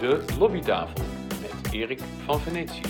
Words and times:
De 0.00 0.24
Lobbytafel 0.38 1.04
met 1.40 1.74
Erik 1.74 2.00
van 2.24 2.40
Venetië. 2.40 2.82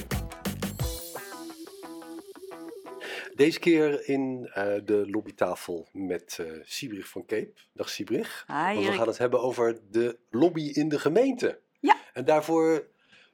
Deze 3.35 3.59
keer 3.59 4.09
in 4.09 4.51
eh, 4.53 4.65
de 4.85 5.11
lobbytafel 5.11 5.89
met 5.93 6.39
eh 6.41 6.47
Siebrich 6.63 7.09
van 7.09 7.25
Cape. 7.27 7.53
Dag 7.73 7.89
Siebrich. 7.89 8.45
Hi, 8.47 8.75
Want 8.75 8.87
we 8.87 8.93
gaan 8.93 9.07
het 9.07 9.19
hebben 9.19 9.41
over 9.41 9.79
de 9.91 10.19
lobby 10.31 10.71
in 10.73 10.89
de 10.89 10.99
gemeente. 10.99 11.61
Ja. 11.81 11.97
En 12.13 12.25
daarvoor 12.25 12.87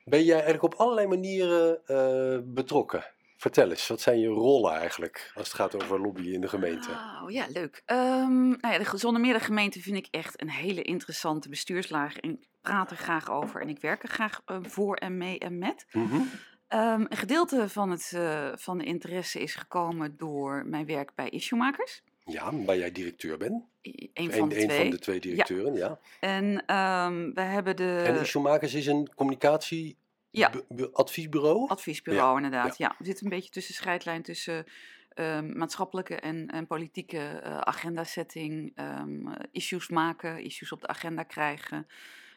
ben 0.04 0.24
jij 0.24 0.34
eigenlijk 0.34 0.62
op 0.62 0.74
allerlei 0.74 1.06
manieren 1.06 1.86
eh, 1.86 2.38
betrokken. 2.44 3.04
Vertel 3.44 3.70
eens, 3.70 3.88
wat 3.88 4.00
zijn 4.00 4.18
je 4.18 4.26
rollen 4.26 4.72
eigenlijk 4.72 5.30
als 5.34 5.46
het 5.46 5.56
gaat 5.56 5.82
over 5.82 6.00
lobby 6.00 6.28
in 6.28 6.40
de 6.40 6.48
gemeente? 6.48 6.90
Oh 7.22 7.30
ja, 7.30 7.46
leuk. 7.52 7.82
Ehm 7.84 8.48
nou 8.48 8.72
ja, 8.72 8.78
de 8.78 8.84
Gezonde 8.84 9.18
Middengemeente 9.18 9.80
vind 9.80 9.96
ik 9.96 10.06
echt 10.10 10.40
een 10.40 10.50
hele 10.50 10.82
interessante 10.82 11.48
bestuurslaag. 11.48 12.16
En 12.16 12.30
ik 12.30 12.48
praat 12.60 12.90
er 12.90 12.96
graag 12.96 13.30
over 13.30 13.60
en 13.60 13.68
ik 13.68 13.80
werk 13.80 14.02
er 14.02 14.08
graag 14.08 14.42
eh, 14.44 14.56
voor 14.62 14.96
en 14.96 15.16
mee 15.16 15.38
en 15.38 15.58
met. 15.58 15.86
Mhm. 15.92 16.20
Ehm, 16.68 17.00
een 17.00 17.16
gedeelte 17.16 17.68
van, 17.68 17.90
het, 17.90 18.12
eh, 18.14 18.48
van 18.54 18.78
de 18.78 18.84
interesse 18.84 19.40
is 19.40 19.54
gekomen 19.54 20.16
door 20.16 20.66
mijn 20.66 20.86
werk 20.86 21.14
bij 21.14 21.28
Issuemakers. 21.28 22.02
Ja, 22.24 22.54
waar 22.64 22.78
jij 22.78 22.92
directeur 22.92 23.38
bent. 23.38 23.64
Eén 24.12 24.32
van 24.32 24.48
de 24.48 24.60
een 24.60 24.68
twee. 24.68 24.80
van 24.80 24.90
de 24.90 24.98
twee 24.98 25.20
directeuren, 25.20 25.74
ja. 25.74 25.98
En 26.20 26.66
ehm, 26.66 27.32
we 27.34 27.40
hebben 27.40 27.76
de 27.76 28.02
En 28.06 28.20
Issuemakers 28.20 28.74
is 28.74 28.86
een 28.86 29.14
communicatie 29.14 29.96
Ja. 30.38 30.50
bu- 30.50 30.64
bu- 30.68 30.90
adviesbureau. 30.92 31.68
adviesbureau 31.68 32.36
inderdaad. 32.36 32.78
Ja. 32.78 32.94
we 32.98 33.04
zitten 33.04 33.24
een 33.24 33.30
beetje 33.30 33.50
tussen 33.50 33.74
scheidlijn 33.74 34.22
tussen 34.22 34.66
ehm, 35.14 35.58
maatschappelijke 35.58 36.14
en, 36.16 36.48
en 36.48 36.66
politieke 36.66 37.18
eh 37.18 37.58
agenda-setting, 37.58 38.72
ehm, 38.74 39.26
eh, 39.28 39.34
issues 39.52 39.88
maken, 39.88 40.42
issues 40.44 40.72
op 40.72 40.80
de 40.80 40.86
agenda 40.86 41.22
krijgen, 41.22 41.86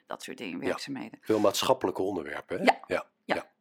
dat 0.07 0.23
soort 0.23 0.37
dingen, 0.37 0.59
werkzaamheden. 0.59 1.19
Veel 1.21 1.39
maatschappelijke 1.39 2.01
onderwerpen, 2.01 2.57
hè? 2.57 2.63
Ja. 2.63 2.79
ja. 2.87 3.05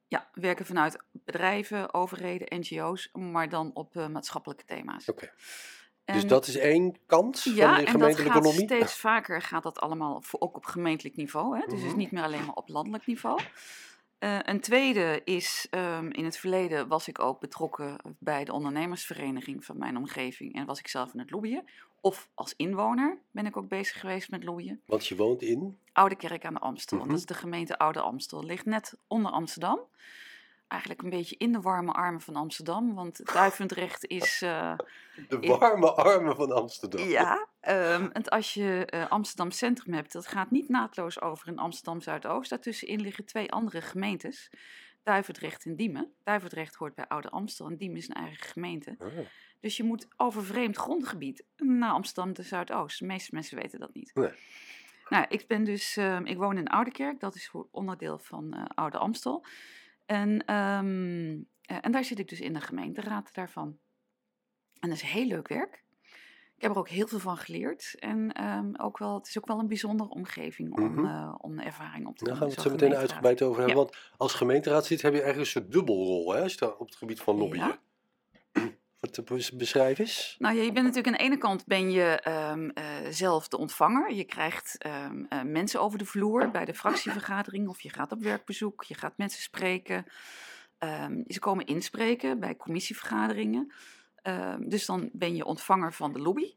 Ja, 0.09 0.29
we 0.33 0.41
werken 0.41 0.67
vanuit 0.67 1.03
bedrijven, 1.13 1.95
overheden, 1.95 2.59
NGO's, 2.61 3.11
maar 3.13 3.49
dan 3.49 3.71
op 3.75 3.97
eh, 3.97 4.07
maatschappelijke 4.09 4.65
thema's. 4.65 5.09
Oké. 5.09 5.31
Dus 6.05 6.23
En- 6.23 6.29
dat 6.29 6.47
is 6.47 6.57
één 6.57 6.97
kant 7.07 7.43
ja, 7.43 7.53
van 7.69 7.77
en 7.79 7.83
dat 7.85 7.91
gemeentelijke 7.91 8.33
gaat 8.33 8.45
lobby? 8.45 8.65
steeds 8.65 8.97
vaker 8.97 9.43
gaat 9.43 9.63
dat 9.63 9.79
allemaal 9.81 10.23
voor, 10.23 10.41
ook 10.41 10.57
op 10.57 10.65
gemeentelijk 10.65 11.17
niveau. 11.17 11.55
Hè? 11.59 11.63
Dus 11.65 11.73
het 11.73 11.83
is 11.83 11.87
Mhm. 11.89 11.97
niet 11.99 12.11
meer 12.11 12.23
alleen 12.23 12.45
maar 12.45 12.55
op 12.55 12.69
landelijk 12.69 13.07
niveau. 13.07 13.41
Eh, 14.19 14.39
een 14.43 14.61
tweede 14.61 15.21
is, 15.25 15.67
ehm, 15.71 16.07
in 16.11 16.25
het 16.25 16.37
verleden 16.39 16.89
was 16.89 17.09
ik 17.09 17.19
ook 17.19 17.41
betrokken 17.41 17.97
bij 18.19 18.45
de 18.45 18.53
ondernemersvereniging 18.53 19.65
van 19.65 19.79
mijn 19.79 19.97
omgeving 19.97 20.55
en 20.55 20.67
was 20.67 20.79
ik 20.79 20.89
zelf 20.89 21.13
in 21.13 21.19
het 21.19 21.31
lobbyen. 21.31 21.65
Of 22.01 22.29
als 22.35 22.55
inwoner 22.57 23.19
ben 23.31 23.47
ik 23.47 23.57
ook 23.57 23.69
bezig 23.69 24.01
geweest 24.01 24.31
met 24.31 24.45
lobbyen. 24.45 24.81
Want 24.87 25.07
je 25.07 25.17
woont 25.17 25.43
in... 25.43 25.79
Oude 25.93 26.15
Kerk 26.17 26.45
aan 26.45 26.55
de 26.55 26.61
Amstel, 26.61 26.99
Mhm. 26.99 27.09
dat 27.09 27.17
is 27.19 27.27
de 27.27 27.35
gemeente 27.35 27.79
Oude 27.79 28.01
Amstel. 28.01 28.45
Ligt 28.45 28.65
net 28.65 28.95
onder 29.07 29.33
Amsterdam. 29.33 29.81
Eigenlijk 30.69 31.03
een 31.03 31.11
beetje 31.11 31.37
in 31.37 31.53
de 31.53 31.61
warme 31.61 31.93
armen 31.93 32.21
van 32.21 32.37
Amsterdam, 32.37 32.95
want 32.95 33.33
Duivendrecht 33.33 34.07
is... 34.07 34.43
eh, 34.43 34.75
De 35.29 35.39
In- 35.41 35.59
warme 35.59 35.93
armen 35.93 36.37
van 36.37 36.53
Amsterdam. 36.53 37.09
ja, 37.09 37.47
ehm, 37.61 38.09
en 38.13 38.25
als 38.29 38.55
je 38.55 38.85
eh, 38.87 39.09
Amsterdam 39.11 39.51
Centrum 39.51 39.95
hebt, 39.95 40.13
dat 40.13 40.27
gaat 40.27 40.51
niet 40.51 40.69
naadloos 40.69 41.21
over 41.21 41.49
in 41.49 41.59
Amsterdam 41.59 42.01
Zuidoost. 42.01 42.51
Daartussenin 42.51 43.01
liggen 43.01 43.25
twee 43.25 43.53
andere 43.53 43.81
gemeentes, 43.81 44.51
Duivendrecht 45.03 45.65
en 45.65 45.77
Diemen. 45.77 46.13
Duivendrecht 46.25 46.75
hoort 46.75 46.95
bij 46.95 47.07
Oude 47.09 47.29
Amstel 47.31 47.67
en 47.67 47.77
Diemen 47.77 47.97
is 47.99 48.09
een 48.09 48.15
eigen 48.15 48.47
gemeente. 48.47 48.95
Ah, 48.99 49.09
Dus 49.61 49.77
je 49.77 49.83
moet 49.85 50.09
over 50.17 50.45
vreemd 50.45 50.77
grondgebied 50.77 51.45
naar 51.57 51.91
Amsterdam 51.93 52.33
de 52.35 52.43
Zuidoost. 52.43 52.99
De 52.99 53.07
meeste 53.07 53.35
mensen 53.35 53.57
weten 53.59 53.81
dat 53.81 53.95
niet. 53.95 54.11
Nee. 54.15 54.31
Nou, 55.09 55.25
ik 55.29 55.47
ben 55.47 55.65
dus, 55.65 55.97
ehm, 55.97 56.25
ik 56.25 56.37
woon 56.37 56.57
in 56.59 56.69
Oudekerk, 56.69 57.21
dat 57.21 57.35
is 57.35 57.49
voor 57.49 57.67
onderdeel 57.71 58.19
van 58.19 58.53
eh, 58.55 58.63
Oude 58.75 58.99
Amstel. 58.99 59.45
En, 60.07 60.45
ehm, 60.45 61.43
eh, 61.63 61.77
en 61.81 61.93
daar 61.93 62.05
zit 62.05 62.19
ik 62.19 62.29
dus 62.29 62.41
in 62.41 62.53
de 62.53 62.61
gemeenteraad 62.61 63.35
daarvan. 63.35 63.79
En 64.81 64.89
dat 64.89 64.99
is 64.99 65.03
heel 65.03 65.27
leuk 65.27 65.49
werk. 65.49 65.85
Ik 66.57 66.63
heb 66.63 66.71
er 66.71 66.79
ook 66.79 66.89
heel 66.89 67.07
veel 67.07 67.19
van 67.19 67.37
geleerd. 67.37 67.95
En 67.99 68.33
ehm, 68.33 68.75
ook 68.77 68.99
wel, 68.99 69.15
het 69.15 69.27
is 69.29 69.39
ook 69.39 69.47
wel 69.47 69.59
een 69.59 69.69
bijzondere 69.69 70.11
omgeving 70.11 70.79
om, 70.79 71.07
eh, 71.07 71.35
om 71.39 71.59
ervaring 71.59 72.07
op 72.07 72.17
te 72.17 72.25
Daar 72.25 72.33
doen. 72.33 72.43
gaan 72.43 72.49
we 72.49 72.55
het 72.55 72.63
zo 72.63 72.71
meteen 72.71 72.95
uitgebreid 72.95 73.43
over 73.43 73.59
hebben. 73.59 73.77
Want 73.77 73.97
als 74.17 74.35
gemeenteraad 74.35 74.87
zit, 74.87 75.03
heb 75.03 75.13
je 75.13 75.23
eigenlijk 75.23 75.55
een 75.55 75.61
soort 75.61 75.73
dubbelrol 75.73 76.33
hè, 76.33 76.43
als 76.43 76.53
je 76.53 76.59
daar 76.59 76.75
op 76.75 76.87
het 76.87 76.97
gebied 76.97 77.21
van 77.21 77.37
lobbyen. 77.37 77.67
Ja. 77.67 77.79
Te 79.17 79.23
bes- 79.23 79.53
beschrijven 79.53 80.05
is? 80.05 80.37
Nou 80.39 80.57
ja, 80.57 80.63
je 80.63 80.73
bent 80.73 80.87
natuurlijk 80.87 81.07
aan 81.07 81.13
de 81.13 81.33
ene 81.33 81.39
kant 81.39 81.67
ben 81.67 81.91
je 81.91 82.21
ehm, 82.21 82.69
eh, 82.69 82.85
zelf 83.11 83.49
de 83.49 83.59
ontvanger. 83.59 84.15
Je 84.15 84.25
krijgt 84.25 84.79
ehm, 84.79 85.25
eh, 85.29 85.43
mensen 85.43 85.81
over 85.81 85.99
de 85.99 86.05
vloer 86.05 86.51
bij 86.51 86.65
de 86.65 86.75
fractievergadering 86.75 87.69
of 87.69 87.81
je 87.81 87.91
gaat 87.91 88.13
op 88.13 88.23
werkbezoek, 88.23 88.85
je 88.85 88.95
gaat 88.95 89.17
mensen 89.17 89.43
spreken. 89.43 90.07
Ehm, 90.79 91.23
ze 91.27 91.39
komen 91.39 91.67
inspreken 91.67 92.41
bij 92.41 92.57
commissievergaderingen. 92.57 93.73
Dus 94.59 94.87
dan 94.87 95.11
ben 95.13 95.37
je 95.37 95.45
ontvanger 95.45 95.93
van 95.93 96.13
de 96.13 96.19
lobby. 96.19 96.55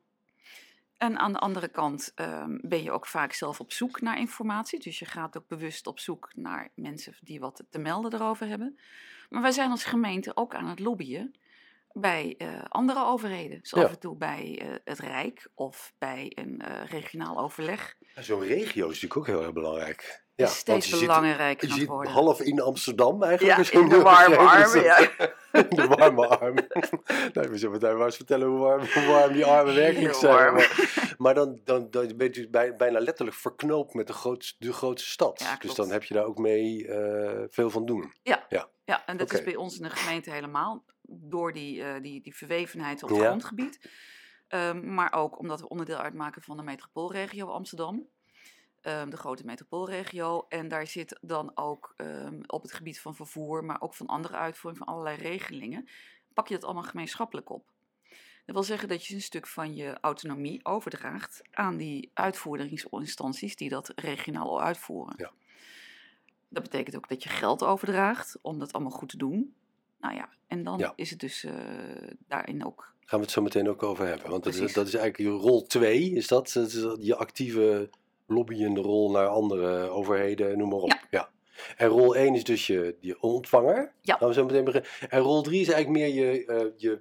En 0.97 1.17
aan 1.17 1.33
de 1.33 1.39
andere 1.39 1.67
kant 1.67 2.13
ben 2.61 2.83
je 2.83 2.91
ook 2.91 3.05
vaak 3.05 3.33
zelf 3.33 3.59
op 3.59 3.71
zoek 3.71 4.01
naar 4.01 4.19
informatie. 4.19 4.79
Dus 4.79 4.99
je 4.99 5.05
gaat 5.05 5.37
ook 5.37 5.47
bewust 5.47 5.87
op 5.87 5.99
zoek 5.99 6.31
naar 6.35 6.71
mensen 6.75 7.13
die 7.21 7.39
wat 7.39 7.63
te 7.69 7.79
melden 7.79 8.13
erover 8.13 8.47
hebben. 8.47 8.79
Maar 9.29 9.41
wij 9.41 9.51
zijn 9.51 9.71
als 9.71 9.83
gemeente 9.83 10.35
ook 10.35 10.55
aan 10.55 10.67
het 10.67 10.79
lobbyen 10.79 11.35
bij 11.93 12.35
eh, 12.37 12.47
andere 12.67 13.05
overheden. 13.05 13.59
Dus 13.61 13.71
Ja. 13.71 13.83
af 13.83 13.89
en 13.91 13.99
toe 13.99 14.15
bij 14.17 14.59
eh, 14.61 14.67
het 14.83 14.99
Rijk 14.99 15.47
of 15.55 15.93
bij 15.97 16.31
een 16.35 16.61
eh, 16.61 16.85
regionaal 16.89 17.37
overleg. 17.39 17.95
Ja, 18.15 18.21
Zo'n 18.21 18.41
regio 18.45 18.89
is 18.89 19.01
natuurlijk 19.01 19.17
ook 19.17 19.27
heel 19.27 19.41
erg 19.43 19.53
belangrijk. 19.53 20.27
Ja, 20.35 20.45
is 20.45 20.55
steeds 20.57 20.89
je 20.89 20.99
belangrijker 20.99 21.67
Je 21.67 21.71
het 21.73 21.79
zit 21.81 21.89
worden. 21.89 22.11
half 22.13 22.41
in 22.41 22.61
Amsterdam 22.61 23.23
eigenlijk. 23.23 23.71
Ja, 23.71 23.79
je 23.79 23.83
in 23.85 23.89
de 23.89 24.01
warme 24.01 24.37
armen, 24.37 24.83
ja. 24.83 24.97
In 25.51 25.75
de 25.75 25.87
warme 25.87 26.27
armen. 26.27 26.67
nee, 27.33 27.47
we 27.47 27.57
zullen 27.57 27.71
meteen 27.79 27.97
maar 27.97 28.05
eens 28.05 28.15
vertellen 28.15 28.47
hoe 28.47 28.59
warm, 28.59 28.85
hoe 28.93 29.05
warm 29.05 29.33
die 29.33 29.45
armen 29.45 29.75
werkelijk 29.75 30.13
zijn. 30.13 30.33
warm. 30.33 30.53
Maar, 30.55 31.15
maar 31.17 31.33
dan, 31.33 31.61
dan, 31.63 31.87
dan 31.89 32.07
ben 32.17 32.27
je 32.27 32.33
dus 32.33 32.49
bij- 32.49 32.75
bijna 32.75 32.99
letterlijk 32.99 33.37
verknoopt 33.37 33.93
met 33.93 34.07
de 34.07 34.13
grootste, 34.13 34.55
de 34.65 34.73
grootste 34.73 35.09
stad. 35.09 35.39
Ja, 35.39 35.55
dus 35.59 35.75
dan 35.75 35.91
heb 35.91 36.03
je 36.03 36.13
daar 36.13 36.25
ook 36.25 36.37
mee 36.37 36.87
eh, 36.87 37.43
veel 37.49 37.69
van 37.69 37.85
doen. 37.85 38.13
Ja, 38.21 39.05
en 39.05 39.17
dat 39.17 39.33
is 39.33 39.43
bij 39.43 39.55
ons 39.55 39.77
in 39.77 39.83
de 39.83 39.89
gemeente 39.89 40.31
helemaal 40.31 40.83
door 41.11 41.53
die, 41.53 41.83
eh, 41.83 42.01
die, 42.01 42.21
die 42.21 42.35
verwevenheid 42.35 43.03
op 43.03 43.09
Ja. 43.09 43.15
het 43.15 43.25
grondgebied. 43.25 43.89
Ehm, 44.47 44.93
maar 44.93 45.13
ook 45.13 45.39
omdat 45.39 45.61
we 45.61 45.69
onderdeel 45.69 45.97
uitmaken 45.97 46.41
van 46.41 46.57
de 46.57 46.63
metropoolregio 46.63 47.47
Amsterdam. 47.47 48.07
Ehm, 48.81 49.09
de 49.09 49.17
grote 49.17 49.45
metropoolregio. 49.45 50.45
En 50.49 50.67
daar 50.67 50.87
zit 50.87 51.17
dan 51.21 51.51
ook 51.55 51.93
ehm, 51.97 52.39
op 52.47 52.61
het 52.61 52.73
gebied 52.73 52.99
van 52.99 53.15
vervoer, 53.15 53.65
maar 53.65 53.81
ook 53.81 53.93
van 53.93 54.07
andere 54.07 54.35
uitvoering 54.35 54.83
van 54.83 54.93
allerlei 54.93 55.17
regelingen, 55.17 55.87
pak 56.33 56.47
je 56.47 56.53
dat 56.53 56.63
allemaal 56.63 56.83
gemeenschappelijk 56.83 57.49
op. 57.49 57.65
Dat 58.45 58.55
wil 58.57 58.63
zeggen 58.63 58.87
dat 58.87 59.05
je 59.05 59.15
een 59.15 59.21
stuk 59.21 59.47
van 59.47 59.75
je 59.75 59.97
autonomie 60.01 60.65
overdraagt 60.65 61.41
aan 61.51 61.77
die 61.77 62.11
uitvoeringsinstanties 62.13 63.55
die 63.55 63.69
dat 63.69 63.91
regionaal 63.95 64.61
uitvoeren. 64.61 65.13
Ja. 65.17 65.31
Dat 66.47 66.63
betekent 66.63 66.95
ook 66.95 67.09
dat 67.09 67.23
je 67.23 67.29
geld 67.29 67.63
overdraagt 67.63 68.37
om 68.41 68.59
dat 68.59 68.73
allemaal 68.73 68.91
goed 68.91 69.09
te 69.09 69.17
doen. 69.17 69.55
Nou 69.99 70.15
ja, 70.15 70.29
en 70.47 70.63
dan 70.63 70.77
Ja. 70.77 70.93
is 70.95 71.09
het 71.09 71.19
dus 71.19 71.43
eh, 71.43 71.53
daarin 72.27 72.65
ook. 72.65 72.93
Gaan 73.05 73.19
we 73.19 73.25
het 73.25 73.33
zo 73.33 73.41
meteen 73.41 73.69
ook 73.69 73.83
over 73.83 74.05
hebben. 74.07 74.29
Want 74.29 74.43
dat, 74.43 74.53
is- 74.53 74.73
dat 74.73 74.87
is 74.87 74.93
eigenlijk 74.95 75.17
je 75.17 75.47
rol 75.47 75.65
2, 75.67 76.11
is 76.11 76.27
dat? 76.27 76.51
Dat 76.53 76.67
is 76.67 76.85
je 76.99 77.15
actieve 77.15 77.89
lobbyende 78.27 78.81
rol 78.81 79.11
naar 79.11 79.27
andere 79.27 79.89
overheden, 79.89 80.57
noem 80.57 80.69
maar 80.69 80.79
op. 80.79 80.89
Ja. 80.89 80.99
Ja. 81.09 81.29
En 81.77 81.87
rol 81.87 82.15
1 82.15 82.35
is 82.35 82.43
dus 82.43 82.67
je, 82.67 82.95
je 82.99 83.21
ontvanger. 83.21 83.93
Ja. 84.01 84.15
Gaan 84.17 84.27
we 84.27 84.33
zo 84.33 84.45
meteen 84.45 84.63
beginnen. 84.63 84.89
En 85.09 85.19
rol 85.19 85.41
3 85.41 85.61
is 85.61 85.69
eigenlijk 85.69 86.05
meer 86.05 86.13
je, 86.25 86.45
eh, 86.45 86.65
je, 86.77 86.99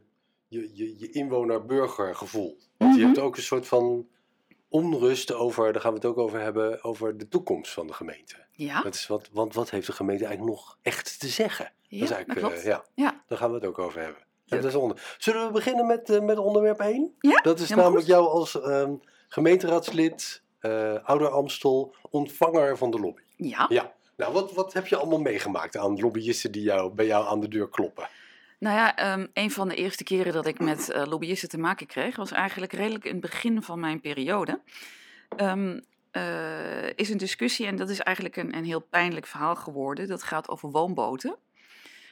je, 0.49 0.71
je, 0.73 0.99
je 0.99 1.11
inwoner-burger 1.11 2.15
gevoel. 2.15 2.59
Want 2.77 2.95
je 2.95 2.99
Mhm. 3.01 3.07
hebt 3.09 3.19
ook 3.19 3.37
een 3.37 3.43
soort 3.43 3.67
van 3.67 4.07
onrust 4.69 5.33
over, 5.33 5.73
daar 5.73 5.83
gaan 5.83 5.91
we 5.91 5.97
het 5.97 6.07
ook 6.07 6.19
over 6.19 6.41
hebben, 6.41 6.85
over 6.85 7.19
de 7.19 7.29
toekomst 7.29 7.73
van 7.73 7.87
de 7.87 7.93
gemeente. 7.93 8.35
Ja, 8.53 8.83
Dat 8.83 8.95
is 8.95 9.07
wat, 9.07 9.29
want 9.33 9.55
wat 9.55 9.71
heeft 9.71 9.87
de 9.87 9.93
gemeente 9.93 10.25
eigenlijk 10.25 10.57
nog 10.57 10.79
echt 10.83 11.21
te 11.21 11.29
zeggen? 11.29 11.73
ja 11.83 11.99
dat 12.01 12.09
is 12.09 12.15
eigenlijk, 12.15 12.41
dat 12.49 12.59
eh, 12.59 12.65
ja, 12.65 12.85
Ja. 12.95 13.23
daar 13.27 13.39
gaan 13.39 13.49
we 13.49 13.55
het 13.55 13.65
ook 13.67 13.79
over 13.79 14.01
hebben. 14.01 14.23
Ja, 14.45 14.57
dat 14.57 14.65
is 14.65 14.75
onder. 14.75 15.17
Zullen 15.19 15.47
we 15.47 15.53
beginnen 15.53 15.87
met, 15.87 16.11
eh, 16.11 16.21
met 16.21 16.39
onderwerp 16.39 16.81
1? 16.81 17.15
Ja, 17.21 17.41
Dat 17.41 17.59
is 17.59 17.69
namelijk 17.69 17.97
goed. 17.97 18.07
jou 18.07 18.27
als 18.29 18.61
ehm, 18.61 18.95
gemeenteraadslid, 19.29 20.43
eh 20.59 20.95
Ouder 21.05 21.29
Amstel, 21.29 21.95
ontvanger 22.11 22.77
van 22.79 22.91
de 22.91 22.99
lobby. 23.01 23.23
Ja. 23.37 23.67
Ja. 23.69 23.93
Nou, 24.17 24.33
wat, 24.33 24.53
wat 24.53 24.73
heb 24.73 24.87
je 24.87 24.97
allemaal 24.97 25.21
meegemaakt 25.21 25.77
aan 25.77 26.01
lobbyisten 26.01 26.53
die 26.53 26.63
jou, 26.63 26.93
bij 26.93 27.07
jou 27.07 27.27
aan 27.27 27.41
de 27.41 27.49
deur 27.49 27.69
kloppen? 27.69 28.09
Nou 28.59 28.77
ja, 28.77 28.97
ehm, 28.97 29.27
een 29.33 29.51
van 29.51 29.69
de 29.69 29.75
eerste 29.75 30.05
keren 30.05 30.33
dat 30.33 30.47
ik 30.47 30.59
met 30.59 30.91
eh, 30.91 31.07
lobbyisten 31.07 31.49
te 31.49 31.59
maken 31.59 31.87
kreeg, 31.87 32.17
was 32.17 32.33
eigenlijk 32.33 32.73
redelijk 32.73 33.05
in 33.05 33.13
het 33.13 33.21
begin 33.21 33.63
van 33.63 33.81
mijn 33.81 34.01
periode. 34.01 34.61
Ehm, 35.37 35.81
eh, 36.11 36.97
is 36.97 37.09
een 37.09 37.19
discussie, 37.19 37.67
en 37.67 37.77
dat 37.77 37.91
is 37.91 38.01
eigenlijk 38.01 38.37
een, 38.37 38.57
een 38.57 38.65
heel 38.65 38.81
pijnlijk 38.81 39.27
verhaal 39.27 39.57
geworden. 39.57 40.09
Dat 40.09 40.23
gaat 40.23 40.49
over 40.49 40.71
woonboten. 40.71 41.37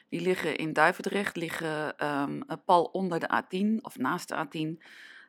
Die 0.08 0.20
liggen 0.20 0.56
in 0.56 0.72
Duivendrecht, 0.72 1.36
liggen 1.36 1.98
ehm, 1.98 2.40
pal 2.64 2.84
onder 2.84 3.20
de 3.20 3.28
A10 3.28 3.80
of 3.80 3.98
naast 3.98 4.28
de 4.28 4.34
A10. 4.34 4.82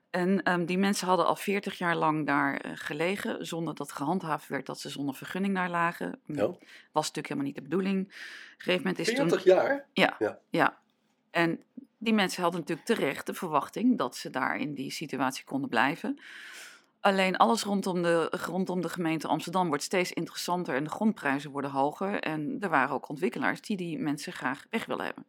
En 0.09 0.65
die 0.65 0.77
mensen 0.77 1.07
hadden 1.07 1.25
al 1.25 1.35
40 1.35 1.77
jaar 1.77 1.95
lang 1.95 2.25
daar 2.25 2.57
eh, 2.57 2.71
gelegen, 2.73 3.45
zonder 3.45 3.75
dat 3.75 3.91
gehandhaafd 3.91 4.47
werd 4.47 4.65
dat 4.65 4.79
ze 4.79 4.89
zonder 4.89 5.15
vergunning 5.15 5.55
daar 5.55 5.69
lagen. 5.69 6.19
Hm, 6.25 6.39
Oh. 6.39 6.61
Was 6.91 7.07
natuurlijk 7.07 7.27
helemaal 7.27 7.45
niet 7.45 7.55
de 7.55 7.61
bedoeling. 7.61 8.05
Op 8.05 8.09
een 8.09 8.15
gegeven 8.57 8.81
moment 8.81 8.99
is 8.99 9.07
toen... 9.07 9.29
40 9.29 9.43
jaar? 9.43 9.85
Ja. 10.49 10.79
En 11.31 11.63
die 11.97 12.13
mensen 12.13 12.41
hadden 12.41 12.59
natuurlijk 12.59 12.87
terecht 12.87 13.25
de 13.25 13.33
verwachting 13.33 13.97
dat 13.97 14.15
ze 14.15 14.29
daar 14.29 14.57
in 14.57 14.73
die 14.73 14.91
situatie 14.91 15.43
konden 15.43 15.69
blijven. 15.69 16.19
Alleen 16.99 17.37
alles 17.37 17.63
rondom 17.63 18.01
de, 18.01 18.27
rondom 18.31 18.81
de 18.81 18.89
gemeente 18.89 19.27
Amsterdam 19.27 19.67
wordt 19.67 19.83
steeds 19.83 20.11
interessanter 20.11 20.75
en 20.75 20.83
de 20.83 20.89
grondprijzen 20.89 21.51
worden 21.51 21.71
hoger. 21.71 22.19
En 22.19 22.57
er 22.59 22.69
waren 22.69 22.95
ook 22.95 23.09
ontwikkelaars 23.09 23.61
die 23.61 23.77
die 23.77 23.99
mensen 23.99 24.33
graag 24.33 24.65
weg 24.69 24.85
willen 24.85 25.05
hebben. 25.05 25.25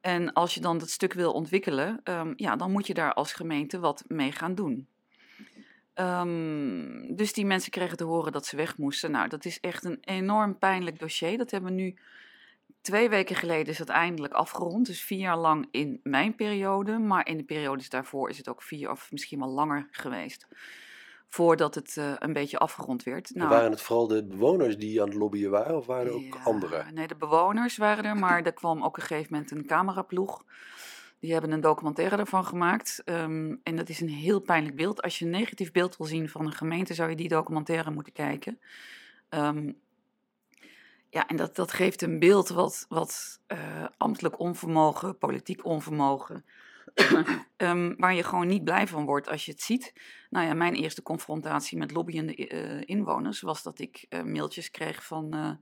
En 0.00 0.32
als 0.32 0.54
je 0.54 0.60
dan 0.60 0.78
dat 0.78 0.90
stuk 0.90 1.12
wil 1.12 1.32
ontwikkelen, 1.32 2.00
ehm, 2.04 2.32
ja, 2.36 2.56
dan 2.56 2.70
moet 2.70 2.86
je 2.86 2.94
daar 2.94 3.14
als 3.14 3.32
gemeente 3.32 3.78
wat 3.78 4.04
mee 4.06 4.32
gaan 4.32 4.54
doen. 4.54 4.88
Ehm, 5.94 7.14
dus 7.14 7.32
die 7.32 7.46
mensen 7.46 7.70
kregen 7.70 7.96
te 7.96 8.04
horen 8.04 8.32
dat 8.32 8.46
ze 8.46 8.56
weg 8.56 8.78
moesten. 8.78 9.10
Nou, 9.10 9.28
dat 9.28 9.44
is 9.44 9.60
echt 9.60 9.84
een 9.84 9.98
enorm 10.00 10.58
pijnlijk 10.58 10.98
dossier. 10.98 11.38
Dat 11.38 11.50
hebben 11.50 11.70
we 11.70 11.82
nu 11.82 11.94
twee 12.80 13.08
weken 13.08 13.36
geleden 13.36 13.66
is 13.66 13.78
het 13.78 13.88
eindelijk 13.88 14.32
afgerond. 14.32 14.86
Dus 14.86 15.02
vier 15.02 15.18
jaar 15.18 15.38
lang 15.38 15.68
in 15.70 16.00
mijn 16.02 16.34
periode. 16.34 16.98
Maar 16.98 17.26
in 17.26 17.36
de 17.36 17.44
periodes 17.44 17.88
daarvoor 17.88 18.28
is 18.28 18.38
het 18.38 18.48
ook 18.48 18.62
vier 18.62 18.90
of 18.90 19.10
misschien 19.10 19.38
wel 19.38 19.48
langer 19.48 19.88
geweest. 19.90 20.46
Voordat 21.28 21.74
het 21.74 21.96
eh, 21.96 22.12
een 22.18 22.32
beetje 22.32 22.58
afgerond 22.58 23.02
werd. 23.02 23.30
Nou, 23.34 23.48
waren 23.48 23.70
het 23.70 23.82
vooral 23.82 24.06
de 24.06 24.24
bewoners 24.24 24.76
die 24.76 25.02
aan 25.02 25.08
het 25.08 25.16
lobbyen 25.16 25.50
waren 25.50 25.76
of 25.76 25.86
waren 25.86 26.06
er 26.06 26.14
ook 26.14 26.34
ja, 26.34 26.42
anderen? 26.42 26.94
Nee, 26.94 27.06
de 27.06 27.16
bewoners 27.16 27.76
waren 27.76 28.04
er, 28.04 28.16
maar 28.16 28.42
er 28.42 28.52
kwam 28.52 28.78
ook 28.78 28.86
op 28.86 28.96
een 28.96 29.02
gegeven 29.02 29.32
moment 29.32 29.50
een 29.50 29.66
cameraploeg. 29.66 30.44
Die 31.18 31.32
hebben 31.32 31.50
een 31.50 31.60
documentaire 31.60 32.16
ervan 32.16 32.44
gemaakt. 32.44 33.02
ehm, 33.04 33.56
en 33.62 33.76
dat 33.76 33.88
is 33.88 34.00
een 34.00 34.08
heel 34.08 34.40
pijnlijk 34.40 34.76
beeld. 34.76 35.02
Als 35.02 35.18
je 35.18 35.24
een 35.24 35.30
negatief 35.30 35.72
beeld 35.72 35.96
wil 35.96 36.06
zien 36.06 36.28
van 36.28 36.46
een 36.46 36.52
gemeente, 36.52 36.94
zou 36.94 37.10
je 37.10 37.16
die 37.16 37.28
documentaire 37.28 37.90
moeten 37.90 38.12
kijken. 38.12 38.60
Ehm, 39.28 39.72
ja, 41.10 41.26
en 41.26 41.36
dat, 41.36 41.56
dat 41.56 41.72
geeft 41.72 42.02
een 42.02 42.18
beeld 42.18 42.48
wat, 42.48 42.86
wat 42.88 43.40
eh, 43.46 43.84
ambtelijk 43.96 44.38
onvermogen, 44.38 45.18
politiek 45.18 45.64
onvermogen, 45.64 46.44
ehm, 47.56 47.94
waar 47.96 48.14
je 48.14 48.22
gewoon 48.22 48.46
niet 48.46 48.64
blij 48.64 48.86
van 48.86 49.04
wordt 49.04 49.28
als 49.28 49.44
je 49.44 49.52
het 49.52 49.62
ziet. 49.62 49.92
Nou 50.30 50.46
ja, 50.46 50.54
mijn 50.54 50.74
eerste 50.74 51.02
confrontatie 51.02 51.78
met 51.78 51.90
lobbyende 51.90 52.34
eh, 52.34 52.80
inwoners 52.84 53.40
was 53.40 53.62
dat 53.62 53.78
ik 53.78 54.06
eh, 54.08 54.22
mailtjes 54.22 54.70
kreeg 54.70 55.04
van 55.04 55.58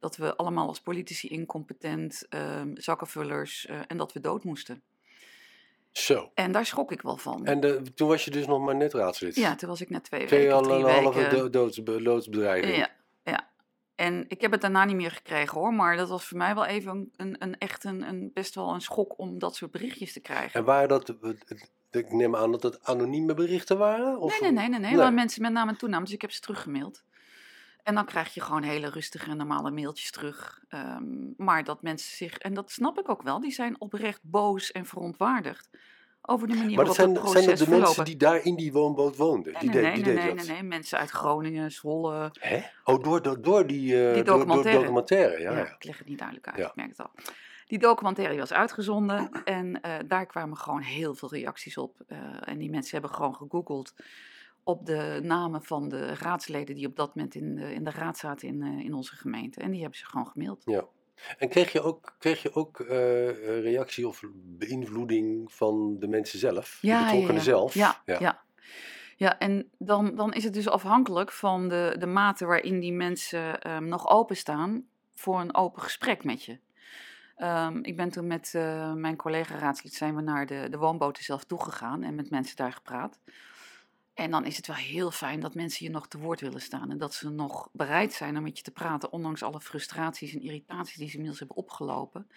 dat 0.00 0.16
we 0.16 0.36
allemaal 0.36 0.68
als 0.68 0.80
politici 0.80 1.28
incompetent, 1.28 2.26
ehm, 2.28 2.70
zakkenvullers 2.74 3.66
en 3.86 3.96
dat 3.96 4.12
we 4.12 4.20
dood 4.20 4.44
moesten. 4.44 4.82
Zo. 5.92 6.30
En 6.34 6.52
daar 6.52 6.66
schrok 6.66 6.92
ik 6.92 7.02
wel 7.02 7.16
van. 7.16 7.46
En 7.46 7.60
de, 7.60 7.82
toen 7.94 8.08
was 8.08 8.24
je 8.24 8.30
dus 8.30 8.46
nog 8.46 8.64
maar 8.64 8.76
net 8.76 8.92
raadslid? 8.92 9.34
ja, 9.34 9.54
toen 9.54 9.68
was 9.68 9.80
ik 9.80 9.90
net 9.90 10.04
twee 10.04 10.20
je 10.20 10.28
weken, 10.28 10.62
drie 10.62 10.84
halve 10.84 11.50
weken. 11.50 12.04
doodsbedreiging? 12.04 12.76
Ja, 12.76 12.78
ja. 12.78 12.90
En 13.94 14.24
ik 14.28 14.40
heb 14.40 14.50
het 14.52 14.60
daarna 14.60 14.84
niet 14.84 14.96
meer 14.96 15.10
gekregen 15.10 15.58
hoor, 15.60 15.74
maar 15.74 15.96
dat 15.96 16.08
was 16.08 16.24
voor 16.24 16.38
mij 16.38 16.54
wel 16.54 16.64
even 16.64 16.90
een, 16.92 17.10
een, 17.16 17.36
een 17.38 17.58
echt 17.58 17.84
een, 17.84 18.08
een, 18.08 18.30
best 18.34 18.54
wel 18.54 18.74
een 18.74 18.80
schok 18.80 19.18
om 19.18 19.38
dat 19.38 19.56
soort 19.56 19.70
berichtjes 19.70 20.12
te 20.12 20.20
krijgen. 20.20 20.60
En 20.60 20.64
waren 20.66 20.88
dat, 20.88 21.06
het- 21.20 21.70
ik 21.90 22.12
neem 22.12 22.36
aan 22.36 22.50
dat 22.52 22.62
het 22.62 22.84
anonieme 22.84 23.34
berichten 23.34 23.78
waren? 23.78 24.18
Of, 24.20 24.40
Nee, 24.40 24.52
nee, 24.52 24.68
nee, 24.68 24.78
nee, 24.80 24.96
nee. 24.96 25.10
Mensen 25.10 25.42
met 25.42 25.52
naam 25.52 25.68
en 25.68 25.76
toenaam, 25.76 26.04
dus 26.04 26.12
ik 26.12 26.20
heb 26.20 26.30
ze 26.32 26.40
teruggemaild. 26.40 27.04
En 27.82 27.94
dan 27.94 28.04
krijg 28.04 28.34
je 28.34 28.40
gewoon 28.40 28.62
hele 28.62 28.88
rustige 28.90 29.30
en 29.30 29.36
normale 29.36 29.70
mailtjes 29.70 30.10
terug. 30.10 30.64
Ehm, 30.68 31.04
maar 31.36 31.64
dat 31.64 31.82
mensen 31.82 32.16
zich, 32.16 32.38
en 32.38 32.54
dat 32.54 32.70
snap 32.70 32.98
ik 32.98 33.08
ook 33.08 33.22
wel, 33.22 33.40
die 33.40 33.50
zijn 33.52 33.80
oprecht 33.80 34.20
boos 34.22 34.72
en 34.72 34.86
verontwaardigd 34.86 35.68
over 36.22 36.48
de 36.48 36.54
manier 36.54 36.76
Maar 36.76 36.86
waarop 36.86 36.94
zijn, 36.94 37.14
het 37.14 37.28
zijn 37.30 37.46
dat 37.46 37.58
de 37.58 37.68
mensen 37.70 38.04
die 38.04 38.16
daar 38.16 38.44
in 38.44 38.56
die 38.56 38.72
woonboot 38.72 39.16
woonden? 39.16 39.52
Nee, 39.52 39.60
Die, 39.60 39.70
nee, 39.70 39.82
nee, 39.82 39.92
die 39.94 40.04
nee, 40.04 40.14
nee, 40.24 40.34
dat? 40.34 40.46
nee, 40.46 40.62
mensen 40.62 40.98
uit 40.98 41.10
Groningen, 41.10 41.70
Zwolle. 41.72 42.30
Hè? 42.40 42.60
Oh, 42.84 43.02
door, 43.02 43.22
door, 43.22 43.42
door 43.42 43.66
die, 43.66 44.06
eh, 44.08 44.14
Die 44.14 44.22
door- 44.22 44.24
door- 44.24 44.38
documentaire. 44.46 44.80
documentaire. 44.80 45.40
Ja, 45.42 45.50
Ja, 45.50 45.58
ja. 45.58 45.74
ik 45.74 45.84
leg 45.84 45.98
het 45.98 46.06
niet 46.08 46.18
duidelijk 46.18 46.46
uit, 46.48 46.56
Ja. 46.56 46.66
ik 46.68 46.74
merk 46.74 46.88
het 46.88 47.00
al. 47.00 47.10
Die 47.66 47.78
documentaire 47.78 48.36
was 48.36 48.52
uitgezonden 48.52 49.30
en 49.44 49.80
eh, 49.80 49.94
daar 50.06 50.26
kwamen 50.26 50.56
gewoon 50.56 50.80
heel 50.80 51.14
veel 51.14 51.30
reacties 51.32 51.76
op. 51.78 51.96
Eh, 52.06 52.18
en 52.44 52.58
die 52.58 52.70
mensen 52.70 52.92
hebben 52.98 53.16
gewoon 53.16 53.34
gegoogeld 53.34 53.94
op 54.62 54.86
de 54.86 55.18
namen 55.22 55.62
van 55.62 55.88
de 55.88 56.14
raadsleden 56.14 56.74
die 56.74 56.86
op 56.86 56.96
dat 56.96 57.14
moment 57.14 57.34
in 57.34 57.54
de, 57.54 57.74
in 57.74 57.84
de 57.84 57.90
raad 57.90 58.18
zaten 58.18 58.48
in, 58.48 58.62
in 58.62 58.94
onze 58.94 59.16
gemeente. 59.16 59.60
En 59.60 59.70
die 59.70 59.80
hebben 59.80 59.98
ze 59.98 60.06
gewoon 60.06 60.26
gemaild. 60.26 60.62
En 61.38 61.48
kreeg 61.48 61.72
je 61.72 61.82
ook, 61.82 62.14
kreeg 62.18 62.42
je 62.42 62.54
ook 62.54 62.80
eh, 62.80 63.28
eh, 63.28 63.62
reactie 63.62 64.08
of 64.08 64.22
beïnvloeding 64.34 65.52
van 65.52 65.98
de 65.98 66.08
mensen 66.08 66.38
zelf? 66.38 66.78
de 66.80 67.02
betrokkenen 67.04 67.42
zelf? 67.42 67.74
Ja, 67.74 68.02
ja. 68.04 68.42
ja. 69.16 69.38
en 69.38 69.70
dan, 69.78 70.14
dan 70.14 70.32
is 70.32 70.44
het 70.44 70.54
dus 70.54 70.68
afhankelijk 70.68 71.32
van 71.32 71.68
de, 71.68 71.96
de 71.98 72.06
mate 72.06 72.46
waarin 72.46 72.80
die 72.80 72.92
mensen 72.92 73.60
ehm, 73.60 73.88
nog 73.88 74.08
openstaan 74.08 74.86
voor 75.14 75.40
een 75.40 75.54
open 75.54 75.82
gesprek 75.82 76.24
met 76.24 76.44
je. 76.44 76.58
Ehm, 77.36 77.78
ik 77.82 77.96
ben 77.96 78.10
toen 78.10 78.26
met 78.26 78.52
eh, 78.54 78.92
mijn 78.92 79.16
collega-raadslid 79.16 79.94
zijn 79.94 80.14
we 80.14 80.22
naar 80.22 80.46
de, 80.46 80.66
de 80.70 80.78
woonboten 80.78 81.24
zelf 81.24 81.44
toegegaan 81.44 82.02
en 82.02 82.14
met 82.14 82.30
mensen 82.30 82.56
daar 82.56 82.72
gepraat. 82.72 83.18
En 84.22 84.30
dan 84.30 84.44
is 84.44 84.56
het 84.56 84.66
wel 84.66 84.76
heel 84.76 85.10
fijn 85.10 85.40
dat 85.40 85.54
mensen 85.54 85.86
je 85.86 85.92
nog 85.92 86.08
te 86.08 86.18
woord 86.18 86.40
willen 86.40 86.60
staan. 86.60 86.90
En 86.90 86.98
dat 86.98 87.14
ze 87.14 87.28
nog 87.30 87.68
bereid 87.72 88.12
zijn 88.12 88.36
om 88.36 88.42
met 88.42 88.56
je 88.56 88.64
te 88.64 88.70
praten, 88.70 89.12
ondanks 89.12 89.42
alle 89.42 89.60
frustraties 89.60 90.34
en 90.34 90.42
irritaties 90.42 90.96
die 90.96 91.06
ze 91.06 91.12
inmiddels 91.12 91.38
hebben 91.38 91.56
opgelopen. 91.56 92.30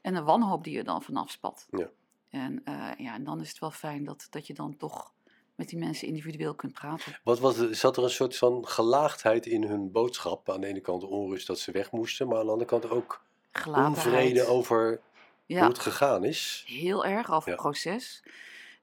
En 0.00 0.14
de 0.14 0.22
wanhoop 0.22 0.64
die 0.64 0.76
je 0.76 0.84
dan 0.84 1.02
vanaf 1.02 1.30
spat. 1.30 1.66
Ja. 1.70 1.88
En, 2.30 2.60
eh, 2.64 2.90
ja, 2.98 3.14
en 3.14 3.24
dan 3.24 3.40
is 3.40 3.48
het 3.48 3.58
wel 3.58 3.70
fijn 3.70 4.04
dat, 4.04 4.26
dat 4.30 4.46
je 4.46 4.54
dan 4.54 4.76
toch 4.76 5.12
met 5.54 5.68
die 5.68 5.78
mensen 5.78 6.08
individueel 6.08 6.54
kunt 6.54 6.72
praten. 6.72 7.18
Wat 7.24 7.38
was, 7.38 7.58
er- 7.58 7.74
zat 7.74 7.96
er 7.96 8.02
een 8.02 8.10
soort 8.10 8.36
van 8.36 8.66
gelaagdheid 8.68 9.46
in 9.46 9.62
hun 9.62 9.92
boodschap? 9.92 10.50
Aan 10.50 10.60
de 10.60 10.66
ene 10.66 10.80
kant 10.80 11.04
onrust 11.04 11.46
dat 11.46 11.58
ze 11.58 11.72
weg 11.72 11.90
moesten, 11.92 12.28
maar 12.28 12.38
aan 12.38 12.44
de 12.44 12.50
andere 12.52 12.70
kant 12.70 12.90
ook 12.90 13.22
onvrede 13.66 14.44
over 14.46 15.00
ja, 15.46 15.58
hoe 15.60 15.68
het 15.68 15.78
gegaan 15.78 16.24
is. 16.24 16.64
heel 16.66 17.04
erg 17.04 17.30
over 17.30 17.48
Ja. 17.48 17.54
het 17.54 17.62
proces. 17.64 18.22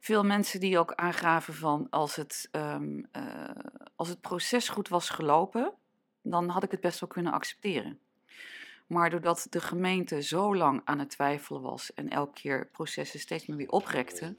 Veel 0.05 0.23
mensen 0.23 0.59
die 0.59 0.79
ook 0.79 0.93
aangaven 0.93 1.53
van 1.53 1.87
als 1.89 2.15
het, 2.15 2.47
ehm, 2.51 3.03
eh, 3.11 3.49
als 3.95 4.09
het 4.09 4.21
proces 4.21 4.69
goed 4.69 4.87
was 4.87 5.09
gelopen, 5.09 5.73
dan 6.21 6.49
had 6.49 6.63
ik 6.63 6.71
het 6.71 6.79
best 6.79 6.99
wel 6.99 7.09
kunnen 7.09 7.31
accepteren. 7.31 7.99
Maar 8.87 9.09
doordat 9.09 9.47
de 9.49 9.61
gemeente 9.61 10.21
zo 10.21 10.55
lang 10.55 10.81
aan 10.83 10.99
het 10.99 11.09
twijfelen 11.09 11.61
was 11.61 11.93
en 11.93 12.09
elke 12.09 12.33
keer 12.33 12.67
processen 12.71 13.19
steeds 13.19 13.45
meer 13.45 13.57
weer 13.57 13.69
oprekte, 13.69 14.35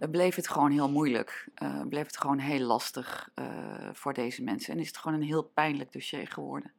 eh, 0.00 0.10
bleef 0.10 0.34
het 0.34 0.48
gewoon 0.48 0.70
heel 0.70 0.90
moeilijk. 0.90 1.48
Eh, 1.54 1.80
bleef 1.88 2.06
het 2.06 2.18
gewoon 2.18 2.38
heel 2.38 2.66
lastig 2.66 3.30
voor 3.92 4.12
deze 4.12 4.42
mensen. 4.42 4.72
En 4.72 4.80
is 4.80 4.86
het 4.86 4.96
gewoon 4.96 5.20
een 5.20 5.26
heel 5.26 5.44
pijnlijk 5.44 5.92
dossier 5.92 6.26
geworden. 6.26 6.72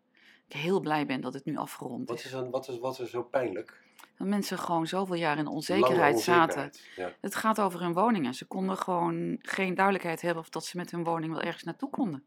Ik 0.48 0.53
heel 0.56 0.79
blij 0.79 1.06
ben 1.06 1.22
dat 1.22 1.34
het 1.34 1.46
nu 1.46 1.58
afgerond 1.58 2.10
Wat 2.10 2.24
is. 2.24 2.32
wat, 2.32 2.67
is, 2.67 2.79
wat 2.79 2.94
is 2.94 3.00
er 3.00 3.08
zo 3.08 3.24
pijnlijk? 3.24 3.86
Dat 4.17 4.27
mensen 4.27 4.57
gewoon 4.57 4.88
zoveel 4.88 5.15
jaar 5.15 5.38
in 5.38 5.47
onzekerheid 5.47 6.19
zaten. 6.19 6.71
Ja. 6.95 7.13
Het 7.21 7.36
gaat 7.36 7.59
over 7.59 7.81
hun 7.81 7.93
woningen. 7.93 8.33
Ze 8.33 8.45
konden 8.45 8.77
gewoon 8.77 9.38
geen 9.41 9.75
duidelijkheid 9.75 10.21
hebben 10.21 10.43
of 10.43 10.50
dat 10.50 10.65
ze 10.65 10.77
met 10.77 10.91
hun 10.91 11.03
woning 11.03 11.33
wel 11.33 11.41
ergens 11.41 11.63
naartoe 11.63 11.89
konden. 11.89 12.24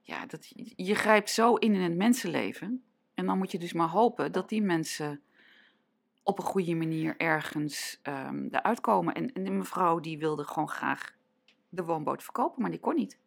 Ja, 0.00 0.26
dat, 0.26 0.52
je 0.76 0.94
grijpt 0.94 1.30
zo 1.30 1.54
in 1.54 1.74
in 1.74 1.80
het 1.80 1.96
mensenleven. 1.96 2.84
En 3.14 3.26
dan 3.26 3.38
moet 3.38 3.52
je 3.52 3.58
dus 3.58 3.72
maar 3.72 3.88
hopen 3.88 4.32
dat 4.32 4.48
die 4.48 4.62
mensen 4.62 5.20
op 6.22 6.38
een 6.38 6.44
goede 6.44 6.74
manier 6.74 7.16
ergens 7.16 7.98
ehm 8.02 8.46
eruit 8.50 8.80
komen. 8.80 9.14
En, 9.14 9.32
en 9.32 9.56
mevrouw 9.56 10.00
die 10.00 10.18
wilde 10.18 10.44
gewoon 10.44 10.68
graag 10.68 11.14
de 11.68 11.84
woonboot 11.84 12.22
verkopen, 12.22 12.62
maar 12.62 12.70
die 12.70 12.80
kon 12.80 12.94
niet. 12.94 13.18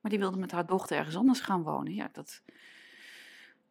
Maar 0.00 0.10
die 0.10 0.20
wilde 0.20 0.38
met 0.38 0.50
haar 0.50 0.66
dochter 0.66 0.96
ergens 0.96 1.16
anders 1.16 1.40
gaan 1.40 1.62
wonen. 1.62 1.94
Ja, 1.94 2.08
dat, 2.12 2.42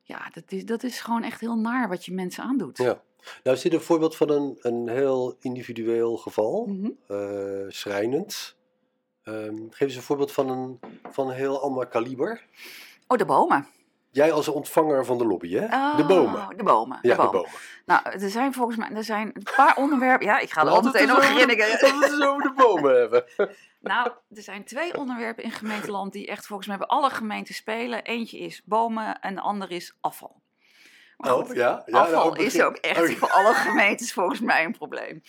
ja, 0.01 0.29
dat, 0.29 0.51
is, 0.51 0.65
dat 0.65 0.83
is 0.83 1.01
gewoon 1.01 1.23
echt 1.23 1.39
heel 1.39 1.57
naar 1.57 1.89
wat 1.89 2.05
je 2.05 2.13
mensen 2.13 2.43
aandoet. 2.43 2.77
Ja. 2.77 3.01
Nou, 3.43 3.55
is 3.57 3.61
dit 3.63 3.73
een 3.73 3.81
voorbeeld 3.81 4.15
van 4.15 4.29
een, 4.29 4.57
een 4.61 4.89
heel 4.89 5.35
individueel 5.39 6.17
geval, 6.17 6.69
eh, 7.07 7.17
schrijnend. 7.67 8.55
Ehm, 9.23 9.55
geef 9.69 9.79
eens 9.87 9.95
een 9.95 10.01
voorbeeld 10.01 10.31
van 10.31 10.49
een, 10.49 10.79
van 11.11 11.27
een 11.27 11.35
heel 11.35 11.61
ander 11.61 11.87
kaliber. 11.87 12.45
Oh, 13.07 13.17
de 13.17 13.25
bomen. 13.25 13.67
Jij 14.11 14.31
als 14.31 14.47
ontvanger 14.47 15.05
van 15.05 15.17
de 15.17 15.25
lobby, 15.25 15.51
hè? 15.53 15.67
de 15.95 16.01
Oh, 16.01 16.07
bomen. 16.07 16.57
De 16.57 16.63
bomen. 16.63 16.99
Ja, 17.01 17.15
de 17.15 17.21
de 17.21 17.29
bomen. 17.29 17.49
Nou, 17.85 18.01
er 18.09 18.29
zijn 18.29 18.53
volgens 18.53 18.77
mij 18.77 18.89
er 18.91 19.03
zijn 19.03 19.31
een 19.33 19.47
paar 19.55 19.77
onderwerpen. 19.77 20.27
Ja, 20.27 20.39
ik 20.39 20.49
ga 20.51 20.61
er 20.61 20.67
al 20.67 20.73
Laten 20.73 20.91
we 20.91 20.97
meteen 20.99 21.15
over 21.15 21.29
de- 21.29 21.35
grinniken. 21.35 21.67
laten 21.69 21.99
we 21.99 22.05
het 22.05 22.23
over 22.27 22.41
de 22.43 22.53
bomen 22.55 22.95
hebben. 22.99 23.23
Nou, 23.81 24.11
er 24.35 24.41
zijn 24.41 24.63
twee 24.63 24.97
onderwerpen 24.97 25.43
in 25.43 25.51
gemeenteland 25.51 26.13
die 26.13 26.27
echt 26.27 26.45
volgens 26.47 26.67
mij 26.67 26.77
bij 26.77 26.87
alle 26.87 27.09
gemeenten 27.09 27.53
spelen. 27.55 28.03
Eentje 28.03 28.37
is 28.39 28.61
bomen 28.65 29.19
en 29.19 29.35
de 29.35 29.41
ander 29.41 29.71
is 29.71 29.97
afval. 30.01 30.41
Oh, 31.23 31.45
goed, 31.45 31.55
ja? 31.55 31.83
ja 31.85 31.99
afval 31.99 32.31
nou, 32.33 32.43
is 32.43 32.61
ook 32.61 32.75
echt 32.75 33.09
Oh, 33.09 33.17
voor 33.17 33.31
alle 33.31 33.53
gemeentes 33.53 34.13
volgens 34.13 34.39
mij 34.39 34.65
een 34.65 34.71
probleem. 34.77 35.21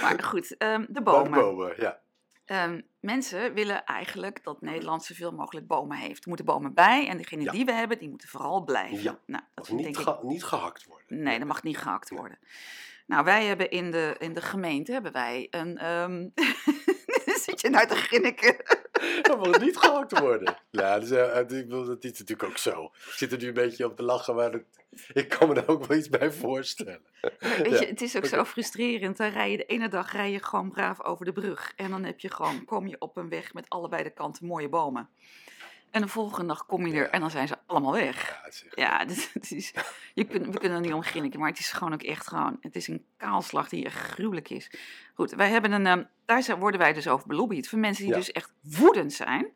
Maar 0.00 0.22
goed, 0.22 0.56
ehm, 0.56 0.84
de 0.88 1.02
bomen. 1.02 1.30
bomen, 1.40 1.74
ja. 1.76 1.98
Ehm, 2.44 2.80
mensen 3.00 3.54
willen 3.54 3.84
eigenlijk 3.84 4.44
dat 4.44 4.60
Nederland 4.60 5.04
zoveel 5.04 5.32
mogelijk 5.32 5.66
bomen 5.66 5.96
heeft. 5.96 6.22
Er 6.22 6.28
moeten 6.28 6.46
bomen 6.46 6.74
bij 6.74 7.08
en 7.08 7.16
degene 7.16 7.42
Ja. 7.42 7.50
die 7.52 7.64
we 7.64 7.72
hebben, 7.72 7.98
die 7.98 8.08
moeten 8.08 8.28
vooral 8.28 8.64
blijven. 8.64 9.02
Ja. 9.02 9.18
Nou, 9.26 9.42
dat 9.54 9.66
vind 9.66 9.78
niet, 9.86 9.98
ik 9.98 10.22
niet 10.22 10.44
gehakt 10.44 10.84
worden. 10.86 11.22
Nee, 11.22 11.38
dat 11.38 11.48
mag 11.48 11.62
niet 11.62 11.78
gehakt 11.78 12.10
worden. 12.10 12.38
Nou, 13.06 13.24
wij 13.24 13.44
hebben 13.44 13.70
in 13.70 13.90
de, 13.90 14.14
in 14.18 14.34
de 14.34 14.42
gemeente 14.42 14.92
hebben 14.92 15.12
wij 15.12 15.46
een. 15.50 15.78
ehm 15.78 16.28
zit 17.44 17.60
je 17.60 17.70
nou 17.70 17.86
te 17.86 17.94
grinniken? 17.96 18.56
Dat 19.22 19.38
moet 19.46 19.60
niet 19.60 19.76
gehakt 19.76 20.18
worden. 20.18 20.56
Ja, 20.70 20.98
dus, 20.98 21.10
ik 21.10 21.48
bedoel, 21.48 21.84
dat 21.84 22.04
is 22.04 22.18
natuurlijk 22.18 22.48
ook 22.48 22.58
zo. 22.58 22.84
Ik 22.84 23.12
zit 23.12 23.32
er 23.32 23.38
nu 23.38 23.46
een 23.48 23.54
beetje 23.54 23.84
op 23.86 23.96
te 23.96 24.02
lachen, 24.02 24.34
maar 24.34 24.50
dat- 24.52 24.62
ik 25.12 25.28
kan 25.28 25.48
me 25.48 25.54
daar 25.54 25.68
ook 25.68 25.86
wel 25.86 25.96
iets 25.98 26.08
bij 26.08 26.32
voorstellen. 26.32 27.00
Weet 27.38 27.66
Ja, 27.70 27.80
je, 27.80 27.86
het 27.86 28.00
is 28.00 28.16
ook 28.16 28.24
zo 28.26 28.44
frustrerend. 28.44 29.16
Dan 29.16 29.30
rij 29.30 29.50
je 29.50 29.56
de 29.56 29.64
ene 29.64 29.88
dag 29.88 30.12
rij 30.12 30.30
je 30.32 30.42
gewoon 30.44 30.70
braaf 30.70 31.02
over 31.02 31.24
de 31.24 31.32
brug. 31.32 31.72
En 31.76 31.90
dan 31.90 32.04
heb 32.04 32.20
je 32.20 32.30
gewoon, 32.30 32.64
kom 32.64 32.86
je 32.86 32.96
op 32.98 33.16
een 33.16 33.28
weg 33.28 33.54
met 33.54 33.68
allebei 33.68 34.02
de 34.02 34.10
kanten 34.10 34.46
mooie 34.46 34.68
bomen. 34.68 35.08
En 35.90 36.02
de 36.02 36.08
volgende 36.08 36.46
dag 36.46 36.66
kom 36.66 36.86
je 36.86 36.92
er 36.92 37.02
Ja. 37.04 37.10
en 37.10 37.20
dan 37.20 37.30
zijn 37.30 37.48
ze 37.48 37.56
allemaal 37.66 37.92
weg. 37.92 38.28
Ja, 38.30 38.40
het 38.44 38.54
is 38.54 38.64
echt- 38.64 38.76
Ja, 38.78 39.04
dit, 39.34 39.50
is, 39.52 39.72
je 40.14 40.26
we 40.26 40.58
kunnen 40.58 40.70
er 40.78 40.80
niet 40.80 40.92
om 40.92 41.02
grinniken, 41.02 41.40
maar 41.40 41.48
het 41.48 41.58
is 41.58 41.72
gewoon 41.72 41.92
ook 41.92 42.02
echt 42.02 42.26
gewoon, 42.28 42.56
het 42.60 42.76
is 42.76 42.88
een 42.88 43.04
kaalslag 43.16 43.68
die 43.68 43.84
echt 43.84 43.96
gruwelijk 43.96 44.50
is. 44.50 44.70
Goed, 45.14 45.30
wij 45.30 45.50
hebben 45.50 45.72
een, 45.72 45.86
ehm, 45.86 46.02
daar 46.24 46.58
worden 46.58 46.80
wij 46.80 46.92
dus 46.92 47.08
over 47.08 47.26
belobbyd. 47.26 47.68
Voor 47.68 47.78
mensen 47.78 48.02
die 48.04 48.12
Ja. 48.12 48.18
dus 48.18 48.32
echt 48.32 48.52
woedend 48.60 49.12
zijn, 49.12 49.46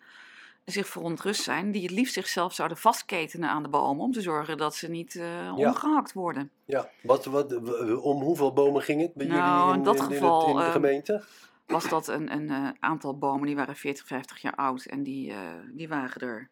zich 0.65 0.87
verontrust 0.89 1.43
zijn, 1.43 1.71
die 1.73 1.83
het 1.83 1.91
liefst 1.91 2.15
zichzelf 2.15 2.55
zouden 2.55 2.77
vastketenen 2.79 3.49
aan 3.49 3.63
de 3.63 3.69
bomen 3.69 4.05
om 4.05 4.13
te 4.13 4.21
zorgen 4.21 4.57
dat 4.57 4.75
ze 4.75 4.89
niet 4.91 5.13
Ja. 5.13 5.55
omgehakt 5.55 6.13
worden. 6.13 6.51
Ja, 6.65 6.89
wat, 7.03 7.25
wat, 7.25 7.55
om 8.03 8.23
hoeveel 8.23 8.53
bomen 8.53 8.83
ging 8.83 9.01
het 9.01 9.15
bij 9.15 9.27
Nou, 9.27 9.41
jullie 9.59 9.69
in, 9.73 9.79
in 9.79 9.83
dat 9.85 9.97
in, 9.97 10.03
in 10.03 10.11
geval, 10.13 10.39
het- 10.41 10.49
in 10.49 10.57
de 10.57 10.63
ehm, 10.63 10.73
gemeente? 10.73 11.25
Was 11.67 11.89
dat 11.89 12.09
een, 12.09 12.33
een 12.33 12.51
eh, 12.51 12.69
aantal 12.79 13.19
bomen 13.19 13.47
die 13.47 13.57
waren 13.57 13.77
40, 13.77 14.07
50 14.07 14.39
jaar 14.39 14.55
oud. 14.55 14.85
En 14.85 15.03
die, 15.03 15.33
eh, 15.33 15.39
die 15.73 15.89
waren 15.89 16.21
er, 16.21 16.51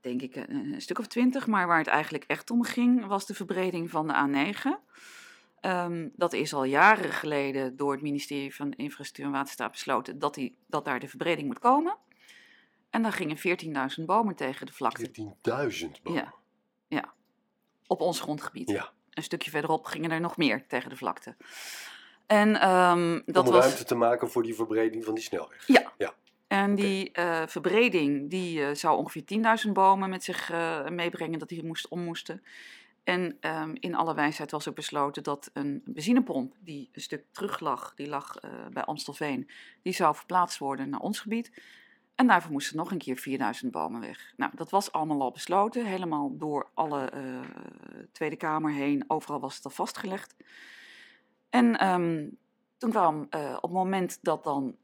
denk 0.00 0.22
ik, 0.22 0.36
een, 0.36 0.72
een 0.72 0.80
stuk 0.80 0.98
of 0.98 1.06
twintig. 1.06 1.46
Maar 1.46 1.66
waar 1.66 1.78
het 1.78 1.86
eigenlijk 1.86 2.24
echt 2.24 2.50
om 2.50 2.62
ging, 2.62 3.06
was 3.06 3.26
de 3.26 3.34
verbreding 3.34 3.90
van 3.90 4.06
de 4.06 4.14
A9. 4.14 4.86
Ehm, 5.60 6.08
dat 6.16 6.32
is 6.32 6.54
al 6.54 6.64
jaren 6.64 7.12
geleden 7.12 7.76
door 7.76 7.92
het 7.92 8.02
ministerie 8.02 8.54
van 8.54 8.72
Infrastructuur 8.72 9.24
en 9.24 9.32
Waterstaat 9.32 9.70
besloten 9.70 10.18
dat, 10.18 10.34
die, 10.34 10.58
dat 10.66 10.84
daar 10.84 11.00
de 11.00 11.08
verbreding 11.08 11.46
moet 11.46 11.58
komen. 11.58 11.96
En 12.90 13.02
daar 13.02 13.12
gingen 13.12 13.36
14.000 13.98 14.04
bomen 14.04 14.34
tegen 14.34 14.66
de 14.66 14.72
vlakte 14.72 15.08
14.000 15.08 16.02
bomen. 16.02 16.34
Ja. 16.88 17.14
op 17.86 18.00
ons 18.00 18.20
grondgebied. 18.20 18.70
Ja. 18.70 18.92
Een 19.10 19.22
stukje 19.22 19.50
verderop 19.50 19.84
gingen 19.84 20.10
er 20.10 20.20
nog 20.20 20.36
meer 20.36 20.66
tegen 20.66 20.90
de 20.90 20.96
vlakte. 20.96 21.36
En 22.28 22.60
ehm, 22.60 23.20
dat 23.26 23.46
om 23.46 23.52
was. 23.52 23.64
ruimte 23.64 23.84
te 23.84 23.94
maken 23.94 24.30
voor 24.30 24.42
die 24.42 24.54
verbreding 24.54 25.04
van 25.04 25.14
die 25.14 25.22
snelweg. 25.22 25.66
Ja. 25.66 25.92
Ja. 25.98 26.14
En 26.48 26.74
die 26.74 27.12
eh, 27.12 27.42
verbreding 27.46 28.30
die, 28.30 28.64
eh, 28.64 28.74
zou 28.74 28.98
ongeveer 28.98 29.24
10.000 29.66 29.72
bomen 29.72 30.10
met 30.10 30.24
zich 30.24 30.50
eh, 30.50 30.88
meebrengen 30.88 31.38
dat 31.38 31.48
die 31.48 31.64
moest, 31.64 31.88
om 31.88 32.00
moesten. 32.00 32.42
En 33.04 33.36
ehm, 33.40 33.74
in 33.74 33.94
alle 33.94 34.14
wijsheid 34.14 34.50
was 34.50 34.68
ook 34.68 34.74
besloten 34.74 35.22
dat 35.22 35.50
een 35.52 35.82
benzinepomp 35.84 36.54
die 36.60 36.88
een 36.92 37.00
stuk 37.00 37.24
terug 37.30 37.60
lag, 37.60 37.92
die 37.94 38.08
lag 38.08 38.34
bij 38.72 38.84
Amstelveen, 38.84 39.48
die 39.82 39.92
zou 39.92 40.14
verplaatst 40.14 40.58
worden 40.58 40.88
naar 40.88 41.00
ons 41.00 41.20
gebied. 41.20 41.52
En 42.14 42.26
daarvoor 42.26 42.52
moesten 42.52 42.76
nog 42.76 42.90
een 42.90 42.98
keer 42.98 43.16
4000 43.16 43.72
bomen 43.72 44.00
weg. 44.00 44.32
Nou, 44.36 44.52
dat 44.54 44.70
was 44.70 44.92
allemaal 44.92 45.20
al 45.20 45.30
besloten, 45.30 45.86
helemaal 45.86 46.36
door 46.36 46.70
alle 46.74 47.10
Tweede 48.12 48.36
Kamer 48.36 48.72
heen. 48.72 49.04
Overal 49.06 49.40
was 49.40 49.56
het 49.56 49.64
al 49.64 49.70
vastgelegd. 49.70 50.34
En 51.50 51.78
ehm, 51.78 52.28
toen 52.76 52.90
kwam 52.90 53.26
eh, 53.30 53.56
op 53.56 53.62
het 53.62 53.72
moment 53.72 54.18
dat 54.22 54.44
dan 54.44 54.76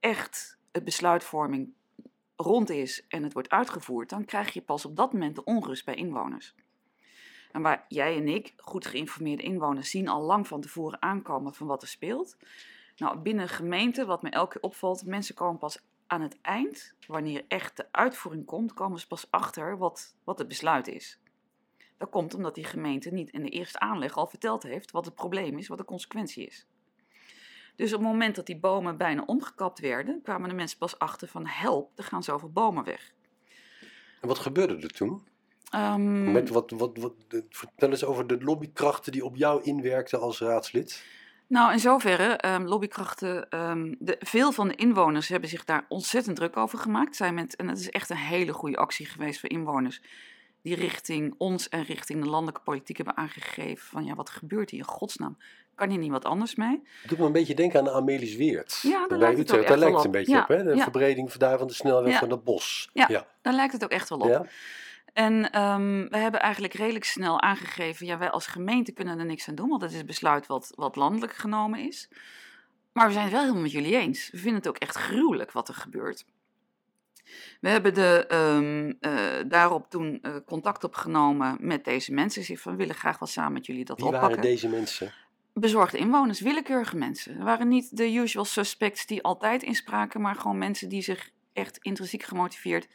echt 0.00 0.58
de 0.70 0.82
besluitvorming 0.82 1.72
rond 2.36 2.70
is 2.70 3.06
en 3.08 3.22
het 3.22 3.32
wordt 3.32 3.50
uitgevoerd, 3.50 4.08
dan 4.08 4.24
krijg 4.24 4.52
je 4.52 4.62
pas 4.62 4.84
op 4.84 4.96
dat 4.96 5.12
moment 5.12 5.34
de 5.34 5.44
onrust 5.44 5.84
bij 5.84 5.94
inwoners. 5.94 6.54
En 7.52 7.62
waar 7.62 7.84
jij 7.88 8.16
en 8.16 8.28
ik, 8.28 8.54
goed 8.56 8.86
geïnformeerde 8.86 9.42
inwoners, 9.42 9.90
zien 9.90 10.08
al 10.08 10.22
lang 10.22 10.46
van 10.48 10.60
tevoren 10.60 11.02
aankomen 11.02 11.54
van 11.54 11.66
wat 11.66 11.82
er 11.82 11.88
speelt. 11.88 12.36
Nou, 12.96 13.18
binnen 13.18 13.42
een 13.42 13.48
gemeente, 13.48 14.04
wat 14.04 14.22
me 14.22 14.30
elke 14.30 14.52
keer 14.52 14.62
opvalt, 14.62 15.06
mensen 15.06 15.34
komen 15.34 15.58
pas 15.58 15.78
aan 16.06 16.20
het 16.20 16.40
eind, 16.40 16.94
wanneer 17.06 17.44
echt 17.48 17.76
de 17.76 17.86
uitvoering 17.90 18.44
komt, 18.44 18.72
komen 18.72 18.98
ze 18.98 19.06
pas 19.06 19.30
achter 19.30 19.78
wat, 19.78 20.14
wat 20.24 20.38
het 20.38 20.48
besluit 20.48 20.88
is. 20.88 21.20
Dat 21.98 22.10
komt 22.10 22.34
omdat 22.34 22.54
die 22.54 22.64
gemeente 22.64 23.10
niet 23.10 23.30
in 23.30 23.42
de 23.42 23.48
eerste 23.48 23.78
aanleg 23.78 24.16
al 24.16 24.26
verteld 24.26 24.62
heeft 24.62 24.90
wat 24.90 25.04
het 25.04 25.14
probleem 25.14 25.58
is, 25.58 25.68
wat 25.68 25.78
de 25.78 25.84
consequentie 25.84 26.46
is. 26.46 26.66
Dus 27.76 27.92
op 27.92 28.00
het 28.00 28.08
moment 28.08 28.36
dat 28.36 28.46
die 28.46 28.58
bomen 28.58 28.96
bijna 28.96 29.22
omgekapt 29.26 29.80
werden, 29.80 30.20
kwamen 30.22 30.48
de 30.48 30.54
mensen 30.54 30.78
pas 30.78 30.98
achter 30.98 31.28
van 31.28 31.46
help, 31.46 31.92
er 31.94 32.04
gaan 32.04 32.22
zoveel 32.22 32.50
bomen 32.50 32.84
weg. 32.84 33.12
En 34.20 34.28
wat 34.28 34.38
gebeurde 34.38 34.76
er 34.76 34.90
toen? 34.92 35.22
Ehm, 35.70 36.32
Met 36.32 36.48
wat, 36.48 36.70
wat, 36.70 36.96
wat, 36.96 37.12
vertel 37.50 37.90
eens 37.90 38.04
over 38.04 38.26
de 38.26 38.44
lobbykrachten 38.44 39.12
die 39.12 39.24
op 39.24 39.36
jou 39.36 39.62
inwerkten 39.62 40.20
als 40.20 40.40
raadslid. 40.40 41.04
Nou, 41.46 41.72
in 41.72 41.78
zoverre, 41.78 42.24
ehm, 42.36 42.62
lobbykrachten, 42.62 43.48
ehm, 43.50 43.94
de, 43.98 44.16
veel 44.18 44.52
van 44.52 44.68
de 44.68 44.74
inwoners 44.74 45.28
hebben 45.28 45.48
zich 45.48 45.64
daar 45.64 45.84
ontzettend 45.88 46.36
druk 46.36 46.56
over 46.56 46.78
gemaakt. 46.78 47.16
Zijn 47.16 47.34
met, 47.34 47.56
en 47.56 47.68
het 47.68 47.78
is 47.78 47.90
echt 47.90 48.10
een 48.10 48.16
hele 48.16 48.52
goede 48.52 48.76
actie 48.76 49.06
geweest 49.06 49.40
voor 49.40 49.50
inwoners. 49.50 50.00
Die 50.66 50.74
richting 50.74 51.34
ons 51.38 51.68
en 51.68 51.82
richting 51.82 52.22
de 52.22 52.28
landelijke 52.28 52.60
politiek 52.60 52.96
hebben 52.96 53.16
aangegeven 53.16 53.86
van 53.86 54.04
ja, 54.04 54.14
wat 54.14 54.30
gebeurt 54.30 54.70
hier 54.70 54.80
in 54.80 54.86
godsnaam? 54.86 55.38
Kan 55.74 55.90
hier 55.90 55.98
niet 55.98 56.10
wat 56.10 56.24
anders 56.24 56.54
mee? 56.54 56.82
Het 57.00 57.10
doet 57.10 57.18
me 57.18 57.24
een 57.24 57.32
beetje 57.32 57.54
denken 57.54 57.80
aan 57.80 57.90
Amelis 57.90 58.36
Weert. 58.36 58.78
Ja, 58.82 58.90
daar 58.90 59.08
bij 59.08 59.18
lijkt 59.18 59.38
Utrecht. 59.38 59.68
Daar 59.68 59.78
lijkt 59.78 59.96
het 59.96 60.04
een 60.04 60.10
beetje 60.10 60.32
Ja, 60.32 60.42
op, 60.42 60.48
hè? 60.48 60.62
De 60.62 60.74
ja. 60.74 60.82
verbreding 60.82 61.32
daar 61.32 61.58
van 61.58 61.66
de 61.66 61.72
snelweg 61.72 62.12
Ja. 62.12 62.18
van 62.18 62.30
het 62.30 62.44
bos. 62.44 62.90
Ja. 62.92 63.06
ja. 63.08 63.26
Daar 63.42 63.52
lijkt 63.52 63.72
het 63.72 63.84
ook 63.84 63.90
echt 63.90 64.08
wel 64.08 64.18
op. 64.18 64.48
En 65.12 65.50
ehm, 65.50 66.08
we 66.08 66.16
hebben 66.16 66.40
eigenlijk 66.40 66.74
redelijk 66.74 67.04
snel 67.04 67.40
aangegeven, 67.40 68.06
ja, 68.06 68.18
wij 68.18 68.30
als 68.30 68.46
gemeente 68.46 68.92
kunnen 68.92 69.18
er 69.18 69.24
niks 69.24 69.48
aan 69.48 69.54
doen, 69.54 69.68
want 69.68 69.82
het 69.82 69.92
is 69.92 70.00
een 70.00 70.06
besluit 70.06 70.46
wat, 70.46 70.72
wat 70.74 70.96
landelijk 70.96 71.34
genomen 71.34 71.78
is. 71.78 72.08
Maar 72.92 73.06
we 73.06 73.12
zijn 73.12 73.24
het 73.24 73.32
wel 73.32 73.42
helemaal 73.42 73.62
met 73.62 73.72
jullie 73.72 73.96
eens. 73.96 74.30
We 74.30 74.38
vinden 74.38 74.58
het 74.58 74.68
ook 74.68 74.78
echt 74.78 74.96
gruwelijk 74.96 75.52
wat 75.52 75.68
er 75.68 75.74
gebeurt. 75.74 76.24
We 77.60 77.68
hebben 77.68 77.94
de, 77.94 78.24
ehm, 78.28 78.92
eh, 79.00 79.48
daarop 79.48 79.90
toen 79.90 80.18
eh, 80.22 80.36
contact 80.46 80.84
opgenomen 80.84 81.56
met 81.60 81.84
deze 81.84 82.12
mensen. 82.12 82.42
Ze 82.42 82.56
van, 82.58 82.72
we 82.72 82.78
willen 82.78 82.94
graag 82.94 83.18
wel 83.18 83.28
samen 83.28 83.52
met 83.52 83.66
jullie 83.66 83.84
dat 83.84 83.96
Wie 83.96 84.06
oppakken. 84.06 84.30
waren 84.30 84.44
deze 84.44 84.68
mensen? 84.68 85.12
Bezorgde 85.52 85.98
inwoners, 85.98 86.40
willekeurige 86.40 86.96
mensen. 86.96 87.34
Het 87.34 87.42
waren 87.42 87.68
niet 87.68 87.96
de 87.96 88.12
usual 88.12 88.44
suspects 88.44 89.06
die 89.06 89.22
altijd 89.22 89.62
inspraken, 89.62 90.20
maar 90.20 90.34
gewoon 90.34 90.58
mensen 90.58 90.88
die 90.88 91.02
zich 91.02 91.30
echt 91.52 91.78
intrinsiek 91.78 92.22
gemotiveerd, 92.22 92.88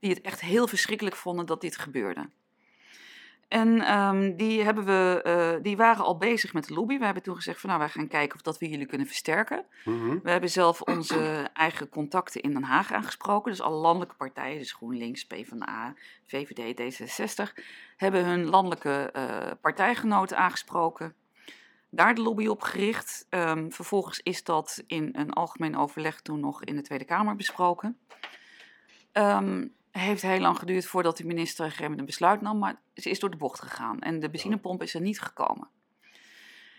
die 0.00 0.10
het 0.10 0.20
echt 0.20 0.40
heel 0.40 0.66
verschrikkelijk 0.66 1.16
vonden 1.16 1.46
dat 1.46 1.60
dit 1.60 1.76
gebeurde. 1.76 2.28
En 3.54 3.80
ehm, 3.80 4.36
die, 4.36 4.62
hebben 4.62 4.84
we, 4.84 5.20
eh, 5.22 5.62
die 5.62 5.76
waren 5.76 6.04
al 6.04 6.16
bezig 6.16 6.52
met 6.52 6.68
de 6.68 6.74
lobby. 6.74 6.98
We 6.98 7.04
hebben 7.04 7.22
toen 7.22 7.34
gezegd 7.34 7.60
van 7.60 7.68
nou, 7.68 7.80
wij 7.80 7.90
gaan 7.90 8.08
kijken 8.08 8.36
of 8.36 8.42
dat 8.42 8.58
we 8.58 8.68
jullie 8.68 8.86
kunnen 8.86 9.06
versterken. 9.06 9.64
Mhm. 9.84 10.18
We 10.22 10.30
hebben 10.30 10.50
zelf 10.50 10.80
onze 10.80 11.18
eigen 11.54 11.88
contacten 11.88 12.40
in 12.40 12.52
Den 12.52 12.62
Haag 12.62 12.92
aangesproken. 12.92 13.50
Dus 13.50 13.60
alle 13.60 13.76
landelijke 13.76 14.14
partijen, 14.14 14.58
dus 14.58 14.72
GroenLinks, 14.72 15.26
PvdA, 15.26 15.94
VVD, 16.26 16.80
D66, 16.80 17.64
hebben 17.96 18.24
hun 18.24 18.46
landelijke 18.46 19.10
eh, 19.12 19.50
partijgenoten 19.60 20.36
aangesproken. 20.36 21.14
Daar 21.90 22.14
de 22.14 22.22
lobby 22.22 22.46
op 22.46 22.62
gericht. 22.62 23.26
Ehm, 23.28 23.70
vervolgens 23.70 24.20
is 24.20 24.44
dat 24.44 24.82
in 24.86 25.08
een 25.12 25.32
algemeen 25.32 25.76
overleg 25.76 26.20
toen 26.20 26.40
nog 26.40 26.64
in 26.64 26.76
de 26.76 26.82
Tweede 26.82 27.04
Kamer 27.04 27.36
besproken. 27.36 27.98
Ehm 29.12 29.62
heeft 30.02 30.22
heel 30.22 30.38
lang 30.40 30.58
geduurd 30.58 30.86
voordat 30.86 31.16
de 31.16 31.24
minister 31.26 31.76
een 31.80 32.04
besluit 32.04 32.40
nam, 32.40 32.58
maar 32.58 32.80
ze 32.94 33.10
is 33.10 33.18
door 33.18 33.30
de 33.30 33.36
bocht 33.36 33.60
gegaan 33.60 34.00
en 34.00 34.20
de 34.20 34.30
benzinepomp 34.30 34.82
is 34.82 34.94
er 34.94 35.00
niet 35.00 35.20
gekomen. 35.20 35.68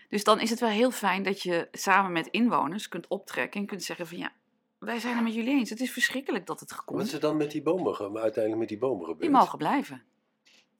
Dus 0.08 0.24
dan 0.24 0.40
is 0.40 0.50
het 0.50 0.60
wel 0.60 0.68
heel 0.68 0.90
fijn 0.90 1.22
dat 1.22 1.42
je 1.42 1.68
samen 1.72 2.12
met 2.12 2.26
inwoners 2.26 2.88
kunt 2.88 3.06
optrekken 3.08 3.60
en 3.60 3.66
kunt 3.66 3.82
zeggen 3.82 4.06
van 4.06 4.18
ja, 4.18 4.32
wij 4.78 4.98
zijn 4.98 5.14
het 5.14 5.24
met 5.24 5.34
jullie 5.34 5.58
eens. 5.58 5.70
Het 5.70 5.80
is 5.80 5.92
verschrikkelijk 5.92 6.46
dat 6.46 6.60
het 6.60 6.70
Wat 6.70 6.78
gekomt. 6.78 7.02
is 7.02 7.12
er 7.12 7.20
dan 7.20 7.36
met 7.36 7.50
die 7.50 7.62
bomen, 7.62 7.94
ge- 7.94 8.04
uiteindelijk 8.20 8.56
met 8.58 8.68
die 8.68 8.78
bomen 8.78 9.00
gebeurd? 9.04 9.20
Die 9.20 9.30
mogen 9.30 9.58
blijven. 9.58 10.02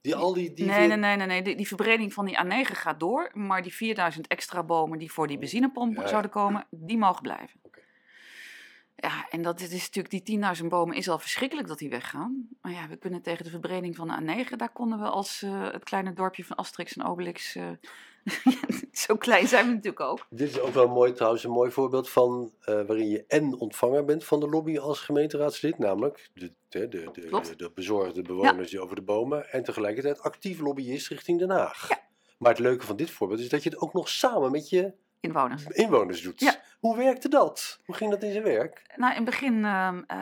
Die 0.01 0.15
al 0.15 0.33
die... 0.35 0.53
die 0.53 0.65
Nee, 0.65 0.87
nee, 0.89 0.97
nee, 0.97 1.17
nee, 1.17 1.27
nee. 1.27 1.43
Die, 1.43 1.57
die 1.57 1.67
verbreding 1.67 2.13
van 2.13 2.25
die 2.27 2.39
A9 2.45 2.71
gaat 2.73 3.01
door, 3.01 3.31
maar 3.35 3.63
die 3.63 3.75
4000 3.75 4.27
extra 4.27 4.63
bomen 4.63 4.99
die 4.99 5.13
voor 5.13 5.27
die 5.27 5.39
benzinepomp 5.39 5.97
Ja, 5.97 6.03
ja. 6.03 6.09
zouden 6.09 6.31
komen, 6.31 6.67
die 6.71 6.99
mogen 6.99 7.23
blijven. 7.23 7.61
Ja, 8.97 9.27
en 9.31 9.43
dat 9.43 9.61
is 9.61 9.71
natuurlijk, 9.71 10.27
die 10.27 10.41
10.000 10.63 10.67
bomen 10.67 10.97
is 10.97 11.09
al 11.09 11.19
verschrikkelijk 11.19 11.69
dat 11.69 11.79
die 11.79 11.91
weggaan. 11.91 12.49
Maar 12.61 12.73
ja, 12.73 12.89
we 12.89 12.97
kunnen 12.97 13.23
tegen 13.23 13.45
de 13.45 13.51
verbreding 13.51 13.97
van 13.97 14.09
de 14.09 14.45
A9, 14.47 14.57
daar 14.57 14.73
konden 14.73 14.99
we 14.99 15.05
als 15.05 15.43
eh, 15.43 15.73
het 15.73 15.85
kleine 15.85 16.13
dorpje 16.13 16.45
van 16.45 16.57
Asterix 16.57 16.97
en 16.97 17.07
Obelix, 17.07 17.55
eh, 17.55 17.71
zo 19.07 19.17
klein 19.17 19.49
zijn 19.49 19.67
we 19.67 19.73
natuurlijk 19.73 20.01
ook. 20.01 20.27
Dit 20.31 20.49
is 20.49 20.61
ook 20.61 20.75
wel 20.75 20.89
mooi 20.89 21.13
trouwens, 21.13 21.45
een 21.45 21.51
mooi 21.51 21.71
voorbeeld 21.71 22.09
van 22.09 22.53
eh, 22.61 22.75
waarin 22.75 23.09
je 23.09 23.25
en 23.29 23.59
ontvanger 23.59 24.05
bent 24.05 24.25
van 24.25 24.41
de 24.41 24.49
lobby 24.49 24.79
als 24.79 25.01
gemeenteraadslid, 25.01 25.79
namelijk 25.79 26.31
de, 26.35 26.53
de, 26.69 26.89
de, 26.89 27.09
de, 27.13 27.29
de, 27.31 27.57
de 27.57 27.71
bezorgde 27.75 28.23
bewoners 28.23 28.71
die 28.71 28.81
over 28.81 28.97
de 28.97 29.03
bomen, 29.03 29.53
en 29.53 29.63
tegelijkertijd 29.63 30.21
actief 30.21 30.61
lobbyist 30.61 31.09
richting 31.09 31.39
Den 31.39 31.51
Haag. 31.51 31.89
Maar 32.39 32.51
het 32.51 32.61
leuke 32.61 32.87
van 32.87 32.97
dit 32.97 33.11
voorbeeld 33.11 33.41
is 33.41 33.49
dat 33.49 33.63
je 33.63 33.71
het 33.71 33.79
ook 33.79 33.93
nog 33.93 34.09
samen 34.09 34.51
met 34.51 34.69
je 34.69 34.93
Inwoners. 35.27 35.65
inwoners 35.65 36.23
doet. 36.23 36.41
Ja. 36.41 36.55
Hoe 36.79 36.97
werkte 36.97 37.29
dat? 37.29 37.81
Hoe 37.85 37.95
ging 37.95 38.11
dat 38.11 38.23
in 38.23 38.33
zijn 38.33 38.45
werk? 38.45 38.93
Nou, 38.97 39.11
in 39.11 39.17
het 39.17 39.31
begin 39.31 39.65
ehm, 39.65 40.03
eh, 40.07 40.17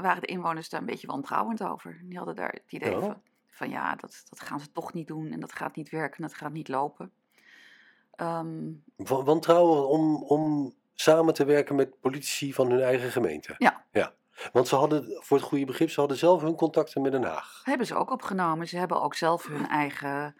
waren 0.00 0.20
de 0.20 0.26
inwoners 0.26 0.68
daar 0.68 0.80
een 0.80 0.86
beetje 0.86 1.06
wantrouwend 1.06 1.62
over. 1.64 2.00
Die 2.04 2.16
hadden 2.16 2.36
daar 2.36 2.50
het 2.52 2.72
idee 2.72 2.90
Ja. 2.90 3.00
van, 3.00 3.22
van, 3.50 3.70
ja, 3.70 3.94
dat, 3.94 4.22
dat 4.28 4.40
gaan 4.40 4.60
ze 4.60 4.72
toch 4.72 4.92
niet 4.92 5.06
doen 5.06 5.32
en 5.32 5.40
dat 5.40 5.52
gaat 5.52 5.76
niet 5.76 5.90
werken 5.90 6.16
en 6.22 6.28
dat 6.28 6.36
gaat 6.38 6.52
niet 6.52 6.68
lopen. 6.68 7.12
Ehm, 8.14 8.70
Wa- 8.96 9.22
Wantrouwen 9.22 9.88
om, 9.88 10.22
om 10.22 10.74
samen 10.94 11.34
te 11.34 11.44
werken 11.44 11.74
met 11.74 12.00
politici 12.00 12.52
van 12.52 12.70
hun 12.70 12.80
eigen 12.80 13.10
gemeente. 13.10 13.54
Ja. 13.58 13.84
ja. 13.92 14.12
Want 14.52 14.68
ze 14.68 14.76
hadden, 14.76 15.18
voor 15.22 15.36
het 15.36 15.46
goede 15.46 15.64
begrip, 15.64 15.90
ze 15.90 16.00
hadden 16.00 16.18
zelf 16.18 16.42
hun 16.42 16.54
contacten 16.54 17.02
met 17.02 17.12
Den 17.12 17.24
Haag. 17.24 17.60
hebben 17.64 17.86
ze 17.86 17.94
ook 17.94 18.10
opgenomen. 18.10 18.68
Ze 18.68 18.76
hebben 18.78 19.02
ook 19.02 19.14
zelf 19.14 19.46
hun 19.46 19.68
eigen 19.68 20.34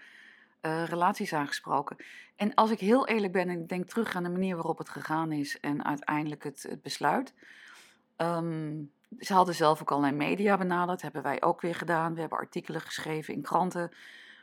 eh, 0.63 0.85
relaties 0.85 1.33
aangesproken. 1.33 1.97
En 2.37 2.55
als 2.55 2.71
ik 2.71 2.81
heel 2.81 3.07
eerlijk 3.07 3.33
ben 3.33 3.49
en 3.49 3.61
ik 3.61 3.69
denk 3.69 3.89
terug 3.89 4.15
aan 4.17 4.23
de 4.23 4.29
manier 4.29 4.55
waarop 4.55 4.79
het 4.79 4.89
gegaan 4.89 5.33
is 5.33 5.61
en 5.61 5.85
uiteindelijk 5.85 6.45
het, 6.45 6.63
het 6.63 6.83
besluit. 6.83 7.35
ehm, 8.17 8.75
ze 9.19 9.35
hadden 9.35 9.55
zelf 9.55 9.81
ook 9.81 9.91
allerlei 9.91 10.17
media 10.17 10.57
benaderd, 10.57 11.03
hebben 11.03 11.23
wij 11.23 11.43
ook 11.43 11.61
weer 11.61 11.75
gedaan. 11.75 12.15
We 12.15 12.21
hebben 12.21 12.39
artikelen 12.39 12.81
geschreven 12.81 13.35
in 13.35 13.43
kranten. 13.43 13.91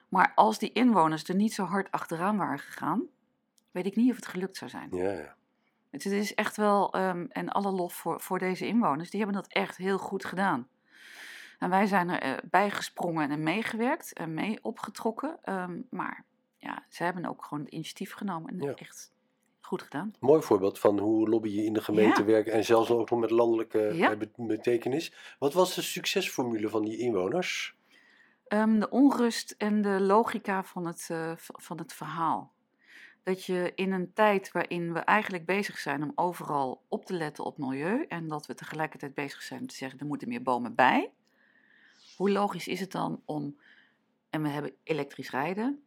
Maar 0.09 0.31
als 0.35 0.59
die 0.59 0.71
inwoners 0.71 1.23
er 1.23 1.35
niet 1.35 1.53
zo 1.53 1.63
hard 1.63 1.91
achteraan 1.91 2.37
waren 2.37 2.59
gegaan, 2.59 3.03
weet 3.71 3.85
ik 3.85 3.95
niet 3.95 4.09
of 4.09 4.15
het 4.15 4.27
gelukt 4.27 4.57
zou 4.57 4.69
zijn. 4.69 4.89
Ja, 4.91 5.11
ja. 5.11 5.35
Het 5.89 6.05
is 6.05 6.35
echt 6.35 6.57
wel, 6.57 6.93
ehm, 6.93 7.25
en 7.29 7.49
alle 7.49 7.71
lof 7.71 7.93
voor, 7.93 8.21
voor 8.21 8.39
deze 8.39 8.67
inwoners, 8.67 9.09
die 9.09 9.19
hebben 9.19 9.41
dat 9.41 9.51
echt 9.51 9.77
heel 9.77 9.97
goed 9.97 10.25
gedaan. 10.25 10.67
En 11.59 11.69
wij 11.69 11.85
zijn 11.85 12.09
er 12.09 12.41
eh, 12.51 12.71
gesprongen 12.73 13.31
en 13.31 13.43
meegewerkt 13.43 14.13
en 14.13 14.33
mee 14.33 14.59
opgetrokken. 14.61 15.37
ehm, 15.43 15.79
maar 15.89 16.25
ja, 16.57 16.85
ze 16.89 17.03
hebben 17.03 17.25
ook 17.25 17.45
gewoon 17.45 17.63
het 17.63 17.73
initiatief 17.73 18.13
genomen 18.13 18.49
en 18.49 18.61
Ja. 18.61 18.73
echt 18.73 19.13
goed 19.59 19.81
gedaan. 19.81 20.13
Mooi 20.19 20.41
voorbeeld 20.41 20.79
van 20.79 20.99
hoe 20.99 21.29
lobbyen 21.29 21.65
in 21.65 21.73
de 21.73 21.81
gemeente 21.81 22.19
Ja. 22.21 22.25
werken 22.27 22.53
en 22.53 22.63
zelfs 22.65 22.89
ook 22.91 23.09
nog 23.09 23.19
met 23.19 23.29
landelijke 23.31 23.79
Ja. 23.79 24.11
eh, 24.11 24.17
be- 24.17 24.31
betekenis. 24.35 25.35
Wat 25.39 25.53
was 25.53 25.75
de 25.75 25.81
succesformule 25.81 26.69
van 26.69 26.83
die 26.85 26.97
inwoners? 26.97 27.75
Ehm, 28.47 28.79
de 28.79 28.89
onrust 28.89 29.55
en 29.57 29.81
de 29.81 29.99
logica 30.01 30.63
van 30.63 30.85
het, 30.85 31.07
eh, 31.11 31.31
van 31.37 31.77
het 31.77 31.93
verhaal. 31.93 32.51
Dat 33.23 33.45
je 33.45 33.71
in 33.75 33.91
een 33.91 34.13
tijd 34.13 34.51
waarin 34.51 34.93
we 34.93 34.99
eigenlijk 34.99 35.45
bezig 35.45 35.77
zijn 35.77 36.03
om 36.03 36.11
overal 36.15 36.81
op 36.87 37.05
te 37.05 37.13
letten 37.13 37.43
op 37.45 37.57
milieu 37.57 38.05
en 38.07 38.27
dat 38.27 38.45
we 38.45 38.53
tegelijkertijd 38.53 39.13
bezig 39.13 39.41
zijn 39.41 39.59
om 39.59 39.67
te 39.67 39.75
zeggen 39.75 39.99
er 39.99 40.05
moeten 40.05 40.27
meer 40.27 40.41
bomen 40.41 40.75
bij. 40.75 41.11
Hoe 42.19 42.31
logisch 42.31 42.67
is 42.67 42.79
het 42.79 42.91
dan 42.91 43.21
om, 43.25 43.55
en 44.29 44.41
we 44.41 44.49
hebben 44.49 44.73
elektrisch 44.83 45.29
rijden, 45.29 45.83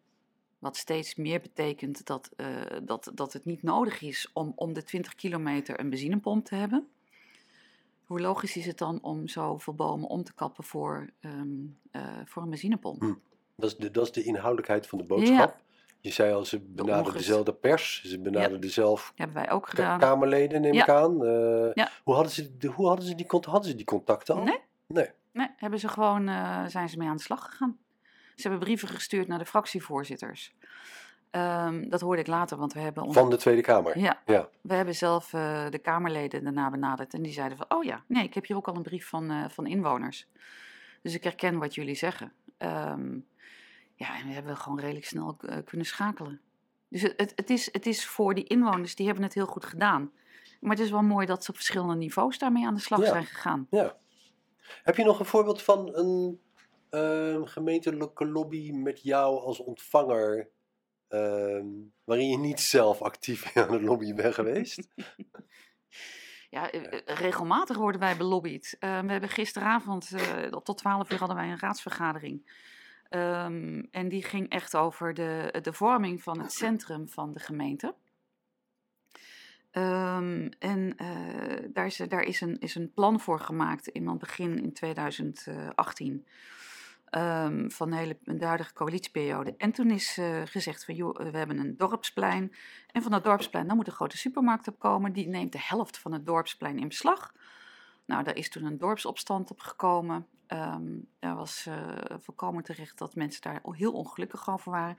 wat 0.59 0.77
steeds 0.77 1.15
meer 1.15 1.41
betekent 1.41 2.07
dat, 2.07 2.31
eh, 2.37 2.47
dat, 2.83 3.11
dat 3.15 3.33
het 3.33 3.45
niet 3.45 3.63
nodig 3.63 4.01
is 4.01 4.31
om 4.33 4.53
om 4.57 4.73
de 4.73 4.83
20 4.83 5.15
kilometer 5.15 5.81
een 5.81 5.91
benzinepomp 5.91 6.45
te 6.45 6.55
hebben. 6.55 6.89
Hoe 8.05 8.21
logisch 8.21 8.57
is 8.57 8.67
het 8.67 8.79
dan 8.79 8.99
om 9.03 9.29
zoveel 9.29 9.75
bomen 9.75 10.09
om 10.09 10.25
te 10.25 10.35
kappen 10.35 10.65
voor, 10.65 11.11
ehm, 11.21 11.49
eh, 11.91 12.03
voor 12.25 12.43
een 12.43 12.51
benzinepomp? 12.51 13.01
Hm. 13.01 13.15
Dat 13.57 13.71
is, 13.71 13.77
de, 13.77 13.91
dat 13.91 14.05
is 14.05 14.13
de 14.13 14.23
inhoudelijkheid 14.23 14.87
van 14.87 14.99
de 14.99 15.05
boodschap. 15.05 15.61
Je 16.01 16.11
zei 16.11 16.33
al, 16.33 16.45
ze 16.45 16.61
benaderden 16.61 17.05
onrust. 17.05 17.27
dezelfde 17.27 17.55
pers, 17.55 18.05
ze 18.05 18.21
benaderden 18.21 18.71
zelf 18.71 19.13
Hebben 19.17 19.37
wij 19.37 19.51
ook 19.51 19.69
gedaan. 19.69 19.99
Kamerleden, 19.99 20.61
neem 20.61 20.75
Ja. 20.75 20.83
ik 20.83 20.89
aan. 20.89 21.25
Eh, 21.25 21.87
hoe, 22.05 22.15
hadden 22.15 22.33
ze, 22.33 22.57
de, 22.57 22.69
hoe 22.69 22.87
hadden 22.87 23.07
ze 23.07 23.15
die, 23.15 23.27
hadden 23.29 23.71
ze 23.71 23.77
die 23.77 23.87
contacten 23.87 24.35
al? 24.35 24.43
Nee. 24.43 24.59
Nee. 24.87 25.11
Nee, 25.33 25.49
hebben 25.57 25.79
ze 25.79 25.89
gewoon, 25.89 26.29
eh, 26.29 26.65
zijn 26.67 26.89
ze 26.89 26.99
mee 26.99 27.09
aan 27.09 27.17
de 27.17 27.23
slag 27.23 27.45
gegaan. 27.45 27.79
Ze 28.37 28.43
hebben 28.49 28.59
brieven 28.61 28.89
gestuurd 28.89 29.29
naar 29.29 29.39
de 29.39 29.45
fractievoorzitters. 29.47 30.55
Ehm, 31.31 31.89
dat 31.89 32.01
hoorde 32.01 32.21
ik 32.21 32.27
later, 32.27 32.57
want 32.57 32.73
we 32.73 32.81
hebben. 32.81 33.13
Van 33.13 33.31
de 33.31 33.37
Tweede 33.37 33.61
Kamer. 33.63 33.99
Ja, 33.99 34.23
Ja. 34.27 34.49
we 34.61 34.75
hebben 34.75 34.95
zelf 34.95 35.33
eh, 35.33 35.69
de 35.71 35.79
Kamerleden 35.79 36.45
daarna 36.45 36.71
benaderd. 36.71 37.15
En 37.15 37.23
die 37.23 37.33
zeiden 37.33 37.57
van, 37.59 37.67
oh 37.79 37.85
ja, 37.85 38.03
nee, 38.07 38.25
ik 38.25 38.35
heb 38.35 38.47
hier 38.47 38.57
ook 38.57 38.69
al 38.69 38.77
een 38.77 38.83
brief 38.83 39.09
van, 39.09 39.31
eh, 39.31 39.45
van 39.49 39.67
inwoners. 39.67 40.27
Dus 41.03 41.15
ik 41.15 41.25
herken 41.25 41.59
wat 41.59 41.75
jullie 41.75 41.95
zeggen. 41.95 42.33
Ehm, 42.59 43.15
ja, 43.95 44.17
en 44.19 44.27
we 44.27 44.33
hebben 44.33 44.57
gewoon 44.57 44.81
redelijk 44.81 45.07
snel 45.07 45.37
kunnen 45.65 45.87
schakelen. 45.87 46.41
Dus 46.89 47.03
het, 47.03 47.15
het, 47.17 47.33
het, 47.37 47.51
is, 47.51 47.69
het 47.73 47.87
is 47.87 48.07
voor 48.07 48.35
die 48.35 48.45
inwoners, 48.45 48.95
die 48.95 49.07
hebben 49.07 49.25
het 49.25 49.35
heel 49.35 49.47
goed 49.47 49.65
gedaan. 49.65 50.11
Maar 50.61 50.71
het 50.71 50.81
is 50.85 50.91
wel 50.91 51.03
mooi 51.03 51.27
dat 51.27 51.45
ze 51.45 51.51
op 51.51 51.57
verschillende 51.57 51.95
niveaus 51.95 52.39
daarmee 52.39 52.67
aan 52.67 52.75
de 52.75 52.81
slag 52.81 53.01
Ja. 53.01 53.07
zijn 53.07 53.25
gegaan. 53.25 53.67
Ja. 53.71 53.97
Heb 54.83 54.97
je 54.97 55.05
nog 55.05 55.19
een 55.19 55.25
voorbeeld 55.25 55.63
van 55.63 55.97
een 55.97 56.41
eh, 56.91 57.41
gemeentelijke 57.45 58.27
lobby 58.27 58.71
met 58.73 59.03
jou 59.03 59.41
als 59.41 59.59
ontvanger, 59.61 60.49
ehm, 61.09 61.67
waarin 62.05 62.29
je 62.29 62.39
niet 62.39 62.61
zelf 62.61 63.03
actief 63.03 63.51
aan 63.57 63.73
het 63.73 63.83
lobbyen 63.83 64.17
bent 64.17 64.35
geweest? 64.35 64.89
Ja, 66.53 66.71
eh, 66.71 66.93
eh, 66.93 67.17
regelmatig 67.17 67.77
worden 67.77 68.01
wij 68.01 68.17
belobbyd. 68.17 68.77
Eh, 68.79 69.01
we 69.01 69.11
hebben 69.11 69.29
gisteravond, 69.29 70.13
eh, 70.13 70.61
tot 70.63 70.79
12 70.79 71.11
uur 71.11 71.19
hadden 71.19 71.37
wij 71.37 71.51
een 71.51 71.59
raadsvergadering. 71.59 72.51
Ehm, 73.09 73.83
en 73.91 74.09
die 74.09 74.23
ging 74.23 74.49
echt 74.49 74.77
over 74.77 75.15
de, 75.15 75.59
de 75.63 75.73
vorming 75.73 76.23
van 76.23 76.41
het 76.41 76.53
centrum 76.53 77.09
van 77.09 77.33
de 77.33 77.39
gemeente. 77.39 77.95
Ehm, 79.73 80.49
en 80.59 80.97
eh, 80.97 81.07
daar, 81.73 81.87
is, 81.87 81.97
daar 81.97 82.23
is, 82.23 82.41
een, 82.41 82.59
is 82.59 82.75
een 82.75 82.93
plan 82.93 83.21
voor 83.21 83.41
gemaakt 83.41 83.89
in 83.89 84.09
het 84.09 84.19
begin 84.19 84.63
in 84.63 84.73
2018. 84.73 86.27
ehm, 87.11 87.69
van 87.69 87.91
de 87.91 87.97
hele 87.97 88.17
de 88.25 88.73
coalitieperiode. 88.75 89.55
En 89.57 89.73
toen 89.73 89.91
is 89.91 90.19
eh, 90.19 90.43
gezegd 90.45 90.85
van, 90.85 90.95
joh, 90.95 91.17
we 91.17 91.39
hebben 91.39 91.59
een 91.59 91.77
dorpsplein. 91.77 92.53
En 92.91 93.03
van 93.03 93.11
dat 93.11 93.25
dorpsplein, 93.25 93.67
daar 93.67 93.77
moet 93.77 93.87
een 93.87 93.93
grote 93.93 94.17
supermarkt 94.17 94.69
op 94.69 94.79
komen. 94.79 95.13
Die 95.13 95.29
neemt 95.29 95.53
de 95.53 95.63
helft 95.63 95.99
van 95.99 96.13
het 96.13 96.27
dorpsplein 96.27 96.79
in 96.79 96.89
beslag. 96.89 97.35
Nou, 98.05 98.25
daar 98.25 98.37
is 98.37 98.51
toen 98.51 98.65
een 98.65 98.79
dorpsopstand 98.79 99.51
op 99.51 99.61
gekomen. 99.61 100.27
Ehm 100.47 100.99
daar 101.19 101.37
was 101.37 101.67
eh, 101.67 102.19
volkomen 102.19 102.63
terecht 102.63 102.99
dat 102.99 103.15
mensen 103.15 103.43
daar 103.43 103.61
heel 103.63 103.93
ongelukkig 103.93 104.51
over 104.51 104.71
waren. 104.71 104.99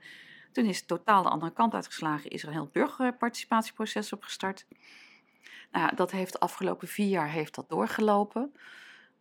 Toen 0.54 0.64
is 0.64 0.78
het 0.78 0.86
totaal 0.88 1.22
de 1.22 1.28
andere 1.28 1.52
kant 1.52 1.74
uitgeslagen. 1.74 2.30
Is 2.30 2.42
er 2.42 2.48
een 2.48 2.54
heel 2.54 2.68
burgerparticipatieproces 2.72 4.12
opgestart. 4.12 4.66
Nou, 5.72 5.94
dat 5.96 6.10
heeft 6.10 6.32
de 6.32 6.38
afgelopen 6.40 6.88
vier 6.88 7.08
jaar 7.08 7.30
heeft 7.30 7.54
dat 7.54 7.68
doorgelopen. 7.68 8.52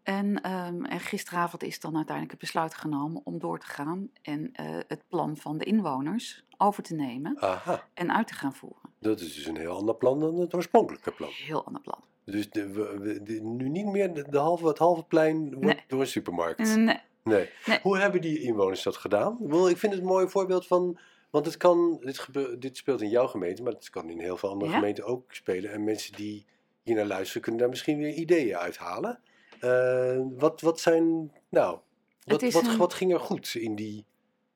En, 0.04 0.42
ehm, 0.42 0.84
en 0.86 1.00
gisteravond 1.00 1.64
is 1.64 1.80
dan 1.80 1.96
uiteindelijk 1.96 2.32
het 2.32 2.42
besluit 2.42 2.74
genomen 2.76 3.22
om 3.24 3.40
door 3.40 3.60
te 3.60 3.66
gaan 3.66 4.10
en 4.22 4.50
eh, 4.54 4.66
het 4.88 5.04
plan 5.08 5.38
van 5.38 5.58
de 5.58 5.66
inwoners 5.66 6.44
over 6.58 6.84
te 6.84 6.96
nemen 6.96 7.38
Aha, 7.40 7.88
en 7.94 8.14
uit 8.16 8.28
te 8.28 8.34
gaan 8.34 8.54
voeren. 8.54 8.90
dat 9.00 9.20
is 9.20 9.36
dus 9.36 9.46
een 9.46 9.58
heel 9.58 9.76
ander 9.78 9.96
plan 9.96 10.20
dan 10.20 10.36
het 10.40 10.54
oorspronkelijke 10.54 11.12
plan. 11.12 11.30
Heel 11.30 11.66
ander 11.66 11.82
plan. 11.82 12.00
Dus 12.26 12.50
de, 12.50 12.68
we- 12.72 13.20
de- 13.24 13.42
nu 13.42 13.70
niet 13.70 13.86
meer 13.86 14.14
de, 14.14 14.26
de 14.30 14.38
halve, 14.38 14.68
het 14.68 14.78
halve 14.78 15.04
plein 15.04 15.50
wordt 15.50 15.66
Nee. 15.66 15.84
door 15.88 16.00
een 16.02 16.08
supermarkt. 16.08 16.76
Nee, 16.76 17.00
Nee. 17.24 17.50
Nee. 17.66 17.80
Hoe 17.82 17.98
hebben 17.98 18.22
die 18.22 18.40
inwoners 18.42 18.84
dat 18.84 18.98
gedaan? 18.98 19.38
Ik 19.70 19.78
vind 19.78 19.94
het 19.94 20.02
een 20.02 20.08
mooi 20.08 20.28
voorbeeld 20.28 20.68
van. 20.68 21.00
Want 21.34 21.46
het 21.46 21.58
kan, 21.58 22.00
dit, 22.02 22.28
dit 22.62 22.78
speelt 22.78 23.02
in 23.02 23.10
jouw 23.10 23.28
gemeente, 23.28 23.64
maar 23.64 23.74
het 23.74 23.90
kan 23.90 24.10
in 24.10 24.20
heel 24.20 24.38
veel 24.38 24.50
andere 24.50 24.72
Ja. 24.72 24.78
gemeenten 24.78 25.04
ook 25.06 25.34
spelen. 25.34 25.72
En 25.72 25.84
mensen 25.84 26.14
die 26.16 26.46
hier 26.84 26.96
naar 26.96 27.06
luisteren, 27.06 27.42
kunnen 27.42 27.62
daar 27.62 27.70
misschien 27.70 27.98
weer 27.98 28.14
ideeën 28.14 28.58
uithalen. 28.58 29.20
Eh, 29.60 30.20
wat, 30.38 30.62
wat 30.62 30.80
zijn, 30.80 31.32
nou, 31.50 31.80
wat, 32.24 32.42
wat, 32.52 32.66
een- 32.68 32.78
wat 32.78 32.94
ging 32.94 33.14
er 33.14 33.20
goed 33.20 33.54
in 33.56 33.76
die 33.76 34.06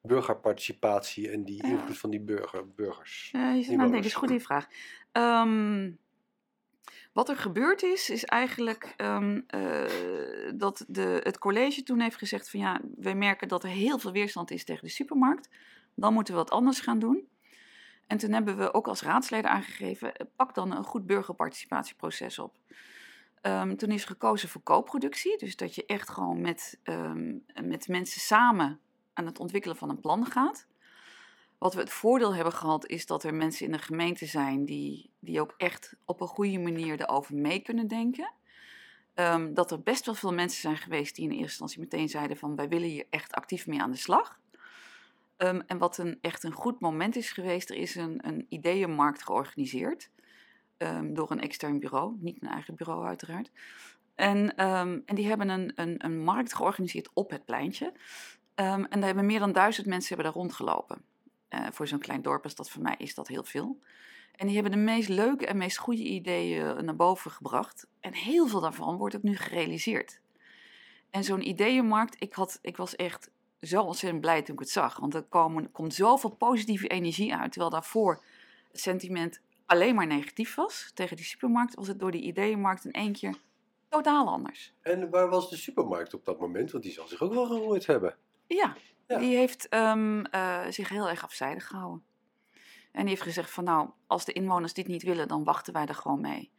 burgerparticipatie 0.02 1.30
en 1.32 1.44
die 1.44 1.66
Ja. 1.66 1.70
invloed 1.72 1.98
van 1.98 2.10
die 2.10 2.20
burger, 2.22 2.68
burgers? 2.72 3.30
Ja, 3.32 3.54
je 3.54 3.64
zit 3.64 3.72
aan 3.72 3.80
denken, 3.80 4.00
is 4.04 4.14
een 4.14 4.20
goede 4.20 4.40
vraag. 4.40 4.68
Ehm, 5.12 5.92
wat 7.14 7.30
er 7.30 7.38
gebeurd 7.38 7.84
is, 7.84 8.10
is 8.10 8.26
eigenlijk 8.26 8.94
ehm, 8.98 9.42
eh, 9.48 9.84
dat 10.56 10.86
de, 10.88 11.20
het 11.24 11.38
college 11.38 11.84
toen 11.84 12.00
heeft 12.00 12.18
gezegd 12.18 12.50
van 12.50 12.60
ja, 12.60 12.82
wij 12.98 13.16
merken 13.16 13.48
dat 13.48 13.64
er 13.64 13.70
heel 13.70 14.00
veel 14.00 14.12
weerstand 14.12 14.52
is 14.52 14.64
tegen 14.64 14.84
de 14.86 14.92
supermarkt. 14.94 15.50
Dan 16.00 16.14
moeten 16.14 16.34
we 16.34 16.40
wat 16.40 16.52
anders 16.52 16.80
gaan 16.80 17.00
doen. 17.00 17.28
En 18.08 18.18
toen 18.18 18.32
hebben 18.32 18.58
we 18.58 18.74
ook 18.74 18.88
als 18.88 19.02
raadsleden 19.02 19.52
aangegeven, 19.52 20.16
eh, 20.16 20.28
pak 20.36 20.56
dan 20.56 20.72
een 20.72 20.84
goed 20.84 21.06
burgerparticipatieproces 21.06 22.40
op. 22.40 22.58
Ehm, 23.42 23.76
toen 23.76 23.92
is 23.92 24.06
gekozen 24.06 24.50
voor 24.50 24.64
co-productie, 24.64 25.38
dus 25.38 25.56
dat 25.56 25.76
je 25.76 25.86
echt 25.86 26.10
gewoon 26.10 26.42
met, 26.42 26.80
ehm, 26.84 27.36
met 27.64 27.88
mensen 27.88 28.22
samen 28.22 28.80
aan 29.14 29.26
het 29.26 29.40
ontwikkelen 29.40 29.76
van 29.78 29.90
een 29.90 30.00
plan 30.00 30.26
gaat. 30.26 30.68
Wat 31.58 31.74
we 31.74 31.80
het 31.80 31.90
voordeel 31.90 32.36
hebben 32.36 32.54
gehad, 32.54 32.88
is 32.88 33.06
dat 33.06 33.24
er 33.24 33.34
mensen 33.34 33.66
in 33.66 33.72
de 33.72 33.78
gemeente 33.78 34.26
zijn 34.26 34.66
die, 34.66 35.12
die 35.20 35.42
ook 35.42 35.54
echt 35.58 35.96
op 36.06 36.22
een 36.22 36.28
goede 36.28 36.60
manier 36.60 37.02
erover 37.02 37.36
mee 37.36 37.60
kunnen 37.60 37.88
denken. 37.88 38.34
Ehm, 39.14 39.54
dat 39.54 39.72
er 39.72 39.82
best 39.82 40.06
wel 40.06 40.16
veel 40.16 40.34
mensen 40.34 40.62
zijn 40.62 40.78
geweest 40.78 41.16
die 41.16 41.24
in 41.24 41.30
eerste 41.30 41.46
instantie 41.46 41.80
meteen 41.80 42.10
zeiden 42.10 42.38
van 42.38 42.56
wij 42.56 42.68
willen 42.68 42.88
hier 42.88 43.06
echt 43.10 43.34
actief 43.34 43.68
mee 43.68 43.82
aan 43.82 43.92
de 43.92 43.98
slag. 43.98 44.40
Ehm, 45.38 45.62
en 45.68 45.78
wat 45.78 45.98
een, 45.98 46.18
echt 46.22 46.44
een 46.44 46.52
goed 46.52 46.80
moment 46.80 47.16
is 47.16 47.32
geweest, 47.32 47.70
er 47.70 47.76
is 47.76 47.96
een, 47.96 48.28
een 48.28 48.46
ideeënmarkt 48.50 49.24
georganiseerd 49.24 50.10
ehm, 50.78 51.14
door 51.14 51.32
een 51.32 51.42
extern 51.42 51.80
bureau, 51.80 52.16
niet 52.20 52.42
mijn 52.42 52.54
eigen 52.54 52.76
bureau 52.76 53.06
uiteraard. 53.06 53.52
En, 54.16 54.56
ehm, 54.56 55.00
en 55.06 55.16
die 55.16 55.28
hebben 55.28 55.50
een, 55.50 55.72
een, 55.76 56.06
een 56.06 56.20
markt 56.20 56.54
georganiseerd 56.54 57.10
op 57.14 57.30
het 57.30 57.46
pleintje. 57.46 57.94
En 58.56 58.88
daar 58.90 59.04
hebben 59.04 59.26
meer 59.26 59.40
dan 59.40 59.52
duizend 59.52 59.88
mensen 59.88 60.08
hebben 60.08 60.26
daar 60.26 60.42
rondgelopen. 60.42 61.02
Eh, 61.48 61.66
voor 61.72 61.88
zo'n 61.88 62.00
klein 62.00 62.22
dorp 62.22 62.44
als 62.44 62.56
dat 62.56 62.70
voor 62.70 62.82
mij 62.82 62.96
is 62.98 63.16
dat 63.16 63.28
heel 63.28 63.44
veel. 63.44 63.80
En 64.36 64.46
die 64.46 64.56
hebben 64.56 64.74
de 64.74 64.84
meest 64.84 65.10
leuke 65.10 65.46
en 65.46 65.58
meest 65.58 65.78
goede 65.78 66.04
ideeën 66.04 66.86
naar 66.86 66.96
boven 66.96 67.32
gebracht. 67.32 67.88
En 68.00 68.14
heel 68.14 68.48
veel 68.48 68.60
daarvan 68.60 68.98
wordt 68.98 69.16
ook 69.16 69.24
nu 69.24 69.36
gerealiseerd. 69.36 70.20
En 71.10 71.24
zo'n 71.24 71.48
ideeënmarkt, 71.48 72.16
ik, 72.20 72.34
had, 72.34 72.60
ik 72.62 72.78
was 72.78 72.96
echt 72.96 73.30
zo 73.62 73.82
ontzettend 73.82 74.22
blij 74.22 74.42
toen 74.42 74.54
ik 74.54 74.60
het 74.60 74.70
zag. 74.70 74.98
Want 75.00 75.14
er 75.14 75.24
komen, 75.24 75.72
komt 75.72 75.94
zoveel 75.94 76.30
positieve 76.30 76.88
energie 76.88 77.36
uit. 77.36 77.52
Terwijl 77.52 77.72
daarvoor 77.72 78.24
het 78.72 78.80
sentiment 78.82 79.42
alleen 79.66 79.96
maar 79.96 80.08
negatief 80.08 80.56
was 80.56 80.92
tegen 80.94 81.16
die 81.16 81.26
supermarkt, 81.26 81.76
was 81.76 81.88
het 81.88 82.00
door 82.00 82.12
die 82.12 82.22
ideeënmarkt 82.22 82.86
in 82.86 82.92
één 82.92 83.14
keer 83.14 83.36
totaal 83.90 84.28
anders. 84.28 84.74
En 84.82 85.10
waar 85.10 85.30
was 85.30 85.50
de 85.50 85.58
supermarkt 85.58 86.14
op 86.14 86.26
dat 86.26 86.40
moment? 86.40 86.72
Want 86.72 86.84
die 86.84 86.94
zal 86.94 87.08
zich 87.08 87.22
ook 87.22 87.34
wel 87.34 87.46
geroerd 87.46 87.86
hebben. 87.86 88.16
Ja, 88.48 88.76
Ja. 89.08 89.18
die 89.18 89.36
heeft 89.36 89.70
ehm, 89.70 90.20
eh, 90.22 90.66
zich 90.70 90.90
heel 90.90 91.10
erg 91.10 91.24
afzijdig 91.24 91.68
gehouden. 91.68 92.04
En 92.92 93.00
die 93.02 93.10
heeft 93.10 93.22
gezegd 93.22 93.52
van 93.52 93.64
nou, 93.64 93.90
als 94.08 94.26
de 94.26 94.34
inwoners 94.34 94.74
dit 94.74 94.88
niet 94.88 95.04
willen, 95.04 95.28
dan 95.28 95.44
wachten 95.44 95.74
wij 95.74 95.86
er 95.86 95.96
gewoon 95.96 96.22
mee. 96.22 96.52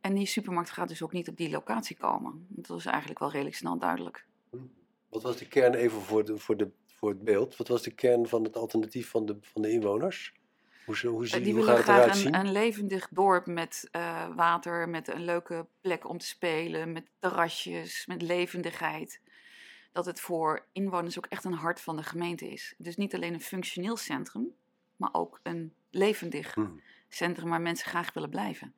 En 0.00 0.14
die 0.14 0.26
supermarkt 0.26 0.70
gaat 0.70 0.88
dus 0.88 1.02
ook 1.02 1.12
niet 1.12 1.28
op 1.28 1.36
die 1.36 1.50
locatie 1.50 1.96
komen. 1.96 2.46
Dat 2.48 2.78
is 2.78 2.86
eigenlijk 2.86 3.18
wel 3.18 3.30
redelijk 3.30 3.56
snel 3.56 3.78
duidelijk. 3.78 4.26
Wat 5.12 5.22
was 5.22 5.36
de 5.36 5.48
kern, 5.48 5.74
even 5.74 6.00
voor, 6.00 6.24
de, 6.24 6.38
voor, 6.38 6.56
de, 6.56 6.70
voor 6.86 7.08
het 7.08 7.24
beeld, 7.24 7.56
wat 7.56 7.68
was 7.68 7.82
de 7.82 7.90
kern 7.94 8.26
van 8.28 8.44
het 8.44 8.56
alternatief 8.56 9.10
van 9.10 9.26
de, 9.26 9.36
van 9.40 9.62
de 9.62 9.70
inwoners? 9.70 10.32
Hoe, 10.84 10.96
ze- 10.96 11.06
hoe, 11.08 11.24
Eh, 11.24 11.30
zie, 11.30 11.40
die 11.40 11.52
hoe 11.52 11.60
willen 11.64 11.76
gaat 11.76 11.86
het 11.86 11.94
eruit 11.96 12.10
graag 12.10 12.16
zien? 12.22 12.34
een, 12.34 12.46
een 12.46 12.52
levendig 12.52 13.08
dorp 13.10 13.46
met 13.46 13.88
eh, 13.90 14.34
water, 14.34 14.88
met 14.88 15.08
een 15.08 15.24
leuke 15.24 15.66
plek 15.80 16.08
om 16.08 16.18
te 16.18 16.26
spelen, 16.26 16.92
met 16.92 17.06
terrasjes, 17.18 18.06
met 18.06 18.22
levendigheid. 18.22 19.20
Dat 19.92 20.06
het 20.06 20.20
voor 20.20 20.66
inwoners 20.72 21.18
ook 21.18 21.26
echt 21.26 21.44
een 21.44 21.52
hart 21.52 21.80
van 21.80 21.96
de 21.96 22.02
gemeente 22.02 22.48
is. 22.48 22.74
Dus 22.78 22.96
niet 22.96 23.14
alleen 23.14 23.34
een 23.34 23.40
functioneel 23.40 23.96
centrum, 23.96 24.54
maar 24.96 25.10
ook 25.12 25.40
een 25.42 25.74
levendig 25.90 26.54
Hmm. 26.54 26.80
centrum 27.08 27.48
waar 27.48 27.60
mensen 27.60 27.88
graag 27.88 28.12
willen 28.12 28.30
blijven. 28.30 28.74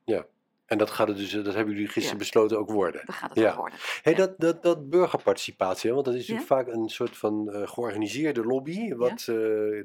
En 0.66 0.78
dat, 0.78 0.90
gaat 0.90 1.08
het 1.08 1.16
dus, 1.16 1.30
dat 1.30 1.54
hebben 1.54 1.72
jullie 1.74 1.86
gisteren 1.88 2.10
Ja. 2.10 2.16
besloten 2.24 2.58
ook 2.58 2.70
worden. 2.70 3.02
Dat 3.06 3.14
gaat 3.14 3.28
het 3.30 3.38
Ja. 3.38 3.50
ook 3.50 3.56
worden. 3.56 3.78
Hey, 4.02 4.12
Ja. 4.12 4.18
dat, 4.18 4.34
dat, 4.38 4.62
dat 4.62 4.90
burgerparticipatie, 4.90 5.92
want 5.92 6.04
dat 6.04 6.14
is 6.14 6.20
natuurlijk 6.20 6.46
vaak 6.46 6.66
een 6.66 6.88
soort 6.88 7.16
van 7.16 7.50
eh, 7.52 7.68
georganiseerde 7.68 8.44
lobby. 8.44 8.94
Wat, 8.94 9.26
eh, 9.28 9.36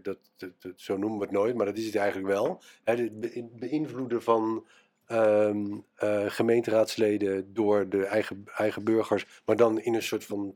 dat, 0.01 0.17
dat, 0.37 0.49
dat- 0.59 0.73
zo 0.75 0.97
noemen 0.97 1.17
we 1.19 1.23
het 1.25 1.33
nooit, 1.33 1.55
maar 1.55 1.65
dat 1.65 1.77
is 1.77 1.85
het 1.85 1.95
eigenlijk 1.95 2.27
wel. 2.27 2.61
Het 2.83 3.19
be- 3.19 3.47
beïnvloeden 3.51 4.23
van 4.23 4.65
ehm, 5.05 5.65
eh, 5.95 6.25
gemeenteraadsleden 6.27 7.53
door 7.53 7.89
de 7.89 8.05
eigen, 8.05 8.43
eigen 8.55 8.83
burgers, 8.83 9.25
maar 9.45 9.55
dan 9.55 9.79
in 9.79 9.93
een 9.93 10.03
soort 10.03 10.23
van 10.25 10.55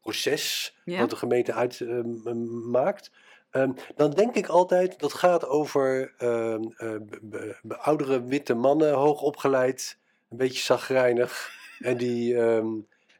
proces 0.00 0.76
wat 0.84 1.10
de 1.10 1.16
gemeente 1.16 1.52
uitmaakt. 1.52 3.10
Ehm, 3.50 3.72
dan 3.96 4.10
denk 4.10 4.34
ik 4.34 4.46
altijd 4.46 4.98
dat 4.98 5.12
gaat 5.12 5.46
over 5.46 6.14
be- 6.18 7.18
be- 7.22 7.58
be- 7.62 7.76
oudere 7.78 8.24
witte 8.24 8.54
mannen, 8.54 8.92
hoog 8.94 9.20
opgeleid, 9.22 9.98
een 10.30 10.36
beetje 10.36 10.62
zagrijnig. 10.62 11.54
en, 11.78 11.96
die, 11.96 12.36
ehm, 12.36 12.66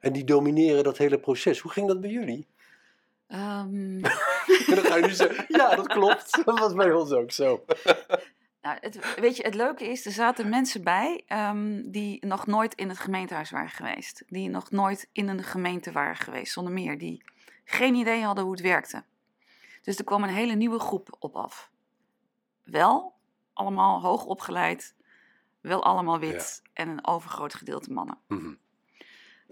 en 0.01 0.13
die 0.13 0.25
domineren 0.25 0.85
dat 0.85 0.99
hele 0.99 1.19
proces. 1.19 1.59
Hoe 1.59 1.71
ging 1.71 1.89
dat 1.89 2.01
bij 2.01 2.11
jullie? 2.11 2.47
En 3.29 4.01
dan 4.75 4.85
ga 4.85 4.97
je 4.97 5.03
nu 5.07 5.13
zeggen, 5.13 5.45
ja, 5.49 5.75
dat 5.77 5.87
klopt. 5.87 6.45
Dat 6.45 6.59
was 6.59 6.75
bij 6.75 6.93
ons 6.93 7.11
ook 7.13 7.31
zo. 7.31 7.65
nou, 8.63 8.77
het, 8.81 9.17
weet 9.21 9.37
je, 9.37 9.43
het 9.43 9.55
leuke 9.55 9.85
is, 9.85 10.07
er 10.07 10.13
zaten 10.13 10.49
mensen 10.49 10.83
bij 10.85 11.25
die 11.85 12.27
nog 12.27 12.47
nooit 12.47 12.75
in 12.75 12.89
het 12.89 12.99
gemeentehuis 12.99 13.51
waren 13.51 13.71
geweest. 13.71 14.23
Die 14.29 14.49
nog 14.49 14.71
nooit 14.71 15.09
in 15.13 15.29
een 15.29 15.43
gemeente 15.45 15.93
waren 15.93 16.17
geweest, 16.17 16.53
zonder 16.53 16.73
meer. 16.73 16.99
Die 16.99 17.23
geen 17.65 17.95
idee 17.95 18.23
hadden 18.23 18.45
hoe 18.45 18.53
het 18.53 18.63
werkte. 18.63 19.05
Dus 19.87 19.99
er 19.99 20.05
kwam 20.05 20.23
een 20.23 20.29
hele 20.29 20.55
nieuwe 20.55 20.79
groep 20.79 21.17
op 21.19 21.37
af. 21.37 21.71
Wel 22.63 23.15
allemaal 23.53 24.01
hoog 24.01 24.25
opgeleid, 24.25 24.95
wel 25.61 25.85
allemaal 25.85 26.19
wit 26.19 26.63
en 26.73 26.89
een 26.89 27.07
overgroot 27.07 27.55
gedeelte 27.55 27.93
mannen. 27.93 28.19
Mhm. 28.29 28.55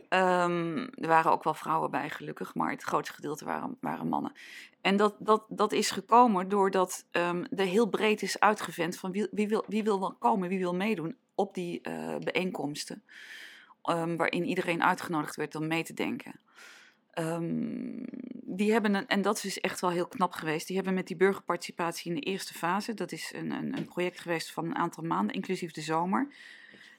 Ehm, 0.09 0.79
er 0.79 1.09
waren 1.09 1.33
ook 1.33 1.45
wel 1.45 1.55
vrouwen 1.55 1.91
bij, 1.91 2.11
gelukkig, 2.11 2.55
maar 2.55 2.71
het 2.71 2.83
grootste 2.83 3.15
gedeelte 3.15 3.45
waren, 3.45 3.77
waren 3.81 4.09
mannen. 4.09 4.33
En 4.81 4.97
dat, 4.97 5.15
dat, 5.19 5.45
dat 5.49 5.73
is 5.73 5.91
gekomen 5.91 6.49
doordat 6.49 7.07
ehm 7.11 7.45
er 7.57 7.67
heel 7.67 7.87
breed 7.89 8.23
is 8.23 8.41
uitgevent 8.41 8.99
van 8.99 9.13
wie, 9.13 9.29
wie, 9.31 9.49
wil, 9.49 9.65
wie 9.67 9.85
wil 9.85 9.99
dan 9.99 10.19
komen, 10.19 10.49
wie 10.49 10.59
wil 10.59 10.75
meedoen 10.75 11.17
op 11.35 11.55
die 11.55 11.81
eh, 11.81 12.17
bijeenkomsten. 12.19 13.03
ehm, 13.83 14.17
waarin 14.17 14.45
iedereen 14.45 14.83
uitgenodigd 14.83 15.37
werd 15.37 15.55
om 15.55 15.67
mee 15.67 15.83
te 15.85 15.95
denken. 15.95 16.41
Ehm, 17.15 18.03
die 18.57 18.73
hebben 18.73 18.95
een, 18.95 19.07
en 19.07 19.23
dat 19.23 19.45
is 19.45 19.61
echt 19.61 19.81
wel 19.81 19.91
heel 19.91 20.07
knap 20.09 20.33
geweest. 20.33 20.67
Die 20.67 20.77
hebben 20.77 20.95
met 20.95 21.07
die 21.07 21.17
burgerparticipatie 21.17 22.09
in 22.15 22.21
de 22.21 22.27
eerste 22.27 22.55
fase, 22.55 22.95
dat 22.95 23.13
is 23.13 23.33
een, 23.35 23.51
een, 23.51 23.77
een 23.77 23.85
project 23.85 24.21
geweest 24.21 24.53
van 24.53 24.65
een 24.65 24.77
aantal 24.77 25.05
maanden, 25.05 25.35
inclusief 25.35 25.73
de 25.73 25.81
zomer, 25.81 26.29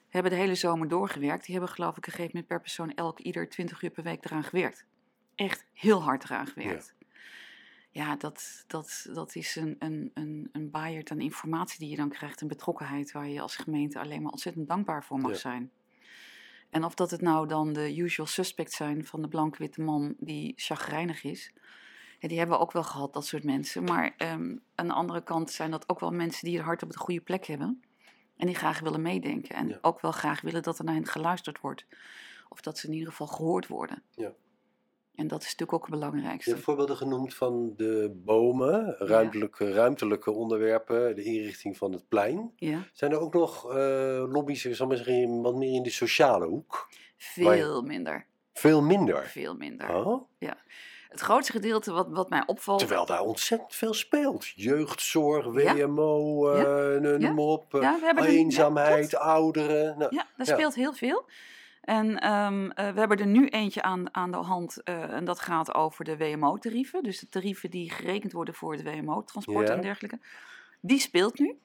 hebben 0.08 0.30
de 0.30 0.36
hele 0.36 0.54
zomer 0.54 0.88
doorgewerkt. 0.88 1.44
Die 1.44 1.54
hebben 1.54 1.72
geloof 1.74 1.96
ik 1.96 2.06
een 2.06 2.12
gegeven 2.12 2.30
moment 2.32 2.46
per 2.46 2.60
persoon 2.60 2.94
elk 2.94 3.18
ieder 3.18 3.48
20 3.48 3.82
uur 3.82 3.90
per 3.90 4.02
week 4.02 4.24
eraan 4.24 4.44
gewerkt. 4.44 4.86
Echt 5.34 5.64
heel 5.72 6.02
hard 6.02 6.24
eraan 6.24 6.46
gewerkt. 6.46 6.94
Ja, 7.90 8.16
dat, 8.16 8.64
dat, 8.66 9.08
dat 9.12 9.34
is 9.34 9.56
een, 9.56 9.76
een, 9.78 10.10
een, 10.14 10.48
een 10.52 10.70
baaierd 10.70 11.10
aan 11.10 11.20
informatie 11.20 11.78
die 11.78 11.88
je 11.90 11.96
dan 11.96 12.08
krijgt. 12.08 12.40
Een 12.40 12.48
betrokkenheid 12.48 13.12
waar 13.12 13.28
je 13.28 13.40
als 13.40 13.56
gemeente 13.56 13.98
alleen 13.98 14.22
maar 14.22 14.32
ontzettend 14.32 14.68
dankbaar 14.68 15.04
voor 15.04 15.18
mag 15.18 15.30
Ja. 15.30 15.36
zijn. 15.36 15.70
En 16.70 16.84
of 16.84 16.94
dat 16.94 17.10
het 17.10 17.20
nou 17.20 17.48
dan 17.48 17.72
de 17.72 17.96
usual 17.96 18.26
suspects 18.26 18.76
zijn 18.76 19.06
van 19.06 19.22
de 19.22 19.28
blanke 19.28 19.58
witte 19.58 19.80
man 19.80 20.14
die 20.18 20.52
chagrijnig 20.56 21.24
is. 21.24 21.52
Ja, 22.18 22.28
die 22.28 22.38
hebben 22.38 22.56
we 22.56 22.62
ook 22.62 22.72
wel 22.72 22.82
gehad, 22.84 23.12
dat 23.12 23.26
soort 23.26 23.44
mensen. 23.44 23.84
Maar 23.84 24.14
ehm, 24.16 24.56
aan 24.74 24.86
de 24.86 24.92
andere 24.92 25.22
kant 25.22 25.50
zijn 25.50 25.70
dat 25.70 25.88
ook 25.88 26.00
wel 26.00 26.10
mensen 26.12 26.44
die 26.44 26.56
het 26.56 26.64
hart 26.64 26.82
op 26.82 26.90
de 26.90 26.98
goede 26.98 27.20
plek 27.20 27.46
hebben. 27.46 27.82
En 28.36 28.46
die 28.46 28.54
graag 28.54 28.80
willen 28.80 29.02
meedenken. 29.02 29.54
En 29.54 29.68
Ja. 29.68 29.78
ook 29.80 30.00
wel 30.00 30.12
graag 30.12 30.40
willen 30.40 30.62
dat 30.62 30.78
er 30.78 30.84
naar 30.84 30.94
hen 30.94 31.06
geluisterd 31.06 31.60
wordt. 31.60 31.86
Of 32.48 32.60
dat 32.60 32.78
ze 32.78 32.86
in 32.86 32.92
ieder 32.92 33.08
geval 33.08 33.26
gehoord 33.26 33.66
worden. 33.66 34.02
Ja. 34.10 34.32
En 35.16 35.26
dat 35.28 35.40
is 35.40 35.44
natuurlijk 35.46 35.72
ook 35.72 35.84
het 35.86 35.94
Je 35.94 35.98
belangrijkste. 36.00 36.50
hebt 36.50 36.62
voorbeelden 36.62 36.96
genoemd 36.96 37.34
van 37.34 37.72
de 37.76 38.12
bomen, 38.24 38.94
ruimtelijke, 38.98 39.72
ruimtelijke 39.72 40.30
onderwerpen, 40.30 41.14
de 41.14 41.22
inrichting 41.22 41.76
van 41.76 41.92
het 41.92 42.08
plein. 42.08 42.52
Ja, 42.56 42.78
Zijn 42.92 43.12
er 43.12 43.20
ook 43.20 43.34
nog 43.34 43.70
eh, 43.74 44.24
lobby's, 44.28 44.64
ik 44.64 44.74
zal 44.74 44.86
maar 44.86 44.96
zeggen, 44.96 45.42
wat 45.42 45.54
meer 45.54 45.74
in 45.74 45.82
de 45.82 45.90
sociale 45.90 46.46
hoek? 46.46 46.88
veel 47.16 47.82
minder. 47.82 48.26
Veel 48.52 48.82
minder. 48.82 49.22
Veel 49.26 49.54
minder. 49.54 49.94
Oh, 50.06 50.22
Het 51.08 51.20
grootste 51.20 51.52
gedeelte 51.52 51.92
wat, 51.92 52.06
wat 52.10 52.28
mij 52.30 52.42
opvalt. 52.46 52.78
terwijl 52.78 53.06
daar 53.06 53.20
ontzettend 53.20 53.74
veel 53.74 53.94
speelt. 53.94 54.46
Jeugdzorg, 54.46 55.62
Ja. 55.62 55.74
WMO, 55.74 56.48
eh, 56.50 56.60
Ja. 56.62 56.98
noem 57.00 57.20
Ja. 57.20 57.32
maar 57.32 57.44
op. 57.44 57.74
eh, 57.74 57.80
Ja, 57.80 57.98
we 57.98 58.04
hebben 58.04 58.24
ja, 58.24 58.30
eenzaamheid, 58.30 59.16
ouderen. 59.16 59.98
Nou, 59.98 60.14
Ja, 60.14 60.26
daar 60.36 60.46
Ja. 60.46 60.52
speelt 60.54 60.74
heel 60.74 60.92
veel. 60.92 61.24
En 61.86 62.18
ehm, 62.18 62.70
eh, 62.70 62.92
we 62.92 62.98
hebben 62.98 63.18
er 63.18 63.26
nu 63.26 63.46
eentje 63.48 63.82
aan, 63.82 64.14
aan 64.14 64.30
de 64.30 64.36
hand. 64.36 64.82
eh, 64.82 65.12
en 65.12 65.24
dat 65.24 65.40
gaat 65.40 65.74
over 65.74 66.04
de 66.04 66.16
WMO-tarieven. 66.16 67.02
Dus 67.02 67.18
de 67.18 67.28
tarieven 67.28 67.70
die 67.70 67.90
gerekend 67.90 68.32
worden 68.32 68.54
voor 68.54 68.72
het 68.72 68.82
WMO-transport 68.82 69.70
en 69.70 69.80
dergelijke. 69.80 70.18
Die 70.80 70.98
speelt 70.98 71.38
nu. 71.38 71.58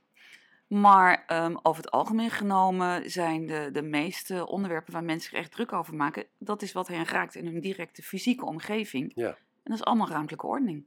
Maar 0.68 1.24
ehm, 1.28 1.56
over 1.62 1.84
het 1.84 1.92
algemeen 1.92 2.30
genomen 2.30 3.10
zijn 3.10 3.46
de, 3.46 3.70
de 3.72 3.82
meeste 3.82 4.48
onderwerpen 4.48 4.94
waar 4.94 5.04
mensen 5.04 5.30
zich 5.30 5.40
echt 5.40 5.52
druk 5.52 5.74
over 5.74 5.96
maken. 5.96 6.26
Dat 6.38 6.62
is 6.62 6.72
wat 6.72 6.88
hen 6.88 7.06
raakt 7.06 7.36
in 7.36 7.46
hun 7.46 7.62
directe 7.62 8.04
fysieke 8.04 8.46
omgeving. 8.46 9.12
Ja. 9.16 9.28
En 9.28 9.38
dat 9.64 9.74
is 9.74 9.84
allemaal 9.84 10.10
ruimtelijke 10.10 10.48
ordening. 10.48 10.86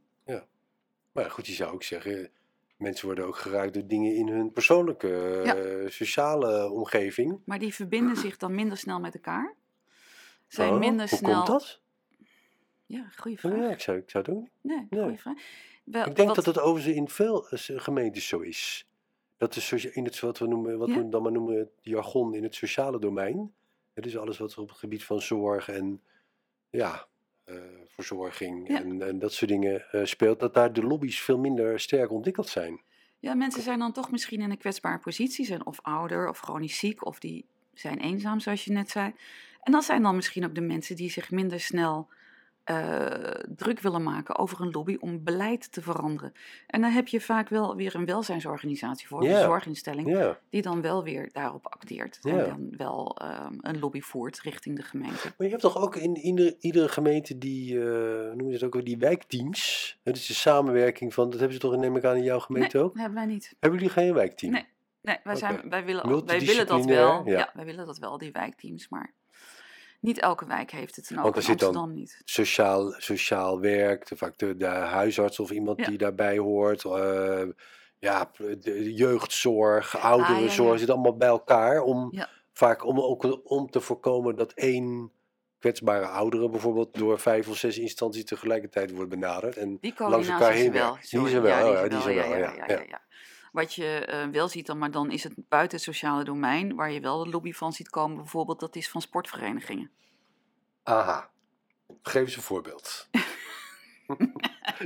Maar 1.11 1.23
ja, 1.23 1.29
goed, 1.29 1.47
je 1.47 1.53
zou 1.53 1.73
ook 1.73 1.83
zeggen, 1.83 2.29
mensen 2.77 3.05
worden 3.05 3.25
ook 3.25 3.37
geraakt 3.37 3.73
door 3.73 3.87
dingen 3.87 4.15
in 4.15 4.27
hun 4.27 4.51
persoonlijke, 4.51 5.41
eh, 5.41 5.89
sociale 5.89 6.69
omgeving. 6.69 7.39
Maar 7.45 7.59
die 7.59 7.73
verbinden 7.73 8.15
zich 8.17 8.37
dan 8.37 8.55
minder 8.55 8.77
snel 8.77 8.99
met 8.99 9.13
elkaar. 9.13 9.53
Zijn 10.47 10.73
Oh, 10.73 10.79
minder 10.79 11.09
hoe 11.09 11.17
snel. 11.17 11.33
komt 11.33 11.47
dat? 11.47 11.81
Ja, 12.85 13.09
goede 13.17 13.37
vraag. 13.37 13.55
Ja, 13.57 13.69
ik 13.69 13.79
zou, 13.79 13.97
ik 13.97 14.09
zou 14.09 14.23
het 14.25 14.35
niet. 14.35 14.49
Nee, 14.61 14.87
Nee. 14.89 15.01
goede 15.03 15.17
vraag. 15.17 15.37
Wel, 15.83 16.05
Ik 16.05 16.15
denk 16.15 16.27
wat- 16.27 16.35
dat 16.35 16.45
het 16.45 16.59
overigens 16.59 16.95
in 16.95 17.09
veel 17.09 17.49
eh, 17.49 17.59
gemeentes 17.59 18.27
zo 18.27 18.39
is. 18.39 18.87
Dat 19.37 19.55
is 19.55 19.71
in 19.85 20.03
het 20.05 20.19
wat 20.19 20.37
we 20.37 20.47
noemen, 20.47 20.77
wat 20.77 20.89
Ja. 20.89 20.95
we 20.97 21.09
dan 21.09 21.21
maar 21.21 21.31
noemen 21.31 21.57
het 21.57 21.69
jargon 21.81 22.33
in 22.35 22.43
het 22.43 22.55
sociale 22.55 22.99
domein. 22.99 23.53
Het 23.93 24.03
dus 24.03 24.17
alles 24.17 24.37
wat 24.37 24.57
op 24.57 24.69
het 24.69 24.77
gebied 24.77 25.03
van 25.03 25.21
zorg 25.21 25.69
en 25.69 26.01
ja, 26.69 27.07
eh, 27.43 27.55
verzorging 27.95 28.67
Ja. 28.67 28.79
en, 28.79 29.01
en 29.01 29.19
dat 29.19 29.33
soort 29.33 29.51
dingen 29.51 29.85
eh, 29.91 30.05
speelt, 30.05 30.39
dat 30.39 30.53
daar 30.53 30.73
de 30.73 30.83
lobby's 30.83 31.19
veel 31.19 31.37
minder 31.37 31.79
sterk 31.79 32.11
ontwikkeld 32.11 32.47
zijn. 32.49 32.81
Ja, 33.19 33.33
mensen 33.33 33.61
zijn 33.61 33.79
dan 33.79 33.91
toch 33.91 34.11
misschien 34.11 34.41
in 34.41 34.51
een 34.51 34.57
kwetsbare 34.57 34.99
positie, 34.99 35.45
zijn 35.45 35.65
of 35.65 35.79
ouder 35.81 36.29
of 36.29 36.39
chronisch 36.39 36.77
ziek 36.77 37.05
of 37.05 37.19
die 37.19 37.45
zijn 37.73 37.99
eenzaam, 37.99 38.39
zoals 38.39 38.65
je 38.65 38.71
net 38.71 38.89
zei. 38.89 39.13
En 39.61 39.71
dat 39.71 39.83
zijn 39.83 40.01
dan 40.01 40.15
misschien 40.15 40.45
ook 40.45 40.55
de 40.55 40.61
mensen 40.61 40.95
die 40.95 41.09
zich 41.09 41.31
minder 41.31 41.59
snel 41.59 42.07
eh, 42.65 43.05
druk 43.55 43.79
willen 43.79 44.03
maken 44.03 44.37
over 44.37 44.61
een 44.61 44.71
lobby 44.71 44.97
om 44.99 45.23
beleid 45.23 45.71
te 45.71 45.81
veranderen. 45.81 46.33
En 46.67 46.81
dan 46.81 46.91
heb 46.91 47.07
je 47.07 47.21
vaak 47.21 47.49
wel 47.49 47.75
weer 47.75 47.95
een 47.95 48.05
welzijnsorganisatie 48.05 49.07
voor, 49.07 49.23
een 49.23 49.41
zorginstelling, 49.41 50.35
die 50.49 50.61
dan 50.61 50.81
wel 50.81 51.03
weer 51.03 51.29
daarop 51.31 51.67
acteert. 51.67 52.19
En 52.21 52.37
dan 52.37 52.73
wel 52.77 53.17
ehm, 53.17 53.53
een 53.61 53.79
lobby 53.79 54.01
voert 54.01 54.39
richting 54.39 54.75
de 54.75 54.83
gemeente. 54.83 55.33
maar 55.37 55.47
je 55.47 55.49
hebt 55.49 55.61
toch 55.61 55.77
ook 55.77 55.95
in 55.95 56.17
ieder, 56.17 56.55
iedere 56.59 56.87
gemeente 56.87 57.37
die, 57.37 57.79
eh 57.79 57.83
hoe 58.25 58.33
noem 58.35 58.47
je 58.47 58.53
het 58.53 58.63
ook, 58.63 58.85
die 58.85 58.97
wijkteams. 58.97 59.97
Dat 60.03 60.15
is 60.15 60.25
de 60.25 60.33
samenwerking 60.33 61.13
van, 61.13 61.29
dat 61.29 61.39
hebben 61.39 61.53
ze 61.53 61.59
toch 61.59 61.75
neem 61.75 61.95
ik 61.95 62.03
aan 62.03 62.15
in 62.15 62.23
jouw 62.23 62.39
gemeente 62.39 62.77
nee, 62.77 62.85
ook? 62.85 62.97
hebben 62.97 63.15
wij 63.15 63.25
niet. 63.25 63.55
Hebben 63.59 63.79
jullie 63.79 63.93
geen 63.93 64.13
wijkteam? 64.13 64.51
Nee. 64.51 64.65
Nee, 65.01 65.17
wij, 65.23 65.35
zijn, 65.35 65.69
wij, 65.69 65.85
willen, 65.85 66.25
wij 66.25 66.39
willen 66.39 66.67
dat 66.67 66.85
wel. 66.85 67.25
ja. 67.25 67.37
Ja. 67.37 67.49
wij 67.53 67.65
willen 67.65 67.85
dat 67.85 67.97
wel, 67.97 68.17
die 68.17 68.31
wijkteams. 68.31 68.89
Maar 68.89 69.13
niet 70.05 70.19
elke 70.19 70.45
wijk 70.45 70.71
heeft 70.71 70.95
het. 70.95 71.09
En 71.09 71.17
ook 71.17 71.23
Want 71.23 71.35
er 71.35 71.41
zit 71.41 71.59
dan- 71.59 71.93
niet. 71.93 72.21
sociaal, 72.25 72.93
sociaal 72.97 73.59
werk, 73.59 74.07
de, 74.07 74.15
vaak 74.15 74.37
de, 74.37 74.57
de 74.57 74.65
huisarts 74.67 75.39
of 75.39 75.49
iemand 75.51 75.79
Ja. 75.79 75.85
die 75.85 75.97
daarbij 75.97 76.37
hoort. 76.37 76.83
eh, 76.83 77.41
ja, 77.99 78.31
de 78.59 78.93
jeugdzorg, 78.93 79.97
ouderenzorg, 79.97 80.67
Ah, 80.67 80.73
ja. 80.73 80.79
zit 80.79 80.89
allemaal 80.89 81.17
bij 81.17 81.27
elkaar. 81.27 81.81
Om. 81.81 82.13
Vaak 82.53 82.85
om, 82.85 82.99
ook 82.99 83.41
om 83.51 83.69
te 83.69 83.81
voorkomen 83.81 84.35
dat 84.35 84.51
één 84.51 85.11
kwetsbare 85.59 86.05
oudere 86.05 86.49
bijvoorbeeld 86.49 86.93
door 86.97 87.19
vijf 87.19 87.49
of 87.49 87.57
zes 87.57 87.77
instanties 87.77 88.25
tegelijkertijd 88.25 88.91
wordt 88.91 89.09
benaderd. 89.09 89.57
En 89.57 89.77
Die 89.81 89.93
langs 89.97 90.27
elkaar 90.27 90.51
heen 90.51 90.71
wel. 90.71 90.97
Die 91.09 91.19
er 91.35 91.41
wel, 91.41 91.71
ja, 91.73 91.83
oh 91.83 91.89
die 91.89 91.97
is 91.97 92.05
er 92.05 92.15
wel, 92.15 92.37
ja, 92.37 92.53
ja. 92.67 93.01
Wat 93.55 93.73
je 93.73 94.05
eh, 94.05 94.27
wel 94.27 94.47
ziet 94.47 94.65
dan, 94.65 94.77
maar 94.77 94.91
dan 94.91 95.11
is 95.11 95.23
het 95.23 95.33
buiten 95.35 95.77
het 95.77 95.85
sociale 95.85 96.23
domein, 96.23 96.75
waar 96.75 96.91
je 96.91 96.99
wel 96.99 97.23
de 97.23 97.29
lobby 97.29 97.51
van 97.53 97.73
ziet 97.73 97.89
komen, 97.89 98.17
bijvoorbeeld, 98.17 98.59
dat 98.59 98.75
is 98.75 98.89
van 98.89 99.01
sportverenigingen. 99.01 99.91
Aha. 100.83 101.29
Geef 102.01 102.21
eens 102.21 102.35
een 102.35 102.41
voorbeeld. 102.41 103.09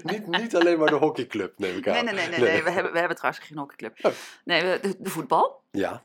niet, 0.04 0.28
niet 0.28 0.56
alleen 0.56 0.80
maar 0.80 0.90
de 0.90 0.96
hockeyclub, 0.96 1.58
neem 1.58 1.78
ik 1.78 1.88
aan. 1.88 1.94
Nee, 1.94 2.04
nee, 2.04 2.14
nee, 2.14 2.28
nee, 2.30 2.40
nee. 2.40 2.64
We, 2.64 2.72
hebben, 2.72 2.92
we 2.92 3.00
hebben 3.00 3.18
trouwens 3.18 3.46
geen 3.46 3.58
hockeyclub. 3.58 4.06
Oh. 4.06 4.12
Nee, 4.44 4.80
de, 4.80 4.96
de 5.00 5.10
voetbal. 5.10 5.64
Ja, 5.72 6.04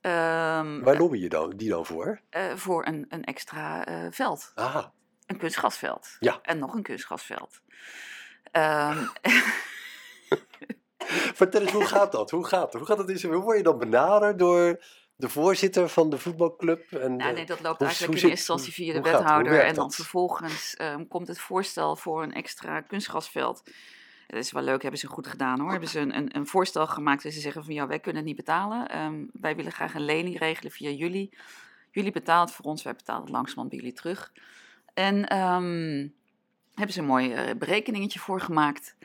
Ehm, 0.00 0.80
waar 0.80 0.96
lobby 0.96 1.18
je 1.18 1.28
dan, 1.28 1.50
die 1.56 1.68
dan 1.68 1.86
voor? 1.86 2.20
eh, 2.30 2.56
voor 2.56 2.86
een, 2.86 3.06
een 3.08 3.24
extra 3.24 3.86
eh, 3.86 4.06
veld. 4.10 4.52
Aha. 4.54 4.92
Een 5.26 5.36
kunstgrasveld. 5.36 6.16
Ja. 6.20 6.38
En 6.42 6.58
nog 6.58 6.74
een 6.74 6.82
kunstgrasveld. 6.82 7.60
Ehm, 8.50 9.04
Vertel 11.40 11.60
eens, 11.60 11.72
hoe 11.72 11.84
gaat 11.84 12.12
dat? 12.12 12.30
Hoe 12.30 12.44
gaat 12.46 12.72
dat? 12.72 12.80
Hoe, 12.80 12.86
gaat 12.86 13.06
dat 13.06 13.22
hoe 13.22 13.36
word 13.36 13.56
je 13.56 13.62
dan 13.62 13.78
benaderd 13.78 14.38
door 14.38 14.84
de 15.16 15.28
voorzitter 15.28 15.88
van 15.88 16.10
de 16.10 16.18
voetbalclub? 16.18 16.92
En, 16.92 17.16
nou, 17.16 17.32
nee, 17.32 17.46
dat 17.46 17.60
loopt 17.60 17.78
hoe- 17.78 17.86
eigenlijk 17.86 18.18
hoe 18.20 18.22
in 18.22 18.28
eerste 18.30 18.52
instantie 18.52 18.72
via 18.72 18.92
de 18.92 19.00
wethouder. 19.00 19.60
En 19.60 19.74
dan 19.74 19.92
vervolgens 19.92 20.74
ehm, 20.74 21.06
komt 21.06 21.28
het 21.28 21.38
voorstel 21.38 21.96
voor 21.96 22.22
een 22.22 22.32
extra 22.32 22.80
kunstgrasveld. 22.80 23.62
Dat 24.26 24.38
is 24.38 24.52
wel 24.52 24.62
leuk, 24.62 24.82
hebben 24.82 25.00
ze 25.00 25.06
goed 25.06 25.26
gedaan 25.26 25.60
hoor. 25.60 25.70
Hebben 25.70 25.88
ze 25.88 26.00
een, 26.00 26.16
een, 26.16 26.36
een 26.36 26.46
voorstel 26.46 26.86
gemaakt 26.86 27.24
en 27.24 27.32
ze 27.32 27.40
zeggen 27.40 27.64
van 27.64 27.74
ja, 27.74 27.86
wij 27.86 27.98
kunnen 27.98 28.22
het 28.22 28.30
niet 28.30 28.44
betalen. 28.44 28.88
Ehm, 28.88 29.24
wij 29.32 29.56
willen 29.56 29.72
graag 29.72 29.94
een 29.94 30.04
lening 30.04 30.38
regelen 30.38 30.72
via 30.72 30.90
jullie. 30.90 31.36
Jullie 31.90 32.12
betaalt 32.12 32.52
voor 32.52 32.64
ons, 32.64 32.82
wij 32.82 32.94
betalen 32.94 33.22
het 33.22 33.30
langzamerhand 33.30 33.68
bij 33.68 33.78
jullie 33.78 33.94
terug. 33.94 34.32
En 34.94 35.28
ehm, 35.28 36.08
hebben 36.74 36.94
ze 36.94 37.00
een 37.00 37.06
mooi 37.06 37.32
eh, 37.32 37.54
berekeningetje 37.56 38.18
voor 38.18 38.40
gemaakt. 38.40 38.96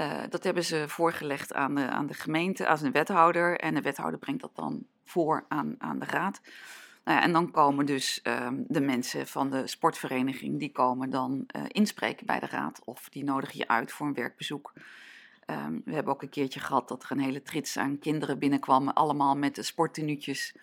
Eh, 0.00 0.20
dat 0.28 0.44
hebben 0.44 0.64
ze 0.64 0.84
voorgelegd 0.88 1.54
aan 1.54 1.74
de, 1.74 1.88
aan 1.88 2.06
de 2.06 2.14
gemeente, 2.14 2.66
aan 2.66 2.78
de 2.82 2.90
wethouder. 2.90 3.58
En 3.58 3.74
de 3.74 3.80
wethouder 3.80 4.18
brengt 4.18 4.40
dat 4.40 4.50
dan 4.54 4.86
voor 5.04 5.44
aan, 5.48 5.74
aan 5.78 5.98
de 5.98 6.06
raad. 6.06 6.40
Nou 7.04 7.18
ja, 7.18 7.24
en 7.24 7.32
dan 7.32 7.50
komen 7.50 7.86
dus 7.86 8.20
ehm, 8.22 8.54
de 8.68 8.80
mensen 8.80 9.26
van 9.26 9.50
de 9.50 9.66
sportvereniging, 9.66 10.58
die 10.58 10.72
komen 10.72 11.10
dan 11.10 11.44
eh, 11.46 11.62
inspreken 11.68 12.26
bij 12.26 12.40
de 12.40 12.46
raad. 12.46 12.80
Of 12.84 13.08
die 13.08 13.24
nodigen 13.24 13.58
je 13.58 13.68
uit 13.68 13.92
voor 13.92 14.06
een 14.06 14.14
werkbezoek. 14.14 14.72
Ehm, 15.46 15.78
we 15.84 15.94
hebben 15.94 16.12
ook 16.12 16.22
een 16.22 16.28
keertje 16.28 16.60
gehad 16.60 16.88
dat 16.88 17.02
er 17.02 17.10
een 17.10 17.20
hele 17.20 17.42
trits 17.42 17.76
aan 17.76 17.98
kinderen 17.98 18.38
binnenkwamen. 18.38 18.94
Allemaal 18.94 19.36
met 19.36 19.54
de 19.54 19.62
sporttenuutjes. 19.62 20.54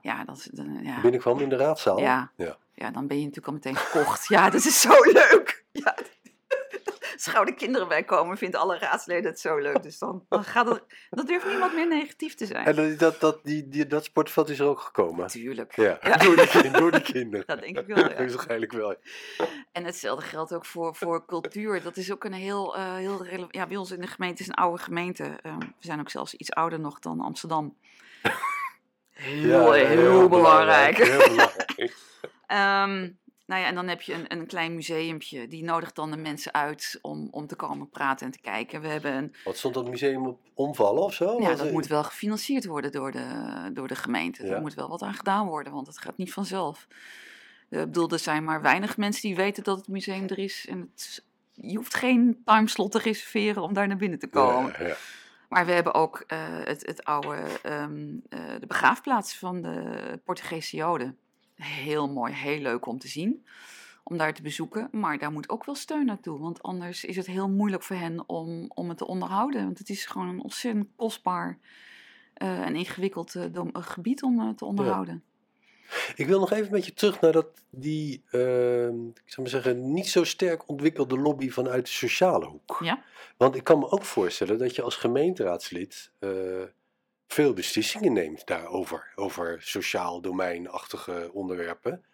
Ja, 0.00 0.24
dat 0.24 0.36
is... 0.36 0.50
eh, 0.50 0.84
ja. 0.84 1.00
binnenkwam 1.00 1.38
in 1.38 1.48
de 1.48 1.56
raadzaal? 1.56 1.98
Ja. 1.98 2.30
Ja. 2.36 2.56
Ja, 2.74 2.90
dan 2.90 3.06
ben 3.06 3.16
je 3.16 3.22
natuurlijk 3.24 3.48
al 3.48 3.52
meteen 3.52 3.76
gekocht. 3.76 4.28
Ja, 4.28 4.50
dat 4.50 4.64
is 4.64 4.80
zo 4.80 5.02
leuk. 5.12 5.53
Ja. 7.32 7.44
De 7.44 7.54
kinderen 7.54 7.88
bij 7.88 8.04
komen, 8.04 8.36
vinden 8.38 8.60
alle 8.60 8.78
raadsleden 8.78 9.30
het 9.30 9.40
zo 9.40 9.58
leuk. 9.58 9.82
Dus 9.82 9.98
dan, 9.98 10.24
dan 10.28 10.44
gaat 10.44 10.68
het, 10.68 10.82
dan 11.10 11.26
durft 11.26 11.46
niemand 11.46 11.74
meer 11.74 11.88
negatief 11.88 12.34
te 12.34 12.46
zijn. 12.46 12.66
En 12.66 12.74
dat, 12.76 12.98
dat, 12.98 13.20
dat, 13.20 13.44
die, 13.44 13.68
die, 13.68 13.86
dat 13.86 14.04
sportveld 14.04 14.48
is 14.48 14.58
er 14.58 14.66
ook 14.66 14.80
gekomen? 14.80 15.18
Natuurlijk. 15.20 15.76
Ja, 15.76 15.98
Ja. 16.02 16.16
Door, 16.24 16.36
de, 16.36 16.48
kind- 16.48 16.74
door 16.74 16.90
de 16.90 17.02
kinderen. 17.02 17.46
Dat 17.46 17.60
denk 17.60 17.78
ik 17.78 17.86
wel, 17.86 17.98
ja. 18.10 18.14
Waarschijnlijk 18.16 18.72
wel. 18.72 18.94
En 19.72 19.84
hetzelfde 19.84 20.24
geldt 20.26 20.54
ook 20.54 20.66
voor, 20.66 20.94
voor 20.94 21.26
cultuur. 21.26 21.82
Dat 21.82 21.96
is 21.96 22.12
ook 22.12 22.24
een 22.24 22.32
heel, 22.32 22.76
eh 22.76 22.94
heel 22.94 23.24
relevant. 23.24 23.54
Ja, 23.54 23.66
bij 23.66 23.76
ons 23.76 23.90
in 23.90 24.00
de 24.00 24.06
gemeente 24.06 24.42
is 24.42 24.48
een 24.48 24.54
oude 24.54 24.82
gemeente. 24.82 25.24
Ehm, 25.42 25.58
we 25.58 25.66
zijn 25.78 26.00
ook 26.00 26.10
zelfs 26.10 26.34
iets 26.34 26.50
ouder 26.52 26.80
nog 26.80 26.98
dan 26.98 27.20
Amsterdam. 27.20 27.76
Heel, 29.10 29.72
heel, 29.72 30.28
belangrijk. 30.28 30.96
Heel 30.96 31.18
belangrijk. 31.28 31.94
Ehm, 32.46 33.10
nou 33.46 33.60
ja, 33.60 33.66
en 33.66 33.74
dan 33.74 33.88
heb 33.88 34.02
je 34.02 34.12
een, 34.14 34.32
een 34.32 34.46
klein 34.46 34.74
museumpje. 34.74 35.48
Die 35.48 35.64
nodigt 35.64 35.94
dan 35.94 36.10
de 36.10 36.16
mensen 36.16 36.52
uit 36.54 36.98
om, 37.02 37.28
om 37.30 37.46
te 37.46 37.56
komen 37.56 37.88
praten 37.90 38.26
en 38.26 38.32
te 38.32 38.40
kijken. 38.40 38.80
We 38.80 38.88
hebben 38.88 39.12
een, 39.14 39.34
Wat 39.44 39.56
stond 39.56 39.74
dat 39.74 39.88
museum 39.88 40.26
op 40.26 40.40
omvallen 40.54 41.02
of 41.02 41.14
zo? 41.14 41.40
ja, 41.40 41.48
dat 41.48 41.60
er- 41.66 41.72
moet 41.72 41.86
wel 41.86 42.04
gefinancierd 42.04 42.64
worden 42.64 42.92
door 42.92 43.12
de, 43.12 43.26
door 43.72 43.88
de 43.88 43.94
gemeente. 43.96 44.46
Ja. 44.46 44.54
Er 44.54 44.60
moet 44.60 44.74
wel 44.74 44.88
wat 44.88 45.02
aan 45.02 45.14
gedaan 45.14 45.46
worden, 45.46 45.72
want 45.72 45.86
het 45.86 45.98
gaat 45.98 46.16
niet 46.16 46.32
vanzelf. 46.32 46.86
Eh, 47.70 47.80
Ik 47.80 47.84
bedoel, 47.86 48.10
er 48.10 48.18
zijn 48.18 48.44
maar 48.44 48.62
weinig 48.62 48.96
mensen 48.96 49.22
die 49.22 49.36
weten 49.36 49.62
dat 49.64 49.76
het 49.78 49.88
museum 49.88 50.24
er 50.28 50.38
is. 50.38 50.66
En 50.68 50.80
het, 50.94 51.24
je 51.52 51.76
hoeft 51.76 51.94
geen 51.94 52.42
timeslot 52.44 52.92
te 52.92 52.98
reserveren 52.98 53.62
om 53.62 53.72
daar 53.72 53.88
naar 53.88 53.96
binnen 53.96 54.18
te 54.18 54.28
komen. 54.28 54.74
Ja, 54.78 54.86
ja. 54.86 54.94
Maar 55.48 55.66
we 55.66 55.72
hebben 55.72 55.94
ook 55.94 56.24
eh, 56.26 56.38
het, 56.64 56.86
het 56.86 57.04
oude, 57.04 57.36
ehm, 57.62 58.08
eh, 58.28 58.40
de 58.60 58.66
begraafplaats 58.66 59.38
van 59.38 59.60
de 59.62 60.20
Portugese 60.24 60.76
Joden. 60.76 61.18
Heel 61.54 62.08
mooi, 62.08 62.32
heel 62.32 62.60
leuk 62.60 62.86
om 62.86 62.98
te 62.98 63.08
zien, 63.08 63.46
om 64.02 64.16
daar 64.16 64.34
te 64.34 64.42
bezoeken. 64.42 64.88
Maar 64.92 65.18
daar 65.18 65.32
moet 65.32 65.48
ook 65.48 65.64
wel 65.64 65.74
steun 65.74 66.06
naartoe, 66.06 66.38
want 66.38 66.62
anders 66.62 67.04
is 67.04 67.16
het 67.16 67.26
heel 67.26 67.48
moeilijk 67.48 67.82
voor 67.82 67.96
hen 67.96 68.28
om, 68.28 68.70
om 68.74 68.88
het 68.88 68.98
te 68.98 69.06
onderhouden. 69.06 69.64
Want 69.64 69.78
het 69.78 69.88
is 69.88 70.06
gewoon 70.06 70.28
een 70.28 70.42
ontzettend 70.42 70.88
kostbaar 70.96 71.58
eh, 72.34 72.60
en 72.60 72.76
ingewikkeld 72.76 73.34
eh, 73.34 73.44
dom- 73.52 73.70
eh, 73.72 73.82
gebied 73.82 74.22
om 74.22 74.56
te 74.56 74.64
onderhouden. 74.64 75.22
Ik 76.16 76.26
wil 76.26 76.40
nog 76.40 76.52
even 76.52 76.72
met 76.72 76.86
je 76.86 76.92
terug 76.92 77.20
naar 77.20 77.32
dat, 77.32 77.46
die, 77.70 78.22
ehm, 78.30 79.06
ik 79.06 79.22
zou 79.24 79.40
maar 79.40 79.48
zeggen, 79.48 79.92
niet 79.92 80.08
zo 80.08 80.24
sterk 80.24 80.68
ontwikkelde 80.68 81.18
lobby 81.18 81.50
vanuit 81.50 81.84
de 81.84 81.90
sociale 81.90 82.46
hoek. 82.46 82.78
Ja. 82.80 83.02
Want 83.36 83.56
ik 83.56 83.64
kan 83.64 83.78
me 83.78 83.90
ook 83.90 84.04
voorstellen 84.04 84.58
dat 84.58 84.74
je 84.74 84.82
als 84.82 84.96
gemeenteraadslid 84.96 86.12
veel 87.26 87.52
beslissingen 87.52 88.12
neemt 88.12 88.46
daarover, 88.46 89.12
over 89.14 89.56
sociaal 89.62 90.20
domeinachtige 90.20 91.30
onderwerpen. 91.32 92.04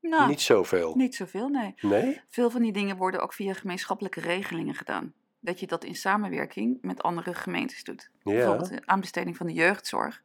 Nou, 0.00 0.28
Niet 0.28 0.40
zoveel. 0.40 0.96
niet 0.96 1.14
zoveel, 1.14 1.48
nee. 1.48 1.74
Nee? 1.80 2.20
Veel 2.28 2.50
van 2.50 2.62
die 2.62 2.72
dingen 2.72 2.96
worden 2.96 3.20
ook 3.20 3.32
via 3.32 3.52
gemeenschappelijke 3.54 4.20
regelingen 4.20 4.74
gedaan. 4.74 5.12
Dat 5.40 5.60
je 5.60 5.66
dat 5.66 5.84
in 5.84 5.94
samenwerking 5.94 6.78
met 6.80 7.02
andere 7.02 7.34
gemeentes 7.34 7.84
doet. 7.84 8.10
Ja, 8.22 8.32
Bijvoorbeeld 8.32 8.68
de 8.68 8.82
aanbesteding 8.84 9.36
van 9.36 9.46
de 9.46 9.52
jeugdzorg. 9.52 10.22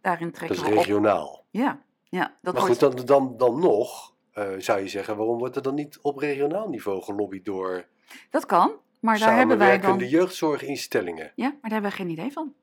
Daarin 0.00 0.26
dat 0.26 0.34
trekken 0.34 0.56
is 0.58 0.62
we 0.62 0.68
op. 0.70 0.76
regionaal. 0.76 1.44
Ja, 1.50 1.82
ja 2.04 2.36
dat 2.42 2.54
Maar 2.54 2.62
goed, 2.62 2.80
dan, 2.80 2.96
dan, 3.04 3.36
dan 3.36 3.58
nog 3.60 4.14
eh, 4.32 4.48
zou 4.58 4.80
je 4.80 4.88
zeggen, 4.88 5.16
waarom 5.16 5.38
wordt 5.38 5.56
er 5.56 5.62
dan 5.62 5.74
niet 5.74 5.98
op 6.02 6.18
regionaal 6.18 6.68
niveau 6.68 7.02
gelobbyd 7.02 7.44
door 7.44 7.86
dat 8.30 8.46
kan. 8.46 8.72
Maar 9.00 9.18
daar 9.18 9.36
hebben 9.36 9.58
wij 9.58 9.66
dan. 9.68 9.80
samenwerkende 9.80 10.16
jeugdzorginstellingen? 10.16 11.32
Ja, 11.34 11.48
maar 11.48 11.58
daar 11.60 11.70
hebben 11.70 11.90
wij 11.90 11.98
geen 11.98 12.08
idee 12.08 12.32
van. 12.32 12.54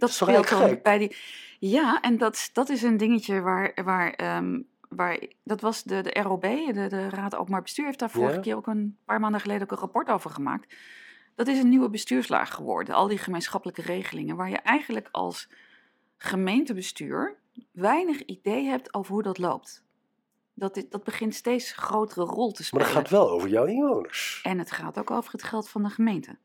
Dat 0.00 0.12
speelt 0.12 0.46
gek? 0.46 0.82
bij 0.82 0.98
die. 0.98 1.16
Ja, 1.58 2.00
en 2.00 2.18
dat, 2.18 2.50
dat 2.52 2.68
is 2.68 2.82
een 2.82 2.96
dingetje 2.96 3.40
waar. 3.40 3.72
waar, 3.84 4.10
ehm, 4.12 4.60
waar 4.88 5.18
dat 5.44 5.60
was 5.60 5.82
de, 5.82 6.00
de 6.02 6.20
ROB, 6.22 6.42
de, 6.42 6.86
de 6.88 7.08
Raad 7.08 7.34
Openbaar 7.36 7.62
Bestuur, 7.62 7.84
heeft 7.84 7.98
daar 7.98 8.10
vorige 8.10 8.34
Ja. 8.34 8.40
keer 8.40 8.56
ook 8.56 8.66
een 8.66 8.96
paar 9.04 9.20
maanden 9.20 9.40
geleden 9.40 9.62
ook 9.62 9.70
een 9.70 9.78
rapport 9.78 10.08
over 10.08 10.30
gemaakt. 10.30 10.74
Dat 11.34 11.46
is 11.46 11.58
een 11.58 11.68
nieuwe 11.68 11.90
bestuurslaag 11.90 12.54
geworden. 12.54 12.94
Al 12.94 13.08
die 13.08 13.18
gemeenschappelijke 13.18 13.82
regelingen, 13.82 14.36
waar 14.36 14.50
je 14.50 14.56
eigenlijk 14.58 15.08
als 15.10 15.48
gemeentebestuur 16.16 17.36
weinig 17.72 18.20
idee 18.24 18.64
hebt 18.66 18.94
over 18.94 19.12
hoe 19.12 19.22
dat 19.22 19.38
loopt. 19.38 19.82
Dat, 20.54 20.74
dit- 20.74 20.90
dat 20.90 21.04
begint 21.04 21.34
steeds 21.34 21.72
grotere 21.72 22.24
rol 22.24 22.50
te 22.52 22.56
Maar 22.58 22.64
spelen. 22.66 22.86
dat 22.86 22.94
gaat 22.94 23.10
wel 23.10 23.30
over 23.30 23.48
jouw 23.48 23.64
inwoners. 23.64 24.40
En 24.42 24.58
het 24.58 24.70
gaat 24.72 24.98
ook 24.98 25.10
over 25.10 25.32
het 25.32 25.42
geld 25.42 25.68
van 25.68 25.82
de 25.82 25.88
gemeente. 25.90 26.36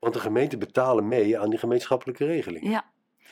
Want 0.00 0.14
de 0.14 0.20
gemeenten 0.20 0.58
betalen 0.58 1.08
mee 1.08 1.38
aan 1.38 1.50
die 1.50 1.58
gemeenschappelijke 1.58 2.24
regeling. 2.24 2.68
Ja, 2.68 2.84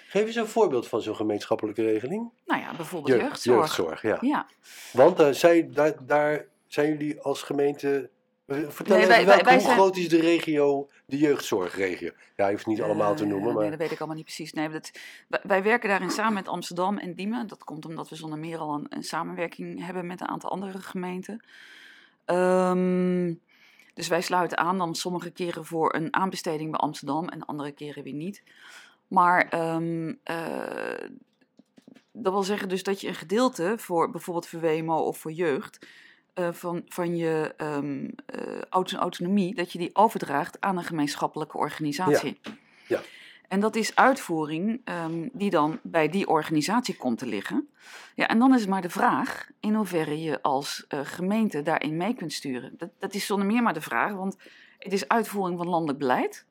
Geef 0.09 0.27
eens 0.27 0.35
een 0.37 0.47
voorbeeld 0.47 0.89
van 0.89 1.03
zo'n 1.03 1.17
gemeenschappelijke 1.17 1.83
regeling. 1.83 2.31
nou 2.47 2.61
ja, 2.61 2.75
bijvoorbeeld 2.77 3.21
Jeugd- 3.21 3.25
jeugdzorg. 3.45 3.77
jeugdzorg, 3.77 4.03
ja. 4.03 4.19
Ja, 4.21 4.47
Want 4.93 5.21
eh, 5.21 5.31
zij, 5.31 5.69
daar, 5.73 5.93
daar 6.07 6.47
zijn 6.67 6.89
jullie 6.89 7.21
als 7.21 7.43
gemeente... 7.43 8.11
Vertel 8.47 8.97
Nee, 8.97 9.07
wij- 9.07 9.17
wij- 9.17 9.27
welke- 9.27 9.45
wij 9.45 9.55
hoe 9.55 9.63
zijn- 9.63 9.75
groot 9.77 9.97
is 9.97 10.09
de 10.09 10.21
regio, 10.21 10.89
de 11.07 11.19
jeugdzorgregio? 11.19 12.11
Ja, 12.37 12.47
je 12.47 12.53
hoeft 12.53 12.67
niet 12.67 12.83
allemaal 12.83 13.15
te 13.15 13.23
Eh, 13.23 13.29
noemen, 13.29 13.53
maar... 13.53 13.61
Nee, 13.63 13.71
dat 13.71 13.79
weet 13.79 13.91
ik 13.91 13.99
allemaal 13.99 14.17
niet 14.17 14.25
precies. 14.25 14.53
Nee, 14.53 14.69
dat, 14.69 14.91
wij, 15.29 15.41
wij 15.43 15.63
werken 15.63 15.89
daarin 15.89 16.11
samen 16.11 16.33
met 16.35 16.49
Amsterdam 16.49 16.99
en 16.99 17.15
Diemen. 17.15 17.47
Dat 17.47 17.65
komt 17.65 17.87
omdat 17.87 18.09
we 18.09 18.17
zonder 18.17 18.39
meer 18.39 18.59
al 18.59 18.75
een, 18.75 18.87
een 18.89 19.03
samenwerking 19.03 19.85
hebben 19.85 20.07
met 20.07 20.21
een 20.21 20.29
aantal 20.29 20.51
andere 20.51 20.79
gemeenten. 20.79 21.45
Ehm, 22.25 23.35
dus 23.99 24.09
wij 24.09 24.21
sluiten 24.21 24.59
aan 24.59 24.79
dan 24.79 24.95
sommige 24.95 25.31
keren 25.31 25.65
voor 25.65 25.95
een 25.95 26.15
aanbesteding 26.15 26.71
bij 26.71 26.81
Amsterdam 26.81 27.29
en 27.29 27.47
andere 27.47 27.73
keren 27.73 28.03
weer 28.03 28.13
niet. 28.13 28.43
Maar 29.09 29.49
ehm, 29.49 30.15
eh, 30.23 31.09
dat 32.13 32.33
wil 32.33 32.43
zeggen 32.43 32.69
dus 32.69 32.83
dat 32.83 33.01
je 33.01 33.09
een 33.09 33.15
gedeelte 33.15 33.75
voor 33.77 34.11
bijvoorbeeld 34.11 34.47
voor 34.47 34.61
WMO 34.61 34.97
of 34.97 35.19
voor 35.19 35.33
jeugd 35.33 35.87
eh, 36.35 36.53
van, 36.53 36.83
van 36.89 37.17
je 37.17 37.55
auto- 38.71 38.99
autonomie, 38.99 39.55
dat 39.55 39.73
je 39.73 39.79
die 39.79 39.95
overdraagt 39.97 40.61
aan 40.61 40.77
een 40.77 40.85
gemeenschappelijke 40.85 41.57
organisatie. 41.57 42.41
Ja. 42.87 43.01
En 43.49 43.61
dat 43.61 43.77
is 43.77 43.97
uitvoering 43.97 44.81
ehm, 44.85 45.29
die 45.33 45.51
dan 45.51 45.81
bij 45.83 46.09
die 46.09 46.29
organisatie 46.29 46.97
komt 46.97 47.19
te 47.19 47.27
liggen. 47.27 47.69
Ja, 48.15 48.29
en 48.29 48.39
dan 48.39 48.55
is 48.55 48.61
het 48.61 48.71
maar 48.71 48.83
de 48.83 48.91
vraag 48.91 49.51
in 49.61 49.75
hoeverre 49.75 50.23
je 50.23 50.43
als 50.43 50.85
eh, 50.89 51.01
gemeente 51.03 51.63
daarin 51.63 51.97
mee 51.97 52.15
kunt 52.15 52.33
sturen. 52.33 52.75
Dat, 52.77 52.91
dat 52.99 53.15
is 53.15 53.27
zonder 53.27 53.47
meer 53.47 53.63
maar 53.63 53.75
de 53.75 53.81
vraag, 53.81 54.13
want 54.13 54.37
het 54.79 54.93
is 54.93 55.09
uitvoering 55.09 55.59
van 55.59 55.69
landelijk 55.69 55.99
beleid. 55.99 56.47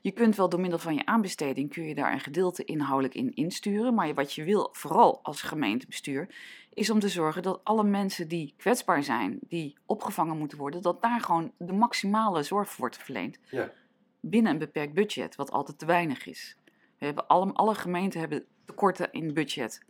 Je 0.00 0.10
kunt 0.10 0.36
wel 0.36 0.48
door 0.48 0.60
middel 0.60 0.78
van 0.78 0.94
je 0.94 1.06
aanbesteding, 1.06 1.72
kun 1.72 1.84
je 1.84 1.94
daar 1.94 2.12
een 2.12 2.20
gedeelte 2.20 2.64
inhoudelijk 2.64 3.14
in 3.14 3.34
insturen. 3.34 3.94
Maar 3.94 4.14
wat 4.14 4.32
je 4.34 4.44
wil, 4.44 4.68
vooral 4.72 5.20
als 5.22 5.42
gemeentebestuur, 5.42 6.28
is 6.74 6.90
om 6.90 6.98
te 6.98 7.08
zorgen 7.08 7.42
dat 7.42 7.60
alle 7.64 7.84
mensen 7.84 8.28
die 8.28 8.54
kwetsbaar 8.56 9.02
zijn, 9.02 9.38
die 9.48 9.76
opgevangen 9.86 10.38
moeten 10.38 10.58
worden, 10.58 10.82
dat 10.82 11.02
daar 11.02 11.20
gewoon 11.20 11.52
de 11.56 11.72
maximale 11.72 12.42
zorg 12.42 12.68
voor 12.68 12.78
wordt 12.78 12.96
verleend. 12.96 13.38
Ja. 13.50 13.72
Binnen 14.20 14.52
een 14.52 14.58
beperkt 14.58 14.94
budget, 14.94 15.36
wat 15.36 15.50
altijd 15.50 15.78
te 15.78 15.86
weinig 15.86 16.26
is. 16.26 16.56
We 16.98 17.04
hebben 17.04 17.26
alle, 17.26 17.74
gemeenten 17.74 18.20
hebben 18.20 18.44
tekorten 18.64 19.12
in 19.12 19.34
budget. 19.34 19.82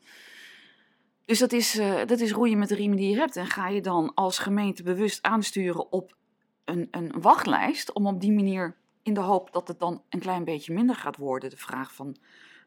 Dus 1.24 1.38
dat 1.38 1.52
is, 1.52 1.78
eh, 1.78 2.06
dat 2.06 2.20
is 2.20 2.32
roeien 2.32 2.58
met 2.58 2.68
de 2.68 2.74
riemen 2.74 2.96
die 2.96 3.10
je 3.10 3.16
hebt. 3.16 3.36
En 3.36 3.46
ga 3.46 3.68
je 3.68 3.80
dan 3.80 4.14
als 4.14 4.38
gemeente 4.38 4.82
bewust 4.82 5.22
aansturen 5.22 5.92
op 5.92 6.16
een, 6.64 6.88
een 6.90 7.12
wachtlijst, 7.20 7.92
om 7.92 8.06
op 8.06 8.20
die 8.20 8.32
manier 8.32 8.76
in 9.02 9.14
de 9.14 9.20
hoop 9.20 9.52
dat 9.52 9.68
het 9.68 9.78
dan 9.78 10.02
een 10.08 10.20
klein 10.20 10.44
beetje 10.44 10.74
minder 10.74 10.96
gaat 10.96 11.16
worden, 11.16 11.50
de 11.50 11.56
vraag 11.56 11.94
van, 11.94 12.16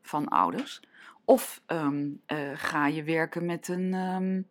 van 0.02 0.28
ouders. 0.28 0.82
Of 1.26 1.62
ehm, 1.65 2.10
eh, 2.26 2.52
ga 2.54 2.88
je 2.88 3.04
werken 3.04 3.45
met 3.45 3.67
een, 3.67 3.93
ehm, 3.93 4.41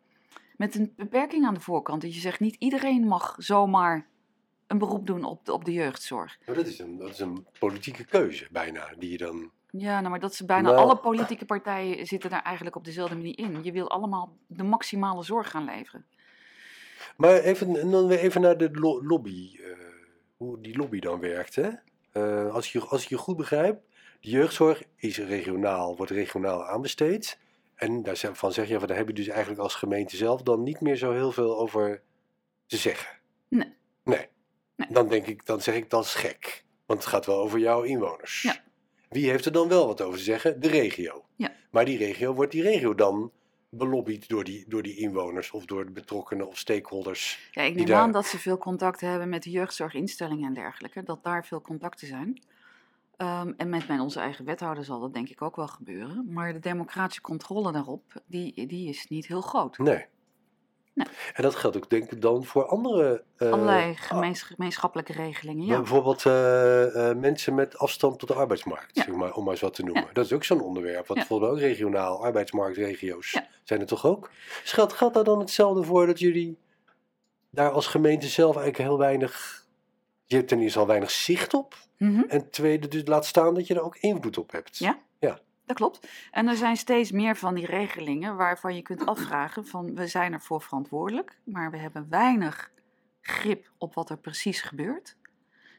met 0.57 0.75
een 0.75 0.93
beperking 0.97 1.47
aan 1.47 1.55
de 1.55 1.61
voorkant. 1.61 2.03
Dat 2.03 2.15
je 2.15 2.21
zegt, 2.21 2.41
niet 2.41 2.57
iedereen 2.59 3.07
mag 3.07 3.35
zomaar 3.39 4.07
een 4.73 4.79
beroep 4.79 5.07
doen 5.07 5.25
op 5.25 5.45
de, 5.45 5.53
op 5.53 5.65
de 5.65 5.73
jeugdzorg. 5.73 6.39
Maar 6.47 6.55
dat, 6.55 6.67
is 6.67 6.79
een, 6.79 6.97
dat 6.97 7.09
is 7.11 7.19
een 7.19 7.47
politieke 7.59 8.05
keuze 8.05 8.47
bijna, 8.51 8.95
die 8.99 9.11
je 9.11 9.19
dan... 9.19 9.51
Ja, 9.71 9.99
nou, 9.99 10.11
maar 10.11 10.21
dat 10.21 10.35
ze 10.35 10.45
bijna 10.47 10.71
Nou. 10.71 10.83
alle 10.83 10.97
politieke 10.97 11.45
partijen 11.45 12.07
zitten 12.07 12.31
daar 12.31 12.43
eigenlijk 12.43 12.77
op 12.77 12.85
dezelfde 12.85 13.17
manier 13.17 13.39
in. 13.39 13.59
Je 13.63 13.73
wil 13.73 13.91
allemaal 13.91 14.37
de 14.47 14.63
maximale 14.63 15.23
zorg 15.23 15.51
gaan 15.51 15.65
leveren. 15.65 16.05
Maar 17.17 17.35
even, 17.35 17.77
en 17.81 17.91
dan 17.91 18.07
weer 18.07 18.19
even 18.19 18.41
naar 18.41 18.57
de 18.59 18.69
lo- 18.73 19.03
lobby, 19.05 19.57
eh, 19.61 19.71
hoe 20.37 20.61
die 20.61 20.77
lobby 20.77 20.99
dan 20.99 21.21
werkt. 21.21 21.55
Hè? 21.55 21.71
Eh, 22.13 22.55
als, 22.55 22.73
je, 22.73 22.81
als 22.81 23.03
ik 23.03 23.09
je 23.09 23.17
goed 23.17 23.37
begrijp, 23.37 23.81
de 24.21 24.31
jeugdzorg 24.31 24.83
is 24.97 25.19
regionaal, 25.19 25.97
wordt 25.97 26.13
regionaal 26.13 26.65
aanbesteed. 26.67 27.39
En 27.75 28.03
daarvan 28.03 28.53
zeg 28.53 28.69
je, 28.69 28.79
van, 28.79 28.89
daar 28.89 28.97
heb 28.97 29.09
je 29.09 29.15
dus 29.15 29.29
eigenlijk 29.29 29.61
als 29.61 29.75
gemeente 29.75 30.17
zelf 30.17 30.43
dan 30.43 30.63
niet 30.63 30.81
meer 30.81 30.97
zo 30.97 31.13
heel 31.13 31.33
veel 31.33 31.59
over 31.59 32.03
te 32.67 32.77
zeggen. 32.77 33.19
Nee. 33.49 33.73
Nee. 34.05 34.27
Nee. 34.77 34.89
Dan 34.91 35.09
denk 35.09 35.27
ik, 35.27 35.47
dan 35.47 35.61
zeg 35.61 35.75
ik 35.75 35.91
dat 35.91 36.05
is 36.05 36.15
gek. 36.15 36.65
Want 36.87 37.01
het 37.01 37.09
gaat 37.09 37.27
wel 37.27 37.37
over 37.39 37.59
jouw 37.59 37.83
inwoners. 37.83 38.43
Ja. 38.43 38.57
Wie 39.09 39.31
heeft 39.31 39.45
er 39.47 39.53
dan 39.53 39.69
wel 39.69 39.87
wat 39.87 40.01
over 40.01 40.19
te 40.19 40.25
zeggen? 40.25 40.61
De 40.61 40.69
regio. 40.69 41.25
Ja. 41.37 41.53
Maar 41.71 41.85
die 41.85 41.99
regio, 41.99 42.35
wordt 42.35 42.53
die 42.53 42.63
regio 42.63 42.95
dan 42.95 43.33
belobbyd 43.69 44.29
door 44.29 44.45
die, 44.45 44.65
door 44.69 44.83
die 44.83 44.97
inwoners 44.97 45.51
of 45.51 45.65
door 45.65 45.85
de 45.85 45.91
betrokkenen 45.91 46.47
of 46.49 46.59
stakeholders? 46.59 47.49
Ja, 47.51 47.63
ik 47.63 47.75
neem 47.75 47.87
daar- 47.87 48.01
aan 48.01 48.13
dat 48.13 48.27
ze 48.27 48.39
veel 48.39 48.59
contact 48.59 49.01
hebben 49.01 49.29
met 49.29 49.43
de 49.43 49.51
jeugdzorginstellingen 49.51 50.47
en 50.47 50.55
dergelijke. 50.55 51.03
Dat 51.03 51.25
daar 51.25 51.47
veel 51.47 51.61
contacten 51.61 52.07
zijn. 52.07 52.43
Ehm, 53.17 53.53
en 53.57 53.69
met 53.69 53.89
mijn, 53.89 54.01
onze 54.01 54.21
eigen 54.21 54.45
wethouder 54.45 54.85
zal 54.85 55.01
dat 55.01 55.15
denk 55.15 55.29
ik 55.29 55.43
ook 55.43 55.57
wel 55.57 55.69
gebeuren. 55.69 56.33
Maar 56.33 56.53
de 56.53 56.59
democratische 56.59 57.21
controle 57.23 57.73
daarop, 57.73 58.03
die, 58.27 58.67
die 58.67 58.89
is 58.89 59.09
niet 59.09 59.27
heel 59.27 59.41
groot. 59.41 59.79
Nee. 59.79 60.07
Nee. 60.95 61.07
En 61.35 61.43
dat 61.43 61.55
geldt 61.55 61.77
ook 61.77 61.91
denk 61.91 62.11
ik 62.11 62.21
dan 62.21 62.45
voor 62.45 62.67
andere... 62.67 63.23
eh, 63.37 63.53
Allerlei 63.53 63.95
gemeens- 63.97 64.43
gemeenschappelijke 64.43 65.13
regelingen, 65.13 65.67
ja. 65.67 65.77
Bijvoorbeeld 65.77 66.27
eh, 66.27 67.11
eh, 67.11 67.17
mensen 67.17 67.55
met 67.55 67.79
afstand 67.79 68.19
tot 68.19 68.29
de 68.29 68.35
arbeidsmarkt, 68.35 68.97
Ja. 68.97 69.03
zeg 69.03 69.15
maar, 69.15 69.33
om 69.33 69.43
maar 69.43 69.53
eens 69.53 69.61
wat 69.63 69.75
te 69.75 69.83
noemen. 69.83 70.03
Ja. 70.03 70.13
Dat 70.13 70.25
is 70.25 70.33
ook 70.33 70.45
zo'n 70.45 70.61
onderwerp, 70.63 71.07
wat 71.07 71.17
Ja. 71.17 71.25
volgens 71.25 71.49
mij 71.51 71.59
ook 71.59 71.65
regionaal, 71.73 72.25
arbeidsmarktregio's 72.25 73.41
zijn 73.65 73.81
er 73.81 73.87
toch 73.87 74.07
ook? 74.07 74.31
Dus 74.63 74.73
geldt, 74.73 74.93
geldt 74.93 75.15
daar 75.15 75.25
dan 75.25 75.39
hetzelfde 75.39 75.83
voor 75.83 76.07
dat 76.07 76.19
jullie 76.19 76.59
daar 77.51 77.71
als 77.71 77.87
gemeente 77.87 78.27
zelf 78.27 78.57
eigenlijk 78.57 78.89
heel 78.89 78.99
weinig... 78.99 79.61
Je 80.27 80.37
hebt 80.37 80.49
ten 80.49 80.61
eerste 80.61 80.79
al 80.79 80.87
weinig 80.87 81.11
zicht 81.11 81.55
op. 81.55 81.75
Mhm. 81.99 82.23
En 82.29 82.51
tweede, 82.51 82.89
dus 82.89 83.03
laat 83.07 83.27
staan 83.27 83.55
dat 83.55 83.67
je 83.67 83.75
er 83.75 83.83
ook 83.83 83.97
invloed 83.97 84.39
op 84.39 84.53
hebt. 84.53 84.79
Ja. 84.79 84.99
Dat 85.73 85.81
klopt. 85.81 86.09
En 86.31 86.49
er 86.49 86.57
zijn 86.57 86.77
steeds 86.77 87.11
meer 87.11 87.37
van 87.37 87.55
die 87.55 87.67
regelingen 87.67 88.37
waarvan 88.37 88.75
je 88.75 88.83
kunt 88.83 89.07
afvragen 89.07 89.67
van 89.67 89.95
we 89.95 90.07
zijn 90.07 90.33
ervoor 90.33 90.63
verantwoordelijk, 90.63 91.39
maar 91.45 91.71
we 91.71 91.77
hebben 91.77 92.07
weinig 92.11 92.71
grip 93.21 93.71
op 93.79 93.95
wat 93.95 94.11
er 94.11 94.19
precies 94.19 94.61
gebeurt 94.61 95.17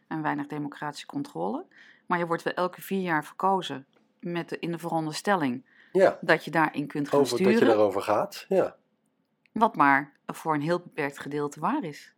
en 0.07 0.21
weinig 0.21 0.47
democratische 0.47 1.05
controle. 1.05 1.65
Maar 2.05 2.19
je 2.19 2.27
wordt 2.27 2.43
wel 2.43 2.53
elke 2.53 2.81
vier 2.81 3.01
jaar 3.01 3.25
verkozen 3.25 3.85
met 4.19 4.49
de, 4.49 4.59
in 4.59 4.71
de 4.71 4.79
veronderstelling 4.79 5.65
Ja, 5.91 6.17
dat 6.21 6.45
je 6.45 6.51
daarin 6.51 6.87
kunt 6.87 7.09
gaan 7.09 7.19
over, 7.19 7.43
dat 7.43 7.59
je 7.59 7.65
daarover 7.65 8.01
gaat. 8.01 8.45
Ja. 8.47 8.75
wat 9.51 9.75
maar 9.75 10.13
voor 10.25 10.53
een 10.53 10.61
heel 10.61 10.79
beperkt 10.79 11.19
gedeelte 11.19 11.59
waar 11.59 11.83
is. 11.83 12.13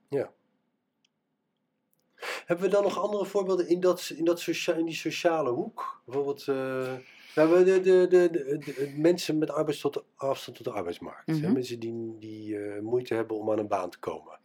Hebben 2.46 2.66
we 2.66 2.72
dan 2.72 2.84
nog 2.84 3.00
andere 3.00 3.26
voorbeelden 3.26 3.68
in, 3.68 3.80
dat, 3.80 4.12
in, 4.16 4.26
dat 4.26 4.40
socia 4.40 4.74
in 4.74 4.86
die 4.86 4.96
sociale 4.96 5.50
hoek? 5.50 6.02
Bijvoorbeeld 6.06 6.48
eh, 6.48 6.94
nou, 7.36 7.64
de, 7.64 7.80
de, 7.82 8.08
de, 8.10 8.94
mensen 8.98 9.38
met 9.38 9.50
arbeids 9.50 9.82
tot 9.82 10.04
afstand 10.16 10.58
tot 10.58 10.66
de 10.66 10.72
arbeidsmarkt. 10.72 11.28
hè? 11.28 11.34
Mhm. 11.34 11.54
Mensen 11.54 11.80
die, 11.80 12.16
die 12.20 12.58
eh, 12.60 12.82
moeite 12.82 13.14
hebben 13.14 13.38
om 13.38 13.52
aan 13.52 13.60
een 13.60 13.68
baan 13.68 13.90
te 13.90 14.00
komen. 14.00 14.40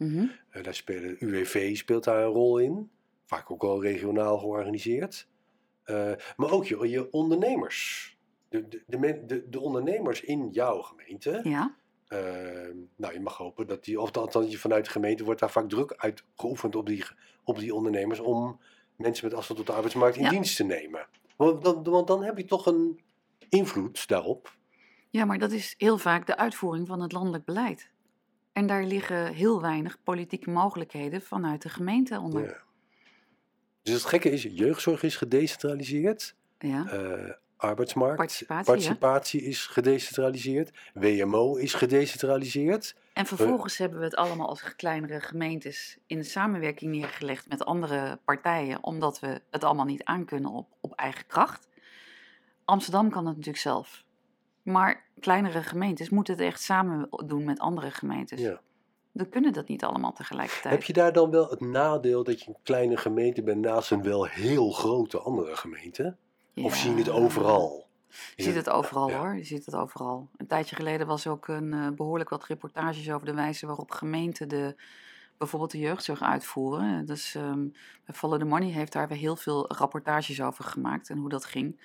Eh, 0.50 0.62
daar 0.62 0.74
spelen, 0.74 1.16
UWV 1.18 1.76
speelt 1.76 2.04
daar 2.04 2.22
een 2.24 2.30
rol 2.32 2.58
in. 2.58 2.90
Vaak 3.24 3.50
ook 3.50 3.62
wel 3.62 3.82
regionaal 3.82 4.38
georganiseerd. 4.38 5.28
Eh, 5.84 6.12
maar 6.36 6.50
ook 6.50 6.64
je, 6.66 6.88
je 6.88 7.10
ondernemers. 7.12 8.08
De, 8.48 8.68
de, 8.68 8.82
de, 8.86 8.98
men- 8.98 9.26
de, 9.26 9.48
de 9.48 9.60
ondernemers 9.60 10.20
in 10.20 10.48
jouw 10.50 10.80
gemeente. 10.82 11.40
Ja, 11.44 11.78
Eh, 12.08 12.18
nou, 12.96 13.12
je 13.12 13.20
mag 13.20 13.36
hopen 13.36 13.66
dat 13.66 13.84
die, 13.84 14.00
of 14.00 14.16
althans 14.16 14.56
vanuit 14.56 14.84
de 14.84 14.90
gemeente 14.90 15.24
wordt 15.24 15.40
daar 15.40 15.50
vaak 15.50 15.68
druk 15.68 15.94
uitgeoefend 15.96 16.76
op 16.76 16.86
die, 16.86 17.04
op 17.44 17.58
die 17.58 17.74
ondernemers 17.74 18.20
om 18.20 18.60
mensen 18.96 19.24
met 19.28 19.34
afstand 19.34 19.58
tot 19.58 19.68
de 19.68 19.74
arbeidsmarkt 19.74 20.16
in 20.16 20.22
Ja. 20.22 20.30
dienst 20.30 20.56
te 20.56 20.64
nemen. 20.64 21.06
Want 21.40 21.62
dan, 21.62 21.82
want 21.82 22.06
dan 22.06 22.22
heb 22.22 22.36
je 22.36 22.44
toch 22.44 22.66
een 22.66 23.00
invloed 23.48 24.08
daarop. 24.08 24.56
ja, 25.10 25.24
maar 25.24 25.38
dat 25.38 25.50
is 25.52 25.74
heel 25.78 25.98
vaak 25.98 26.26
de 26.26 26.36
uitvoering 26.36 26.86
van 26.86 27.00
het 27.00 27.12
landelijk 27.12 27.44
beleid. 27.44 27.90
En 28.52 28.66
daar 28.66 28.84
liggen 28.84 29.32
heel 29.32 29.60
weinig 29.60 30.02
politieke 30.02 30.50
mogelijkheden 30.50 31.22
vanuit 31.22 31.62
de 31.62 31.68
gemeente 31.68 32.20
onder. 32.20 32.44
Ja. 32.44 32.62
Dus 33.82 33.94
het 33.94 34.04
gekke 34.04 34.30
is, 34.30 34.42
jeugdzorg 34.42 35.02
is 35.02 35.16
gedecentraliseerd. 35.16 36.36
Ja. 36.58 36.86
eh, 36.86 37.34
arbeidsmarkt, 37.60 38.16
Participatie, 38.16 38.64
participatie 38.64 39.42
is 39.42 39.66
gedecentraliseerd. 39.66 40.70
WMO 40.94 41.56
is 41.56 41.74
gedecentraliseerd. 41.74 42.94
En 43.12 43.26
vervolgens 43.26 43.78
hebben 43.78 43.98
we 43.98 44.04
het 44.04 44.16
allemaal 44.16 44.48
als 44.48 44.76
kleinere 44.76 45.20
gemeentes 45.20 45.98
in 46.06 46.18
de 46.18 46.24
samenwerking 46.24 46.92
neergelegd 46.92 47.48
met 47.48 47.64
andere 47.64 48.18
partijen, 48.24 48.84
omdat 48.84 49.20
we 49.20 49.40
het 49.50 49.64
allemaal 49.64 49.84
niet 49.84 50.04
aankunnen 50.04 50.50
op, 50.50 50.68
op 50.80 50.92
eigen 50.94 51.26
kracht. 51.26 51.68
Amsterdam 52.64 53.10
kan 53.10 53.26
het 53.26 53.36
natuurlijk 53.36 53.62
zelf. 53.62 54.04
Maar 54.62 55.04
kleinere 55.20 55.62
gemeentes 55.62 56.08
moeten 56.08 56.34
het 56.34 56.42
echt 56.42 56.62
samen 56.62 57.08
doen 57.26 57.44
met 57.44 57.58
andere 57.58 57.90
gemeentes. 57.90 58.40
Ja. 58.40 58.60
We 59.12 59.28
kunnen 59.28 59.52
dat 59.52 59.68
niet 59.68 59.84
allemaal 59.84 60.12
tegelijkertijd. 60.12 60.74
Heb 60.74 60.82
je 60.82 60.92
daar 60.92 61.12
dan 61.12 61.30
wel 61.30 61.50
het 61.50 61.60
nadeel 61.60 62.24
dat 62.24 62.40
je 62.40 62.48
een 62.48 62.56
kleine 62.62 62.96
gemeente 62.96 63.42
bent 63.42 63.60
naast 63.60 63.90
een 63.90 64.02
wel 64.02 64.24
heel 64.24 64.70
grote 64.70 65.18
andere 65.18 65.56
gemeente? 65.56 66.16
Of 66.54 66.76
zie 66.76 66.90
je 66.90 66.96
het 66.96 67.06
Ja. 67.06 67.12
overal? 67.12 67.88
Je 68.36 68.42
ziet 68.42 68.54
het 68.54 68.70
overal 68.70 69.08
ja. 69.08 69.18
hoor, 69.18 69.36
je 69.36 69.44
ziet 69.44 69.66
het 69.66 69.74
overal. 69.74 70.28
Een 70.36 70.46
tijdje 70.46 70.76
geleden 70.76 71.06
was 71.06 71.26
ook 71.26 71.48
een 71.48 71.72
eh, 71.72 71.88
behoorlijk 71.88 72.28
wat 72.30 72.44
reportages 72.44 73.10
over 73.10 73.26
de 73.26 73.34
wijze 73.34 73.66
waarop 73.66 73.90
gemeenten 73.90 74.48
de, 74.48 74.74
bijvoorbeeld 75.38 75.70
de 75.70 75.78
jeugdzorg 75.78 76.22
uitvoeren. 76.22 77.06
Dus 77.06 77.34
ehm 77.34 77.66
Follow 78.12 78.38
the 78.38 78.44
Money 78.44 78.68
heeft 78.70 78.92
daar 78.92 79.08
weer 79.08 79.18
heel 79.18 79.36
veel 79.36 79.72
rapportages 79.72 80.42
over 80.42 80.64
gemaakt 80.64 81.10
en 81.10 81.18
hoe 81.18 81.28
dat 81.28 81.44
ging. 81.44 81.80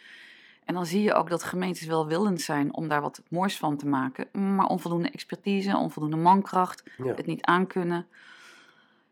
En 0.63 0.73
dan 0.73 0.85
zie 0.85 1.01
je 1.01 1.13
ook 1.13 1.29
dat 1.29 1.43
gemeentes 1.43 1.85
wel 1.87 2.07
willend 2.07 2.41
zijn 2.41 2.73
om 2.73 2.87
daar 2.87 3.01
wat 3.01 3.23
moois 3.29 3.57
van 3.57 3.77
te 3.77 3.87
maken, 3.87 4.27
maar 4.55 4.65
onvoldoende 4.67 5.09
expertise, 5.09 5.77
onvoldoende 5.77 6.17
mankracht, 6.17 6.83
Ja. 6.97 7.13
het 7.13 7.25
niet 7.25 7.45
aankunnen. 7.45 8.07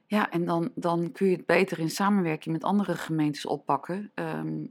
Ja, 0.07 0.29
en 0.31 0.45
dan, 0.45 0.71
dan 0.75 1.11
kun 1.11 1.27
je 1.27 1.35
het 1.35 1.45
beter 1.45 1.79
in 1.79 1.89
samenwerking 1.89 2.53
met 2.55 2.63
andere 2.63 2.95
gemeentes 2.95 3.45
oppakken. 3.45 4.11
ehm, 4.13 4.65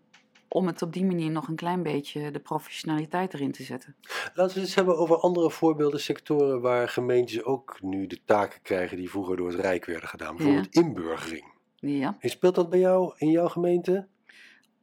om 0.52 0.66
het 0.66 0.82
op 0.82 0.92
die 0.92 1.04
manier 1.04 1.30
nog 1.30 1.48
een 1.48 1.56
klein 1.56 1.82
beetje 1.82 2.30
de 2.30 2.38
professionaliteit 2.38 3.34
erin 3.34 3.52
te 3.52 3.62
zetten. 3.62 3.96
Laten 4.02 4.34
we 4.34 4.42
het 4.42 4.56
eens 4.56 4.74
hebben 4.74 4.96
over 4.98 5.16
andere 5.16 5.50
voorbeelden, 5.50 6.00
sectoren 6.00 6.60
waar 6.60 6.88
gemeentes 6.88 7.44
ook 7.44 7.78
nu 7.82 8.06
de 8.06 8.18
taken 8.24 8.62
krijgen 8.62 8.96
die 8.96 9.10
vroeger 9.10 9.36
door 9.36 9.48
het 9.50 9.60
Rijk 9.60 9.84
werden 9.84 10.08
gedaan. 10.08 10.36
Bijvoorbeeld 10.36 10.74
inburgering. 10.74 11.50
Ja, 11.76 12.16
En 12.20 12.30
speelt 12.30 12.54
dat 12.54 12.70
bij 12.70 12.78
jou 12.78 13.14
in 13.16 13.30
jouw 13.30 13.48
gemeente? 13.48 14.06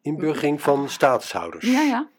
Inburgering 0.02 0.62
van 0.62 0.90
statushouders. 0.90 1.66
ja, 1.72 1.82
ja. 1.82 2.10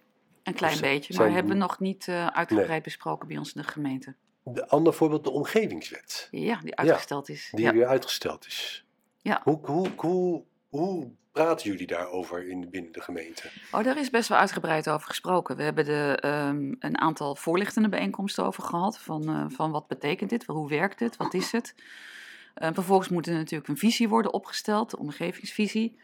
een 0.42 0.54
klein 0.54 0.74
Of 0.74 0.80
beetje, 0.80 1.14
maar 1.16 1.30
hebben 1.32 1.52
we 1.52 1.58
nog 1.58 1.78
niet 1.80 2.08
eh, 2.08 2.26
uitgebreid 2.26 2.82
besproken 2.82 3.28
bij 3.28 3.38
ons 3.38 3.52
in 3.54 3.62
de 3.62 3.68
gemeente. 3.68 4.14
De 4.44 4.68
ander 4.68 4.94
voorbeeld, 4.94 5.24
de 5.24 5.30
omgevingswet, 5.30 6.28
Ja, 6.30 6.60
die 6.62 6.76
uitgesteld 6.76 7.28
is. 7.28 7.48
die 7.54 7.64
Ja. 7.64 7.72
weer 7.72 7.86
uitgesteld 7.86 8.46
is. 8.46 8.84
Ja. 9.22 9.40
Hoe, 9.44 9.58
hoe, 9.62 9.88
hoe, 9.96 10.42
hoe 10.70 11.10
praten 11.32 11.70
jullie 11.70 11.86
daarover 11.86 12.48
in, 12.48 12.70
binnen 12.70 12.92
de 12.92 13.00
gemeente? 13.00 13.50
Oh, 13.72 13.84
daar 13.84 13.98
is 13.98 14.10
best 14.10 14.28
wel 14.28 14.38
uitgebreid 14.38 14.88
over 14.90 15.06
gesproken. 15.06 15.56
We 15.56 15.62
hebben 15.62 15.86
er 15.86 16.18
ehm, 16.18 16.74
een 16.78 16.98
aantal 17.00 17.36
voorlichtende 17.36 17.88
bijeenkomsten 17.88 18.44
over 18.44 18.62
gehad. 18.62 18.98
Van, 18.98 19.28
eh, 19.28 19.44
van 19.48 19.70
wat 19.70 19.86
betekent 19.86 20.30
dit? 20.30 20.46
Hoe 20.46 20.68
werkt 20.68 21.00
het? 21.00 21.16
Wat 21.16 21.34
is 21.34 21.52
het? 21.52 21.74
Eh, 22.54 22.68
vervolgens 22.72 23.08
moet 23.08 23.26
er 23.26 23.34
natuurlijk 23.34 23.68
een 23.68 23.76
visie 23.76 24.08
worden 24.08 24.32
opgesteld, 24.32 24.90
de 24.90 24.98
omgevingsvisie. 24.98 25.98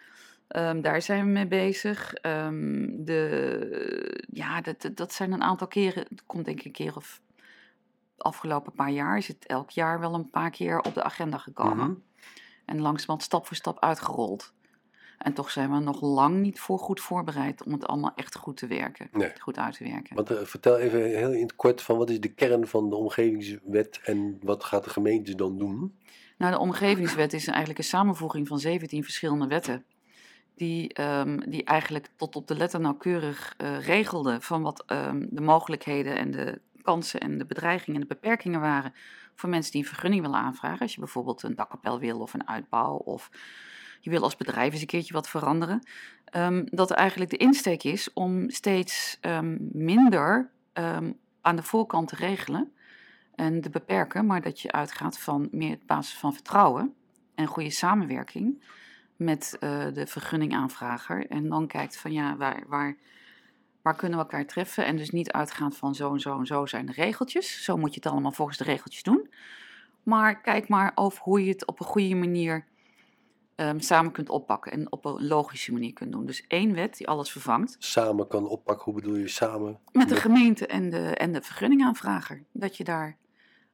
Ehm, 0.48 0.80
daar 0.80 1.02
zijn 1.02 1.24
we 1.24 1.30
mee 1.30 1.46
bezig. 1.46 2.14
Ehm, 2.14 2.86
de, 3.04 4.24
ja, 4.32 4.60
dat, 4.60 4.82
dat- 4.82 4.96
dat 4.96 5.12
zijn 5.12 5.32
een 5.32 5.42
aantal 5.42 5.66
keren. 5.66 6.06
Het 6.08 6.22
komt 6.26 6.44
denk 6.44 6.58
ik 6.58 6.64
een 6.64 6.72
keer 6.72 6.96
of 6.96 7.20
afgelopen 8.16 8.72
paar 8.72 8.90
jaar 8.90 9.16
is 9.16 9.28
het 9.28 9.46
elk 9.46 9.70
jaar 9.70 10.00
wel 10.00 10.14
een 10.14 10.30
paar 10.30 10.50
keer 10.50 10.80
op 10.80 10.94
de 10.94 11.02
agenda 11.02 11.38
gekomen. 11.38 11.90
Mhm. 11.90 11.94
En 12.64 12.80
langzamerhand 12.80 13.22
stap 13.22 13.46
voor 13.46 13.56
stap 13.56 13.80
uitgerold. 13.80 14.52
En 15.18 15.32
toch 15.32 15.50
zijn 15.50 15.72
we 15.72 15.78
nog 15.78 16.02
lang 16.02 16.40
niet 16.40 16.60
voor 16.60 16.78
goed 16.78 17.00
voorbereid 17.00 17.64
om 17.64 17.72
het 17.72 17.86
allemaal 17.86 18.12
echt 18.14 18.36
goed 18.36 18.56
te 18.56 18.66
werken. 18.66 19.08
Nee. 19.12 19.32
Goed 19.38 19.58
uit 19.58 19.76
te 19.76 19.84
werken. 19.84 20.16
Want, 20.16 20.30
eh, 20.30 20.42
vertel 20.42 20.78
even 20.78 21.04
heel 21.04 21.32
in 21.32 21.42
het 21.42 21.56
kort 21.56 21.82
van 21.82 21.96
wat 21.96 22.10
is 22.10 22.20
de 22.20 22.32
kern 22.34 22.66
van 22.66 22.90
de 22.90 22.96
omgevingswet 22.96 24.00
en 24.04 24.38
wat 24.42 24.64
gaat 24.64 24.84
de 24.84 24.90
gemeente 24.90 25.34
dan 25.34 25.58
doen? 25.58 25.98
Nou, 26.38 26.52
de 26.52 26.58
omgevingswet 26.58 27.32
is 27.32 27.46
eigenlijk 27.46 27.78
een 27.78 27.84
samenvoeging 27.84 28.48
van 28.48 28.58
17 28.58 29.04
verschillende 29.04 29.46
wetten. 29.46 29.84
Die, 30.54 30.92
ehm, 30.92 31.38
die 31.50 31.64
eigenlijk 31.64 32.08
tot 32.16 32.36
op 32.36 32.46
de 32.48 32.56
letter 32.56 32.80
nauwkeurig 32.80 33.54
eh 33.56 33.86
regelden 33.86 34.42
van 34.42 34.62
wat 34.62 34.84
ehm, 34.86 35.26
de 35.30 35.40
mogelijkheden 35.40 36.16
en 36.16 36.30
de 36.30 36.60
kansen 36.82 37.20
en 37.20 37.38
de 37.38 37.46
bedreigingen 37.46 38.00
en 38.00 38.06
de 38.08 38.14
beperkingen 38.14 38.60
waren 38.60 38.94
voor 39.34 39.48
mensen 39.48 39.72
die 39.72 39.80
een 39.80 39.88
vergunning 39.88 40.22
willen 40.22 40.38
aanvragen. 40.38 40.80
Als 40.80 40.94
je 40.94 41.00
bijvoorbeeld 41.00 41.42
een 41.42 41.54
dakkapel 41.54 41.98
wil 41.98 42.20
of 42.20 42.34
een 42.34 42.48
uitbouw 42.48 42.96
of 42.96 43.30
je 44.00 44.10
wil 44.10 44.22
als 44.22 44.36
bedrijf 44.36 44.72
eens 44.72 44.80
een 44.80 44.86
keertje 44.86 45.12
wat 45.12 45.28
veranderen. 45.28 45.86
Ehm, 46.24 46.64
dat 46.70 46.90
eigenlijk 46.90 47.30
de 47.30 47.36
insteek 47.36 47.82
is 47.82 48.12
om 48.12 48.50
steeds 48.50 49.18
ehm, 49.20 49.56
minder 49.72 50.50
ehm, 50.72 51.12
aan 51.40 51.56
de 51.56 51.62
voorkant 51.62 52.08
te 52.08 52.16
regelen 52.16 52.72
en 53.34 53.60
te 53.60 53.70
beperken, 53.70 54.26
maar 54.26 54.42
dat 54.42 54.60
je 54.60 54.72
uitgaat 54.72 55.18
van 55.18 55.48
meer 55.50 55.74
op 55.74 55.86
basis 55.86 56.18
van 56.18 56.32
vertrouwen 56.32 56.94
en 57.34 57.46
goede 57.46 57.70
samenwerking 57.70 58.62
met 59.16 59.56
eh, 59.60 59.86
de 59.92 60.06
vergunningaanvrager. 60.06 61.26
En 61.26 61.48
dan 61.48 61.66
kijkt 61.66 61.96
van 61.96 62.12
ja, 62.12 62.36
waar, 62.36 62.62
waar, 62.66 62.96
waar 63.82 63.96
kunnen 63.96 64.18
we 64.18 64.24
elkaar 64.24 64.46
treffen? 64.46 64.84
En 64.84 64.96
dus 64.96 65.10
niet 65.10 65.32
uitgaand 65.32 65.76
van 65.76 65.94
zo 65.94 66.12
en 66.12 66.20
zo 66.20 66.38
en 66.38 66.46
zo 66.46 66.66
zijn 66.66 66.86
de 66.86 66.92
regeltjes. 66.92 67.64
Zo 67.64 67.76
moet 67.76 67.94
je 67.94 68.00
het 68.02 68.12
allemaal 68.12 68.32
volgens 68.32 68.58
de 68.58 68.64
regeltjes 68.64 69.02
doen. 69.02 69.30
Maar 70.02 70.40
kijk 70.40 70.68
maar 70.68 70.92
over 70.94 71.22
hoe 71.22 71.44
je 71.44 71.50
het 71.50 71.66
op 71.66 71.80
een 71.80 71.86
goede 71.86 72.14
manier 72.14 72.64
ehm, 73.56 73.78
samen 73.78 74.12
kunt 74.12 74.28
oppakken 74.28 74.72
en 74.72 74.92
op 74.92 75.04
een 75.04 75.26
logische 75.26 75.72
manier 75.72 75.92
kunt 75.92 76.12
doen. 76.12 76.26
Dus 76.26 76.44
één 76.48 76.74
wet 76.74 76.96
die 76.96 77.08
alles 77.08 77.30
vervangt. 77.32 77.76
Samen 77.78 78.26
kan 78.28 78.48
oppakken, 78.48 78.84
hoe 78.84 78.94
bedoel 78.94 79.16
je 79.16 79.28
samen? 79.28 79.78
Met 79.92 80.08
de 80.08 80.14
Met- 80.14 80.22
gemeente 80.22 80.66
en 80.66 80.90
de, 80.90 80.98
en 81.14 81.32
de 81.32 81.42
vergunningaanvrager. 81.42 82.44
Dat 82.52 82.76
je 82.76 82.84
daar 82.84 83.16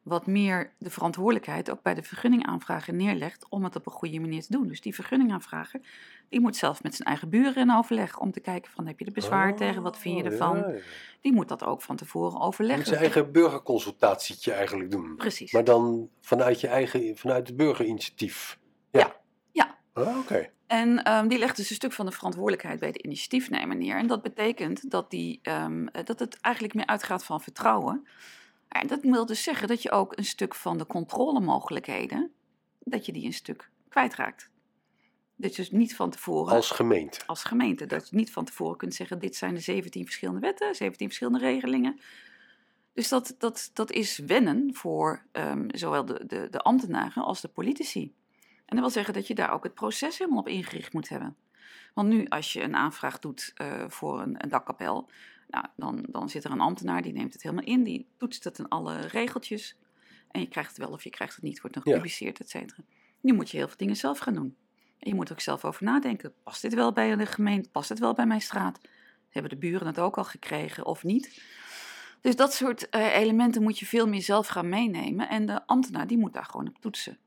wat 0.03 0.27
meer 0.27 0.73
de 0.79 0.91
verantwoordelijkheid 0.91 1.71
ook 1.71 1.83
bij 1.83 1.95
de 1.95 2.03
vergunningaanvrager 2.03 2.95
neerlegt 2.95 3.47
om 3.49 3.65
het 3.65 3.77
op 3.77 3.87
een 3.87 3.93
goede 3.93 4.21
manier 4.21 4.43
te 4.43 4.53
doen. 4.53 4.69
Dus 4.69 4.81
die 4.81 4.95
vergunningaanvrager, 4.95 5.81
die 6.29 6.41
moet 6.41 6.57
zelf 6.57 6.83
met 6.83 6.95
zijn 6.95 7.09
eigen 7.09 7.29
buren 7.29 7.57
in 7.57 7.73
overleg 7.77 8.19
om 8.19 8.33
te 8.33 8.41
kijken 8.41 8.71
van 8.73 8.87
heb 8.87 8.99
je 8.99 9.05
er 9.05 9.13
bezwaar 9.13 9.57
tegen, 9.57 9.83
wat 9.83 9.99
vind 9.99 10.17
je 10.19 10.25
Oh, 10.25 10.31
ervan. 10.31 10.57
ja, 10.57 10.69
ja. 10.69 10.79
Die 11.21 11.33
moet 11.33 11.49
dat 11.49 11.65
ook 11.65 11.83
van 11.83 11.97
tevoren 11.97 12.41
overleggen. 12.41 12.79
moet 12.79 12.89
zijn 12.89 13.01
eigen 13.01 13.33
burgerconsultatietje 13.33 14.53
eigenlijk 14.53 14.91
doen. 14.91 15.17
Precies. 15.17 15.53
Maar 15.53 15.65
dan 15.65 16.09
vanuit 16.21 16.61
je 16.61 16.67
eigen, 16.69 17.17
vanuit 17.17 17.47
het 17.47 17.57
burgerinitiatief. 17.57 18.59
Ja, 18.91 19.01
ja. 19.01 19.15
Ah, 19.93 20.19
Oké. 20.19 20.51
En 20.67 21.03
ehm, 21.05 21.29
die 21.29 21.39
legt 21.39 21.57
dus 21.57 21.71
een 21.71 21.77
stuk 21.77 21.93
van 21.93 22.07
de 22.07 22.13
verantwoordelijkheid 22.13 22.81
bij 22.81 22.93
de 22.93 23.03
initiatiefnemer 23.03 23.77
neer. 23.77 23.97
En 23.97 24.07
dat 24.07 24.23
betekent 24.23 24.91
dat, 24.91 25.11
die, 25.11 25.39
ehm, 25.43 25.87
eh, 25.87 26.05
dat 26.05 26.19
het 26.19 26.41
eigenlijk 26.41 26.75
meer 26.75 26.87
uitgaat 26.87 27.25
van 27.25 27.41
vertrouwen. 27.41 28.07
En 28.69 28.87
dat 28.87 29.03
wil 29.03 29.27
dus 29.27 29.43
zeggen 29.43 29.69
dat 29.69 29.83
je 29.83 29.91
ook 29.91 30.17
een 30.17 30.25
stuk 30.25 30.55
van 30.55 30.79
de 30.79 30.87
controlemogelijkheden, 30.87 32.31
dat 32.79 33.07
je 33.07 33.13
die 33.13 33.25
een 33.25 33.33
stuk 33.33 33.71
kwijtraakt. 33.89 34.51
Dat 35.37 35.57
je 35.57 35.63
dus 35.63 35.71
niet 35.71 35.97
van 35.97 36.11
tevoren 36.11 36.55
Als 36.55 36.71
gemeente. 36.71 37.21
als 37.27 37.45
gemeente. 37.45 37.87
Dat 37.87 38.09
je 38.09 38.17
niet 38.17 38.33
van 38.33 38.45
tevoren 38.45 38.77
kunt 38.77 38.95
zeggen: 38.95 39.19
dit 39.19 39.37
zijn 39.37 39.55
de 39.55 39.61
17 39.61 40.05
verschillende 40.05 40.41
wetten, 40.41 40.75
17 40.75 41.07
verschillende 41.07 41.39
regelingen. 41.39 42.01
Dus 42.93 43.09
dat, 43.09 43.35
dat, 43.39 43.71
dat 43.73 43.91
is 43.93 44.19
wennen 44.19 44.75
voor 44.75 45.27
ehm, 45.33 45.67
zowel 45.69 46.05
de, 46.05 46.27
de, 46.27 46.47
de 46.51 46.59
ambtenaren 46.61 47.23
als 47.23 47.41
de 47.41 47.49
politici. 47.49 48.15
En 48.73 48.79
dat 48.79 48.87
wil 48.87 49.03
zeggen 49.03 49.15
dat 49.15 49.27
je 49.27 49.35
daar 49.35 49.53
ook 49.53 49.63
het 49.63 49.75
proces 49.75 50.19
helemaal 50.19 50.41
op 50.41 50.49
ingericht 50.49 50.93
moet 50.93 51.09
hebben. 51.09 51.37
Want 51.95 52.09
nu, 52.09 52.27
als 52.29 52.53
je 52.53 52.63
een 52.63 52.77
aanvraag 52.77 53.19
doet 53.19 53.53
eh, 53.55 53.85
voor 53.89 54.21
een, 54.21 54.35
een 54.43 54.49
dakkapel, 54.49 55.11
nou, 55.49 55.67
dan, 55.77 56.05
dan 56.09 56.29
zit 56.29 56.45
er 56.45 56.51
een 56.51 56.61
ambtenaar 56.61 57.03
die 57.03 57.13
neemt 57.13 57.33
het 57.33 57.43
helemaal 57.43 57.65
in, 57.65 57.83
die 57.83 58.07
toetst 58.17 58.45
het 58.45 58.59
in 58.59 58.69
alle 58.69 59.01
regeltjes. 59.01 59.77
En 60.31 60.41
je 60.41 60.49
krijgt 60.49 60.69
het 60.69 60.79
wel 60.79 60.89
of 60.91 61.05
je 61.05 61.11
krijgt 61.11 61.35
het 61.35 61.45
niet, 61.45 61.61
wordt 61.61 61.77
dan 61.77 61.85
Ja. 61.87 61.93
gepubliceerd, 61.93 62.41
et 62.41 62.51
cetera. 62.51 62.83
Nu 63.21 63.33
moet 63.33 63.51
je 63.51 63.57
heel 63.57 63.69
veel 63.69 63.77
dingen 63.77 63.97
zelf 63.97 64.19
gaan 64.19 64.35
doen. 64.35 64.57
En 64.99 65.09
je 65.11 65.15
moet 65.15 65.33
ook 65.33 65.41
zelf 65.41 65.65
over 65.65 65.85
nadenken. 65.85 66.35
Past 66.43 66.63
dit 66.63 66.75
wel 66.75 66.93
bij 66.93 67.17
de 67.17 67.27
gemeente? 67.27 67.69
Past 67.71 67.89
het 67.89 67.99
wel 67.99 68.15
bij 68.15 68.27
mijn 68.27 68.41
straat? 68.41 68.81
Hebben 69.29 69.51
de 69.51 69.57
buren 69.59 69.87
het 69.87 69.99
ook 69.99 70.17
al 70.19 70.25
gekregen 70.25 70.87
of 70.87 71.03
niet? 71.05 71.43
Dus 72.21 72.37
dat 72.37 72.55
soort 72.55 72.89
eh, 72.89 73.15
elementen 73.17 73.63
moet 73.63 73.79
je 73.79 73.87
veel 73.87 74.09
meer 74.09 74.23
zelf 74.23 74.47
gaan 74.47 74.69
meenemen. 74.69 75.29
En 75.29 75.47
de 75.47 75.67
ambtenaar 75.67 76.07
die 76.07 76.19
moet 76.19 76.33
daar 76.33 76.45
gewoon 76.45 76.69
op 76.69 76.79
toetsen. 76.81 77.19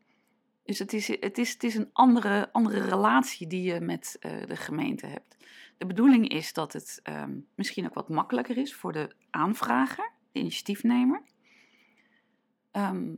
Dus 0.65 0.79
het 0.79 0.93
is, 0.93 1.07
het 1.07 1.37
is, 1.37 1.53
het 1.53 1.63
is 1.63 1.75
een 1.75 1.89
andere, 1.93 2.51
andere 2.51 2.81
relatie 2.81 3.47
die 3.47 3.73
je 3.73 3.79
met 3.79 4.17
eh, 4.19 4.31
de 4.47 4.55
gemeente 4.55 5.05
hebt. 5.05 5.37
De 5.77 5.85
bedoeling 5.85 6.29
is 6.29 6.53
dat 6.53 6.73
het 6.73 6.99
ehm, 7.03 7.37
misschien 7.55 7.85
ook 7.85 7.93
wat 7.93 8.09
makkelijker 8.09 8.57
is 8.57 8.75
voor 8.75 8.93
de 8.93 9.15
aanvrager, 9.29 10.11
de 10.31 10.39
initiatiefnemer. 10.39 11.21
Ehm, 12.71 13.13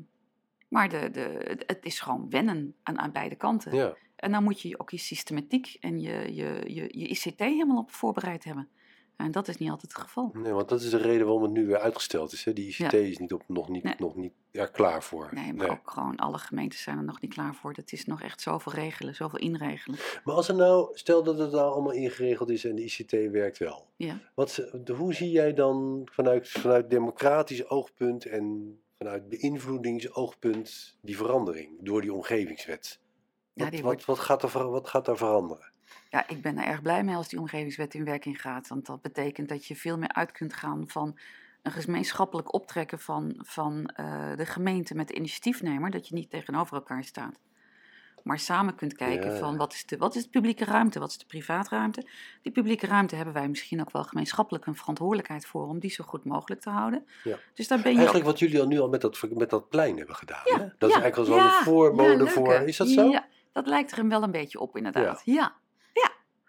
maar 0.67 0.89
de, 0.89 1.09
de, 1.11 1.57
het 1.65 1.85
is 1.85 1.99
gewoon 1.99 2.29
wennen 2.29 2.75
aan, 2.83 2.99
aan 2.99 3.11
beide 3.11 3.35
kanten. 3.35 3.75
Ja. 3.75 3.95
En 4.15 4.31
dan 4.31 4.43
moet 4.43 4.61
je 4.61 4.79
ook 4.79 4.89
je 4.89 4.97
systematiek 4.97 5.77
en 5.79 5.99
je, 5.99 6.35
je, 6.35 6.61
je, 6.65 6.99
je 6.99 7.07
ICT 7.07 7.39
helemaal 7.39 7.77
op 7.77 7.91
voorbereid 7.91 8.43
hebben. 8.43 8.69
En 9.17 9.31
dat 9.31 9.47
is 9.47 9.57
niet 9.57 9.69
altijd 9.69 9.91
het 9.93 10.01
geval. 10.01 10.29
Nee, 10.33 10.53
want 10.53 10.69
dat 10.69 10.81
is 10.81 10.89
de 10.89 10.97
reden 10.97 11.25
waarom 11.25 11.43
het 11.43 11.51
nu 11.51 11.65
weer 11.67 11.77
uitgesteld 11.79 12.33
is. 12.33 12.43
Hè? 12.43 12.53
Die 12.53 12.67
ICT 12.67 12.77
Ja. 12.77 12.91
is 12.91 13.17
niet 13.17 13.33
op, 13.33 13.43
nog 13.47 13.69
niet, 13.69 13.83
Nee. 13.83 13.95
nog 13.97 14.15
niet 14.15 14.33
er 14.51 14.71
klaar 14.71 15.03
voor. 15.03 15.29
Nee, 15.31 15.53
maar 15.53 15.69
ook 15.69 15.91
gewoon 15.91 16.15
alle 16.15 16.37
gemeentes 16.37 16.81
zijn 16.81 16.97
er 16.97 17.03
nog 17.03 17.21
niet 17.21 17.33
klaar 17.33 17.55
voor. 17.55 17.73
Dat 17.73 17.91
is 17.91 18.05
nog 18.05 18.21
echt 18.21 18.41
zoveel 18.41 18.71
regelen, 18.73 19.15
zoveel 19.15 19.39
inregelen. 19.39 19.99
Maar 20.23 20.35
als 20.35 20.47
er 20.47 20.55
nou, 20.55 20.89
stel 20.97 21.23
dat 21.23 21.37
het 21.37 21.51
nou 21.51 21.71
allemaal 21.71 21.91
ingeregeld 21.91 22.49
is 22.49 22.65
en 22.65 22.75
de 22.75 22.83
ICT 22.83 23.11
werkt 23.31 23.57
wel. 23.57 23.87
Ja. 23.95 24.19
Wat, 24.33 24.67
hoe 24.97 25.13
zie 25.13 25.31
jij 25.31 25.53
dan 25.53 26.01
vanuit, 26.11 26.49
vanuit 26.49 26.89
democratisch 26.89 27.69
oogpunt 27.69 28.25
en 28.25 28.77
vanuit 28.97 29.29
beïnvloedingsoogpunt 29.29 30.97
die 31.01 31.17
verandering 31.17 31.69
door 31.79 32.01
die 32.01 32.13
omgevingswet? 32.13 32.99
Ja, 33.53 33.63
Wat, 33.63 33.71
die 33.73 33.81
wat, 33.83 33.91
wordt- 33.91 34.05
wat, 34.05 34.19
gaat 34.19 34.43
er, 34.43 34.69
wat 34.69 34.87
gaat 34.87 35.05
daar 35.05 35.17
veranderen? 35.17 35.71
Ja, 36.09 36.27
ik 36.27 36.41
ben 36.41 36.57
er 36.57 36.65
erg 36.65 36.81
blij 36.81 37.03
mee 37.03 37.15
als 37.15 37.27
die 37.27 37.39
omgevingswet 37.39 37.93
in 37.93 38.05
werking 38.05 38.41
gaat. 38.41 38.67
Want 38.67 38.85
dat 38.85 39.01
betekent 39.01 39.49
dat 39.49 39.65
je 39.65 39.75
veel 39.75 39.97
meer 39.97 40.13
uit 40.13 40.31
kunt 40.31 40.53
gaan 40.53 40.83
van 40.87 41.17
een 41.63 41.71
gemeenschappelijk 41.71 42.53
optrekken 42.53 42.99
van, 42.99 43.35
van 43.37 43.85
eh, 43.85 44.35
de 44.35 44.45
gemeente 44.45 44.95
met 44.95 45.07
de 45.07 45.13
initiatiefnemer. 45.13 45.91
Dat 45.91 46.07
je 46.07 46.13
niet 46.13 46.29
tegenover 46.29 46.75
elkaar 46.75 47.03
staat. 47.03 47.39
Maar 48.23 48.39
samen 48.39 48.75
kunt 48.75 48.95
kijken 48.95 49.31
Ja. 49.31 49.37
van 49.37 49.57
wat 49.57 49.73
is, 49.73 49.85
de, 49.85 49.97
wat 49.97 50.15
is 50.15 50.23
de 50.23 50.29
publieke 50.29 50.65
ruimte, 50.65 50.99
wat 50.99 51.09
is 51.09 51.17
de 51.17 51.25
privaatruimte. 51.25 52.07
Die 52.41 52.51
publieke 52.51 52.87
ruimte 52.87 53.15
hebben 53.15 53.33
wij 53.33 53.47
misschien 53.47 53.79
ook 53.79 53.91
wel 53.91 54.03
gemeenschappelijk 54.03 54.65
een 54.65 54.75
verantwoordelijkheid 54.75 55.45
voor 55.45 55.67
om 55.67 55.79
die 55.79 55.89
zo 55.91 56.03
goed 56.03 56.23
mogelijk 56.25 56.61
te 56.61 56.69
houden. 56.69 57.05
Ja. 57.23 57.37
Dus 57.53 57.67
daar 57.67 57.77
ben 57.81 57.91
je 57.91 57.97
Eigenlijk 57.97 58.25
wat 58.25 58.39
jullie 58.39 58.59
al 58.59 58.67
nu 58.67 58.79
al 58.79 58.89
met 58.89 59.01
dat, 59.01 59.27
met 59.29 59.49
dat 59.49 59.69
plein 59.69 59.97
hebben 59.97 60.15
gedaan. 60.15 60.41
Ja, 60.43 60.57
hè? 60.57 60.65
Dat 60.77 60.89
is 60.89 60.95
eigenlijk 60.95 61.17
al 61.17 61.25
zo'n 61.25 61.35
ja, 61.35 61.63
voor. 61.63 62.51
Is 62.51 62.77
dat 62.77 62.87
zo? 62.87 63.09
Ja, 63.09 63.27
dat 63.51 63.67
lijkt 63.67 63.91
er 63.91 63.97
hem 63.97 64.09
wel 64.09 64.23
een 64.23 64.31
beetje 64.31 64.59
op 64.59 64.77
inderdaad. 64.77 65.21
Ja. 65.25 65.55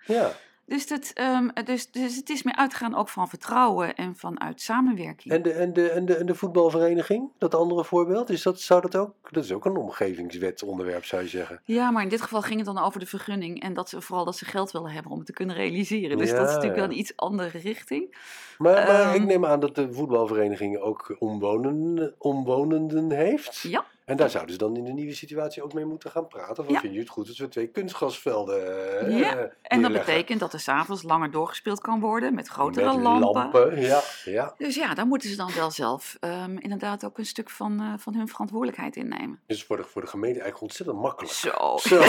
Ja. 0.08 0.32
Dus, 0.68 0.86
dat, 0.86 1.10
ehm, 1.14 1.48
dus, 1.64 1.90
dus 1.90 2.16
het 2.16 2.30
is 2.30 2.42
meer 2.42 2.56
uitgaan 2.56 2.94
ook 2.94 3.08
van 3.08 3.28
vertrouwen 3.28 3.94
en 3.94 4.16
vanuit 4.16 4.60
samenwerking. 4.60 5.34
En, 5.34 5.42
de, 5.42 5.52
en, 5.52 5.72
de, 5.72 5.90
en, 5.90 6.06
de, 6.06 6.14
en 6.16 6.26
de 6.26 6.34
voetbalvereniging, 6.34 7.30
dat 7.38 7.54
andere 7.54 7.84
voorbeeld, 7.84 8.30
is 8.30 8.42
dat, 8.42 8.60
zou 8.60 8.80
dat 8.80 8.96
ook? 8.96 9.14
Dat 9.30 9.44
is 9.44 9.52
ook 9.52 9.64
een 9.64 9.76
omgevingswetonderwerp, 9.76 11.04
zou 11.04 11.22
je 11.22 11.28
zeggen. 11.28 11.60
Ja, 11.64 11.90
maar 11.90 12.02
in 12.02 12.08
dit 12.08 12.22
geval 12.22 12.42
ging 12.42 12.56
het 12.56 12.74
dan 12.74 12.84
over 12.84 13.00
de 13.00 13.06
vergunning 13.06 13.62
en 13.62 13.74
dat 13.74 13.88
ze, 13.88 14.00
vooral 14.00 14.24
dat 14.24 14.36
ze 14.36 14.44
geld 14.44 14.70
willen 14.70 14.90
hebben 14.90 15.12
om 15.12 15.18
het 15.18 15.26
te 15.26 15.32
kunnen 15.32 15.56
realiseren. 15.56 16.18
Dus 16.18 16.30
dat 16.30 16.48
is 16.48 16.54
natuurlijk 16.54 16.80
wel 16.80 16.84
een 16.90 16.98
iets 16.98 17.16
andere 17.16 17.58
richting. 17.58 18.16
Maar, 18.58 18.72
maar 18.74 19.00
Ehm. 19.00 19.14
ik 19.14 19.24
neem 19.24 19.46
aan 19.46 19.60
dat 19.60 19.74
de 19.74 19.92
voetbalvereniging 19.92 20.78
ook 20.78 21.16
omwonenden, 21.18 22.14
omwonenden 22.18 23.10
heeft. 23.10 23.58
Ja, 23.60 23.84
En 24.08 24.16
daar 24.16 24.30
zouden 24.30 24.52
ze 24.52 24.58
dan 24.58 24.76
in 24.76 24.84
de 24.84 24.92
nieuwe 24.92 25.14
situatie 25.14 25.62
ook 25.62 25.72
mee 25.72 25.84
moeten 25.84 26.10
gaan 26.10 26.26
praten. 26.28 26.64
Of 26.64 26.70
Ja. 26.70 26.80
vind 26.80 26.92
je 26.94 26.98
het 27.00 27.08
goed 27.08 27.28
als 27.28 27.38
we 27.38 27.48
twee 27.48 27.66
kunstgrasvelden 27.66 29.00
eh, 29.06 29.18
Ja, 29.18 29.36
eh, 29.36 29.38
en 29.40 29.50
dat 29.62 29.70
neerleggen? 29.70 29.92
betekent 30.06 30.40
dat 30.40 30.52
er 30.52 30.60
s'avonds 30.60 31.02
langer 31.02 31.30
doorgespeeld 31.30 31.80
kan 31.80 32.00
worden 32.00 32.34
met 32.34 32.48
grotere 32.48 32.92
Met 32.94 33.02
lampen. 33.02 33.80
Ja, 33.80 34.00
ja. 34.24 34.54
Dus 34.58 34.74
ja, 34.74 34.94
daar 34.94 35.06
moeten 35.06 35.28
ze 35.30 35.36
dan 35.36 35.50
wel 35.54 35.70
zelf 35.70 36.16
ehm, 36.20 36.56
inderdaad 36.56 37.04
ook 37.04 37.18
een 37.18 37.26
stuk 37.26 37.50
van, 37.50 37.80
eh, 37.80 37.92
van 37.96 38.14
hun 38.14 38.28
verantwoordelijkheid 38.28 38.96
innemen. 38.96 39.40
Dus 39.46 39.64
voor 39.64 39.76
de, 39.76 39.82
voor 39.84 40.00
de 40.02 40.08
gemeente 40.08 40.40
eigenlijk 40.40 40.62
ontzettend 40.62 40.98
makkelijk. 41.00 41.32
Zo. 41.34 41.76
Zo. 41.76 42.02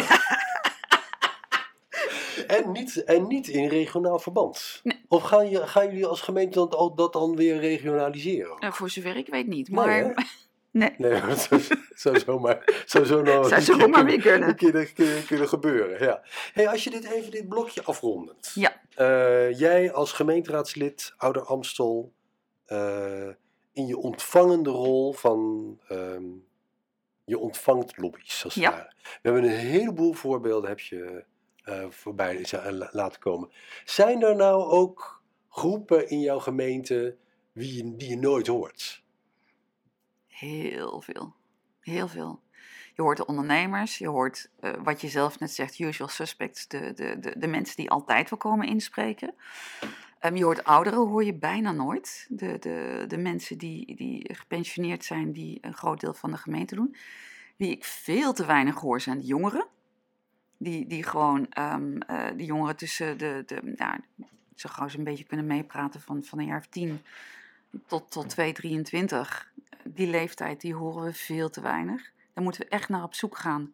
en, 2.47 2.72
niet, 2.72 3.04
en 3.04 3.28
niet 3.28 3.47
in 3.47 3.68
regionaal 3.68 4.20
verband. 4.20 4.80
Nee. 4.84 5.06
Of 5.08 5.24
gaan, 5.24 5.50
je, 5.50 5.68
gaan 5.68 5.86
jullie 5.86 6.06
als 6.06 6.22
gemeente 6.22 6.58
dan, 6.60 6.70
al- 6.70 6.95
dat 6.95 7.14
dan 7.14 7.36
weer 7.36 7.60
regionaliseren? 7.60 8.56
Nou, 8.60 8.74
voor 8.74 8.89
zover 8.89 9.16
ik 9.18 9.28
weet 9.28 9.47
niet. 9.47 9.70
Maar? 9.72 10.14
Nee, 10.72 10.93
Nee, 10.97 11.22
dat 11.28 11.39
zou, 11.39 11.61
zou 11.95 12.20
zomaar, 12.20 12.84
zou 12.86 13.05
zo 13.05 13.22
nog 13.22 13.47
zou 13.47 13.61
zomaar 13.61 14.05
weer 14.05 14.22
kunnen. 14.22 14.55
kunnen, 14.65 14.93
kunnen, 14.93 15.26
kunnen 15.26 15.47
gebeuren. 15.47 16.05
Ja. 16.05 16.22
Hey, 16.53 16.67
als 16.67 16.84
je 16.84 16.89
dit 16.89 17.11
even, 17.11 17.32
dit 17.32 17.47
blokje 17.49 17.84
afrondend. 17.84 18.51
Ja. 18.53 18.82
Eh, 18.95 19.59
jij 19.59 19.93
als 19.93 20.11
gemeenteraadslid, 20.11 21.13
Ouder 21.17 21.41
Amstel, 21.41 22.13
eh, 22.65 23.28
in 23.74 23.88
je 23.88 23.97
ontvangende 23.97 24.70
rol 24.70 25.13
van, 25.13 25.80
ehm, 25.88 26.24
je 27.26 27.38
ontvangt 27.38 27.97
lobby's. 27.97 28.43
Als 28.43 28.53
Ja. 28.53 28.93
We 29.01 29.20
hebben 29.22 29.43
een 29.43 29.49
heleboel 29.49 30.13
voorbeelden 30.13 30.70
heb 30.70 30.80
je 30.80 31.24
eh, 31.63 31.86
voorbij 31.89 32.45
laten 32.91 33.20
komen. 33.20 33.49
Zijn 33.86 34.24
er 34.24 34.36
nou 34.36 34.72
ook 34.72 35.24
groepen 35.49 36.09
in 36.09 36.20
jouw 36.20 36.39
gemeente 36.39 37.15
wie 37.51 37.95
die 37.95 38.09
je 38.09 38.17
nooit 38.17 38.47
hoort? 38.47 39.03
Heel 40.39 41.01
veel. 41.01 41.35
Heel 41.79 42.07
veel. 42.07 42.41
Je 42.95 43.01
hoort 43.01 43.17
de 43.17 43.25
ondernemers, 43.25 43.97
je 43.97 44.07
hoort 44.07 44.49
eh, 44.59 44.71
wat 44.83 45.01
je 45.01 45.07
zelf 45.07 45.39
net 45.39 45.51
zegt, 45.51 45.79
usual 45.79 46.09
suspects, 46.09 46.67
de, 46.67 46.93
de, 46.93 47.33
de, 47.37 47.47
mensen 47.47 47.75
die 47.75 47.89
altijd 47.89 48.29
wel 48.29 48.39
komen 48.39 48.67
inspreken. 48.67 49.33
Ehm, 50.19 50.35
je 50.35 50.43
hoort 50.43 50.63
ouderen, 50.63 50.99
hoor 50.99 51.23
je 51.23 51.33
bijna 51.33 51.71
nooit. 51.71 52.27
De, 52.29 52.59
de, 52.59 53.05
de 53.07 53.17
mensen 53.17 53.57
die, 53.57 53.95
die 53.95 54.35
gepensioneerd 54.35 55.05
zijn, 55.05 55.31
die 55.31 55.57
een 55.61 55.73
groot 55.73 55.99
deel 55.99 56.13
van 56.13 56.31
de 56.31 56.37
gemeente 56.37 56.75
doen. 56.75 56.95
Wie 57.55 57.71
ik 57.71 57.85
veel 57.85 58.33
te 58.33 58.45
weinig 58.45 58.75
hoor, 58.79 59.01
zijn 59.01 59.19
de 59.19 59.25
jongeren. 59.25 59.67
Die, 60.57 60.87
die 60.87 61.03
gewoon, 61.03 61.49
eh, 61.49 61.75
die 62.35 62.45
jongeren 62.45 62.75
tussen 62.75 63.17
de, 63.17 63.43
de 63.45 63.73
ja, 63.75 63.99
zo 64.55 64.69
gauw 64.71 64.87
ze 64.87 64.97
een 64.97 65.03
beetje 65.03 65.23
kunnen 65.23 65.45
meepraten 65.45 66.01
van, 66.01 66.23
van 66.23 66.39
een 66.39 66.45
jaar 66.45 66.59
of 66.59 66.67
tien 66.67 67.01
tot, 67.87 68.11
tot 68.11 68.29
2, 68.29 68.53
23 68.53 69.51
die 69.93 70.07
leeftijd, 70.07 70.61
die 70.61 70.75
horen 70.75 71.03
we 71.03 71.13
veel 71.13 71.49
te 71.49 71.61
weinig. 71.61 72.11
Daar 72.33 72.43
moeten 72.43 72.61
we 72.61 72.67
echt 72.67 72.89
naar 72.89 73.03
op 73.03 73.13
zoek 73.13 73.37
gaan. 73.37 73.73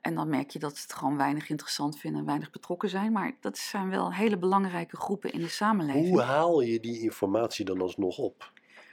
En 0.00 0.14
dan 0.14 0.28
merk 0.28 0.50
je 0.50 0.58
dat 0.58 0.76
ze 0.76 0.82
het 0.82 0.92
gewoon 0.92 1.16
weinig 1.16 1.48
interessant 1.48 1.98
vinden 1.98 2.20
en 2.20 2.26
weinig 2.26 2.50
betrokken 2.50 2.88
zijn. 2.88 3.12
Maar 3.12 3.32
dat 3.40 3.58
zijn 3.58 3.90
wel 3.90 4.12
hele 4.12 4.38
belangrijke 4.38 4.96
groepen 4.96 5.32
in 5.32 5.40
de 5.40 5.48
samenleving. 5.48 6.08
Hoe 6.08 6.22
haal 6.22 6.60
je 6.60 6.80
die 6.80 7.00
informatie 7.00 7.64
dan 7.64 7.80
alsnog 7.80 8.18
op? 8.18 8.52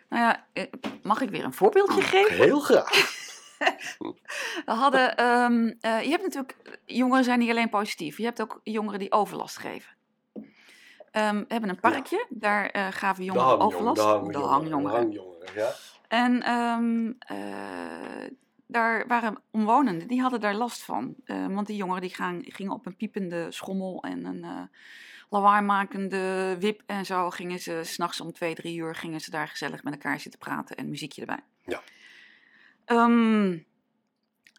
Nou 0.09 0.22
ja, 0.22 0.45
eh, 0.53 0.63
mag 1.03 1.22
ik 1.22 1.30
weer 1.30 1.43
een 1.43 1.53
voorbeeldje 1.53 2.01
geven? 2.01 2.36
Heel 2.36 2.59
graag. 2.59 2.89
We 4.65 4.72
hadden, 4.72 5.18
ehm, 5.18 5.74
eh, 5.80 6.03
je 6.03 6.09
hebt 6.09 6.24
natuurlijk, 6.24 6.80
jongeren 6.86 7.24
zijn 7.24 7.39
niet 7.39 7.49
alleen 7.49 7.70
positief. 7.70 8.18
Je 8.18 8.24
hebt 8.24 8.41
ook 8.41 8.59
jongeren 8.63 8.99
die 8.99 9.11
overlast 9.11 9.57
geven. 9.57 9.95
Ehm, 11.11 11.38
we 11.38 11.45
hebben 11.47 11.70
een 11.70 11.80
parkje, 11.80 12.26
daar 12.30 12.70
eh, 12.70 12.88
gaven 12.91 13.24
jongeren 13.24 13.59
overlast. 13.59 13.95
De 13.95 14.07
hangjongeren. 14.07 14.84
De 14.84 14.89
hangjongeren, 14.89 15.53
ja. 15.55 15.74
En 16.08 16.43
ehm, 16.43 17.12
eh, 17.20 18.32
daar 18.68 19.08
waren 19.08 19.41
omwonenden, 19.51 20.08
die 20.08 20.22
hadden 20.22 20.39
daar 20.39 20.55
last 20.55 20.84
van. 20.84 21.16
Eh, 21.26 21.47
want 21.47 21.68
die 21.68 21.76
jongeren 21.76 22.01
die 22.01 22.16
gaan, 22.16 22.41
gingen 22.45 22.74
op 22.74 22.86
een 22.86 22.95
piepende 22.95 23.51
schommel 23.51 24.03
en 24.03 24.26
een 24.26 24.43
eh 24.43 24.62
lawaaimakende 25.30 26.55
wip 26.60 26.82
en 26.86 27.05
zo. 27.05 27.30
Gingen 27.30 27.60
ze 27.60 27.82
s'nachts 27.84 28.22
om 28.22 28.34
twee, 28.34 28.55
drie 28.55 28.78
uur 28.78 28.95
gingen 28.95 29.20
ze 29.20 29.32
daar 29.32 29.47
gezellig 29.47 29.84
met 29.84 29.93
elkaar 29.93 30.20
zitten 30.20 30.39
praten 30.39 30.76
en 30.76 30.89
muziekje 30.89 31.22
erbij. 31.22 31.43
Ja. 31.66 31.82
Ehm, 32.86 33.58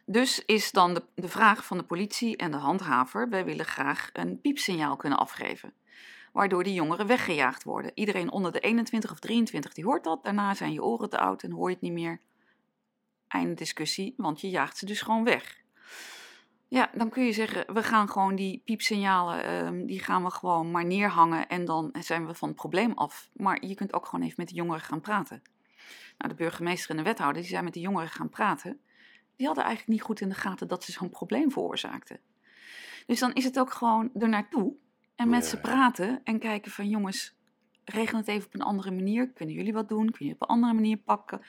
dus 0.05 0.45
is 0.45 0.71
dan 0.71 0.95
de, 0.95 1.03
de 1.15 1.29
vraag 1.29 1.65
van 1.65 1.79
de 1.79 1.85
politie 1.85 2.37
en 2.37 2.51
de 2.51 2.57
handhaver: 2.57 3.29
wij 3.29 3.45
willen 3.45 3.65
graag 3.65 4.11
een 4.13 4.41
piepsignaal 4.41 4.97
kunnen 4.97 5.19
afgeven. 5.19 5.73
Waardoor 6.39 6.65
die 6.65 6.75
jongeren 6.75 7.07
weggejaagd 7.07 7.65
worden. 7.65 7.91
Iedereen 7.95 8.31
onder 8.31 8.53
de 8.53 8.61
21 8.61 9.11
of 9.11 9.19
23 9.19 9.73
die 9.73 9.85
hoort 9.85 10.05
dat. 10.05 10.25
Daarna 10.25 10.55
zijn 10.55 10.73
je 10.73 10.85
oren 10.85 11.11
te 11.11 11.19
oud 11.19 11.43
en 11.43 11.51
hoor 11.51 11.69
je 11.69 11.75
het 11.75 11.83
niet 11.83 11.93
meer. 11.93 12.21
Einde 13.29 13.55
discussie, 13.55 14.15
want 14.17 14.41
je 14.41 14.51
jaagt 14.51 14.77
ze 14.77 14.87
dus 14.87 15.01
gewoon 15.01 15.25
weg. 15.25 15.61
Ja, 16.69 16.91
dan 16.95 17.09
kun 17.09 17.25
je 17.25 17.33
zeggen, 17.33 17.75
we 17.75 17.83
gaan 17.83 18.09
gewoon 18.09 18.35
die 18.35 18.63
piepsignalen, 18.65 19.45
ehm, 19.45 19.87
die 19.87 20.01
gaan 20.01 20.25
we 20.25 20.31
gewoon 20.31 20.71
maar 20.71 20.85
neerhangen 20.85 21.49
en 21.49 21.65
dan 21.65 21.95
zijn 22.01 22.27
we 22.27 22.35
van 22.35 22.49
het 22.49 22.57
probleem 22.57 22.93
af. 22.93 23.31
Maar 23.33 23.67
je 23.67 23.75
kunt 23.75 23.93
ook 23.93 24.07
gewoon 24.07 24.25
even 24.25 24.37
met 24.39 24.49
de 24.49 24.55
jongeren 24.55 24.81
gaan 24.81 25.01
praten. 25.01 25.43
Nou, 26.19 26.31
de 26.31 26.37
burgemeester 26.37 26.91
en 26.91 26.97
de 26.97 27.03
wethouder, 27.03 27.43
die 27.43 27.51
zijn 27.51 27.65
met 27.65 27.75
de 27.75 27.81
jongeren 27.81 28.11
gaan 28.11 28.29
praten. 28.29 28.81
Die 29.37 29.47
hadden 29.47 29.65
eigenlijk 29.65 29.95
niet 29.95 30.07
goed 30.07 30.21
in 30.21 30.29
de 30.29 30.35
gaten 30.35 30.69
dat 30.69 30.85
ze 30.85 30.93
zo'n 30.93 31.11
probleem 31.11 31.51
veroorzaakten. 31.51 32.21
Dus 33.07 33.19
dan 33.19 33.33
is 33.33 33.45
het 33.45 33.59
ook 33.59 33.73
gewoon 33.73 34.11
er 34.15 34.29
naartoe 34.29 34.77
en 35.19 35.29
met 35.29 35.43
Ja. 35.43 35.49
ze 35.49 35.61
praten 35.61 36.21
en 36.25 36.39
kijken 36.39 36.71
van 36.71 36.89
jongens, 36.89 37.35
regel 37.85 38.19
het 38.19 38.29
even 38.29 38.47
op 38.47 38.55
een 38.55 38.61
andere 38.63 38.91
manier. 38.91 39.29
Kunnen 39.31 39.55
jullie 39.55 39.73
wat 39.73 39.89
doen? 39.89 40.11
Kun 40.11 40.27
je 40.27 40.33
het 40.33 40.41
op 40.41 40.49
een 40.49 40.55
andere 40.55 40.75
manier 40.75 40.97
pakken? 40.97 41.39
Het 41.39 41.47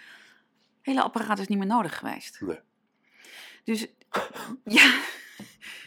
hele 0.81 1.01
apparaat 1.01 1.39
is 1.39 1.47
niet 1.47 1.57
meer 1.57 1.67
nodig 1.67 1.97
geweest. 1.97 2.41
Nee. 2.41 2.59
Dus 3.63 3.87
ja, 4.79 4.99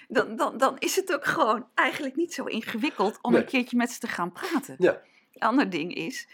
dan, 0.09 0.37
dan, 0.37 0.57
dan 0.59 0.79
is 0.79 0.97
het 0.97 1.15
ook 1.15 1.25
gewoon 1.25 1.67
eigenlijk 1.75 2.17
niet 2.17 2.35
zo 2.35 2.45
ingewikkeld 2.45 3.19
om 3.23 3.33
Nee. 3.33 3.41
een 3.41 3.47
keertje 3.47 3.77
met 3.77 3.91
ze 3.91 3.99
te 3.99 4.07
gaan 4.09 4.33
praten. 4.33 4.75
Ja. 4.79 5.01
Een 5.33 5.49
ander 5.49 5.71
ding 5.71 5.95
is, 5.95 6.29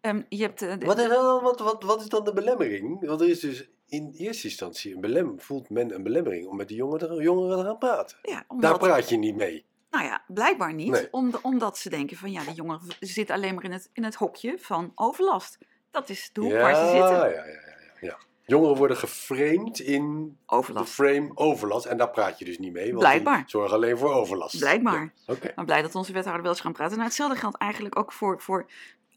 ehm, 0.00 0.22
je 0.28 0.42
hebt... 0.42 0.62
eh, 0.62 0.78
de- 0.78 0.86
Wat 0.86 0.98
is, 0.98 1.08
dan, 1.08 1.42
wat, 1.42 1.60
wat, 1.60 1.82
wat 1.82 2.00
is 2.00 2.08
dan 2.08 2.24
de 2.24 2.32
belemmering? 2.32 3.06
Want 3.06 3.20
er 3.20 3.28
is 3.28 3.40
dus 3.40 3.68
in 3.88 4.10
eerste 4.16 4.46
instantie 4.48 4.94
een 4.94 5.00
belem, 5.00 5.40
voelt 5.40 5.70
men 5.70 5.94
een 5.94 6.02
belemmering 6.02 6.46
om 6.46 6.56
met 6.56 6.68
de 6.68 6.74
jongeren, 6.74 7.08
te- 7.08 7.22
jongeren 7.22 7.58
te 7.58 7.64
gaan 7.64 7.78
praten. 7.78 8.18
ja, 8.22 8.44
Daar 8.58 8.78
praat 8.78 9.08
je 9.08 9.16
niet 9.16 9.34
mee. 9.36 9.64
Nou 9.90 10.04
ja, 10.04 10.24
blijkbaar 10.26 10.74
niet. 10.74 10.90
Nee. 10.90 11.08
Om, 11.10 11.30
omdat 11.42 11.78
ze 11.78 11.90
denken 11.90 12.16
van 12.16 12.32
ja, 12.32 12.44
die 12.44 12.54
jongeren 12.54 12.96
zitten 13.00 13.34
alleen 13.34 13.54
maar 13.54 13.64
in 13.64 13.72
het, 13.72 13.90
in 13.92 14.04
het 14.04 14.14
hokje 14.14 14.58
van 14.58 14.92
overlast. 14.94 15.58
Dat 15.90 16.08
is 16.08 16.30
de 16.32 16.40
hoek 16.40 16.50
ja, 16.50 16.60
waar 16.60 16.74
ze 16.74 16.80
zitten. 16.80 17.16
Ja, 17.16 17.24
ja, 17.26 17.44
ja, 17.44 17.60
ja. 18.00 18.16
Jongeren 18.44 18.76
worden 18.76 18.96
geframed 18.96 19.78
in 19.78 20.24
de 20.24 20.54
Overlast. 20.54 20.92
frame 20.92 21.30
overlast. 21.34 21.86
En 21.86 21.96
daar 21.96 22.10
praat 22.10 22.38
je 22.38 22.44
dus 22.44 22.58
niet 22.58 22.72
mee. 22.72 22.86
Want 22.86 22.98
Blijkbaar. 22.98 23.36
die 23.36 23.48
zorgen 23.50 23.76
alleen 23.76 23.98
voor 23.98 24.12
overlast. 24.12 24.58
Blijkbaar. 24.58 25.12
Ja, 25.26 25.32
Oké. 25.34 25.52
Maar 25.56 25.64
blij 25.64 25.82
dat 25.82 25.94
onze 25.94 26.12
wethouder 26.12 26.42
wel 26.42 26.52
eens 26.52 26.60
gaan 26.60 26.72
praten. 26.72 26.92
Nou, 26.94 27.06
hetzelfde 27.08 27.36
geldt 27.38 27.56
eigenlijk 27.56 27.98
ook 27.98 28.12
voor, 28.12 28.40
voor 28.40 28.66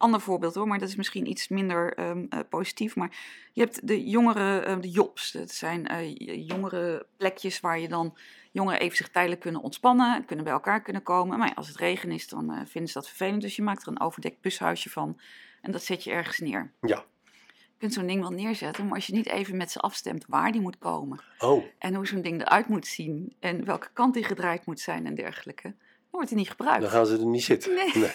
ander 0.02 0.22
voorbeeld 0.22 0.56
hoor, 0.56 0.68
maar 0.68 0.80
dat 0.80 0.90
is 0.90 0.96
misschien 0.96 1.30
iets 1.30 1.48
minder 1.48 1.94
ehm, 1.94 2.26
eh, 2.30 2.40
positief. 2.50 2.96
Maar 2.96 3.12
je 3.54 3.62
hebt 3.62 3.88
de 3.88 4.10
jongere, 4.10 4.60
eh, 4.60 4.80
de 4.80 4.90
jobs. 4.90 5.32
Dat 5.32 5.52
zijn 5.52 5.88
eh, 5.88 6.16
jongere 6.48 7.06
plekjes 7.18 7.60
waar 7.60 7.80
je 7.80 7.88
dan 7.88 8.18
jongeren 8.52 8.80
even 8.80 8.98
zich 8.98 9.10
tijdelijk 9.10 9.42
kunnen 9.42 9.62
ontspannen, 9.62 10.26
kunnen 10.26 10.46
bij 10.46 10.54
elkaar 10.54 10.82
kunnen 10.82 11.04
komen. 11.04 11.38
Maar 11.38 11.48
ja, 11.48 11.54
als 11.54 11.68
het 11.68 11.78
regen 11.78 12.12
is, 12.12 12.28
dan 12.28 12.52
eh, 12.52 12.62
vinden 12.66 12.92
ze 12.92 12.94
dat 13.00 13.08
vervelend. 13.08 13.42
Dus 13.42 13.56
je 13.56 13.62
maakt 13.62 13.82
er 13.82 13.88
een 13.88 14.02
overdekt 14.02 14.42
bushuisje 14.42 14.90
van 14.90 15.20
en 15.62 15.72
dat 15.72 15.84
zet 15.84 16.04
je 16.04 16.12
ergens 16.12 16.40
neer. 16.40 16.72
Ja. 16.82 17.04
Je 17.52 17.88
kunt 17.88 17.94
zo'n 17.94 18.08
ding 18.08 18.22
wel 18.22 18.32
neerzetten, 18.32 18.86
maar 18.86 18.96
als 18.96 19.08
je 19.08 19.14
niet 19.14 19.30
even 19.30 19.58
met 19.58 19.72
ze 19.72 19.80
afstemt 19.80 20.26
waar 20.28 20.52
die 20.52 20.62
moet 20.62 20.78
komen 20.78 21.20
Oh, 21.40 21.64
en 21.78 21.96
hoe 21.96 22.08
zo'n 22.08 22.22
ding 22.22 22.42
eruit 22.42 22.68
moet 22.68 22.88
zien 22.88 23.36
en 23.40 23.66
welke 23.66 23.90
kant 23.94 24.14
die 24.14 24.24
gedraaid 24.24 24.66
moet 24.66 24.80
zijn 24.80 25.06
en 25.06 25.16
dergelijke, 25.16 25.64
dan 25.64 25.76
wordt 26.12 26.28
die 26.28 26.38
niet 26.38 26.50
gebruikt. 26.50 26.82
dan 26.82 26.90
gaan 26.90 27.06
ze 27.06 27.18
er 27.18 27.26
niet 27.26 27.44
zitten. 27.44 27.74
Nee. 27.74 27.92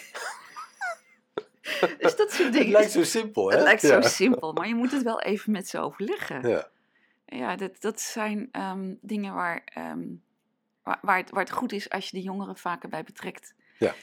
Dus 1.98 2.16
dat 2.16 2.32
soort 2.32 2.58
Het 2.58 2.68
lijkt 2.68 2.90
zo 2.90 3.02
simpel, 3.02 3.48
hè? 3.48 3.54
Het 3.54 3.64
lijkt 3.64 3.82
ja. 3.82 4.02
zo 4.02 4.08
simpel, 4.08 4.52
maar 4.52 4.68
je 4.68 4.74
moet 4.74 4.92
het 4.92 5.02
wel 5.02 5.20
even 5.20 5.52
met 5.52 5.68
ze 5.68 5.78
overleggen. 5.78 6.48
Ja, 6.48 6.68
Ja. 7.26 7.56
dat, 7.56 7.80
dat 7.80 8.00
zijn 8.00 8.48
ehm, 8.52 8.94
dingen 9.00 9.34
waar, 9.34 9.62
ehm, 9.64 10.04
waar, 10.82 10.98
waar, 11.02 11.16
het, 11.16 11.30
waar 11.30 11.42
het 11.42 11.52
goed 11.52 11.72
is 11.72 11.90
als 11.90 12.10
je 12.10 12.16
de 12.16 12.22
jongeren 12.22 12.56
vaker 12.56 12.88
bij 12.88 13.02
betrekt. 13.04 13.54
Ja. 13.78 13.94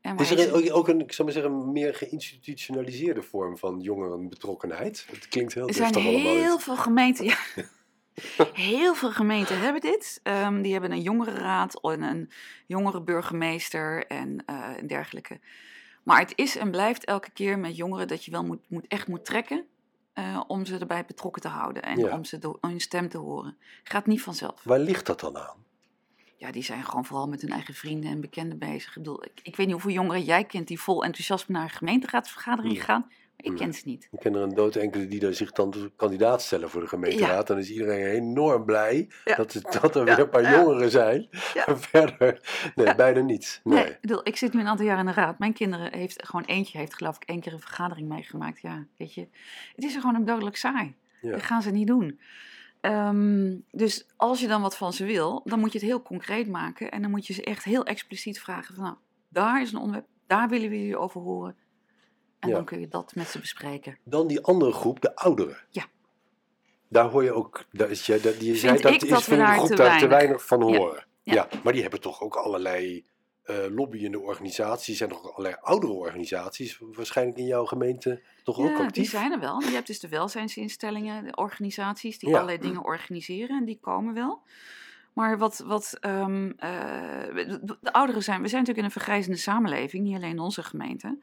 En 0.00 0.16
Is 0.16 0.30
er 0.30 0.54
ook, 0.54 0.76
ook 0.76 0.88
een, 0.88 1.00
ik 1.00 1.12
zou 1.12 1.24
maar 1.28 1.36
zeggen, 1.36 1.52
een 1.52 1.72
meer 1.72 1.94
geïnstitutionaliseerde 1.94 3.22
vorm 3.22 3.58
van 3.58 3.80
jongerenbetrokkenheid? 3.80 5.06
Het 5.10 5.28
klinkt 5.28 5.54
heel 5.54 5.68
er 5.68 5.74
zijn 5.74 5.94
heel 5.94 6.58
veel 6.58 6.76
gemeenten. 6.76 7.24
Ja. 7.24 7.36
Heel 8.52 8.94
veel 8.94 9.10
gemeenten 9.10 9.60
hebben 9.60 9.80
dit. 9.80 10.20
Ehm, 10.22 10.62
die 10.62 10.72
hebben 10.72 10.92
een 10.92 11.02
jongerenraad 11.02 11.80
en 11.80 12.02
een 12.02 12.30
jongerenburgemeester 12.66 14.06
en, 14.06 14.42
eh, 14.46 14.76
en 14.78 14.86
dergelijke. 14.86 15.40
Maar 16.02 16.18
het 16.18 16.32
is 16.34 16.56
en 16.56 16.70
blijft 16.70 17.04
elke 17.04 17.30
keer 17.30 17.58
met 17.58 17.76
jongeren 17.76 18.08
dat 18.08 18.24
je 18.24 18.30
wel 18.30 18.44
moet, 18.44 18.60
moet, 18.68 18.86
echt 18.86 19.08
moet 19.08 19.24
trekken 19.24 19.64
eh, 20.12 20.40
om 20.46 20.64
ze 20.64 20.78
erbij 20.78 21.04
betrokken 21.04 21.42
te 21.42 21.48
houden 21.48 21.82
en 21.82 21.98
Ja. 21.98 22.16
om 22.16 22.24
ze 22.24 22.38
de, 22.38 22.56
hun 22.60 22.80
stem 22.80 23.08
te 23.08 23.18
horen. 23.18 23.56
Gaat 23.84 24.06
niet 24.06 24.22
vanzelf. 24.22 24.60
Waar 24.64 24.78
ligt 24.78 25.06
dat 25.06 25.20
dan 25.20 25.36
aan? 25.36 25.56
Ja, 26.36 26.52
die 26.52 26.62
zijn 26.62 26.84
gewoon 26.84 27.04
vooral 27.04 27.28
met 27.28 27.40
hun 27.40 27.50
eigen 27.50 27.74
vrienden 27.74 28.10
en 28.10 28.20
bekenden 28.20 28.58
bezig. 28.58 28.88
Ik 28.88 28.94
bedoel, 29.02 29.24
ik, 29.24 29.40
ik 29.42 29.56
weet 29.56 29.66
niet 29.66 29.74
hoeveel 29.74 29.90
jongeren 29.92 30.22
jij 30.22 30.44
kent 30.44 30.68
die 30.68 30.80
vol 30.80 31.04
enthousiasme 31.04 31.54
naar 31.54 31.62
een 31.64 31.70
gemeenteraadsvergadering 31.70 32.84
gaan. 32.84 33.10
Ik 33.42 33.56
ken 33.56 33.74
ze 33.74 33.82
niet. 33.84 34.08
Ik 34.10 34.18
ken 34.18 34.34
er 34.34 34.42
een 34.42 34.54
dood 34.54 34.76
enkele 34.76 35.06
die 35.06 35.20
daar 35.20 35.34
zich 35.34 35.52
dan 35.52 35.90
kandidaat 35.96 36.42
stellen 36.42 36.70
voor 36.70 36.80
de 36.80 36.86
gemeenteraad. 36.86 37.46
Dan 37.46 37.58
is 37.58 37.70
iedereen 37.70 38.06
enorm 38.06 38.64
blij 38.64 39.08
dat, 39.24 39.52
het, 39.52 39.78
dat 39.80 39.96
er 39.96 40.04
weer 40.04 40.18
een 40.18 40.28
paar 40.28 40.50
jongeren 40.50 40.90
zijn. 40.90 41.28
En 41.66 41.80
verder, 41.90 42.40
nee, 42.74 42.94
bijna 42.94 43.20
niet. 43.20 43.60
Nee. 43.64 43.74
Nee, 43.74 43.90
ik, 43.90 44.00
bedoel, 44.00 44.20
ik 44.26 44.36
zit 44.36 44.52
nu 44.52 44.60
een 44.60 44.66
aantal 44.66 44.86
jaar 44.86 44.98
in 44.98 45.06
de 45.06 45.12
raad. 45.12 45.38
Mijn 45.38 45.52
kinderen 45.52 45.92
heeft 45.92 46.26
gewoon 46.26 46.44
eentje 46.44 46.78
heeft 46.78 46.94
geloof 46.94 47.16
ik 47.16 47.24
één 47.24 47.40
keer 47.40 47.52
een 47.52 47.60
vergadering 47.60 48.08
meegemaakt. 48.08 48.60
Ja, 48.60 48.86
weet 48.96 49.14
je, 49.14 49.26
het 49.74 49.84
is 49.84 49.94
er 49.94 50.00
gewoon 50.00 50.16
een 50.16 50.24
dodelijk 50.24 50.56
saai. 50.56 50.94
Dat 51.20 51.42
gaan 51.42 51.62
ze 51.62 51.70
niet 51.70 51.86
doen. 51.86 52.20
Ehm, 52.80 53.56
dus 53.70 54.06
als 54.16 54.40
je 54.40 54.46
dan 54.46 54.62
wat 54.62 54.76
van 54.76 54.92
ze 54.92 55.04
wil, 55.04 55.42
dan 55.44 55.60
moet 55.60 55.72
je 55.72 55.78
het 55.78 55.86
heel 55.86 56.02
concreet 56.02 56.48
maken. 56.48 56.90
En 56.90 57.02
dan 57.02 57.10
moet 57.10 57.26
je 57.26 57.32
ze 57.32 57.44
echt 57.44 57.64
heel 57.64 57.84
expliciet 57.84 58.40
vragen 58.40 58.74
van 58.74 58.84
nou, 58.84 58.96
daar 59.28 59.62
is 59.62 59.72
een 59.72 59.78
onderwerp, 59.78 60.06
daar 60.26 60.48
willen 60.48 60.68
we 60.70 60.78
jullie 60.78 60.98
over 60.98 61.20
horen. 61.20 61.56
En 62.42 62.48
Ja. 62.48 62.54
dan 62.54 62.64
kun 62.64 62.80
je 62.80 62.88
dat 62.88 63.14
met 63.14 63.26
ze 63.26 63.38
bespreken. 63.38 63.98
Dan 64.04 64.26
die 64.26 64.40
andere 64.42 64.72
groep, 64.72 65.00
de 65.00 65.16
ouderen. 65.16 65.56
Ja. 65.70 65.84
daar 66.88 67.08
hoor 67.10 67.24
je 67.24 67.32
ook, 67.32 67.64
daar 67.70 67.90
is, 67.90 68.06
je, 68.06 68.20
dat, 68.20 68.40
je 68.44 68.56
zei 68.56 68.80
dat 68.80 68.92
ik 68.92 69.02
is 69.02 69.08
dat 69.08 69.22
groep 69.22 69.34
te 69.34 69.36
daar 69.36 69.66
te 69.68 69.76
weinig- 69.76 70.08
weinig 70.08 70.46
van 70.46 70.62
horen. 70.62 71.06
Ja. 71.22 71.34
Ja. 71.34 71.48
maar 71.64 71.72
die 71.72 71.82
hebben 71.82 72.00
toch 72.00 72.20
ook 72.22 72.34
allerlei 72.36 73.04
eh 73.42 73.56
lobbyende 73.70 74.20
organisaties 74.20 75.00
en 75.00 75.08
nog 75.08 75.30
allerlei 75.30 75.56
oudere 75.60 75.92
organisaties, 75.92 76.78
waarschijnlijk 76.80 77.38
in 77.38 77.46
jouw 77.46 77.64
gemeente 77.64 78.22
toch 78.44 78.58
ook 78.58 78.68
Ja, 78.68 78.76
die 78.76 78.86
actief? 78.86 79.10
zijn 79.10 79.32
er 79.32 79.40
wel. 79.40 79.60
Je 79.60 79.70
hebt 79.70 79.86
dus 79.86 80.00
de 80.00 80.08
welzijnsinstellingen, 80.08 81.24
de 81.24 81.36
organisaties 81.36 82.18
die 82.18 82.28
allerlei 82.34 82.58
dingen 82.58 82.84
organiseren 82.84 83.56
en 83.58 83.64
die 83.64 83.78
komen 83.80 84.14
wel. 84.14 84.42
Maar 85.12 85.38
wat, 85.38 85.58
wat 85.66 85.96
ehm, 86.00 86.50
eh, 86.56 86.70
de, 87.34 87.76
de 87.80 87.92
ouderen 87.92 88.22
zijn, 88.22 88.42
we 88.42 88.48
zijn 88.48 88.60
natuurlijk 88.60 88.78
in 88.78 88.84
een 88.84 88.90
vergrijzende 89.00 89.38
samenleving, 89.38 90.04
niet 90.04 90.16
alleen 90.16 90.30
in 90.30 90.38
onze 90.38 90.62
gemeente. 90.62 91.18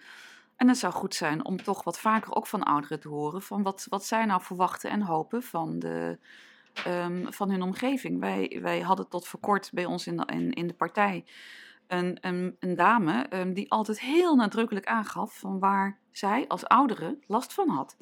En 0.59 0.67
het 0.67 0.77
zou 0.77 0.93
goed 0.93 1.15
zijn 1.15 1.45
om 1.45 1.63
toch 1.63 1.83
wat 1.83 1.99
vaker 1.99 2.35
ook 2.35 2.47
van 2.47 2.63
ouderen 2.63 2.99
te 2.99 3.07
horen 3.07 3.41
van 3.41 3.63
wat, 3.63 3.85
wat 3.89 4.05
zij 4.05 4.25
nou 4.25 4.41
verwachten 4.41 4.89
en 4.89 5.01
hopen 5.01 5.43
van, 5.43 5.79
de, 5.79 6.19
ehm, 6.73 7.31
van 7.31 7.49
hun 7.49 7.61
omgeving. 7.61 8.19
Wij, 8.19 8.59
wij 8.61 8.79
hadden 8.79 9.07
tot 9.07 9.27
voor 9.27 9.39
kort 9.39 9.69
bij 9.73 9.85
ons 9.85 10.07
in 10.07 10.17
de, 10.17 10.25
in, 10.25 10.51
in 10.51 10.67
de 10.67 10.73
partij 10.73 11.25
een, 11.87 12.17
een, 12.21 12.55
een 12.59 12.75
dame 12.75 13.25
ehm, 13.29 13.53
die 13.53 13.71
altijd 13.71 13.99
heel 13.99 14.35
nadrukkelijk 14.35 14.85
aangaf 14.85 15.39
van 15.39 15.59
waar 15.59 15.99
zij 16.11 16.45
als 16.47 16.65
oudere 16.65 17.17
last 17.27 17.53
van 17.53 17.69
had. 17.69 17.97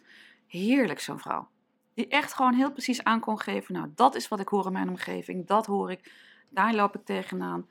Heerlijk 0.47 0.99
zo'n 0.99 1.20
vrouw. 1.20 1.49
Die 1.93 2.08
echt 2.08 2.34
gewoon 2.34 2.53
heel 2.53 2.72
precies 2.72 3.03
aan 3.03 3.20
kon 3.20 3.39
geven, 3.39 3.74
nou 3.74 3.91
dat 3.95 4.16
is 4.16 4.28
wat 4.28 4.39
ik 4.39 4.47
hoor 4.47 4.66
in 4.66 4.72
mijn 4.72 4.89
omgeving, 4.89 5.47
dat 5.47 5.66
hoor 5.66 5.91
ik, 5.91 6.12
daar 6.49 6.74
loop 6.74 6.95
ik 6.95 7.05
tegenaan. 7.05 7.68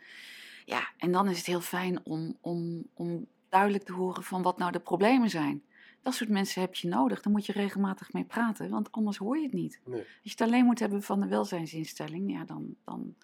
Ja, 0.65 0.89
en 0.97 1.13
dan 1.13 1.29
is 1.29 1.37
het 1.37 1.47
heel 1.47 1.61
fijn 1.61 2.01
om, 2.05 2.37
om, 2.41 2.87
om 2.95 3.27
duidelijk 3.57 3.85
te 3.85 3.93
horen 3.93 4.23
van 4.23 4.43
wat 4.43 4.59
nou 4.59 4.73
de 4.73 4.81
problemen 4.81 5.31
zijn. 5.31 5.63
Dat 6.03 6.15
soort 6.15 6.31
mensen 6.31 6.61
heb 6.61 6.75
je 6.75 6.89
nodig, 6.89 7.23
daar 7.23 7.33
moet 7.33 7.47
je 7.47 7.53
regelmatig 7.53 8.13
mee 8.13 8.25
praten, 8.25 8.71
want 8.71 8.93
anders 8.93 9.17
hoor 9.17 9.37
je 9.37 9.43
het 9.43 9.53
niet. 9.53 9.81
Nee. 9.85 9.99
Als 9.99 10.07
je 10.23 10.31
het 10.31 10.41
alleen 10.41 10.65
moet 10.65 10.79
hebben 10.79 11.03
van 11.03 11.21
de 11.21 11.27
welzijnsinstelling, 11.27 12.31
ja, 12.31 12.45
dan, 12.45 12.75
dan 12.85 13.15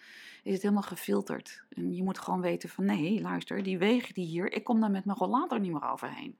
is 0.42 0.52
het 0.52 0.62
helemaal 0.62 0.82
gefilterd. 0.82 1.64
En 1.68 1.94
je 1.94 2.02
moet 2.02 2.18
gewoon 2.18 2.40
weten 2.40 2.68
van 2.68 2.84
nee, 2.84 3.20
luister, 3.20 3.62
die 3.62 3.78
wegen 3.78 4.14
die 4.14 4.26
hier, 4.26 4.52
ik 4.52 4.64
kom 4.64 4.80
daar 4.80 4.90
met 4.90 5.04
mijn 5.04 5.18
rollator 5.18 5.60
niet 5.60 5.72
meer 5.72 5.90
overheen. 5.90 6.36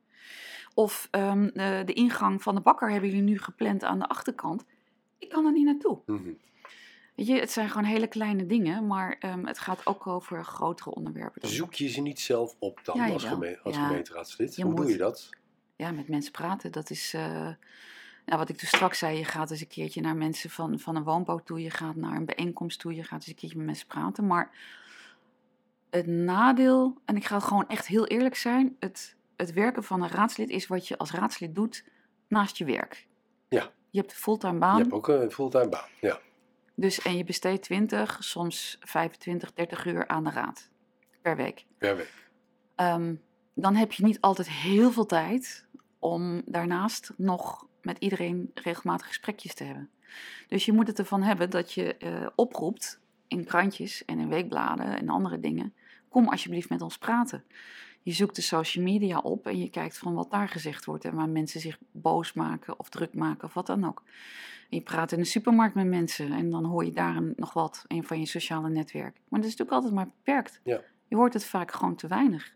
Of 0.75 1.09
ehm, 1.11 1.47
eh, 1.47 1.87
de 1.87 1.93
ingang 1.93 2.43
van 2.43 2.55
de 2.55 2.61
bakker 2.61 2.91
hebben 2.91 3.09
jullie 3.09 3.25
nu 3.25 3.39
gepland 3.39 3.85
aan 3.85 3.99
de 3.99 4.09
achterkant. 4.09 4.65
Ik 5.19 5.29
kan 5.29 5.47
er 5.47 5.53
niet 5.53 5.65
naartoe. 5.65 5.99
Mhm. 6.07 6.31
Weet 7.23 7.31
je, 7.35 7.41
het 7.41 7.51
zijn 7.51 7.69
gewoon 7.69 7.85
hele 7.85 8.07
kleine 8.07 8.47
dingen, 8.47 8.87
maar 8.87 9.17
ehm, 9.19 9.45
het 9.47 9.59
gaat 9.59 9.87
ook 9.87 10.07
over 10.07 10.45
grotere 10.45 10.91
onderwerpen. 10.95 11.41
dan 11.41 11.51
Zoek 11.51 11.75
je 11.75 11.89
ze 11.89 12.01
niet 12.01 12.21
zelf 12.21 12.57
op 12.59 12.81
dan 12.85 12.97
Ja, 12.97 13.09
als, 13.13 13.25
geme 13.25 13.59
als 13.63 13.77
Ja. 13.77 13.87
gemeenteraadslid? 13.87 14.57
Je 14.57 14.63
Hoe 14.63 14.75
doe 14.75 14.91
je 14.91 14.97
dat? 14.97 15.29
ja, 15.77 15.91
met 15.91 16.09
mensen 16.09 16.33
praten, 16.33 16.73
dat 16.73 16.91
is. 16.91 17.15
eh, 17.15 17.23
nou, 18.27 18.39
wat 18.39 18.49
ik 18.49 18.59
dus 18.61 18.69
straks 18.69 18.99
zei, 18.99 19.19
je 19.19 19.25
gaat 19.25 19.51
eens 19.51 19.61
een 19.61 19.67
keertje 19.67 20.01
naar 20.01 20.17
mensen 20.17 20.51
van, 20.51 20.79
van 20.79 20.97
een 20.97 21.03
woonbouw 21.03 21.39
toe, 21.39 21.63
je 21.63 21.71
gaat 21.71 21.97
naar 21.97 22.17
een 22.17 22.25
bijeenkomst 22.25 22.79
toe, 22.81 22.95
je 22.95 23.03
gaat 23.03 23.13
eens 23.19 23.27
een 23.27 23.35
keertje 23.35 23.57
met 23.57 23.67
mensen 23.67 23.87
praten. 23.87 24.27
Maar 24.27 24.51
het 25.91 26.07
nadeel, 26.07 27.01
en 27.05 27.17
ik 27.17 27.25
ga 27.25 27.41
gewoon 27.41 27.69
echt 27.69 27.87
heel 27.87 28.07
eerlijk 28.07 28.35
zijn, 28.37 28.77
het, 28.79 29.17
het 29.37 29.53
werken 29.53 29.85
van 29.85 30.03
een 30.03 30.09
raadslid 30.11 30.49
is 30.51 30.67
wat 30.67 30.89
je 30.89 30.99
als 30.99 31.11
raadslid 31.11 31.55
doet 31.55 31.85
naast 32.29 32.57
je 32.57 32.65
werk. 32.65 33.07
Ja. 33.49 33.71
Je 33.91 33.99
hebt 33.99 34.11
een 34.11 34.17
fulltime 34.19 34.53
Je 34.53 34.59
baan, 34.59 34.79
hebt 34.79 34.93
ook 34.93 35.09
een 35.09 35.31
fulltime 35.31 35.69
baan. 35.69 35.89
Ja. 36.01 36.21
Dus, 36.83 37.03
en 37.03 37.17
je 37.17 37.25
besteedt 37.25 37.63
20, 37.63 38.17
soms 38.21 38.77
25, 38.81 39.53
30 39.53 39.85
uur 39.85 40.09
aan 40.09 40.25
de 40.25 40.31
raad 40.31 40.71
per 41.21 41.37
week. 41.37 41.67
Per 41.79 41.97
week. 41.97 42.13
Ehm, 42.75 43.15
dan 43.55 43.75
heb 43.75 43.93
je 43.93 44.05
niet 44.05 44.21
altijd 44.21 44.51
heel 44.51 44.93
veel 44.93 45.07
tijd 45.07 45.67
om 45.99 46.43
daarnaast 46.45 47.13
nog 47.17 47.67
met 47.83 47.99
iedereen 47.99 48.51
regelmatig 48.55 49.07
gesprekjes 49.07 49.55
te 49.55 49.65
hebben. 49.65 49.91
Dus 50.49 50.65
je 50.65 50.73
moet 50.73 50.87
het 50.87 50.99
ervan 50.99 51.23
hebben 51.23 51.51
dat 51.51 51.73
je 51.73 51.97
eh, 51.97 52.27
oproept 52.35 53.01
in 53.29 53.45
krantjes 53.45 54.05
en 54.05 54.19
in 54.19 54.29
weekbladen 54.29 54.99
en 54.99 55.09
andere 55.09 55.41
dingen. 55.41 55.75
Kom 56.09 56.29
alsjeblieft 56.29 56.69
met 56.69 56.83
ons 56.83 56.99
praten. 56.99 57.45
Je 58.03 58.13
zoekt 58.13 58.37
de 58.37 58.43
social 58.43 58.85
media 58.85 59.19
op 59.19 59.47
en 59.47 59.59
je 59.59 59.71
kijkt 59.71 59.99
van 59.99 60.15
wat 60.15 60.31
daar 60.31 60.49
gezegd 60.49 60.85
wordt 60.85 61.05
en 61.05 61.15
waar 61.15 61.29
mensen 61.29 61.61
zich 61.61 61.79
boos 61.93 62.33
maken 62.33 62.79
of 62.79 62.89
druk 62.89 63.15
maken 63.15 63.45
of 63.45 63.55
wat 63.55 63.67
dan 63.67 63.85
ook. 63.85 64.03
En 64.71 64.77
je 64.77 64.83
praat 64.83 65.13
in 65.13 65.19
de 65.19 65.25
supermarkt 65.25 65.75
met 65.75 65.87
mensen 65.87 66.33
en 66.33 66.51
dan 66.51 66.65
hoor 66.65 66.85
je 66.85 66.93
daar 66.93 67.23
nog 67.37 67.53
wat, 67.53 67.85
een 67.89 68.05
van 68.05 68.21
je 68.21 68.27
sociale 68.27 68.69
netwerk. 68.69 69.15
Maar 69.29 69.41
dat 69.41 69.49
is 69.51 69.57
natuurlijk 69.57 69.71
altijd 69.73 69.95
maar 69.95 70.07
beperkt. 70.07 70.61
Ja. 70.65 70.81
Je 71.09 71.17
hoort 71.17 71.33
het 71.33 71.45
vaak 71.45 71.73
gewoon 71.73 71.95
te 71.97 72.07
weinig. 72.07 72.55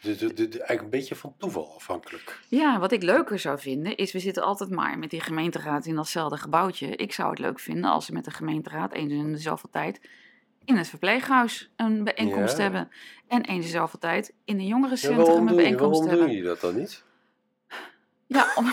De- 0.00 0.16
de- 0.16 0.34
de- 0.34 0.48
eigenlijk 0.48 0.82
een 0.82 0.90
beetje 0.90 1.14
van 1.14 1.34
toeval 1.38 1.74
afhankelijk. 1.74 2.40
Ja, 2.48 2.78
wat 2.78 2.92
ik 2.92 3.02
leuker 3.02 3.38
zou 3.38 3.58
vinden 3.58 3.96
is, 3.96 4.12
we 4.12 4.18
zitten 4.18 4.42
altijd 4.42 4.70
maar 4.70 4.98
met 4.98 5.10
die 5.10 5.20
gemeenteraad 5.20 5.86
in 5.86 5.94
datzelfde 5.94 6.36
gebouwtje. 6.36 6.86
Ik 6.96 7.12
zou 7.12 7.30
het 7.30 7.38
leuk 7.38 7.60
vinden 7.60 7.90
als 7.90 8.06
we 8.08 8.12
met 8.14 8.24
de 8.24 8.30
gemeenteraad 8.30 8.92
eens 8.92 9.12
in 9.12 9.32
de 9.32 9.38
zoveel 9.38 9.70
tijd 9.70 10.00
in 10.64 10.76
het 10.76 10.88
verpleeghuis 10.88 11.70
een 11.76 12.04
bijeenkomst 12.04 12.56
Ja. 12.56 12.62
hebben. 12.62 12.90
En 13.28 13.40
eens 13.44 13.48
in 13.56 13.60
de 13.60 13.66
zoveel 13.78 13.98
tijd 13.98 14.32
in 14.44 14.58
een 14.58 14.66
jongerencentrum 14.66 15.20
een 15.28 15.46
doe 15.46 15.48
je, 15.48 15.54
bijeenkomst 15.54 15.80
waarom 16.00 16.00
doen 16.00 16.08
hebben. 16.18 16.28
jullie 16.28 16.48
dat 16.48 16.60
dan 16.60 16.76
niet? 16.76 17.02
Ja, 18.26 18.52
om... 18.54 18.72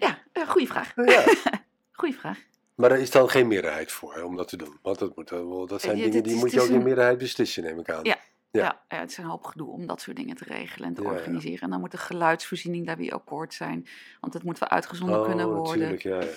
ja, 0.00 0.18
eh, 0.32 0.48
goede 0.48 0.66
vraag. 0.66 0.92
Ja. 0.96 1.24
Goeie 1.92 2.14
vraag. 2.18 2.38
Maar 2.74 2.88
daar 2.88 2.98
is 3.00 3.10
dan 3.10 3.28
geen 3.30 3.46
meerderheid 3.48 3.92
voor 3.92 4.14
hè, 4.14 4.20
om 4.22 4.36
dat 4.36 4.48
te 4.48 4.56
doen. 4.56 4.78
Want 4.82 4.98
dat, 4.98 5.16
moet, 5.16 5.28
dat 5.68 5.80
zijn 5.80 5.96
Ja, 5.96 6.04
dingen 6.04 6.22
die 6.22 6.34
is- 6.34 6.38
moet 6.40 6.50
je 6.50 6.60
ook 6.60 6.68
in 6.68 6.74
een- 6.74 6.82
meerderheid 6.82 7.18
beslissen, 7.18 7.62
neem 7.62 7.78
ik 7.78 7.90
aan. 7.90 8.04
Ja. 8.04 8.16
Ja. 8.50 8.82
Ja. 8.88 8.96
het 8.98 9.10
is 9.10 9.16
een 9.18 9.24
hoop 9.24 9.44
gedoe 9.44 9.70
om 9.70 9.86
dat 9.86 10.00
soort 10.00 10.16
dingen 10.16 10.36
te 10.36 10.44
regelen 10.44 10.88
en 10.88 10.94
te 10.94 11.02
Ja, 11.02 11.08
organiseren. 11.08 11.60
En 11.60 11.70
dan 11.70 11.80
moet 11.80 11.90
de 11.90 11.96
geluidsvoorziening 11.96 12.86
daar 12.86 12.96
weer 12.96 13.12
akkoord 13.12 13.54
zijn. 13.54 13.86
Want 14.20 14.34
het 14.34 14.42
moet 14.42 14.58
wel 14.58 14.68
uitgezonden 14.68 15.18
Oh, 15.20 15.24
kunnen 15.26 15.48
worden. 15.54 15.88
natuurlijk, 15.90 16.24
ja. 16.24 16.30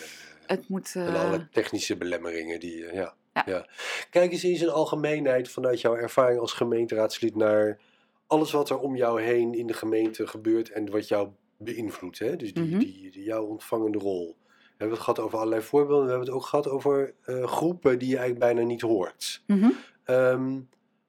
Het 0.51 0.69
moet... 0.69 0.95
En 0.95 1.07
eh, 1.07 1.25
alle 1.27 1.47
technische 1.51 1.97
belemmeringen 1.97 2.59
die, 2.59 2.85
eh, 2.85 2.93
ja. 2.93 3.13
Ja. 3.33 3.43
ja. 3.45 3.67
Kijk 4.09 4.31
eens 4.31 4.43
in 4.43 4.55
zijn 4.57 4.69
algemeenheid 4.69 5.49
vanuit 5.49 5.81
jouw 5.81 5.95
ervaring 5.95 6.39
als 6.39 6.53
gemeenteraadslid 6.53 7.35
naar 7.35 7.79
alles 8.27 8.51
wat 8.51 8.69
er 8.69 8.79
om 8.79 8.95
jou 8.95 9.21
heen 9.21 9.53
in 9.53 9.67
de 9.67 9.73
gemeente 9.73 10.27
gebeurt 10.27 10.71
en 10.71 10.89
wat 10.91 11.07
jou 11.07 11.29
beïnvloedt. 11.57 12.19
Hè? 12.19 12.35
Dus 12.35 12.53
die, 12.53 12.63
Mhm. 12.63 12.79
die, 12.79 13.11
die, 13.11 13.23
jouw 13.23 13.45
ontvangende 13.45 13.97
rol. 13.97 14.35
We 14.47 14.87
hebben 14.87 14.97
het 14.97 15.05
gehad 15.05 15.19
over 15.19 15.37
allerlei 15.37 15.61
voorbeelden. 15.61 16.03
We 16.05 16.09
hebben 16.09 16.27
het 16.27 16.35
ook 16.37 16.45
gehad 16.45 16.67
over 16.67 17.13
eh, 17.25 17.43
groepen 17.47 17.99
die 17.99 18.09
je 18.09 18.17
eigenlijk 18.17 18.45
bijna 18.53 18.67
niet 18.67 18.81
hoort. 18.81 19.43
Ehm, 20.03 20.59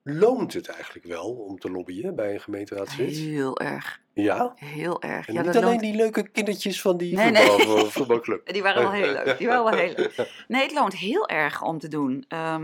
loont 0.03 0.53
het 0.53 0.67
eigenlijk 0.67 1.05
wel 1.05 1.29
om 1.29 1.59
te 1.59 1.71
lobbyen 1.71 2.15
bij 2.15 2.33
een 2.33 2.39
gemeenteraadslid? 2.39 3.17
Heel 3.17 3.59
erg. 3.59 4.01
Ja? 4.13 4.53
Heel 4.55 5.01
erg. 5.01 5.27
En 5.27 5.33
ja, 5.33 5.41
niet 5.41 5.49
alleen 5.55 5.63
loont- 5.69 5.79
die 5.79 5.95
leuke 5.95 6.27
kindertjes 6.29 6.81
van 6.81 6.97
die 6.97 7.15
Nee, 7.15 7.31
nee. 7.31 7.47
voetbal, 7.49 7.85
voetbalclub. 7.97 8.45
Die 8.53 8.61
waren 8.61 8.81
wel 8.81 8.91
heel 8.91 9.11
leuk. 9.13 9.37
Die 9.37 9.47
waren 9.47 9.63
wel 9.63 9.73
heel 9.73 9.93
leuk. 9.95 10.31
Nee, 10.47 10.61
het 10.63 10.73
loont 10.73 10.93
heel 10.95 11.27
erg 11.27 11.61
om 11.61 11.79
te 11.79 11.87
doen. 11.87 12.25
Eh, 12.27 12.55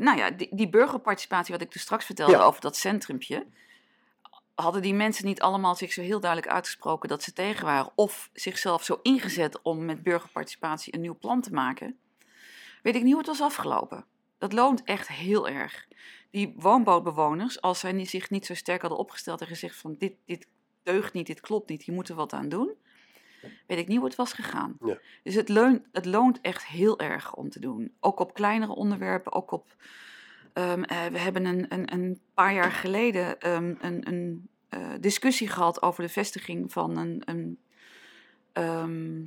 nou 0.00 0.18
ja, 0.18 0.30
die, 0.30 0.48
die 0.50 0.68
burgerparticipatie, 0.68 1.52
wat 1.54 1.62
ik 1.62 1.72
dus 1.72 1.82
straks 1.82 2.04
vertelde 2.04 2.32
Ja. 2.32 2.42
over 2.42 2.60
dat 2.60 2.76
centrumpje. 2.76 3.46
Hadden 4.54 4.82
die 4.82 4.94
mensen 4.94 5.24
niet 5.26 5.40
allemaal 5.40 5.74
zich 5.74 5.92
zo 5.92 6.00
heel 6.02 6.20
duidelijk 6.20 6.52
uitgesproken 6.52 7.08
dat 7.08 7.22
ze 7.22 7.32
tegen 7.32 7.64
waren. 7.64 7.92
Of 7.94 8.30
zichzelf 8.32 8.84
zo 8.84 8.98
ingezet 9.02 9.62
om 9.62 9.84
met 9.84 10.02
burgerparticipatie 10.02 10.94
een 10.94 11.00
nieuw 11.00 11.16
plan 11.18 11.40
te 11.40 11.52
maken. 11.52 11.98
Weet 12.82 12.94
ik 12.94 13.02
niet 13.02 13.10
hoe 13.14 13.20
het 13.20 13.28
was 13.38 13.40
afgelopen. 13.40 14.04
Dat 14.40 14.52
loont 14.52 14.82
echt 14.84 15.08
heel 15.08 15.48
erg. 15.48 15.88
Die 16.30 16.54
woonbootbewoners, 16.56 17.60
als 17.60 17.78
zij 17.78 18.04
zich 18.04 18.30
niet 18.30 18.46
zo 18.46 18.54
sterk 18.54 18.80
hadden 18.80 18.98
opgesteld 18.98 19.40
en 19.40 19.46
gezegd 19.46 19.76
van 19.76 19.94
dit, 19.98 20.14
dit 20.24 20.46
deugt 20.82 21.12
niet, 21.12 21.26
dit 21.26 21.40
klopt 21.40 21.68
niet, 21.68 21.82
hier 21.82 21.94
moeten 21.94 22.14
we 22.14 22.20
wat 22.20 22.32
aan 22.32 22.48
doen. 22.48 22.74
Weet 23.66 23.78
ik 23.78 23.88
niet 23.88 23.96
hoe 23.96 24.06
het 24.06 24.16
was 24.16 24.32
gegaan. 24.32 24.76
Ja. 24.84 24.98
Dus 25.22 25.34
het, 25.34 25.48
leunt, 25.48 25.86
het 25.92 26.04
loont 26.04 26.40
echt 26.40 26.66
heel 26.66 26.98
erg 26.98 27.34
om 27.34 27.50
te 27.50 27.60
doen. 27.60 27.92
Ook 28.00 28.20
op 28.20 28.34
kleinere 28.34 28.74
onderwerpen, 28.74 29.32
ook 29.32 29.50
op... 29.50 29.76
ehm, 30.52 30.82
eh, 30.82 31.06
we 31.06 31.18
hebben 31.18 31.44
een, 31.44 31.66
een, 31.68 31.92
een 31.92 32.20
paar 32.34 32.54
jaar 32.54 32.72
geleden 32.72 33.40
ehm, 33.40 33.74
een, 33.80 34.08
een 34.08 34.48
eh, 34.68 34.92
discussie 35.00 35.48
gehad 35.48 35.82
over 35.82 36.02
de 36.02 36.08
vestiging 36.08 36.72
van 36.72 36.96
een... 36.96 37.22
een 37.24 37.58
ehm, 38.52 39.22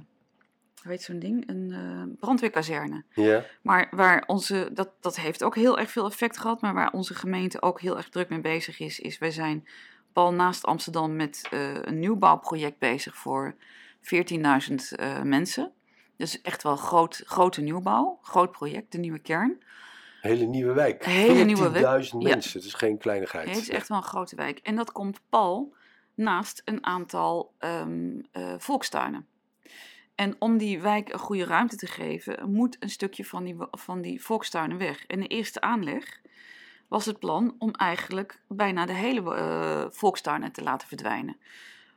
hoe 0.83 0.91
heet 0.91 1.01
zo'n 1.03 1.19
ding? 1.19 1.49
Een 1.49 1.71
eh, 1.71 2.19
brandweerkazerne. 2.19 3.03
Ja, 3.13 3.45
Maar 3.61 3.87
waar 3.91 4.23
onze, 4.27 4.69
dat, 4.73 4.89
dat 4.99 5.15
heeft 5.15 5.43
ook 5.43 5.55
heel 5.55 5.79
erg 5.79 5.91
veel 5.91 6.05
effect 6.05 6.37
gehad, 6.39 6.61
maar 6.61 6.73
waar 6.73 6.91
onze 6.91 7.13
gemeente 7.13 7.61
ook 7.61 7.81
heel 7.81 7.97
erg 7.97 8.09
druk 8.09 8.29
mee 8.29 8.41
bezig 8.41 8.79
is, 8.79 8.99
is 8.99 9.17
wij 9.17 9.31
zijn 9.31 9.67
pal 10.13 10.33
naast 10.33 10.65
Amsterdam 10.65 11.15
met 11.15 11.47
eh, 11.51 11.73
een 11.81 11.99
nieuwbouwproject 11.99 12.77
bezig 12.79 13.15
voor 13.15 13.55
14.000 14.01 14.73
eh, 14.95 15.21
mensen. 15.21 15.71
Dus 16.17 16.41
echt 16.41 16.63
wel 16.63 16.75
groot, 16.75 17.21
grote 17.25 17.61
nieuwbouw, 17.61 18.19
groot 18.21 18.51
project, 18.51 18.91
de 18.91 18.97
nieuwe 18.97 19.19
kern. 19.19 19.61
hele 20.21 20.45
nieuwe 20.45 20.73
wijk. 20.73 21.05
Hele 21.05 21.43
nieuwe 21.43 21.69
wijk. 21.71 22.05
14.000 22.05 22.09
Ja. 22.09 22.29
mensen, 22.29 22.59
het 22.59 22.67
is 22.67 22.73
geen 22.73 22.97
kleinigheid. 22.97 23.47
Het 23.47 23.57
is 23.57 23.69
echt 23.69 23.87
wel 23.87 23.97
een 23.97 24.03
grote 24.03 24.35
wijk. 24.35 24.59
En 24.63 24.75
dat 24.75 24.91
komt 24.91 25.19
pal 25.29 25.73
naast 26.15 26.61
een 26.65 26.85
aantal 26.85 27.53
ehm, 27.57 28.11
eh, 28.31 28.53
volkstuinen. 28.57 29.27
En 30.15 30.35
om 30.39 30.57
die 30.57 30.81
wijk 30.81 31.13
een 31.13 31.19
goede 31.19 31.45
ruimte 31.45 31.75
te 31.75 31.87
geven, 31.87 32.51
moet 32.51 32.77
een 32.79 32.89
stukje 32.89 33.25
van 33.25 33.43
die, 33.43 33.55
van 33.71 34.01
die 34.01 34.23
volkstuinen 34.23 34.77
weg. 34.77 35.05
En 35.05 35.19
de 35.19 35.27
eerste 35.27 35.61
aanleg 35.61 36.21
was 36.87 37.05
het 37.05 37.19
plan 37.19 37.55
om 37.57 37.71
eigenlijk 37.71 38.41
bijna 38.47 38.85
de 38.85 38.93
hele 38.93 39.35
eh 39.35 39.85
volkstuinen 39.89 40.51
te 40.51 40.63
laten 40.63 40.87
verdwijnen. 40.87 41.37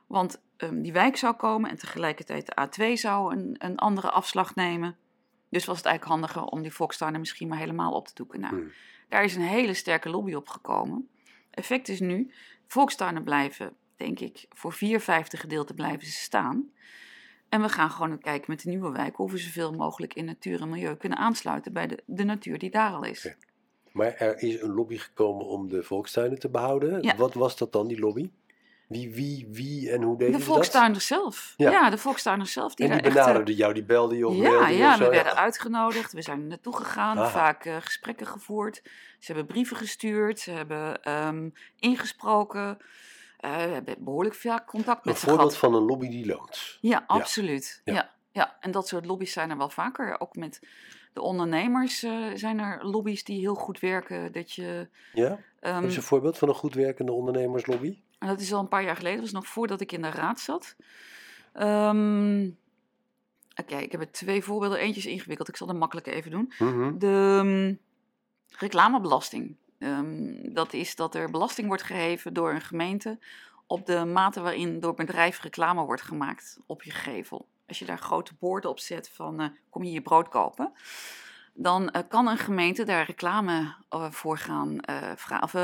Want 0.07 0.41
ehm, 0.57 0.83
die 0.83 0.93
wijk 0.93 1.17
zou 1.17 1.35
komen 1.35 1.71
en 1.71 1.79
tegelijkertijd 1.79 2.47
de 2.47 2.69
A2 2.69 2.93
zou 2.93 3.35
een, 3.35 3.55
een 3.59 3.77
andere 3.77 4.11
afslag 4.11 4.55
nemen. 4.55 4.97
Dus 5.49 5.65
was 5.65 5.77
het 5.77 5.87
eigenlijk 5.87 6.21
handiger 6.21 6.43
om 6.43 6.63
die 6.63 6.73
Volkstuinen 6.73 7.21
misschien 7.21 7.49
maar 7.49 7.59
helemaal 7.59 7.93
op 7.93 8.07
te 8.07 8.15
doeken. 8.15 8.41
Nou, 8.41 8.55
Hmm. 8.55 8.73
daar 9.09 9.25
is 9.25 9.35
een 9.35 9.43
hele 9.43 9.75
sterke 9.75 10.09
lobby 10.09 10.35
op 10.35 10.49
gekomen. 10.49 11.09
Effect 11.51 11.89
is 11.89 12.01
nu, 12.01 12.33
Volkstuinen 12.67 13.25
blijven, 13.25 13.77
denk 13.97 14.21
ik, 14.21 14.47
voor 14.51 14.73
vier 14.73 15.01
vijfde 15.01 15.37
gedeelte 15.37 15.75
blijven 15.75 16.07
ze 16.07 16.13
staan. 16.13 16.71
En 17.49 17.63
we 17.63 17.69
gaan 17.69 17.91
gewoon 17.91 18.19
kijken 18.19 18.51
met 18.51 18.63
de 18.63 18.69
nieuwe 18.69 18.91
wijk 18.93 19.17
hoe 19.17 19.31
we 19.31 19.39
zoveel 19.39 19.73
mogelijk 19.73 20.15
in 20.15 20.25
natuur 20.25 20.61
en 20.61 20.69
milieu 20.69 20.97
kunnen 20.97 21.19
aansluiten 21.19 21.73
bij 21.73 21.87
de, 21.87 22.03
de 22.07 22.25
natuur 22.25 22.59
die 22.59 22.71
daar 22.71 22.93
al 22.93 23.05
is. 23.05 23.35
Maar 23.93 24.15
er 24.15 24.43
is 24.43 24.61
een 24.61 24.73
lobby 24.75 24.97
gekomen 24.97 25.47
om 25.47 25.69
de 25.69 25.83
volkstuinen 25.83 26.39
te 26.39 26.49
behouden. 26.49 27.03
Ja. 27.03 27.17
Wat 27.17 27.35
was 27.35 27.57
dat 27.57 27.73
dan, 27.73 27.89
die 27.89 27.99
lobby? 27.99 28.31
Wie, 28.89 29.15
wie, 29.15 29.49
wie 29.51 29.91
en 29.91 30.03
hoe 30.03 30.19
deden 30.19 30.33
De 30.33 30.39
ze 30.41 30.45
dat? 30.45 30.55
volkstuiners 30.55 31.07
zelf. 31.07 31.55
Ja. 31.57 31.71
Ja, 31.71 31.91
de 31.91 31.99
volkstuiners 31.99 32.53
zelf. 32.53 32.75
Die 32.75 32.87
En 32.89 32.93
die 32.93 33.03
echt, 33.03 33.15
benaderden 33.15 33.55
jou, 33.55 33.75
die 33.75 33.85
belden 33.85 34.19
je 34.19 34.27
of 34.29 34.37
Ja, 34.37 34.69
ja 34.69 34.91
of 34.93 34.99
zo? 34.99 35.05
we 35.05 35.11
werden 35.11 35.37
uitgenodigd. 35.37 36.13
We 36.13 36.23
zijn 36.23 36.47
naartoe 36.47 36.77
gegaan, 36.77 37.19
Aha. 37.19 37.29
vaak 37.29 37.65
eh, 37.65 37.77
gesprekken 37.81 38.27
gevoerd. 38.27 38.83
Ze 39.19 39.27
hebben 39.33 39.47
brieven 39.47 39.77
gestuurd, 39.77 40.41
ze 40.41 40.51
hebben 40.51 41.03
ehm, 41.03 41.49
ingesproken. 41.79 42.79
Eh, 43.37 43.51
we 43.57 43.61
hebben 43.61 43.97
behoorlijk 43.99 44.35
veel 44.35 44.65
contact 44.65 44.99
Een 45.07 45.11
met 45.13 45.19
ze 45.21 45.27
voorbeeld 45.27 45.55
gehad. 45.55 45.73
van 45.73 45.75
een 45.81 45.87
lobby 45.87 46.09
die 46.09 46.27
loont. 46.27 46.79
Ja, 46.81 47.05
absoluut. 47.07 47.81
Ja. 47.85 47.95
Ja. 47.95 48.15
Ja. 48.33 48.57
en 48.61 48.71
dat 48.71 48.89
soort 48.89 49.07
lobby's 49.07 49.33
zijn 49.33 49.51
er 49.51 49.57
wel 49.57 49.69
vaker. 49.69 50.21
Ook 50.21 50.37
met 50.37 50.61
de 51.13 51.21
ondernemers 51.21 52.03
eh, 52.03 52.13
zijn 52.35 52.59
er 52.59 52.85
lobby's 52.87 53.25
die 53.25 53.41
heel 53.41 53.55
goed 53.55 53.81
werken. 53.81 54.33
Dat 54.33 54.53
je, 54.53 54.89
Ja? 55.13 55.39
ehm, 55.61 55.81
Heb 55.83 55.91
je 55.91 55.97
een 55.97 56.03
voorbeeld 56.03 56.39
van 56.39 56.49
een 56.49 56.55
goed 56.55 56.75
werkende 56.75 57.13
ondernemerslobby? 57.13 57.99
dat 58.19 58.41
is 58.41 58.53
al 58.53 58.61
een 58.61 58.69
paar 58.69 58.83
jaar 58.85 58.97
geleden, 58.97 59.21
dat 59.21 59.25
was 59.33 59.43
nog 59.43 59.47
voordat 59.53 59.81
ik 59.81 59.93
in 59.93 60.03
de 60.03 60.11
raad 60.11 60.41
zat. 60.41 60.77
Ehm, 61.53 62.49
Oké, 63.61 63.77
ik 63.77 63.93
heb 63.93 64.01
er 64.01 64.11
twee 64.13 64.43
voorbeelden. 64.45 64.79
Eentje 64.79 65.01
is 65.01 65.07
ingewikkeld, 65.07 65.49
ik 65.49 65.57
zal 65.57 65.69
het 65.69 65.77
makkelijk 65.77 66.07
even 66.07 66.31
doen. 66.31 66.53
Mhm. 66.59 66.99
De 66.99 67.41
mm, 67.45 67.79
reclamebelasting. 68.59 69.57
Ehm, 69.79 70.53
dat 70.53 70.73
is 70.73 70.97
dat 70.97 71.15
er 71.15 71.31
belasting 71.31 71.67
wordt 71.69 71.83
geheven 71.83 72.35
door 72.35 72.51
een 72.53 72.61
gemeente 72.61 73.19
op 73.67 73.87
de 73.87 74.05
mate 74.05 74.41
waarin 74.41 74.81
door 74.81 74.95
bedrijf 74.95 75.43
reclame 75.43 75.85
wordt 75.85 76.03
gemaakt 76.03 76.59
op 76.67 76.83
je 76.83 76.91
gevel. 76.91 77.47
Als 77.69 77.79
je 77.79 77.85
daar 77.85 77.99
grote 77.99 78.35
borden 78.39 78.71
op 78.71 78.79
zet 78.79 79.09
van 79.09 79.41
eh, 79.41 79.49
kom 79.71 79.83
je 79.85 79.91
je 79.93 80.01
brood 80.03 80.29
kopen, 80.29 80.73
dan 81.55 81.91
eh, 81.91 82.03
kan 82.09 82.27
een 82.29 82.39
gemeente 82.39 82.85
daar 82.85 83.07
reclame 83.07 83.75
eh, 83.89 84.11
voor 84.11 84.39
gaan 84.39 84.79
of 85.43 85.55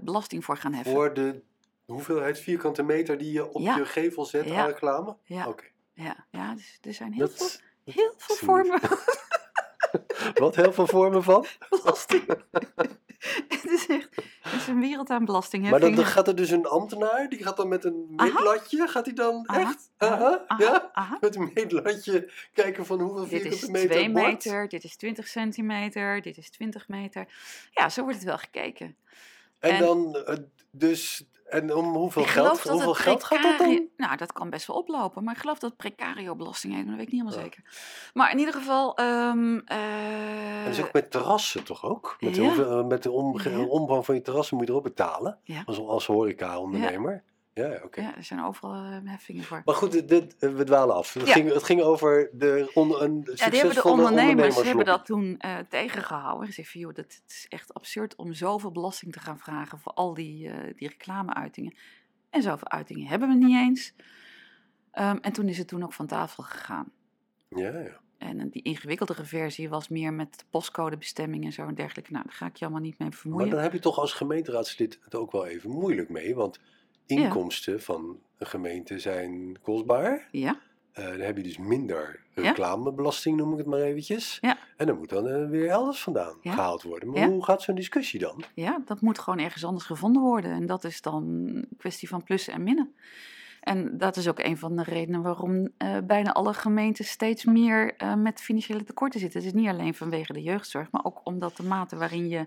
belasting 0.00 0.44
voor 0.44 0.56
gaan 0.56 0.72
heffen. 0.74 0.92
Voor 0.92 1.14
de 1.14 1.42
hoeveelheid 1.86 2.38
vierkante 2.40 2.82
meter 2.82 3.18
die 3.18 3.32
je 3.32 3.52
op 3.52 3.60
Ja. 3.60 3.76
je 3.76 3.84
gevel 3.84 4.24
zet 4.24 4.44
Ja. 4.48 4.60
aan 4.60 4.66
reclame? 4.66 5.16
Ja, 5.24 5.54
ja, 5.94 6.16
ja 6.30 6.54
dus 6.54 6.78
er 6.80 6.94
zijn 6.94 7.12
heel 7.12 7.26
Dat- 7.26 7.60
veel, 7.84 7.94
heel 7.94 8.12
veel 8.16 8.36
vormen 8.36 8.80
Wat 10.34 10.56
heel 10.56 10.72
veel 10.72 10.86
vormen 10.86 11.22
van? 11.22 11.46
belasting. 11.70 12.24
het 13.48 13.64
is 13.64 13.86
echt 13.86 14.08
het 14.40 14.52
is 14.52 14.66
een 14.66 14.80
wereld 14.80 15.10
aan 15.10 15.16
Maar 15.16 15.26
belastingheffing. 15.26 15.82
dan, 15.82 15.94
dan 15.94 16.04
gaat 16.12 16.28
er 16.28 16.36
dus 16.36 16.50
een 16.50 16.66
ambtenaar, 16.66 17.28
die 17.28 17.42
gaat 17.42 17.56
dan 17.56 17.68
met 17.68 17.84
een 17.84 18.06
meetlatje, 18.16 18.86
gaat 18.88 19.04
hij 19.04 19.14
dan 19.14 19.42
Aha, 19.48 19.60
echt? 19.60 19.90
Aha, 19.96 20.44
aha, 20.46 20.62
ja? 20.64 21.18
Met 21.20 21.36
een 21.36 21.50
meetlatje 21.54 22.30
kijken 22.52 22.86
van 22.86 23.00
hoeveel 23.00 23.22
Dit 23.28 23.32
is 23.32 23.40
vierkante 23.40 23.70
meter 23.70 23.90
2 23.90 24.02
het 24.02 24.12
wordt? 24.12 24.44
meter, 24.44 24.68
dit 24.68 24.84
is 24.84 24.96
20 24.96 25.28
centimeter, 25.28 26.22
dit 26.22 26.36
is 26.36 26.50
20 26.50 26.88
meter. 26.88 27.26
Ja, 27.70 27.88
zo 27.88 28.02
wordt 28.02 28.16
het 28.16 28.26
wel 28.26 28.38
gekeken. 28.38 28.96
En, 29.58 29.70
En- 29.70 29.80
dan 29.80 30.16
eh, 30.16 30.36
dus, 30.70 31.24
en 31.48 31.74
om 31.74 31.94
hoeveel 31.94 32.22
ik 32.22 32.28
geld, 32.28 32.62
hoeveel 32.68 32.94
geld 32.94 33.24
gaat 33.24 33.42
dat 33.42 33.58
dan? 33.58 33.66
precario- 33.66 33.88
Nou, 33.96 34.16
dat 34.16 34.32
kan 34.32 34.50
best 34.50 34.66
wel 34.66 34.76
oplopen. 34.76 35.24
Maar 35.24 35.34
ik 35.34 35.40
geloof 35.40 35.58
dat 35.58 35.70
het 35.70 35.78
precario-belasting 35.78 36.72
heet, 36.74 36.82
maar 36.86 36.96
dat 36.96 37.04
weet 37.04 37.06
ik 37.06 37.12
niet 37.12 37.22
helemaal 37.24 37.44
Ja. 37.44 37.50
zeker. 37.50 37.70
Maar 38.14 38.30
in 38.30 38.38
ieder 38.38 38.54
geval... 38.54 38.96
eh, 38.96 39.04
En 39.28 39.64
dat 40.64 40.72
is 40.72 40.80
ook 40.84 40.92
met 40.92 41.10
terrassen 41.10 41.64
toch 41.64 41.84
ook? 41.84 42.16
Met 42.20 42.34
de, 42.34 42.42
Ja. 42.42 42.82
met 42.82 43.02
de 43.02 43.10
ombouw 43.68 44.02
van 44.02 44.14
je 44.14 44.22
terrassen 44.22 44.56
moet 44.56 44.66
je 44.66 44.72
erop 44.72 44.84
betalen. 44.84 45.38
Als, 45.66 45.78
als 45.78 46.06
horeca-ondernemer. 46.06 47.22
Ja, 47.58 47.80
oké. 47.84 48.00
Ja, 48.00 48.16
er 48.16 48.24
zijn 48.24 48.44
overal 48.44 48.74
eh, 48.74 48.98
heffingen 49.04 49.44
voor. 49.44 49.62
Maar 49.64 49.74
goed, 49.74 50.08
dit, 50.08 50.36
eh, 50.38 50.54
we 50.54 50.64
dwalen 50.64 50.94
af. 50.94 51.12
Het, 51.14 51.26
Ja. 51.26 51.32
ging, 51.32 51.52
het 51.52 51.62
ging 51.62 51.80
over 51.82 52.30
de 52.32 52.70
on, 52.74 53.02
een 53.02 53.28
Ja, 53.34 53.50
die 53.50 53.58
hebben 53.58 53.74
de 53.76 53.88
ondernemers 53.88 54.62
hebben 54.62 54.84
dat 54.84 55.04
toen 55.04 55.38
eh, 55.38 55.58
tegengehouden. 55.68 56.46
Gezegd 56.46 56.70
van, 56.70 56.80
joh, 56.80 56.94
dat, 56.94 57.04
het 57.04 57.22
is 57.26 57.46
echt 57.48 57.74
absurd 57.74 58.16
om 58.16 58.32
zoveel 58.32 58.70
belasting 58.72 59.12
te 59.12 59.20
gaan 59.20 59.38
vragen 59.38 59.78
voor 59.78 59.92
al 59.92 60.14
die, 60.14 60.48
eh, 60.50 60.74
die 60.76 60.88
reclameuitingen. 60.88 61.74
En 62.30 62.42
zoveel 62.42 62.68
uitingen 62.70 63.06
hebben 63.06 63.28
we 63.28 63.34
niet 63.34 63.56
eens. 63.56 63.94
Ehm, 64.90 65.16
en 65.20 65.32
toen 65.32 65.48
is 65.48 65.58
het 65.58 65.68
toen 65.68 65.82
ook 65.82 65.92
van 65.92 66.06
tafel 66.06 66.42
gegaan. 66.42 66.90
Ja, 67.48 67.78
ja. 67.78 68.00
En 68.18 68.48
die 68.50 68.62
ingewikkeldere 68.62 69.24
versie 69.24 69.68
was 69.68 69.88
meer 69.88 70.12
met 70.12 70.44
postcodebestemming 70.50 71.44
en 71.44 71.52
zo 71.52 71.66
en 71.66 71.74
dergelijke. 71.74 72.12
Nou, 72.12 72.24
daar 72.24 72.34
ga 72.34 72.46
ik 72.46 72.56
je 72.56 72.64
allemaal 72.64 72.82
niet 72.82 72.98
mee 72.98 73.08
Maar 73.08 73.18
vermoeien. 73.18 73.50
dan 73.50 73.58
heb 73.60 73.72
je 73.72 73.78
toch 73.78 73.98
als 73.98 74.12
gemeenteraadslid 74.12 74.98
het 75.04 75.14
ook 75.14 75.32
wel 75.32 75.46
even 75.46 75.70
moeilijk 75.70 76.08
mee. 76.08 76.34
Want 76.34 76.60
inkomsten 77.08 77.82
van 77.82 78.18
een 78.38 78.46
gemeente 78.46 78.98
zijn 78.98 79.56
kostbaar. 79.62 80.28
Ja, 80.30 80.58
Eh, 80.92 81.04
dan 81.08 81.20
heb 81.20 81.36
je 81.36 81.42
dus 81.42 81.58
minder 81.58 82.20
reclamebelasting, 82.34 83.36
noem 83.36 83.52
ik 83.52 83.58
het 83.58 83.66
maar 83.66 83.80
eventjes. 83.80 84.38
Ja. 84.40 84.58
En 84.76 84.86
dan 84.86 84.98
moet 84.98 85.08
dan 85.08 85.28
eh, 85.28 85.48
weer 85.48 85.68
elders 85.68 86.02
vandaan 86.02 86.36
Ja. 86.42 86.52
gehaald 86.52 86.82
worden. 86.82 87.08
Maar 87.10 87.18
Ja. 87.20 87.28
hoe 87.28 87.44
gaat 87.44 87.62
zo'n 87.62 87.74
discussie 87.74 88.20
dan? 88.20 88.42
ja, 88.54 88.80
dat 88.84 89.00
moet 89.00 89.18
gewoon 89.18 89.38
ergens 89.38 89.64
anders 89.64 89.84
gevonden 89.84 90.22
worden. 90.22 90.50
En 90.50 90.66
dat 90.66 90.84
is 90.84 91.00
dan 91.02 91.14
een 91.24 91.68
kwestie 91.78 92.08
van 92.08 92.24
plussen 92.24 92.52
en 92.52 92.62
minnen. 92.62 92.94
En 93.60 93.98
dat 93.98 94.16
is 94.16 94.28
ook 94.28 94.38
een 94.38 94.58
van 94.58 94.76
de 94.76 94.82
redenen 94.82 95.22
waarom 95.22 95.68
eh, 95.76 95.96
bijna 96.04 96.32
alle 96.32 96.54
gemeenten 96.54 97.04
steeds 97.04 97.44
meer 97.44 97.94
met 98.18 98.40
financiële 98.40 98.84
tekorten 98.84 99.20
zitten. 99.20 99.38
Het 99.40 99.48
is 99.54 99.60
niet 99.60 99.68
alleen 99.68 99.94
vanwege 99.94 100.32
de 100.32 100.42
jeugdzorg, 100.42 100.90
maar 100.90 101.04
ook 101.04 101.20
omdat 101.24 101.56
de 101.56 101.62
mate 101.62 101.96
waarin 101.96 102.28
je 102.28 102.46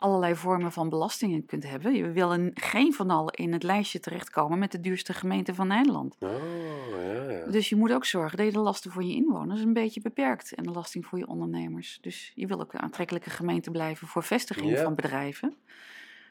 allerlei 0.00 0.34
vormen 0.34 0.72
van 0.72 0.88
belastingen 0.88 1.46
kunt 1.46 1.62
hebben. 1.62 1.94
Je 1.94 2.10
wil 2.10 2.32
een, 2.32 2.50
geen 2.54 2.92
van 2.92 3.10
allen 3.10 3.34
in 3.34 3.52
het 3.52 3.62
lijstje 3.62 4.00
terechtkomen 4.00 4.58
met 4.58 4.72
de 4.72 4.80
duurste 4.80 5.12
gemeente 5.12 5.54
van 5.54 5.66
Nederland. 5.66 6.16
Oh, 6.18 6.30
ja, 6.90 7.30
ja. 7.32 7.46
Dus 7.46 7.68
je 7.68 7.76
moet 7.76 7.92
ook 7.92 8.04
zorgen 8.04 8.36
dat 8.36 8.46
je 8.46 8.52
de 8.52 8.58
lasten 8.58 8.90
voor 8.90 9.04
je 9.04 9.14
inwoners 9.14 9.60
een 9.60 9.72
beetje 9.72 10.00
beperkt 10.00 10.52
en 10.54 10.62
de 10.62 10.70
belasting 10.70 11.06
voor 11.06 11.18
je 11.18 11.26
ondernemers. 11.26 11.98
Dus 12.00 12.32
je 12.34 12.46
wil 12.46 12.60
ook 12.60 12.72
een 12.72 12.80
aantrekkelijke 12.80 13.30
gemeente 13.30 13.70
blijven 13.70 14.08
voor 14.08 14.22
vestiging 14.22 14.70
Ja. 14.70 14.82
van 14.82 14.94
bedrijven. 14.94 15.56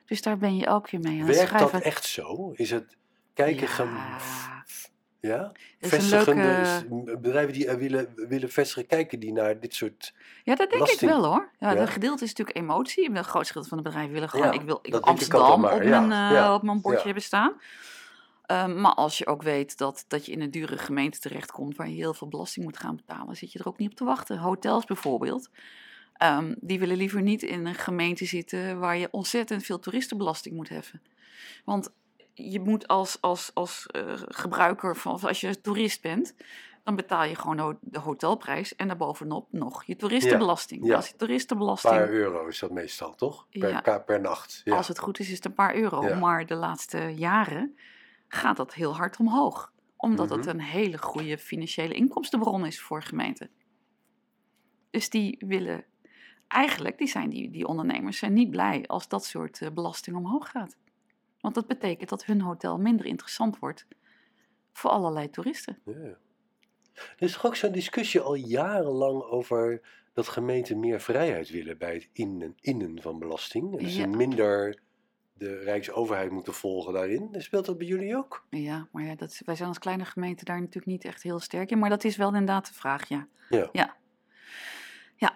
Dus 0.05 0.21
daar 0.21 0.37
ben 0.37 0.55
je 0.55 0.65
elke 0.65 0.89
keer 0.89 0.99
mee 0.99 1.21
aan 1.21 1.27
het 1.27 1.35
Werkt 1.35 1.59
dat 1.59 1.81
echt 1.81 2.05
zo? 2.05 2.51
Is 2.55 2.71
het 2.71 2.97
kijken... 3.33 3.67
Ja. 3.85 4.17
Ja? 5.21 5.51
Vestigende 5.79 6.83
leuke- 6.89 7.17
bedrijven 7.17 7.53
die 7.53 7.67
er 7.67 7.77
willen, 7.77 8.13
willen 8.15 8.51
vestigen, 8.51 8.87
kijken 8.87 9.19
die 9.19 9.33
naar 9.33 9.59
dit 9.59 9.73
soort... 9.75 10.13
Ja, 10.43 10.55
dat 10.55 10.69
denk 10.69 10.87
ik 10.87 10.99
wel 10.99 11.25
hoor. 11.25 11.49
Ja, 11.59 11.69
Ja. 11.69 11.75
Dat 11.75 11.89
gedeelte 11.89 12.23
is 12.23 12.29
natuurlijk 12.29 12.57
emotie. 12.57 13.09
Een 13.09 13.23
groot 13.23 13.47
gedeelte 13.47 13.69
van 13.69 13.77
de 13.77 13.83
bedrijven 13.83 14.13
willen 14.13 14.29
gewoon, 14.29 14.45
Ja, 14.45 14.51
ik 14.53 14.61
wil, 14.61 14.79
ik 14.81 14.95
Amsterdam 14.95 15.65
op, 15.65 15.83
mijn, 15.83 16.11
eh, 16.11 16.53
op 16.53 16.63
mijn 16.63 16.81
bordje 16.81 17.03
hebben 17.05 17.23
staan. 17.23 17.53
Ehm, 18.45 18.81
maar 18.81 18.93
als 18.93 19.17
je 19.17 19.27
ook 19.27 19.43
weet 19.43 19.77
dat, 19.77 20.05
dat 20.07 20.25
je 20.25 20.31
in 20.31 20.41
een 20.41 20.51
dure 20.51 20.77
gemeente 20.77 21.19
terechtkomt 21.19 21.75
waar 21.75 21.89
je 21.89 21.95
heel 21.95 22.13
veel 22.13 22.27
belasting 22.27 22.65
moet 22.65 22.77
gaan 22.77 22.95
betalen, 22.95 23.35
zit 23.35 23.51
je 23.51 23.59
er 23.59 23.67
ook 23.67 23.77
niet 23.77 23.89
op 23.89 23.95
te 23.97 24.03
wachten. 24.03 24.37
Hotels 24.37 24.85
bijvoorbeeld, 24.85 25.49
ehm, 26.13 26.53
die 26.59 26.79
willen 26.79 26.97
liever 26.97 27.21
niet 27.21 27.43
in 27.43 27.65
een 27.65 27.75
gemeente 27.75 28.25
zitten 28.25 28.79
waar 28.79 28.97
je 28.97 29.07
ontzettend 29.11 29.63
veel 29.63 29.79
toeristenbelasting 29.79 30.55
moet 30.55 30.69
heffen. 30.69 31.01
Want 31.65 31.89
je 32.39 32.59
moet 32.59 32.87
als, 32.87 33.21
als, 33.21 33.51
als 33.53 33.85
eh, 33.87 34.13
gebruiker, 34.15 34.95
van, 34.95 35.19
als 35.21 35.41
je 35.41 35.61
toerist 35.61 36.01
bent, 36.01 36.35
dan 36.83 36.95
betaal 36.95 37.23
je 37.23 37.35
gewoon 37.35 37.77
de 37.81 37.99
hotelprijs 37.99 38.75
en 38.75 38.87
daarbovenop 38.87 39.47
nog 39.51 39.83
je 39.83 39.95
toeristenbelasting. 39.95 40.85
ja. 40.85 40.95
Als 40.95 41.05
je 41.05 41.11
Een 41.11 41.17
toeristenbelasting 41.17 41.93
paar 41.93 42.09
euro 42.09 42.47
is 42.47 42.59
dat 42.59 42.71
meestal, 42.71 43.15
toch? 43.15 43.47
Per, 43.49 43.69
Ja. 43.85 43.99
per 43.99 44.21
nacht. 44.21 44.61
Ja. 44.63 44.75
als 44.75 44.87
het 44.87 44.99
goed 44.99 45.19
is, 45.19 45.27
is 45.29 45.35
het 45.35 45.45
een 45.45 45.53
paar 45.53 45.75
euro. 45.75 46.07
Ja. 46.07 46.15
Maar 46.19 46.45
de 46.45 46.55
laatste 46.55 46.97
jaren 47.15 47.77
gaat 48.27 48.57
dat 48.57 48.73
heel 48.73 48.95
hard 48.95 49.17
omhoog. 49.19 49.71
Omdat 49.95 50.29
het 50.29 50.39
Mhm. 50.39 50.49
een 50.49 50.61
hele 50.61 50.97
goede 50.97 51.37
financiële 51.37 51.93
inkomstenbron 51.93 52.65
is 52.65 52.81
voor 52.81 53.01
gemeenten. 53.03 53.49
Dus 54.89 55.09
die 55.09 55.35
willen 55.47 55.83
eigenlijk, 56.47 56.97
die, 56.97 57.07
zijn 57.07 57.29
die, 57.29 57.49
die 57.51 57.67
ondernemers 57.67 58.17
zijn 58.17 58.33
niet 58.33 58.49
blij 58.49 58.83
als 58.87 59.07
dat 59.07 59.25
soort 59.25 59.61
eh, 59.61 59.69
belasting 59.71 60.15
omhoog 60.15 60.49
gaat. 60.49 60.77
Want 61.41 61.55
dat 61.55 61.67
betekent 61.67 62.09
dat 62.09 62.25
hun 62.25 62.41
hotel 62.41 62.77
minder 62.77 63.05
interessant 63.05 63.59
wordt 63.59 63.87
voor 64.71 64.89
allerlei 64.89 65.29
toeristen. 65.29 65.79
Ja. 65.85 66.17
Er 66.93 67.25
is 67.25 67.33
toch 67.33 67.45
ook 67.45 67.55
zo'n 67.55 67.71
discussie 67.71 68.19
al 68.19 68.33
jarenlang 68.35 69.21
over 69.21 69.81
dat 70.13 70.27
gemeenten 70.27 70.79
meer 70.79 71.01
vrijheid 71.01 71.49
willen 71.49 71.77
bij 71.77 71.93
het 71.93 72.09
innen, 72.13 72.55
innen 72.59 73.01
van 73.01 73.19
belasting. 73.19 73.77
En 73.77 73.83
dus 73.83 73.95
Ja. 73.95 74.07
minder 74.07 74.79
de 75.33 75.57
Rijksoverheid 75.57 76.31
moeten 76.31 76.53
volgen 76.53 76.93
daarin. 76.93 77.29
Speelt 77.37 77.65
dat 77.65 77.77
bij 77.77 77.87
jullie 77.87 78.17
ook? 78.17 78.45
Ja, 78.49 78.87
maar 78.91 79.03
ja, 79.03 79.15
dat, 79.15 79.41
wij 79.45 79.55
zijn 79.55 79.67
als 79.67 79.79
kleine 79.79 80.05
gemeente 80.05 80.43
daar 80.45 80.59
natuurlijk 80.59 80.85
niet 80.85 81.05
echt 81.05 81.23
heel 81.23 81.39
sterk 81.39 81.71
in. 81.71 81.79
Maar 81.79 81.89
dat 81.89 82.03
is 82.03 82.17
wel 82.17 82.27
inderdaad 82.27 82.67
de 82.67 82.73
vraag, 82.73 83.07
ja. 83.07 83.27
Ja. 83.49 83.69
Ja. 83.71 83.95
ja. 85.15 85.33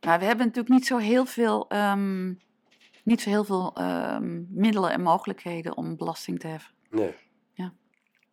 Nou, 0.00 0.18
we 0.18 0.24
hebben 0.24 0.46
natuurlijk 0.46 0.74
niet 0.74 0.86
zo 0.86 0.96
heel 0.96 1.26
veel, 1.26 1.68
ehm, 1.68 2.34
niet 3.10 3.20
zo 3.20 3.30
heel 3.30 3.44
veel 3.44 3.74
ehm, 3.74 4.42
middelen 4.48 4.92
en 4.92 5.02
mogelijkheden 5.02 5.76
om 5.76 5.96
belasting 5.96 6.38
te 6.38 6.46
heffen. 6.46 6.74
Nee. 6.90 7.14
Ja. 7.52 7.72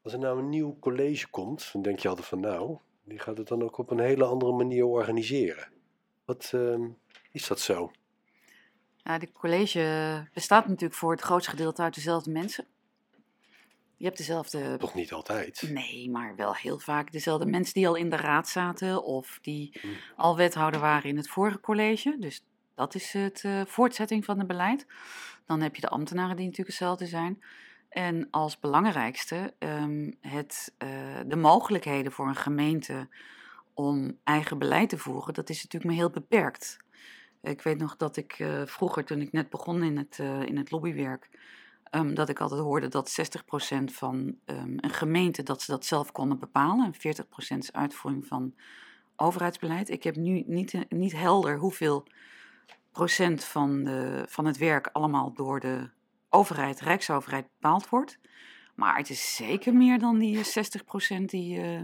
Als 0.03 0.13
er 0.13 0.19
nou 0.19 0.39
een 0.39 0.49
nieuw 0.49 0.78
college 0.80 1.28
komt, 1.30 1.69
dan 1.73 1.82
denk 1.82 1.99
je 1.99 2.07
altijd 2.07 2.28
van 2.28 2.39
nou, 2.39 2.78
die 3.03 3.19
gaat 3.19 3.38
het 3.38 3.47
dan 3.47 3.63
ook 3.63 3.78
op 3.78 3.91
een 3.91 3.99
hele 3.99 4.25
andere 4.25 4.51
manier 4.51 4.86
organiseren. 4.86 5.71
Wat 6.25 6.51
ehm, 6.53 6.88
is 7.32 7.47
dat 7.47 7.59
zo? 7.59 7.91
Ja, 8.97 9.17
de 9.17 9.32
college 9.32 10.28
bestaat 10.34 10.67
natuurlijk 10.67 10.99
voor 10.99 11.11
het 11.11 11.21
grootste 11.21 11.49
gedeelte 11.49 11.82
uit 11.82 11.95
dezelfde 11.95 12.32
mensen. 12.32 12.65
Je 13.97 14.05
hebt 14.05 14.17
dezelfde. 14.17 14.78
Toch 14.78 14.93
niet 14.93 15.13
altijd. 15.13 15.69
Nee, 15.73 16.09
maar 16.09 16.36
wel 16.36 16.55
heel 16.55 16.80
vaak 16.80 17.11
dezelfde 17.11 17.45
mensen 17.45 17.73
die 17.73 17.88
al 17.88 17.95
in 17.95 18.09
de 18.09 18.15
raad 18.15 18.47
zaten 18.47 19.03
of 19.03 19.39
die 19.41 19.80
Hm. 19.82 19.88
al 20.15 20.36
wethouder 20.38 20.80
waren 20.80 21.09
in 21.09 21.17
het 21.17 21.30
vorige 21.30 21.59
college. 21.59 22.17
Dus 22.19 22.43
dat 22.78 22.95
is 22.95 23.13
het 23.13 23.43
eh, 23.43 23.61
voortzetting 23.65 24.25
van 24.25 24.38
het 24.38 24.47
beleid. 24.47 24.86
Dan 25.45 25.61
heb 25.61 25.75
je 25.75 25.82
de 25.82 25.89
ambtenaren 25.89 26.36
die 26.36 26.45
natuurlijk 26.45 26.78
hetzelfde 26.78 27.05
zijn. 27.05 27.43
En 27.89 28.28
als 28.32 28.59
belangrijkste 28.59 29.53
ehm, 29.59 30.11
het, 30.21 30.73
eh, 30.78 30.89
de 31.25 31.36
mogelijkheden 31.36 32.11
voor 32.11 32.28
een 32.28 32.36
gemeente 32.36 33.07
om 33.73 34.17
eigen 34.23 34.57
beleid 34.57 34.89
te 34.89 34.97
voeren, 34.97 35.34
dat 35.34 35.49
is 35.49 35.55
natuurlijk 35.63 35.84
maar 35.84 36.01
heel 36.01 36.09
beperkt. 36.09 36.78
Ik 37.41 37.61
weet 37.61 37.78
nog 37.78 37.97
dat 37.97 38.17
ik 38.17 38.34
eh, 38.39 38.61
vroeger, 38.65 39.05
toen 39.05 39.21
ik 39.21 39.32
net 39.32 39.49
begon 39.49 39.84
in 39.84 39.97
het, 39.97 40.17
in 40.45 40.57
het 40.57 40.71
lobbywerk, 40.71 41.30
ehm, 41.84 42.13
dat 42.13 42.30
ik 42.30 42.39
altijd 42.39 42.61
hoorde 42.61 42.88
dat 42.88 43.09
60% 43.09 43.93
van 43.93 44.38
ehm, 44.45 44.73
een 44.75 44.93
gemeente 44.93 45.43
dat 45.43 45.61
ze 45.61 45.71
dat 45.71 45.86
zelf 45.86 46.11
konden 46.11 46.39
bepalen 46.39 46.86
en 46.86 46.93
40% 46.93 47.63
is 47.63 47.73
uitvoering 47.73 48.28
van 48.28 48.53
overheidsbeleid. 49.15 49.89
Ik 49.89 50.03
heb 50.03 50.15
nu 50.15 50.43
niet, 50.45 50.86
niet 50.89 51.13
helder 51.13 51.57
hoeveel 51.57 52.07
van, 53.43 53.84
de, 53.84 54.26
van 54.28 54.45
het 54.45 54.58
werk 54.58 54.89
allemaal 54.91 55.34
door 55.34 55.60
de 55.60 55.89
overheid, 56.30 56.80
Rijksoverheid, 56.80 57.48
bepaald 57.60 57.89
wordt. 57.89 58.20
Maar 58.76 58.98
het 58.98 59.10
is 59.10 59.36
zeker 59.36 59.74
meer 59.74 60.00
dan 60.00 60.20
die 60.20 60.38
eh, 60.38 61.20
60% 61.20 61.26
die, 61.26 61.62
eh, 61.62 61.82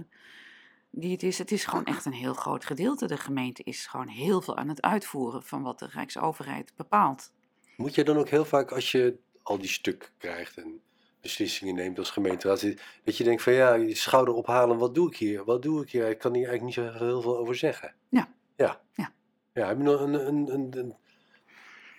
die 0.90 1.12
het 1.12 1.24
is. 1.24 1.38
Het 1.38 1.52
is 1.52 1.66
gewoon 1.66 1.86
echt 1.86 2.06
een 2.06 2.14
heel 2.14 2.34
groot 2.34 2.66
gedeelte. 2.66 3.06
De 3.06 3.18
gemeente 3.18 3.64
is 3.64 3.88
gewoon 3.88 4.08
heel 4.08 4.42
veel 4.42 4.58
aan 4.58 4.70
het 4.70 4.82
uitvoeren 4.82 5.44
van 5.44 5.62
wat 5.62 5.80
de 5.80 5.88
Rijksoverheid 5.88 6.74
bepaalt. 6.76 7.32
Moet 7.78 7.96
je 7.96 8.04
dan 8.04 8.18
ook 8.18 8.30
heel 8.30 8.46
vaak 8.46 8.72
als 8.72 8.92
je 8.92 9.18
al 9.44 9.58
die 9.58 9.70
stukken 9.70 10.10
krijgt 10.18 10.58
en 10.58 10.82
beslissingen 11.22 11.76
neemt 11.76 12.00
als 12.00 12.10
gemeenteraad, 12.10 12.76
dat 13.04 13.18
je 13.18 13.24
denkt 13.24 13.42
van 13.42 13.54
ja, 13.54 13.74
je 13.74 13.96
schouder 13.96 14.34
ophalen, 14.34 14.78
wat 14.78 14.96
doe 14.96 15.08
ik 15.08 15.18
hier? 15.18 15.44
Wat 15.44 15.62
doe 15.62 15.82
ik 15.82 15.92
hier? 15.92 16.10
Ik 16.10 16.18
kan 16.18 16.34
hier 16.34 16.48
eigenlijk 16.48 16.78
niet 16.78 16.88
zo 16.88 17.06
heel 17.06 17.22
veel 17.22 17.38
over 17.38 17.56
zeggen. 17.56 17.96
Ja. 18.10 18.34
Ja. 18.56 18.82
Ja. 18.94 19.14
Ja, 19.54 19.68
heb 19.68 19.78
je 19.78 19.84
nog 19.84 20.02
een... 20.02 20.28
een, 20.28 20.54
een, 20.54 20.78
een 20.78 20.96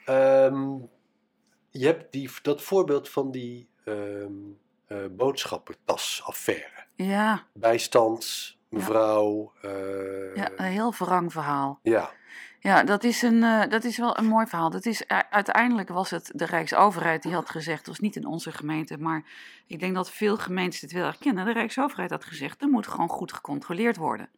ehm, 0.05 0.77
je 1.71 1.87
hebt 1.87 2.13
die, 2.13 2.31
dat 2.43 2.63
voorbeeld 2.63 3.09
van 3.09 3.31
die 3.31 3.69
ehm 3.85 4.33
eh, 4.87 4.99
boodschappentasaffaire. 5.11 6.85
Ja, 6.95 7.47
Bijstand, 7.53 8.57
mevrouw. 8.69 9.53
eh, 9.63 10.35
ja 10.35 10.51
een 10.57 10.65
heel 10.65 10.93
verrang 10.93 11.33
verhaal. 11.33 11.81
ja. 11.83 12.11
Ja, 12.59 12.83
dat 12.85 13.05
is, 13.05 13.23
een, 13.23 13.43
eh, 13.43 13.69
dat 13.69 13.85
is 13.85 13.99
wel 13.99 14.19
een 14.19 14.27
mooi 14.27 14.47
verhaal. 14.47 14.71
Dat 14.71 14.87
is, 14.87 15.09
uiteindelijk 15.31 15.89
was 15.89 16.11
het 16.11 16.31
de 16.35 16.45
Rijksoverheid 16.45 17.23
die 17.23 17.33
had 17.33 17.51
gezegd, 17.51 17.79
het 17.79 17.87
was 17.87 17.99
niet 17.99 18.17
in 18.17 18.27
onze 18.27 18.53
gemeente, 18.53 18.99
maar 18.99 19.25
ik 19.67 19.81
denk 19.81 19.95
dat 19.95 20.11
veel 20.11 20.37
gemeentes 20.37 20.81
dit 20.81 20.93
wel 20.93 21.05
herkennen. 21.05 21.45
De 21.45 21.53
Rijksoverheid 21.53 22.11
had 22.11 22.25
gezegd, 22.25 22.63
er 22.63 22.69
moet 22.69 22.87
gewoon 22.87 23.09
goed 23.09 23.33
gecontroleerd 23.33 23.97
worden. 23.97 24.29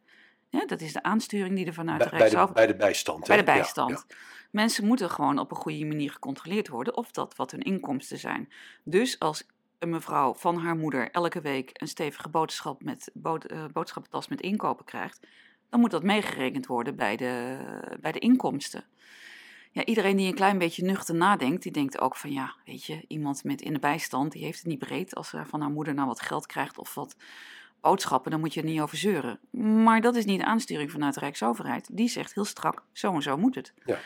Ja, 0.49 0.65
dat 0.65 0.81
is 0.81 0.93
de 0.93 1.03
aansturing 1.03 1.55
die 1.55 1.65
er 1.65 1.73
vanuit 1.73 1.97
Bij, 1.97 2.07
de 2.07 2.11
bij, 2.17 2.19
de, 2.19 2.35
Rijksoverheid... 2.35 2.67
bij 2.67 2.77
de 2.77 2.83
bijstand. 2.83 3.27
Bij 3.27 3.37
hè? 3.37 3.43
de 3.43 3.51
Ja, 3.51 3.57
bijstand. 3.57 4.05
ja. 4.07 4.15
Mensen 4.51 4.85
moeten 4.85 5.09
gewoon 5.09 5.39
op 5.39 5.51
een 5.51 5.57
goede 5.57 5.85
manier 5.85 6.11
gecontroleerd 6.11 6.67
worden 6.67 6.97
of 6.97 7.11
dat 7.11 7.35
wat 7.35 7.51
hun 7.51 7.61
inkomsten 7.61 8.17
zijn. 8.17 8.49
Dus 8.83 9.19
als 9.19 9.45
een 9.79 9.89
mevrouw 9.89 10.33
van 10.33 10.57
haar 10.57 10.75
moeder 10.75 11.11
elke 11.11 11.41
week 11.41 11.69
een 11.73 11.87
stevige 11.87 12.29
boodschap 12.29 12.83
met, 12.83 13.11
bood, 13.13 13.45
eh, 13.45 13.65
boodschappentas 13.73 14.27
met 14.27 14.41
inkopen 14.41 14.85
krijgt, 14.85 15.27
dan 15.69 15.79
moet 15.79 15.91
dat 15.91 16.03
meegerekend 16.03 16.65
worden 16.65 16.95
bij 16.95 17.15
de, 17.15 17.57
bij 18.01 18.11
de 18.11 18.19
inkomsten. 18.19 18.85
Ja, 19.71 19.85
iedereen 19.85 20.17
die 20.17 20.27
een 20.27 20.35
klein 20.35 20.57
beetje 20.57 20.83
nuchter 20.83 21.15
nadenkt, 21.15 21.63
die 21.63 21.71
denkt 21.71 21.99
ook 21.99 22.15
van 22.15 22.31
ja, 22.31 22.55
weet 22.65 22.85
je, 22.85 23.05
iemand 23.07 23.43
met 23.43 23.61
in 23.61 23.73
de 23.73 23.79
bijstand, 23.79 24.31
die 24.31 24.43
heeft 24.43 24.57
het 24.57 24.67
niet 24.67 24.79
breed. 24.79 25.15
Als 25.15 25.29
ze 25.29 25.45
van 25.45 25.61
haar 25.61 25.69
moeder 25.69 25.93
nou 25.93 26.07
wat 26.07 26.21
geld 26.21 26.45
krijgt 26.45 26.77
of 26.77 26.93
wat 26.93 27.15
boodschappen, 27.81 28.31
dan 28.31 28.39
moet 28.39 28.53
je 28.53 28.59
er 28.61 28.65
niet 28.65 28.81
over 28.81 28.97
zeuren. 28.97 29.39
Maar 29.83 30.01
dat 30.01 30.15
is 30.15 30.25
niet 30.25 30.39
de 30.39 30.45
aansturing 30.45 30.91
vanuit 30.91 31.13
de 31.13 31.19
Rijksoverheid. 31.19 31.89
Die 31.91 32.09
zegt 32.09 32.33
heel 32.33 32.45
strak, 32.45 32.83
zo 32.91 33.13
en 33.13 33.21
zo 33.21 33.37
moet 33.37 33.55
het. 33.55 33.73
Ja. 33.85 33.97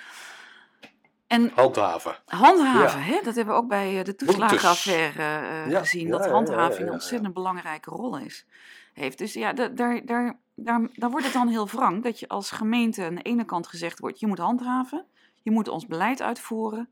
En 1.27 1.51
Handhaven. 1.55 2.15
handhaven, 2.25 2.99
Ja. 2.99 3.05
hè, 3.05 3.19
dat 3.23 3.35
hebben 3.35 3.53
we 3.53 3.59
ook 3.61 3.67
bij 3.67 3.97
eh, 3.99 4.03
de 4.05 4.15
toeslagenaffaire 4.15 5.19
eh, 5.21 5.69
Ja, 5.71 5.79
gezien. 5.79 6.07
ja, 6.07 6.17
dat 6.17 6.29
handhaving 6.29 6.87
een 6.87 6.93
ontzettend 6.93 7.33
belangrijke 7.33 7.89
rol 7.89 8.17
is. 8.17 8.45
Heeft. 8.93 9.17
Dus 9.17 9.33
ja, 9.33 9.53
da- 9.53 9.67
daar, 9.67 10.05
daar, 10.05 10.39
daar, 10.55 10.87
daar 10.93 11.09
wordt 11.09 11.25
het 11.25 11.33
dan 11.33 11.47
heel 11.47 11.67
wrang 11.67 12.03
dat 12.03 12.19
je 12.19 12.27
als 12.27 12.51
gemeente 12.51 13.03
aan 13.05 13.15
de 13.15 13.21
ene 13.21 13.45
kant 13.45 13.67
gezegd 13.67 13.99
wordt, 13.99 14.19
je 14.19 14.27
moet 14.27 14.37
handhaven, 14.37 15.05
je 15.41 15.51
moet 15.51 15.67
ons 15.67 15.85
beleid 15.87 16.21
uitvoeren. 16.21 16.89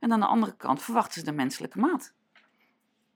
En 0.00 0.12
aan 0.12 0.20
de 0.20 0.26
andere 0.26 0.56
kant 0.56 0.82
verwachten 0.82 1.14
ze 1.20 1.24
de 1.24 1.32
menselijke 1.32 1.78
maat. 1.78 2.12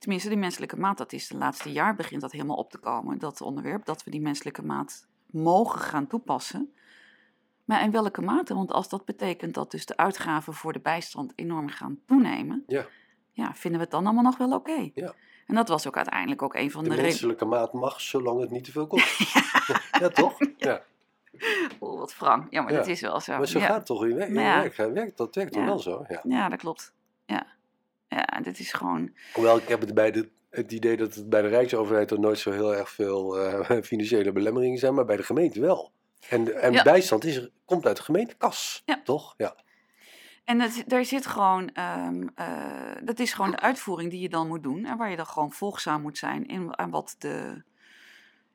Tenminste, 0.00 0.28
die 0.28 0.38
menselijke 0.38 0.76
maat, 0.76 0.98
dat 0.98 1.12
is 1.12 1.28
de 1.28 1.36
laatste 1.36 1.72
jaar 1.72 1.94
begint 1.94 2.20
dat 2.20 2.32
helemaal 2.32 2.56
op 2.56 2.70
te 2.70 2.78
komen. 2.78 3.18
Dat 3.18 3.40
onderwerp, 3.40 3.84
dat 3.84 4.04
we 4.04 4.10
die 4.10 4.20
menselijke 4.20 4.62
maat 4.62 5.06
mogen 5.26 5.80
gaan 5.80 6.06
toepassen. 6.06 6.74
Maar 7.64 7.82
in 7.82 7.90
welke 7.90 8.20
mate? 8.22 8.54
Want 8.54 8.72
als 8.72 8.88
dat 8.88 9.04
betekent 9.04 9.54
dat 9.54 9.70
dus 9.70 9.86
de 9.86 9.96
uitgaven 9.96 10.54
voor 10.54 10.72
de 10.72 10.80
bijstand 10.80 11.32
enorm 11.36 11.68
gaan 11.68 11.98
toenemen, 12.06 12.64
Ja. 12.66 12.86
ja, 13.32 13.54
vinden 13.54 13.78
we 13.80 13.84
het 13.84 13.90
dan 13.94 14.04
allemaal 14.04 14.22
nog 14.22 14.36
wel 14.36 14.52
oké? 14.52 14.90
Ja. 14.94 15.14
En 15.46 15.54
dat 15.54 15.68
was 15.68 15.86
ook 15.86 15.96
uiteindelijk 15.96 16.42
ook 16.42 16.54
een 16.54 16.70
van 16.70 16.82
De 16.82 16.88
de, 16.88 16.94
redenen. 16.94 17.10
menselijke 17.12 17.44
maat 17.44 17.72
mag, 17.72 18.00
zolang 18.00 18.40
het 18.40 18.50
niet 18.50 18.64
te 18.64 18.72
veel 18.72 18.86
kost. 18.92 19.32
ja, 20.00 20.08
toch? 20.08 20.38
Ja. 20.56 20.82
Oeh, 21.80 21.98
wat 21.98 22.18
wrang. 22.18 22.46
Ja, 22.50 22.62
maar 22.62 22.72
dat 22.72 22.86
is 22.86 23.00
wel 23.00 23.20
zo. 23.20 23.36
Maar 23.36 23.46
zo 23.48 23.60
gaat 23.60 23.86
toch 23.86 24.00
werk, 24.02 24.76
hè? 24.76 24.92
werkt, 24.92 25.16
dat 25.16 25.34
werkt 25.34 25.52
toch 25.52 25.64
wel 25.64 25.78
zo? 25.78 26.04
Ja. 26.08 26.20
ja, 26.28 26.48
dat 26.48 26.58
klopt. 26.58 26.94
Ja. 27.26 27.46
Ja, 28.10 28.40
dit 28.42 28.58
is 28.58 28.72
gewoon. 28.72 29.12
Hoewel 29.32 29.56
ik 29.56 29.68
heb 29.68 29.80
het, 29.80 29.94
bij 29.94 30.10
de, 30.10 30.28
het 30.50 30.72
idee 30.72 30.96
dat 30.96 31.14
het 31.14 31.28
bij 31.28 31.42
de 31.42 31.48
Rijksoverheid 31.48 32.10
er 32.10 32.20
nooit 32.20 32.38
zo 32.38 32.50
heel 32.50 32.74
erg 32.76 32.90
veel 32.90 33.38
eh, 33.38 33.82
financiële 33.90 34.32
belemmeringen 34.32 34.78
zijn, 34.78 34.94
maar 34.94 35.04
bij 35.04 35.16
de 35.16 35.22
gemeente 35.22 35.60
wel. 35.60 35.92
En, 36.28 36.44
de- 36.44 36.52
en 36.52 36.72
Ja. 36.72 36.82
bijstand 36.82 37.24
is, 37.24 37.48
komt 37.64 37.86
uit 37.86 37.96
de 37.96 38.02
gemeentekas, 38.02 38.82
Ja. 38.86 39.00
toch? 39.04 39.34
Ja. 39.36 39.54
En 40.44 40.58
dat, 40.58 40.82
daar 40.86 41.04
zit 41.04 41.26
gewoon. 41.26 41.70
ehm, 41.74 42.26
eh, 42.34 42.46
dat 43.04 43.18
is 43.18 43.32
gewoon 43.32 43.50
de 43.50 43.60
uitvoering 43.60 44.10
die 44.10 44.20
je 44.20 44.28
dan 44.28 44.46
moet 44.48 44.62
doen. 44.62 44.84
En 44.84 44.96
waar 44.96 45.10
je 45.10 45.16
dan 45.16 45.26
gewoon 45.26 45.52
volgzaam 45.52 46.02
moet 46.02 46.18
zijn 46.18 46.46
in 46.46 46.78
aan 46.78 46.90
wat 46.90 47.14
de. 47.18 47.62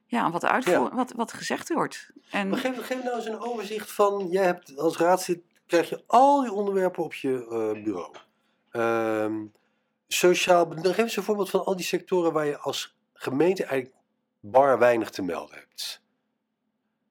Ja, 0.07 0.21
aan 0.21 0.31
wat, 0.31 0.41
de 0.41 0.49
uitvoer, 0.49 0.95
wat, 0.95 1.11
wat 1.11 1.33
gezegd 1.33 1.73
wordt. 1.73 2.09
En, 2.31 2.49
Maar 2.49 2.59
geef, 2.59 2.85
geef 2.85 3.03
nou 3.03 3.15
eens 3.15 3.25
een 3.25 3.39
overzicht 3.39 3.91
van, 3.91 4.27
jij 4.29 4.43
hebt 4.45 4.77
als 4.77 4.97
raadslid, 4.97 5.39
krijg 5.67 5.89
je 5.89 6.03
al 6.07 6.41
die 6.41 6.51
onderwerpen 6.51 7.03
op 7.03 7.13
je 7.13 7.33
eh, 7.75 7.83
bureau. 7.83 8.15
Ehm, 8.75 9.45
sociaal, 10.07 10.67
be- 10.67 10.81
geef 10.83 10.97
eens 10.97 11.15
een 11.17 11.23
voorbeeld 11.23 11.49
van 11.49 11.65
al 11.65 11.75
die 11.75 11.85
sectoren 11.85 12.33
waar 12.33 12.45
je 12.45 12.57
als 12.57 12.95
gemeente 13.13 13.63
eigenlijk 13.63 13.99
bar 14.39 14.79
weinig 14.79 15.09
te 15.09 15.21
melden 15.21 15.55
hebt. 15.57 16.01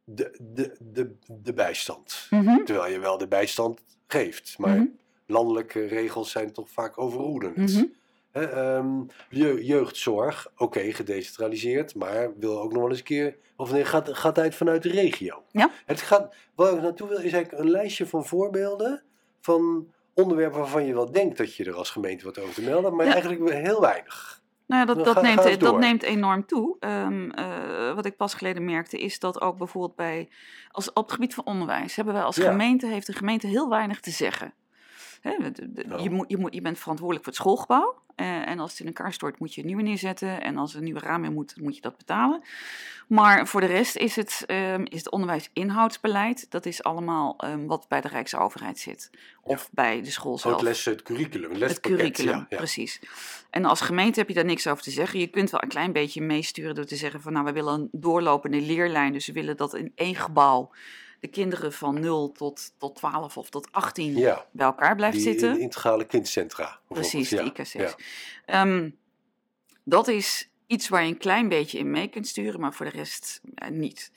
De, 0.04 0.36
de, 0.40 0.76
de, 0.80 1.16
de 1.26 1.52
bijstand. 1.52 2.26
Mhm, 2.30 2.64
Terwijl 2.64 2.92
je 2.92 2.98
wel 2.98 3.18
de 3.18 3.28
bijstand 3.28 3.80
geeft. 4.06 4.58
Maar 4.58 4.76
mhm, 4.76 4.86
landelijke 5.26 5.84
regels 5.86 6.30
zijn 6.30 6.52
toch 6.52 6.70
vaak 6.70 6.98
overroelend. 6.98 7.56
mhm. 7.56 7.84
Ehm, 8.32 9.00
je- 9.30 9.64
jeugdzorg, 9.64 10.52
oké, 10.56 10.92
gedecentraliseerd, 10.92 11.94
maar 11.94 12.38
wil 12.38 12.60
ook 12.60 12.72
nog 12.72 12.80
wel 12.80 12.90
eens 12.90 12.98
een 12.98 13.04
keer. 13.04 13.36
Of 13.56 13.72
nee, 13.72 13.84
gaat, 13.84 14.08
gaat 14.16 14.38
uit 14.38 14.54
vanuit 14.54 14.82
de 14.82 14.90
regio. 14.90 15.42
Ja. 15.50 15.70
Het 15.86 16.00
gaat, 16.00 16.34
waar 16.54 16.74
ik 16.74 16.82
naartoe 16.82 17.08
wil, 17.08 17.16
is 17.20 17.32
eigenlijk 17.32 17.64
een 17.64 17.70
lijstje 17.70 18.06
van 18.06 18.26
voorbeelden 18.26 19.02
van 19.40 19.92
onderwerpen 20.14 20.58
waarvan 20.58 20.86
je 20.86 20.94
wel 20.94 21.12
denkt 21.12 21.36
dat 21.38 21.54
je 21.56 21.64
er 21.64 21.74
als 21.74 21.90
gemeente 21.90 22.24
wat 22.24 22.38
over 22.38 22.54
te 22.54 22.62
melden, 22.62 22.96
maar 22.96 23.06
Ja. 23.06 23.12
eigenlijk 23.12 23.52
heel 23.52 23.80
weinig. 23.80 24.42
Nou 24.66 24.80
ja, 24.80 24.86
dat, 24.86 24.96
Dan 24.96 25.04
dat, 25.04 25.14
ga- 25.14 25.20
neemt, 25.20 25.40
ga 25.40 25.48
eens 25.48 25.58
dat 25.58 25.78
neemt 25.78 26.02
enorm 26.02 26.46
toe. 26.46 26.76
Ehm, 26.80 27.30
eh, 27.30 27.94
wat 27.94 28.04
ik 28.04 28.16
pas 28.16 28.34
geleden 28.34 28.64
merkte, 28.64 28.98
is 28.98 29.18
dat 29.18 29.40
ook 29.40 29.58
bijvoorbeeld 29.58 29.96
bij, 29.96 30.28
als, 30.70 30.92
op 30.92 31.04
het 31.04 31.12
gebied 31.12 31.34
van 31.34 31.44
onderwijs, 31.44 31.96
hebben 31.96 32.14
wij 32.14 32.22
als 32.22 32.36
Ja. 32.36 32.50
gemeente, 32.50 32.86
heeft 32.86 33.06
de 33.06 33.12
gemeente 33.12 33.46
heel 33.46 33.68
weinig 33.68 34.00
te 34.00 34.10
zeggen. 34.10 34.54
Hè, 35.24 35.50
de- 35.52 35.72
de- 35.72 35.84
Oh. 35.92 36.02
je, 36.02 36.10
moet, 36.10 36.24
je, 36.28 36.36
moet, 36.38 36.54
je 36.54 36.60
bent 36.60 36.78
verantwoordelijk 36.78 37.24
voor 37.24 37.32
het 37.34 37.42
schoolgebouw. 37.42 38.02
eh, 38.14 38.48
en 38.48 38.58
als 38.58 38.70
het 38.70 38.80
in 38.80 38.86
elkaar 38.86 39.12
stort, 39.12 39.38
moet 39.38 39.54
je 39.54 39.60
een 39.60 39.66
nieuwe 39.66 39.82
neerzetten. 39.82 40.40
En 40.40 40.56
als 40.58 40.72
er 40.72 40.78
een 40.78 40.84
nieuwe 40.84 41.00
raam 41.00 41.24
in 41.24 41.32
moet, 41.32 41.54
moet 41.60 41.74
je 41.76 41.80
dat 41.80 41.96
betalen. 41.96 42.42
Maar 43.08 43.46
voor 43.46 43.60
de 43.60 43.66
rest 43.66 43.96
is 43.96 44.16
het, 44.16 44.42
ehm, 44.46 44.82
is 44.84 44.98
het 44.98 45.10
onderwijs-inhoudsbeleid. 45.10 46.50
Dat 46.50 46.66
is 46.66 46.82
allemaal 46.82 47.34
ehm, 47.38 47.66
wat 47.66 47.88
bij 47.88 48.00
de 48.00 48.08
Rijksoverheid 48.08 48.78
zit. 48.78 49.10
Of 49.42 49.68
bij 49.72 50.02
de 50.02 50.10
school 50.10 50.38
Zo 50.38 50.48
zelf. 50.48 50.60
het 50.60 50.84
het 50.84 51.02
curriculum, 51.02 51.50
het 51.50 51.60
Het 51.60 51.80
curriculum, 51.80 52.34
ja, 52.34 52.46
ja. 52.48 52.56
precies. 52.56 53.00
En 53.50 53.64
als 53.64 53.80
gemeente 53.80 54.18
heb 54.18 54.28
je 54.28 54.34
daar 54.34 54.44
niks 54.44 54.66
over 54.66 54.82
te 54.82 54.90
zeggen. 54.90 55.18
Je 55.20 55.26
kunt 55.26 55.50
wel 55.50 55.62
een 55.62 55.68
klein 55.68 55.92
beetje 55.92 56.20
meesturen 56.22 56.74
door 56.74 56.84
te 56.84 56.96
zeggen 56.96 57.20
van 57.20 57.32
nou, 57.32 57.44
we 57.44 57.52
willen 57.52 57.74
een 57.74 57.88
doorlopende 57.92 58.60
leerlijn. 58.60 59.12
Dus 59.12 59.26
we 59.26 59.32
willen 59.32 59.56
dat 59.56 59.74
in 59.74 59.92
één 59.94 60.14
gebouw 60.14 60.70
de 61.24 61.30
kinderen 61.30 61.72
van 61.72 62.00
0 62.00 62.32
tot, 62.32 62.72
tot 62.78 62.96
12 62.96 63.36
of 63.36 63.50
tot 63.50 63.68
18 63.72 64.16
Ja, 64.16 64.46
bij 64.50 64.66
elkaar 64.66 64.96
blijft 64.96 65.16
die 65.16 65.24
zitten. 65.24 65.50
in- 65.54 65.60
integrale 65.60 66.04
kindcentra. 66.06 66.78
Precies, 66.88 67.30
ja, 67.30 67.42
de 67.42 67.48
IKC's. 67.48 67.72
ja. 67.72 67.94
Ehm, 68.46 68.90
dat 69.84 70.08
is 70.08 70.50
iets 70.66 70.88
waar 70.88 71.02
je 71.02 71.08
een 71.08 71.18
klein 71.18 71.48
beetje 71.48 71.78
in 71.78 71.90
mee 71.90 72.08
kunt 72.08 72.26
sturen, 72.28 72.60
maar 72.60 72.74
voor 72.74 72.86
de 72.86 72.92
rest 72.92 73.40
eh, 73.54 73.68
niet. 73.68 74.12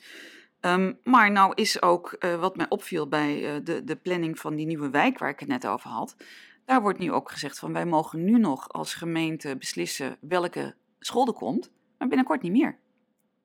Ehm, 0.60 0.92
maar 1.04 1.30
nou 1.30 1.52
is 1.54 1.82
ook 1.82 2.12
eh, 2.12 2.40
wat 2.40 2.56
mij 2.56 2.66
opviel 2.68 3.08
bij 3.08 3.54
eh, 3.54 3.60
de, 3.64 3.84
de 3.84 3.96
planning 3.96 4.38
van 4.38 4.54
die 4.56 4.66
nieuwe 4.66 4.90
wijk 4.90 5.18
waar 5.18 5.30
ik 5.30 5.40
het 5.40 5.48
net 5.48 5.66
over 5.66 5.90
had. 5.90 6.16
Daar 6.64 6.80
wordt 6.82 6.98
nu 6.98 7.12
ook 7.12 7.30
gezegd 7.30 7.58
van 7.58 7.72
wij 7.72 7.86
mogen 7.86 8.24
nu 8.24 8.38
nog 8.38 8.68
als 8.72 8.94
gemeente 8.94 9.56
beslissen 9.56 10.16
welke 10.20 10.74
school 11.00 11.26
er 11.26 11.32
komt, 11.32 11.70
maar 11.98 12.08
binnenkort 12.08 12.42
niet 12.42 12.52
meer. 12.52 12.78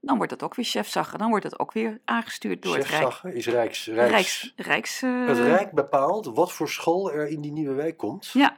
Dan 0.05 0.17
wordt 0.17 0.31
dat 0.31 0.43
ook 0.43 0.55
weer 0.55 0.65
chefzagger, 0.65 1.17
dan 1.17 1.29
wordt 1.29 1.43
dat 1.49 1.59
ook 1.59 1.71
weer 1.73 1.99
aangestuurd 2.05 2.61
door 2.61 2.75
het 2.75 2.85
Rijk. 2.85 3.01
Chefzagger 3.03 3.33
is 3.33 3.47
Rijks... 3.47 3.85
Rijks, 3.87 4.09
Rijks, 4.09 4.53
Rijks 4.55 5.01
eh, 5.01 5.27
Het 5.27 5.37
Rijk 5.37 5.71
bepaalt 5.71 6.25
wat 6.25 6.51
voor 6.51 6.69
school 6.69 7.11
er 7.11 7.27
in 7.27 7.41
die 7.41 7.51
nieuwe 7.51 7.73
wijk 7.73 7.97
komt. 7.97 8.29
Ja, 8.33 8.57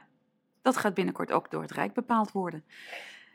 dat 0.62 0.76
gaat 0.76 0.94
binnenkort 0.94 1.32
ook 1.32 1.50
door 1.50 1.62
het 1.62 1.70
Rijk 1.70 1.92
bepaald 1.92 2.32
worden. 2.32 2.64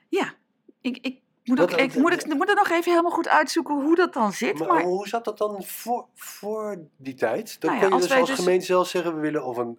Ja, 0.07 0.33
ik, 0.81 0.97
ik, 1.01 1.19
moet, 1.43 1.57
Dat- 1.57 1.71
ik, 1.79 1.93
dat- 1.93 2.01
moet, 2.01 2.25
ik 2.25 2.33
moet 2.33 2.49
er 2.49 2.55
nog 2.55 2.69
even 2.69 2.91
helemaal 2.91 3.11
goed 3.11 3.27
uitzoeken 3.27 3.73
hoe 3.81 3.95
dat 3.95 4.13
dan 4.13 4.33
zit. 4.33 4.59
Maar, 4.59 4.67
Maar, 4.67 4.83
hoe 4.83 5.07
zat 5.07 5.25
dat 5.25 5.37
dan 5.37 5.63
voor, 5.63 6.05
voor 6.13 6.79
die 6.97 7.13
tijd? 7.13 7.61
Dan 7.61 7.69
Nou 7.71 7.83
ja, 7.83 7.89
kon 7.89 7.97
je 7.97 8.01
als 8.03 8.11
dus 8.11 8.19
als 8.19 8.29
dus- 8.29 8.39
gemeente 8.39 8.65
zelf 8.65 8.87
zeggen, 8.87 9.15
we 9.15 9.21
willen 9.21 9.45
of 9.45 9.57
een 9.57 9.77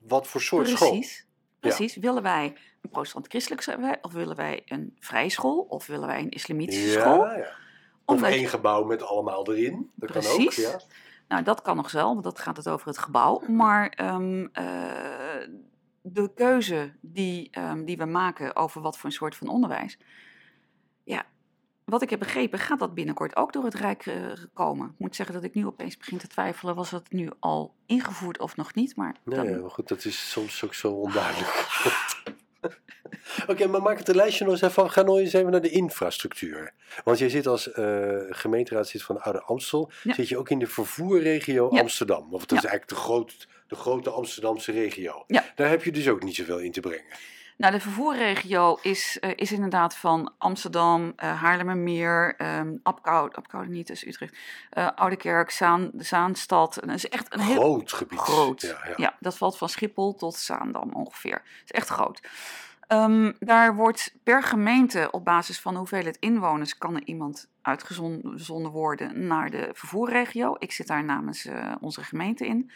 wat 0.00 0.26
voor 0.26 0.40
soort 0.40 0.68
school. 0.68 0.90
precies, 0.90 1.26
precies. 1.60 1.96
Willen 1.96 2.22
wij 2.22 2.56
een 2.82 2.90
protestant-christelijk 2.90 3.78
of 4.04 4.12
willen 4.12 4.36
wij 4.36 4.62
een 4.66 4.96
vrije 5.00 5.30
school 5.30 5.66
of 5.68 5.86
willen 5.86 6.06
wij 6.06 6.20
een 6.20 6.30
islamitische 6.30 6.90
school? 6.90 7.24
Ja, 7.24 7.36
ja. 7.36 7.64
Of 8.06 8.20
je- 8.20 8.26
één 8.26 8.48
gebouw 8.48 8.84
met 8.84 9.02
allemaal 9.02 9.50
erin. 9.52 9.90
Dat 9.94 10.10
kan 10.10 10.20
ook. 10.26 10.36
Precies. 10.36 10.56
Ja. 10.56 10.80
Nou, 11.28 11.42
dat 11.42 11.62
kan 11.62 11.76
nog 11.76 11.90
wel, 11.90 12.12
want 12.12 12.24
dat 12.24 12.38
gaat 12.38 12.56
het 12.56 12.68
over 12.68 12.86
het 12.86 12.98
gebouw. 12.98 13.42
Maar 13.48 13.88
ehm, 13.88 14.46
eh, 14.52 15.48
de 16.02 16.30
keuze 16.34 16.92
die, 17.00 17.48
ehm, 17.50 17.84
die 17.84 17.96
we 17.96 18.04
maken 18.04 18.56
over 18.56 18.80
wat 18.80 18.96
voor 18.98 19.04
een 19.10 19.16
soort 19.16 19.36
van 19.36 19.48
onderwijs. 19.48 19.98
Ja, 21.04 21.24
wat 21.84 22.02
ik 22.02 22.10
heb 22.10 22.18
begrepen, 22.18 22.58
gaat 22.58 22.78
dat 22.78 22.94
binnenkort 22.94 23.36
ook 23.36 23.52
door 23.52 23.64
het 23.64 23.74
Rijk 23.74 24.06
eh, 24.06 24.14
komen. 24.54 24.86
Ik 24.86 24.98
moet 24.98 25.16
zeggen 25.16 25.34
dat 25.34 25.44
ik 25.44 25.54
nu 25.54 25.66
opeens 25.66 25.96
begin 25.96 26.18
te 26.18 26.26
twijfelen, 26.28 26.74
was 26.74 26.90
het 26.90 27.12
nu 27.12 27.30
al 27.40 27.74
ingevoerd 27.86 28.38
of 28.38 28.56
nog 28.56 28.74
niet? 28.74 28.96
Maar 28.96 29.16
Nee, 29.24 29.36
dan- 29.36 29.48
ja, 29.48 29.60
maar 29.60 29.70
goed, 29.70 29.88
dat 29.88 30.04
is 30.04 30.30
soms 30.30 30.64
ook 30.64 30.74
zo 30.74 30.92
onduidelijk. 30.92 31.54
Oké, 33.50 33.66
maar 33.66 33.82
maak 33.82 33.98
het 33.98 34.08
een 34.08 34.14
lijstje 34.16 34.44
nog 34.44 34.52
eens 34.52 34.62
even. 34.62 34.90
Ga 34.90 35.02
nog 35.02 35.18
eens 35.18 35.32
even 35.32 35.50
naar 35.50 35.60
de 35.60 35.70
infrastructuur. 35.70 36.72
Want 37.04 37.18
jij 37.18 37.28
zit 37.28 37.46
als 37.46 37.72
eh, 37.72 38.16
gemeenteraad 38.30 38.88
zit 38.88 39.02
van 39.02 39.20
Oude 39.20 39.40
Amstel. 39.42 39.90
Ja. 40.02 40.14
Zit 40.14 40.28
je 40.28 40.38
ook 40.38 40.50
in 40.50 40.58
de 40.58 40.66
vervoerregio 40.66 41.68
Ja. 41.72 41.80
Amsterdam. 41.80 42.28
Of 42.34 42.40
dat 42.46 42.50
Ja. 42.50 42.56
is 42.56 42.70
eigenlijk 42.70 42.88
de, 42.88 42.94
groot, 42.94 43.48
de 43.66 43.74
grote 43.76 44.10
Amsterdamse 44.10 44.72
regio. 44.72 45.24
Daar 45.54 45.68
heb 45.68 45.84
je 45.84 45.92
dus 45.92 46.08
ook 46.08 46.22
niet 46.22 46.34
zoveel 46.34 46.58
in 46.58 46.72
te 46.72 46.80
brengen. 46.80 47.04
Nou, 47.56 47.72
de 47.72 47.80
vervoerregio 47.80 48.78
is, 48.82 49.18
eh, 49.20 49.30
is 49.34 49.52
inderdaad 49.52 49.96
van 49.96 50.32
Amsterdam, 50.38 51.12
eh 51.16 51.42
Haarlemmermeer, 51.42 52.34
ehm 52.36 52.76
Apkoude, 52.82 53.36
Apkoude 53.36 53.70
niet, 53.70 53.90
is 53.90 54.06
Utrecht, 54.06 54.36
eh 54.70 54.88
Oudekerk, 54.94 55.50
Zaan, 55.50 55.90
Zaanstad. 55.96 56.76
En 56.76 56.88
dat 56.88 56.96
is 56.96 57.08
echt 57.08 57.34
een 57.34 57.40
heel 57.40 57.60
Groot 57.60 57.92
gebied. 57.92 58.18
groot. 58.18 58.60
Ja, 58.60 58.78
ja. 58.84 58.94
Ja, 58.96 59.16
dat 59.20 59.36
valt 59.36 59.58
van 59.58 59.68
Schiphol 59.68 60.14
tot 60.14 60.34
Zaandam 60.34 60.92
ongeveer. 60.92 61.34
Het 61.34 61.64
is 61.64 61.70
echt 61.70 61.88
groot. 61.88 62.20
Ehm, 62.86 63.32
daar 63.38 63.74
wordt 63.74 64.14
per 64.22 64.42
gemeente 64.42 65.08
op 65.10 65.24
basis 65.24 65.60
van 65.60 65.72
de 65.72 65.78
hoeveelheid 65.78 66.16
inwoners 66.16 66.78
kan 66.78 66.94
er 66.94 67.04
iemand 67.04 67.48
uitgezonden 67.62 68.70
worden 68.70 69.26
naar 69.26 69.50
de 69.50 69.70
vervoerregio. 69.72 70.56
Ik 70.58 70.72
zit 70.72 70.86
daar 70.86 71.04
namens 71.04 71.48
onze 71.80 72.04
gemeente 72.04 72.46
in. 72.46 72.70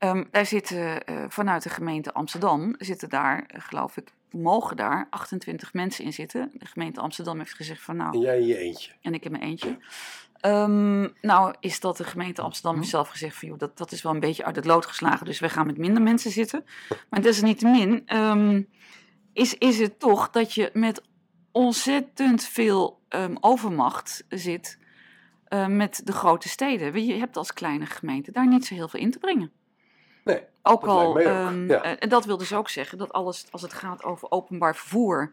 Ehm, 0.00 0.24
daar 0.30 0.46
zitten 0.46 1.04
eh, 1.04 1.24
vanuit 1.28 1.62
de 1.62 1.68
gemeente 1.68 2.12
Amsterdam, 2.12 2.74
zitten 2.78 3.08
daar, 3.08 3.44
eh, 3.46 3.60
geloof 3.60 3.96
ik, 3.96 4.12
mogen 4.30 4.76
daar 4.76 5.06
28 5.10 5.72
mensen 5.72 6.04
in 6.04 6.12
zitten. 6.12 6.50
De 6.52 6.66
gemeente 6.66 7.00
Amsterdam 7.00 7.38
heeft 7.38 7.54
gezegd 7.54 7.82
van 7.82 7.96
nou, 7.96 8.14
En 8.14 8.20
jij 8.20 8.40
in 8.40 8.46
je 8.46 8.56
eentje. 8.56 8.92
en 9.02 9.14
ik 9.14 9.22
heb 9.22 9.32
mijn 9.32 9.44
eentje. 9.44 9.78
Ehm, 10.40 11.08
nou 11.20 11.54
is 11.60 11.80
dat 11.80 11.96
de 11.96 12.04
gemeente 12.04 12.42
Amsterdam 12.42 12.76
heeft 12.76 12.90
zelf 12.90 13.08
gezegd 13.08 13.36
van 13.36 13.48
joh, 13.48 13.58
dat, 13.58 13.78
dat 13.78 13.92
is 13.92 14.02
wel 14.02 14.12
een 14.12 14.20
beetje 14.20 14.44
uit 14.44 14.56
het 14.56 14.64
lood 14.64 14.86
geslagen, 14.86 15.26
dus 15.26 15.38
we 15.38 15.48
gaan 15.48 15.66
met 15.66 15.78
minder 15.78 16.02
mensen 16.02 16.30
zitten. 16.30 16.64
Maar 17.08 17.22
desalniettemin 17.22 18.02
ehm 18.06 18.62
is, 19.32 19.54
is 19.54 19.78
het 19.78 19.98
toch 19.98 20.30
dat 20.30 20.54
je 20.54 20.70
met 20.72 21.02
ontzettend 21.52 22.44
veel 22.44 23.00
ehm, 23.08 23.36
overmacht 23.40 24.24
zit 24.28 24.78
eh, 25.44 25.66
met 25.66 26.00
de 26.04 26.12
grote 26.12 26.48
steden. 26.48 27.06
Je 27.06 27.14
hebt 27.14 27.36
als 27.36 27.52
kleine 27.52 27.86
gemeente 27.86 28.32
daar 28.32 28.48
niet 28.48 28.66
zo 28.66 28.74
heel 28.74 28.88
veel 28.88 29.00
in 29.00 29.10
te 29.10 29.18
brengen. 29.18 29.52
Nee, 30.24 30.42
Ook 30.62 30.80
dat 30.80 30.90
al, 30.90 31.06
ook, 31.06 31.18
ehm, 31.18 31.68
ja. 31.68 31.82
eh, 31.82 31.96
en 31.98 32.08
dat 32.08 32.24
wil 32.24 32.36
dus 32.36 32.52
ook 32.52 32.68
zeggen 32.68 32.98
dat 32.98 33.12
alles, 33.12 33.46
als 33.50 33.62
het 33.62 33.72
gaat 33.72 34.04
over 34.04 34.30
openbaar 34.30 34.76
vervoer, 34.76 35.32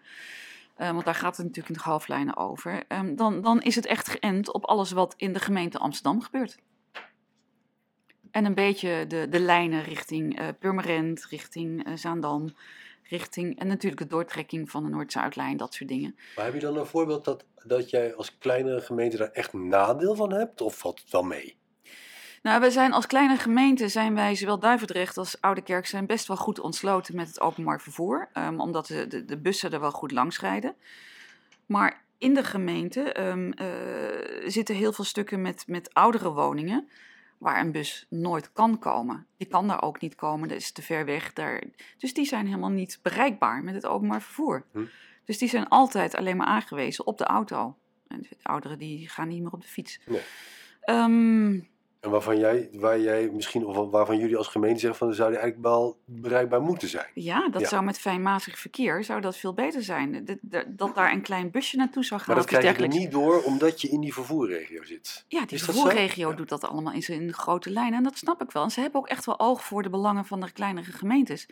eh, 0.76 0.92
want 0.92 1.06
daar 1.06 1.16
gaat 1.16 1.38
het 1.38 1.46
natuurlijk 1.46 1.76
in 1.76 1.82
de 1.84 1.90
hoofdlijnen 1.90 2.38
over, 2.38 2.84
ehm, 2.88 3.16
dan, 3.16 3.42
dan 3.42 3.62
is 3.62 3.76
het 3.76 3.86
echt 3.86 4.08
geënt 4.08 4.54
op 4.54 4.66
alles 4.66 4.92
wat 4.92 5.14
in 5.18 5.34
de 5.34 5.40
gemeente 5.40 5.78
Amsterdam 5.78 6.22
gebeurt. 6.22 6.58
En 8.32 8.46
een 8.46 8.54
beetje 8.54 9.06
de, 9.08 9.30
de 9.30 9.40
lijnen 9.40 9.84
richting 9.84 10.40
eh, 10.40 10.48
Purmerend, 10.60 11.26
richting 11.26 11.86
eh, 11.86 11.94
Zaandam, 11.96 12.54
richting, 13.04 13.60
en 13.60 13.68
natuurlijk 13.68 14.02
de 14.02 14.08
doortrekking 14.08 14.70
van 14.70 14.84
de 14.84 14.90
Noord-Zuidlijn, 14.90 15.58
dat 15.58 15.74
soort 15.74 15.90
dingen. 15.90 16.16
Maar 16.36 16.46
heb 16.46 16.54
je 16.54 16.60
dan 16.60 16.78
een 16.78 16.86
voorbeeld 16.86 17.26
dat, 17.26 17.46
dat 17.64 17.90
jij 17.90 18.16
als 18.16 18.38
kleinere 18.38 18.82
gemeente 18.82 19.18
daar 19.18 19.32
echt 19.32 19.54
nadeel 19.54 20.16
van 20.16 20.34
hebt? 20.34 20.62
Of 20.62 20.78
valt 20.78 21.00
het 21.00 21.12
wel 21.12 21.24
mee? 21.24 21.58
Nou, 22.48 22.60
wij 22.60 22.70
zijn 22.70 22.94
als 22.94 23.06
kleine 23.06 23.38
gemeente, 23.38 23.88
zijn 23.88 24.16
wij 24.16 24.36
zowel 24.36 24.60
Duivendrecht 24.60 25.18
als 25.18 25.42
Oudekerk 25.42 25.86
zijn 25.86 26.06
best 26.06 26.28
wel 26.28 26.38
goed 26.38 26.60
ontsloten 26.60 27.16
met 27.16 27.28
het 27.28 27.42
openbaar 27.42 27.82
vervoer. 27.82 28.30
ehm, 28.34 28.60
omdat 28.60 28.88
de, 28.88 29.08
de, 29.08 29.26
de 29.26 29.38
bussen 29.38 29.72
er 29.72 29.80
wel 29.80 29.92
goed 29.92 30.12
langs 30.12 30.40
rijden. 30.40 30.76
Maar 31.66 32.02
in 32.18 32.34
de 32.34 32.44
gemeente 32.44 33.12
ehm, 33.12 33.52
eh, 33.52 34.50
zitten 34.50 34.76
heel 34.76 34.94
veel 34.94 35.04
stukken 35.04 35.42
met, 35.42 35.64
met 35.68 35.94
oudere 35.94 36.32
woningen 36.32 36.90
waar 37.38 37.60
een 37.60 37.72
bus 37.72 38.06
nooit 38.10 38.54
kan 38.54 38.80
komen. 38.80 39.26
Die 39.38 39.48
kan 39.48 39.68
daar 39.68 39.82
ook 39.82 40.02
niet 40.02 40.16
komen, 40.16 40.48
dat 40.48 40.58
is 40.58 40.72
te 40.72 40.82
ver 40.82 41.06
weg. 41.06 41.34
Daar, 41.34 41.64
dus 41.98 42.14
die 42.14 42.26
zijn 42.26 42.46
helemaal 42.46 42.70
niet 42.70 43.00
bereikbaar 43.02 43.64
met 43.64 43.74
het 43.74 43.86
openbaar 43.86 44.22
vervoer. 44.22 44.66
Hm. 44.72 44.86
Dus 45.26 45.38
die 45.38 45.50
zijn 45.50 45.68
altijd 45.68 46.16
alleen 46.16 46.38
maar 46.38 46.48
aangewezen 46.48 47.08
op 47.08 47.18
de 47.18 47.26
auto. 47.26 47.78
En 48.08 48.22
de 48.22 48.30
ouderen 48.44 48.78
die 48.78 49.10
gaan 49.10 49.28
niet 49.28 49.42
meer 49.42 49.52
op 49.52 49.62
de 49.62 49.68
fiets. 49.68 50.00
Nee. 50.06 50.22
Ehm, 50.82 51.60
En 52.08 52.14
waarvan 52.14 52.38
jij, 52.38 52.70
waar 52.74 53.00
jij 53.00 53.30
misschien, 53.34 53.66
of 53.66 53.90
waarvan 53.92 54.18
jullie 54.18 54.38
als 54.38 54.48
gemeente 54.48 54.80
zeggen 54.80 55.00
van, 55.00 55.10
ze 55.10 55.16
zouden 55.16 55.40
eigenlijk 55.40 55.70
wel 55.70 55.98
bereikbaar 56.06 56.62
moeten 56.62 56.88
zijn. 56.88 57.06
Ja, 57.14 57.50
dat 57.50 57.62
Ja. 57.62 57.68
zou 57.68 57.84
met 57.84 58.00
fijnmazig 58.00 58.60
verkeer 58.60 59.04
zou 59.04 59.22
dat 59.22 59.38
veel 59.38 59.54
beter 59.54 59.84
zijn. 59.84 60.26
Dat, 60.26 60.38
dat, 60.42 60.66
dat 60.68 60.96
daar 60.96 61.12
een 61.12 61.22
klein 61.22 61.52
busje 61.52 61.78
naartoe 61.78 62.04
zou 62.04 62.20
gaan 62.22 62.36
Maar 62.36 62.44
dat 62.46 62.60
krijg 62.60 62.78
je 62.78 62.84
er 62.84 62.90
niet 62.90 63.12
door, 63.12 63.42
omdat 63.44 63.82
je 63.82 63.90
in 63.90 64.00
die 64.02 64.14
vervoerregio 64.14 64.84
zit. 64.84 65.26
Ja, 65.28 65.46
die 65.46 65.58
Is 65.58 65.64
vervoerregio 65.64 66.34
doet 66.34 66.50
dat 66.50 66.64
allemaal 66.68 66.94
in 66.94 67.04
zijn 67.04 67.34
grote 67.34 67.70
lijnen. 67.70 67.98
En 67.98 68.04
dat 68.04 68.18
snap 68.18 68.42
ik 68.42 68.52
wel. 68.52 68.64
En 68.64 68.72
ze 68.72 68.80
hebben 68.80 69.00
ook 69.00 69.08
echt 69.08 69.26
wel 69.26 69.40
oog 69.40 69.64
voor 69.64 69.84
de 69.84 69.90
belangen 69.90 70.26
van 70.26 70.40
de 70.40 70.52
kleinere 70.52 70.92
gemeentes. 70.92 71.48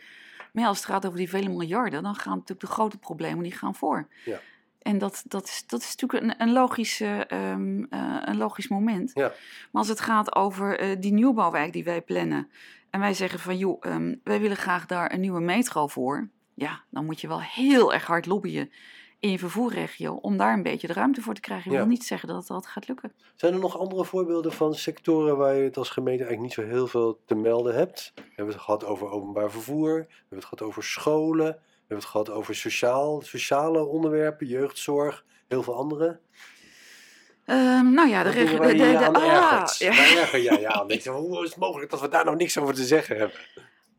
Maar 0.52 0.62
ja, 0.62 0.68
als 0.68 0.78
het 0.78 0.86
gaat 0.86 1.06
over 1.06 1.18
die 1.18 1.28
vele 1.28 1.48
miljarden, 1.48 2.02
dan 2.02 2.14
gaan 2.14 2.32
natuurlijk 2.32 2.60
de 2.60 2.66
grote 2.66 2.98
problemen 2.98 3.42
die 3.42 3.52
gaan 3.52 3.74
voor. 3.74 4.08
Ja. 4.24 4.40
En 4.86 4.98
dat, 4.98 5.24
dat, 5.28 5.44
is, 5.44 5.64
dat 5.66 5.80
is 5.80 5.96
natuurlijk 5.96 6.22
een, 6.40 6.48
een, 6.48 6.52
logische, 6.52 7.06
ehm, 7.06 7.84
eh, 7.90 8.22
een 8.24 8.36
logisch 8.36 8.68
moment. 8.68 9.10
Ja. 9.14 9.26
Maar 9.70 9.82
als 9.82 9.88
het 9.88 10.00
gaat 10.00 10.34
over 10.34 10.78
eh, 10.78 10.96
die 11.00 11.12
nieuwbouwwijk 11.12 11.72
die 11.72 11.84
wij 11.84 12.02
plannen. 12.02 12.50
En 12.90 13.00
wij 13.00 13.14
zeggen 13.14 13.38
van, 13.38 13.58
joh, 13.58 13.76
ehm, 13.80 14.14
wij 14.24 14.40
willen 14.40 14.56
graag 14.56 14.86
daar 14.86 15.12
een 15.12 15.20
nieuwe 15.20 15.40
metro 15.40 15.86
voor. 15.86 16.28
Ja, 16.54 16.80
dan 16.90 17.04
moet 17.04 17.20
je 17.20 17.28
wel 17.28 17.40
heel 17.40 17.92
erg 17.92 18.06
hard 18.06 18.26
lobbyen 18.26 18.70
in 19.20 19.30
je 19.30 19.38
vervoerregio 19.38 20.14
om 20.14 20.36
daar 20.36 20.52
een 20.52 20.62
beetje 20.62 20.86
de 20.86 20.92
ruimte 20.92 21.20
voor 21.20 21.34
te 21.34 21.40
krijgen. 21.40 21.66
Ik 21.66 21.72
Ja. 21.72 21.78
wil 21.78 21.88
niet 21.88 22.04
zeggen 22.04 22.28
dat 22.28 22.50
altijd 22.50 22.72
gaat 22.72 22.88
lukken. 22.88 23.12
Zijn 23.34 23.52
er 23.54 23.60
nog 23.60 23.78
andere 23.78 24.04
voorbeelden 24.04 24.52
van 24.52 24.74
sectoren 24.74 25.36
waar 25.36 25.54
je 25.54 25.62
het 25.62 25.76
als 25.76 25.90
gemeente 25.90 26.24
eigenlijk 26.24 26.56
niet 26.56 26.66
zo 26.66 26.72
heel 26.74 26.86
veel 26.86 27.20
te 27.24 27.34
melden 27.34 27.74
hebt? 27.74 28.12
We 28.14 28.22
hebben 28.26 28.54
het 28.54 28.62
gehad 28.64 28.84
over 28.84 29.10
openbaar 29.10 29.50
vervoer, 29.50 29.94
we 29.98 30.14
hebben 30.18 30.38
het 30.38 30.44
gehad 30.44 30.62
over 30.62 30.82
scholen, 30.82 31.58
hebben 31.88 31.96
het 31.98 32.04
gehad 32.06 32.30
over 32.30 32.54
sociaal, 32.54 33.20
sociale 33.20 33.84
onderwerpen, 33.84 34.46
jeugdzorg, 34.46 35.24
heel 35.48 35.62
veel 35.62 35.74
andere. 35.74 36.18
Ehm, 37.44 37.90
nou 37.92 38.08
ja, 38.08 38.22
de 38.22 38.28
Wat 38.28 38.34
dingen 38.38 38.50
reg- 38.50 38.58
waar 38.58 38.68
de, 38.68 38.76
de, 39.12 39.18
ah, 39.18 39.66
ja. 39.78 39.88
Waar 39.88 40.16
erger 40.16 40.40
jij 40.42 40.60
je 40.60 40.68
aan? 40.72 40.88
Denk 40.88 41.00
je, 41.00 41.10
hoe 41.10 41.42
is 41.44 41.48
het 41.48 41.58
mogelijk 41.58 41.90
dat 41.90 42.00
we 42.00 42.08
daar 42.08 42.24
nou 42.24 42.36
niks 42.36 42.58
over 42.58 42.74
te 42.74 42.84
zeggen 42.84 43.16
hebben? 43.16 43.36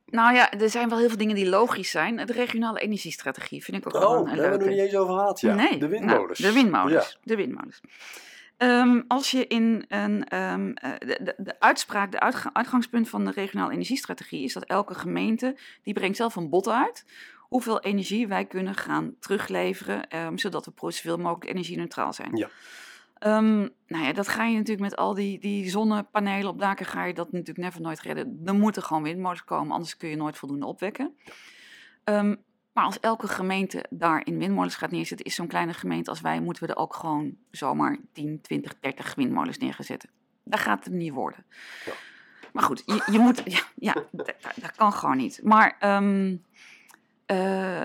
Nou 0.06 0.34
ja, 0.36 0.52
er 0.52 0.70
zijn 0.70 0.90
wel 0.90 0.98
heel 0.98 1.08
veel 1.08 1.18
dingen 1.18 1.36
die 1.36 1.50
logisch 1.50 1.92
zijn. 1.92 2.26
De 2.26 2.34
regionale 2.34 2.80
energiestrategie 2.80 3.64
vind 3.64 3.78
ik 3.78 3.88
ook 3.88 4.02
wel 4.02 4.10
Oh, 4.12 4.18
een 4.18 4.24
daar 4.26 4.34
hebben 4.36 4.52
we 4.52 4.58
nog 4.58 4.66
leuke. 4.66 4.82
niet 4.82 4.92
eens 4.94 4.96
over 5.02 5.14
gehad. 5.16 5.40
Ja. 5.40 5.54
Nee, 5.56 5.70
de 5.72 5.78
nou, 5.78 5.90
windmolens. 5.90 6.40
de 6.40 6.54
windmolens. 6.54 7.12
Ja. 7.12 7.18
De 7.24 7.36
windmolens. 7.36 7.82
Ehm, 8.58 9.02
als 9.08 9.32
je 9.32 9.48
in 9.48 9.86
een. 9.88 10.26
ehm, 10.28 10.72
eh, 10.74 10.92
de, 11.00 11.20
de, 11.24 11.34
de 11.38 11.60
uitspraak, 11.60 12.12
de 12.12 12.20
uitga- 12.20 12.50
uitgangspunt 12.54 13.10
van 13.10 13.26
de 13.26 13.32
regionale 13.32 13.72
energiestrategie 13.74 14.44
is 14.44 14.54
dat 14.54 14.64
elke 14.66 14.94
gemeente. 14.94 15.58
die 15.84 15.94
brengt 15.94 16.18
zelf 16.18 16.36
een 16.36 16.50
bod 16.50 16.68
uit. 16.70 17.06
Hoeveel 17.48 17.80
energie 17.80 18.28
wij 18.28 18.45
kunnen 18.45 18.76
gaan 18.76 19.16
terugleveren. 19.20 20.08
ehm, 20.10 20.38
zodat 20.38 20.66
we 20.66 20.91
zoveel 20.91 21.18
mogelijk 21.18 21.50
energie-neutraal 21.50 22.14
zijn. 22.14 22.36
Ja. 22.36 22.50
Ehm, 23.18 23.58
nou 23.88 24.04
ja, 24.04 24.14
dat 24.14 24.28
ga 24.28 24.45
je 24.45 24.54
natuurlijk 24.58 24.89
met 24.89 24.95
al 24.95 25.14
die, 25.14 25.39
die 25.39 25.70
zonnepanelen 25.70 26.50
op 26.50 26.60
daken. 26.60 26.86
ga 26.86 27.06
je 27.06 27.14
dat 27.14 27.32
natuurlijk 27.32 27.58
never 27.58 27.82
nooit 27.82 28.00
redden. 28.02 28.41
Er 28.45 28.56
moeten 28.56 28.84
gewoon 28.84 29.04
windmolens 29.04 29.43
komen, 29.43 29.72
anders 29.74 29.98
kun 29.98 30.10
je 30.10 30.16
nooit 30.16 30.38
voldoende 30.38 30.66
opwekken. 30.66 31.16
Ehm, 32.04 32.36
Maar 32.74 32.86
als 32.86 33.00
elke 33.00 33.28
gemeente 33.28 33.86
daarin 33.89 34.38
windmolens 34.38 34.76
gaat 34.76 34.91
neerzetten, 34.91 35.26
is 35.26 35.36
zo'n 35.36 35.48
kleine 35.48 35.74
gemeente 35.74 36.10
als 36.10 36.22
wij, 36.22 36.41
moeten 36.41 36.64
we 36.64 36.70
er 36.74 36.80
ook 36.80 36.93
gewoon 36.95 37.36
zomaar 37.52 37.98
10, 38.14 38.41
20, 38.41 38.80
30 38.80 39.16
windmolens 39.16 39.58
neerzetten. 39.58 40.10
Dat 40.43 40.60
gaat 40.60 40.84
het 40.86 40.93
niet 40.93 41.14
worden. 41.14 41.45
Ja. 41.86 41.91
Maar 42.54 42.64
goed, 42.64 42.84
je, 42.86 43.04
je 43.12 43.20
moet, 43.20 43.41
ja, 43.45 43.62
ja 43.76 43.95
dat, 44.12 44.36
kan 44.76 44.93
gewoon 44.93 45.18
niet. 45.18 45.39
Maar, 45.43 45.76
eh, 47.28 47.38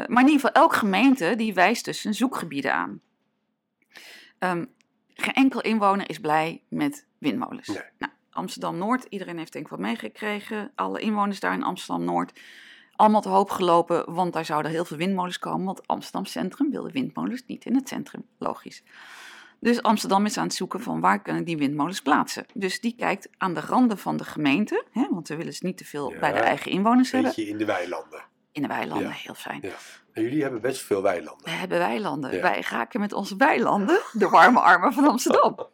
maar 0.07 0.23
in 0.23 0.29
ieder 0.29 0.33
geval, 0.33 0.53
elke 0.53 0.77
gemeente 0.77 1.35
die 1.37 1.55
wijst 1.55 1.85
dus 1.85 2.01
zijn 2.01 2.15
zoekgebieden 2.15 2.75
aan. 2.75 3.01
Ehm, 4.39 4.65
geen 5.15 5.35
enkel 5.35 5.61
inwoner 5.61 6.11
is 6.11 6.19
blij 6.19 6.63
met 6.69 7.07
windmolens. 7.19 7.67
Nee. 7.67 7.83
Nou, 7.99 8.13
Amsterdam-Noord, 8.31 9.07
iedereen 9.09 9.39
heeft 9.39 9.53
denk 9.53 9.65
ik 9.65 9.71
wat 9.71 9.81
meegekregen. 9.81 10.73
Alle 10.75 11.01
inwoners 11.01 11.41
daar 11.41 11.55
in 11.55 11.63
Amsterdam-Noord. 11.63 12.41
Allemaal 12.97 13.21
te 13.21 13.29
hoop 13.29 13.51
gelopen, 13.51 14.15
want 14.15 14.33
daar 14.33 14.45
zouden 14.45 14.71
heel 14.71 14.85
veel 14.85 14.97
windmolens 14.97 15.39
komen. 15.39 15.67
Want 15.67 15.87
Amsterdam 15.87 16.25
Centrum 16.25 16.71
wilde 16.71 16.91
windmolens 16.91 17.43
niet 17.47 17.65
in 17.65 17.75
het 17.75 17.89
centrum, 17.89 18.25
logisch. 18.39 18.83
Dus 19.61 19.83
Amsterdam 19.83 20.25
is 20.25 20.37
aan 20.37 20.47
het 20.47 20.55
zoeken 20.55 20.81
van 20.81 21.01
waar 21.01 21.23
kunnen 21.23 21.45
die 21.45 21.57
windmolens 21.57 22.03
plaatsen. 22.03 22.47
Dus 22.55 22.81
die 22.81 22.95
kijkt 22.97 23.29
aan 23.37 23.55
de 23.55 23.61
randen 23.61 23.99
van 23.99 24.17
de 24.17 24.25
gemeente, 24.25 24.85
hè, 24.91 25.07
want 25.11 25.29
we 25.29 25.37
willen 25.37 25.55
ze 25.55 25.67
niet 25.67 25.77
te 25.77 25.85
veel 25.85 26.13
Ja, 26.13 26.19
bij 26.19 26.33
de 26.33 26.39
eigen 26.39 26.71
inwoners 26.71 27.11
hebben. 27.11 27.33
Beetje 27.35 27.51
in 27.51 27.59
de 27.59 27.65
weilanden. 27.65 28.25
In 28.53 28.63
de 28.63 28.69
weilanden, 28.69 29.09
Ja. 29.09 29.15
heel 29.15 29.35
fijn. 29.35 29.59
Ja. 29.63 29.75
En 30.13 30.23
jullie 30.23 30.43
hebben 30.43 30.61
best 30.61 30.83
veel 30.83 31.03
weilanden. 31.03 31.45
We 31.45 31.51
hebben 31.51 31.79
weilanden. 31.79 32.35
Ja. 32.35 32.41
Wij 32.41 32.65
raken 32.71 33.01
met 33.01 33.13
onze 33.13 33.37
weilanden 33.37 34.01
de 34.13 34.29
warme 34.29 34.61
armen 34.61 34.93
van 34.93 35.09
Amsterdam. 35.09 35.57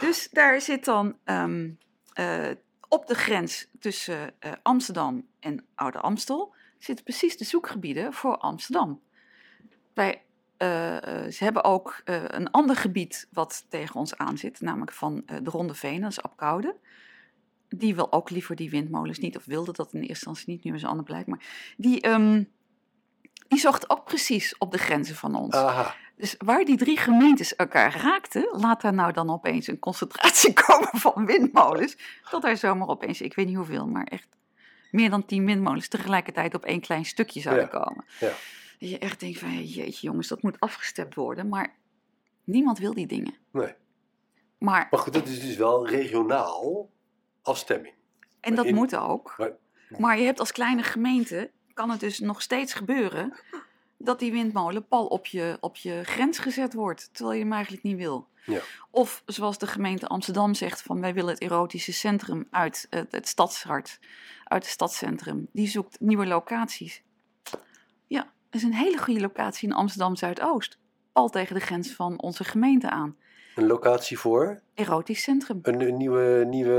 Dus 0.00 0.28
daar 0.30 0.60
zit 0.60 0.84
dan 0.84 1.16
ehm, 1.24 1.70
eh, 2.12 2.50
op 2.88 3.06
de 3.06 3.14
grens 3.14 3.68
tussen 3.78 4.34
eh, 4.38 4.52
Amsterdam 4.62 5.26
en 5.40 5.66
Oude 5.74 5.98
Amstel... 5.98 6.54
zitten 6.78 7.04
precies 7.04 7.36
de 7.36 7.44
zoekgebieden 7.44 8.12
voor 8.12 8.36
Amsterdam. 8.36 9.00
Wij, 9.94 10.22
eh, 10.56 10.68
ze 11.30 11.44
hebben 11.44 11.64
ook 11.64 12.02
een 12.04 12.50
ander 12.50 12.76
gebied 12.76 13.28
wat 13.32 13.66
tegen 13.68 13.94
ons 13.94 14.16
aan 14.16 14.38
zit... 14.38 14.60
namelijk 14.60 14.92
van 14.92 15.22
de 15.26 15.50
Ronde 15.50 15.74
Veen, 15.74 16.00
dat 16.00 16.10
is 16.10 16.22
Apkoude. 16.22 16.76
Die 17.76 17.94
wil 17.94 18.12
ook 18.12 18.30
liever 18.30 18.56
die 18.56 18.70
windmolens 18.70 19.18
niet, 19.18 19.36
of 19.36 19.44
wilde 19.44 19.72
dat 19.72 19.92
in 19.92 19.98
eerste 20.00 20.12
instantie 20.12 20.48
niet, 20.48 20.64
nu 20.64 20.74
is 20.74 20.82
een 20.82 20.88
ander 20.88 21.04
beleid. 21.04 21.26
Maar 21.26 21.72
die, 21.76 22.00
ehm, 22.00 22.42
die 23.48 23.58
zocht 23.58 23.90
ook 23.90 24.04
precies 24.04 24.58
op 24.58 24.72
de 24.72 24.78
grenzen 24.78 25.14
van 25.16 25.34
ons. 25.34 25.54
Aha. 25.54 25.94
Dus 26.16 26.34
waar 26.38 26.64
die 26.64 26.76
drie 26.76 26.96
gemeentes 26.98 27.56
elkaar 27.56 27.96
raakten, 28.00 28.48
laat 28.52 28.80
daar 28.80 28.92
nou 28.94 29.12
dan 29.12 29.30
opeens 29.30 29.66
een 29.66 29.78
concentratie 29.78 30.52
komen 30.66 30.88
van 30.92 31.26
windmolens. 31.26 31.96
Dat 32.30 32.42
daar 32.42 32.56
zomaar 32.56 32.88
opeens, 32.88 33.20
ik 33.20 33.34
weet 33.34 33.46
niet 33.46 33.56
hoeveel, 33.56 33.86
maar 33.86 34.04
echt 34.04 34.28
meer 34.90 35.10
dan 35.10 35.26
tien 35.26 35.44
windmolens 35.46 35.88
tegelijkertijd 35.88 36.54
op 36.54 36.64
één 36.64 36.80
klein 36.80 37.04
stukje 37.04 37.40
zouden 37.40 37.68
Ja, 37.72 37.78
komen. 37.84 38.04
ja. 38.20 38.32
Dat 38.78 38.90
je 38.90 38.98
echt 38.98 39.20
denkt 39.20 39.38
van, 39.38 39.64
jeetje 39.64 40.06
jongens, 40.06 40.28
dat 40.28 40.42
moet 40.42 40.60
afgestept 40.60 41.14
worden. 41.14 41.48
Maar 41.48 41.74
niemand 42.44 42.78
wil 42.78 42.94
die 42.94 43.06
dingen. 43.06 43.34
Nee. 43.50 43.74
Maar, 44.58 44.86
Maar 44.90 45.00
goed, 45.00 45.12
dat 45.12 45.28
is 45.28 45.40
dus 45.40 45.56
wel 45.56 45.88
regionaal 45.88 46.90
afstemming. 47.50 47.94
en 48.40 48.54
dat 48.54 48.64
in- 48.64 48.74
moet 48.74 48.96
ook. 48.96 49.34
maar- 49.38 49.52
Maar 49.98 50.18
je 50.18 50.24
hebt 50.24 50.40
als 50.40 50.52
kleine 50.52 50.82
gemeente, 50.82 51.50
kan 51.74 51.90
het 51.90 52.00
dus 52.00 52.18
nog 52.18 52.42
steeds 52.42 52.74
gebeuren 52.74 53.34
dat 53.98 54.18
die 54.18 54.32
windmolen 54.32 54.86
pal 54.86 55.06
op 55.06 55.26
je, 55.26 55.56
op 55.60 55.76
je 55.76 56.00
grens 56.04 56.38
gezet 56.38 56.74
wordt, 56.74 57.08
terwijl 57.12 57.36
je 57.38 57.42
hem 57.44 57.52
eigenlijk 57.52 57.82
niet 57.82 57.96
wil. 57.96 58.28
Ja. 58.46 58.60
Of 58.90 59.22
zoals 59.26 59.58
de 59.58 59.66
gemeente 59.66 60.06
Amsterdam 60.06 60.54
zegt 60.54 60.82
van 60.82 61.00
wij 61.00 61.14
willen 61.14 61.30
het 61.30 61.40
erotische 61.42 61.92
centrum 61.92 62.46
uit 62.50 62.86
het, 62.90 63.12
het 63.12 63.28
stadshart, 63.28 63.98
uit 64.44 64.62
het 64.62 64.72
stadscentrum. 64.72 65.48
Die 65.52 65.68
zoekt 65.68 66.00
nieuwe 66.00 66.26
locaties. 66.26 67.02
Ja, 68.06 68.22
dat 68.22 68.60
is 68.60 68.62
een 68.62 68.74
hele 68.74 68.98
goede 68.98 69.20
locatie 69.20 69.68
in 69.68 69.74
Amsterdam 69.74 70.16
Zuidoost. 70.16 70.78
Pal 71.12 71.28
tegen 71.28 71.54
de 71.54 71.60
grens 71.60 71.92
van 71.92 72.20
onze 72.20 72.44
gemeente 72.44 72.90
aan. 72.90 73.16
Een 73.56 73.66
locatie 73.66 74.18
voor 74.18 74.60
Erotisch 74.74 75.22
centrum. 75.22 75.58
een, 75.62 75.80
een 75.80 75.96
nieuwe, 75.96 76.44
nieuwe, 76.48 76.72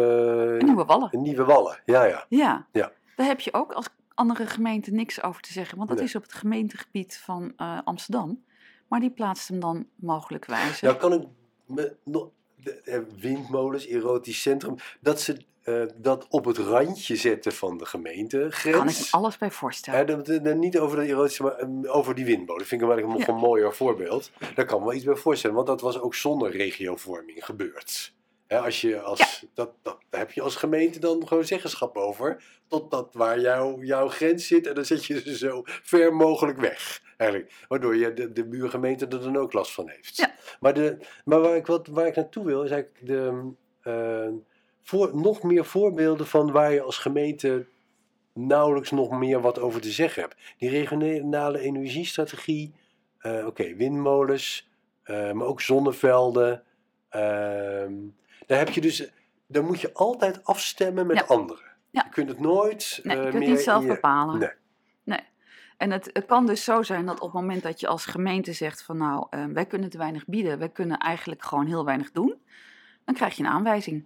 Een 0.60 0.66
nieuwe 0.66 0.86
wallen. 0.86 1.08
een 1.12 1.22
nieuwe 1.22 1.44
wallen. 1.44 1.80
Ja, 1.86 2.04
ja. 2.04 2.26
Ja. 2.30 2.68
Ja. 2.72 2.92
Daar 3.16 3.28
heb 3.28 3.40
je 3.40 3.54
ook 3.54 3.72
als 3.74 3.88
andere 4.14 4.46
gemeente 4.46 4.92
niks 4.92 5.24
over 5.24 5.42
te 5.42 5.52
zeggen, 5.52 5.78
want 5.78 5.90
dat 5.90 5.98
Nee. 5.98 6.08
is 6.08 6.16
op 6.16 6.22
het 6.22 6.34
gemeentegebied 6.34 7.18
van 7.24 7.54
eh, 7.58 7.80
Amsterdam. 7.84 8.44
Maar 8.88 9.00
die 9.00 9.12
plaatst 9.12 9.48
hem 9.48 9.60
dan 9.60 9.86
mogelijkwijze. 9.96 10.86
Nou 10.86 10.98
kan 10.98 11.14
ik 11.14 11.24
me 11.66 11.96
nog 12.04 12.30
de, 12.56 13.06
windmolens, 13.20 13.86
erotisch 13.88 14.42
centrum, 14.42 14.76
dat 15.00 15.22
ze 15.22 15.38
eh, 15.64 15.84
dat 15.96 16.26
op 16.30 16.46
het 16.46 16.58
randje 16.58 17.16
zetten 17.16 17.52
van 17.52 17.78
de 17.78 17.86
gemeentegrens. 17.86 18.78
kan 18.78 18.88
ik 18.90 18.98
me 18.98 19.08
alles 19.12 19.38
bij 19.38 19.52
voorstellen. 19.52 20.06
Dat- 20.08 20.26
dat- 20.26 20.44
dat- 20.44 20.56
niet 20.56 20.80
over 20.80 20.98
de 21.00 21.08
erotische, 21.08 21.44
maar 21.44 21.56
eh, 21.56 21.96
over 21.96 22.16
die 22.16 22.26
windmolen. 22.26 22.66
Vind 22.66 22.82
ik 22.82 22.88
wel 22.88 22.98
nog 23.08 23.20
Ja. 23.20 23.28
een 23.28 23.36
mooier 23.36 23.74
voorbeeld. 23.74 24.32
Daar 24.56 24.66
kan 24.66 24.76
ik 24.78 24.80
me 24.80 24.86
wel 24.86 24.94
iets 24.94 25.06
bij 25.06 25.16
voorstellen, 25.16 25.56
want 25.56 25.68
dat 25.68 25.82
was 25.82 26.00
ook 26.00 26.16
zonder 26.16 26.52
regiovorming 26.52 27.46
gebeurd. 27.46 28.14
Als 28.48 28.82
je 28.82 29.02
als, 29.02 29.46
dat, 29.54 29.72
dat, 29.82 29.98
daar 30.10 30.20
heb 30.20 30.32
je 30.32 30.42
als 30.42 30.56
gemeente 30.56 31.00
dan 31.00 31.28
gewoon 31.28 31.46
zeggenschap 31.46 31.98
over. 31.98 32.44
Tot 32.68 32.92
dat 32.92 33.10
waar 33.14 33.40
jouw 33.40 33.82
jouw 33.82 34.08
grens 34.08 34.48
zit 34.48 34.68
en 34.68 34.76
dan 34.76 34.86
zet 34.86 35.06
je 35.06 35.22
ze 35.22 35.38
zo 35.38 35.62
ver 35.66 36.14
mogelijk 36.16 36.60
weg. 36.60 37.02
Eigenlijk. 37.18 37.54
Waardoor 37.68 37.96
je 37.96 38.14
de, 38.14 38.32
de 38.32 38.46
buurgemeente 38.48 39.06
er 39.08 39.22
dan 39.22 39.38
ook 39.38 39.54
last 39.54 39.72
van 39.74 39.90
heeft. 39.90 40.18
Ja. 40.18 40.32
Maar, 40.60 40.74
de, 40.74 40.98
maar 41.26 41.40
waar, 41.42 41.56
ik 41.56 41.66
wat, 41.66 41.88
waar 41.88 42.08
ik 42.08 42.16
naartoe 42.16 42.46
wil 42.46 42.64
is 42.64 42.70
eigenlijk 42.72 43.06
de, 43.08 43.52
eh, 43.82 44.28
voor, 44.82 45.16
nog 45.18 45.44
meer 45.44 45.66
voorbeelden 45.66 46.28
van 46.28 46.52
waar 46.52 46.74
je 46.74 46.82
als 46.82 46.98
gemeente 46.98 47.68
nauwelijks 48.34 48.92
nog 48.92 49.12
meer 49.12 49.42
wat 49.42 49.60
over 49.60 49.82
te 49.82 49.92
zeggen 49.92 50.22
hebt. 50.22 50.36
Die 50.58 50.70
regionale 50.70 51.60
energiestrategie, 51.60 52.74
eh, 53.18 53.46
oké, 53.46 53.76
windmolens, 53.76 54.70
eh, 55.04 55.32
maar 55.32 55.48
ook 55.48 55.62
zonnevelden. 55.62 56.64
ehm, 57.10 57.94
daar 58.48 58.58
heb 58.58 58.70
je 58.70 58.82
dus, 58.82 59.12
daar 59.48 59.64
moet 59.64 59.82
je 59.82 59.94
altijd 59.94 60.44
afstemmen 60.44 61.08
met 61.08 61.18
Ja. 61.18 61.24
anderen. 61.28 61.64
Ja. 61.90 62.04
Je 62.04 62.10
kunt 62.10 62.30
het 62.30 62.40
nooit 62.40 63.00
Nee, 63.04 63.18
eh, 63.18 63.24
je 63.24 63.30
kunt 63.30 63.44
meer 63.44 63.50
niet 63.52 63.60
zelf 63.60 63.82
je- 63.82 63.88
bepalen. 63.88 64.40
Nee. 64.40 64.50
Nee. 65.04 65.20
En 65.78 65.92
het, 65.92 66.10
het 66.14 66.26
kan 66.26 66.46
dus 66.46 66.64
zo 66.64 66.84
zijn 66.84 67.06
dat 67.06 67.16
op 67.20 67.22
het 67.34 67.42
moment 67.42 67.64
dat 67.64 67.80
je 67.80 67.88
als 67.88 68.06
gemeente 68.06 68.54
zegt 68.54 68.84
van 68.84 68.98
nou, 68.98 69.28
wij 69.54 69.66
kunnen 69.66 69.90
te 69.90 69.98
weinig 69.98 70.26
bieden, 70.26 70.60
wij 70.60 70.70
kunnen 70.70 70.98
eigenlijk 70.98 71.44
gewoon 71.44 71.66
heel 71.68 71.86
weinig 71.86 72.12
doen, 72.12 72.36
dan 73.06 73.16
krijg 73.16 73.36
je 73.38 73.44
een 73.44 73.50
aanwijzing. 73.50 74.06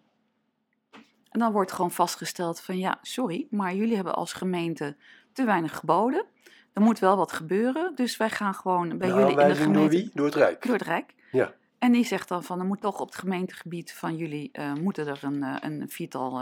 En 1.35 1.41
dan 1.41 1.51
wordt 1.51 1.71
gewoon 1.71 1.91
vastgesteld 1.91 2.59
van 2.61 2.77
ja, 2.77 2.99
sorry, 3.01 3.47
maar 3.49 3.75
jullie 3.75 3.95
hebben 3.95 4.15
als 4.15 4.33
gemeente 4.33 4.95
te 5.33 5.45
weinig 5.45 5.77
geboden. 5.77 6.25
Er 6.73 6.81
moet 6.81 6.99
wel 6.99 7.17
wat 7.17 7.31
gebeuren, 7.31 7.95
dus 7.95 8.17
wij 8.17 8.29
gaan 8.29 8.53
gewoon 8.53 8.97
bij 8.97 9.07
jullie 9.07 9.29
in 9.29 9.35
de 9.35 9.41
aanwijzing 9.41 9.73
door 9.73 9.83
gemeente 9.83 9.97
wie? 9.97 10.11
Door 10.13 10.25
het 10.25 10.35
Rijk. 10.35 10.65
door 10.65 10.73
het 10.73 10.81
Rijk. 10.81 11.13
Ja. 11.31 11.53
En 11.79 11.91
die 11.91 12.05
zegt 12.05 12.27
dan 12.27 12.43
van, 12.43 12.59
er 12.59 12.65
moet 12.65 12.81
toch 12.81 12.99
op 12.99 13.07
het 13.07 13.15
gemeentegebied 13.15 13.93
van 13.93 14.15
jullie, 14.15 14.49
eh, 14.51 14.73
moeten 14.73 15.07
er 15.07 15.19
een, 15.21 15.43
eh, 15.43 15.55
een 15.59 15.89
viertal 15.89 16.41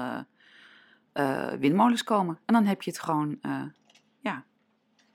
eh, 1.14 1.48
windmolens 1.60 2.03
komen. 2.03 2.40
En 2.45 2.53
dan 2.53 2.65
heb 2.65 2.82
je 2.82 2.91
het 2.91 2.99
gewoon, 2.99 3.40
ja, 4.20 4.45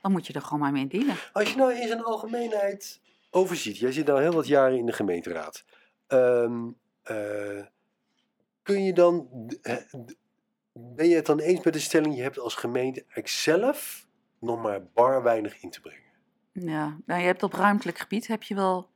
dan 0.01 0.11
moet 0.11 0.27
je 0.27 0.33
er 0.33 0.41
gewoon 0.41 0.59
maar 0.59 0.71
mee 0.71 0.87
dealen. 0.87 1.15
Als 1.33 1.51
je 1.51 1.57
nou 1.57 1.73
in 1.73 1.87
zijn 1.87 2.03
algemeenheid 2.03 3.01
overziet, 3.29 3.77
jij 3.77 3.91
zit 3.91 4.05
nou 4.05 4.21
heel 4.21 4.33
wat 4.33 4.47
jaren 4.47 4.77
in 4.77 4.85
de 4.85 4.93
gemeenteraad. 4.93 5.65
Ehm, 6.07 6.67
eh, 7.09 7.65
kun 8.73 8.83
je 8.83 8.93
dan, 8.93 9.27
eh, 9.61 9.75
ben 10.73 11.07
je 11.07 11.15
het 11.15 11.25
dan 11.25 11.39
eens 11.39 11.63
met 11.63 11.73
de 11.73 11.79
stelling, 11.79 12.15
je 12.15 12.21
hebt 12.21 12.39
als 12.39 12.55
gemeente 12.55 12.99
eigenlijk 12.99 13.27
zelf 13.27 14.07
nog 14.39 14.61
maar 14.61 14.83
bar 14.93 15.23
weinig 15.23 15.61
in 15.61 15.69
te 15.69 15.81
brengen? 15.81 16.07
Ja, 16.51 16.97
nou, 17.05 17.19
je 17.19 17.25
hebt 17.25 17.43
op 17.43 17.53
ruimtelijk 17.53 17.97
gebied, 17.97 18.27
heb 18.27 18.43
je 18.43 18.55
wel 18.55 18.89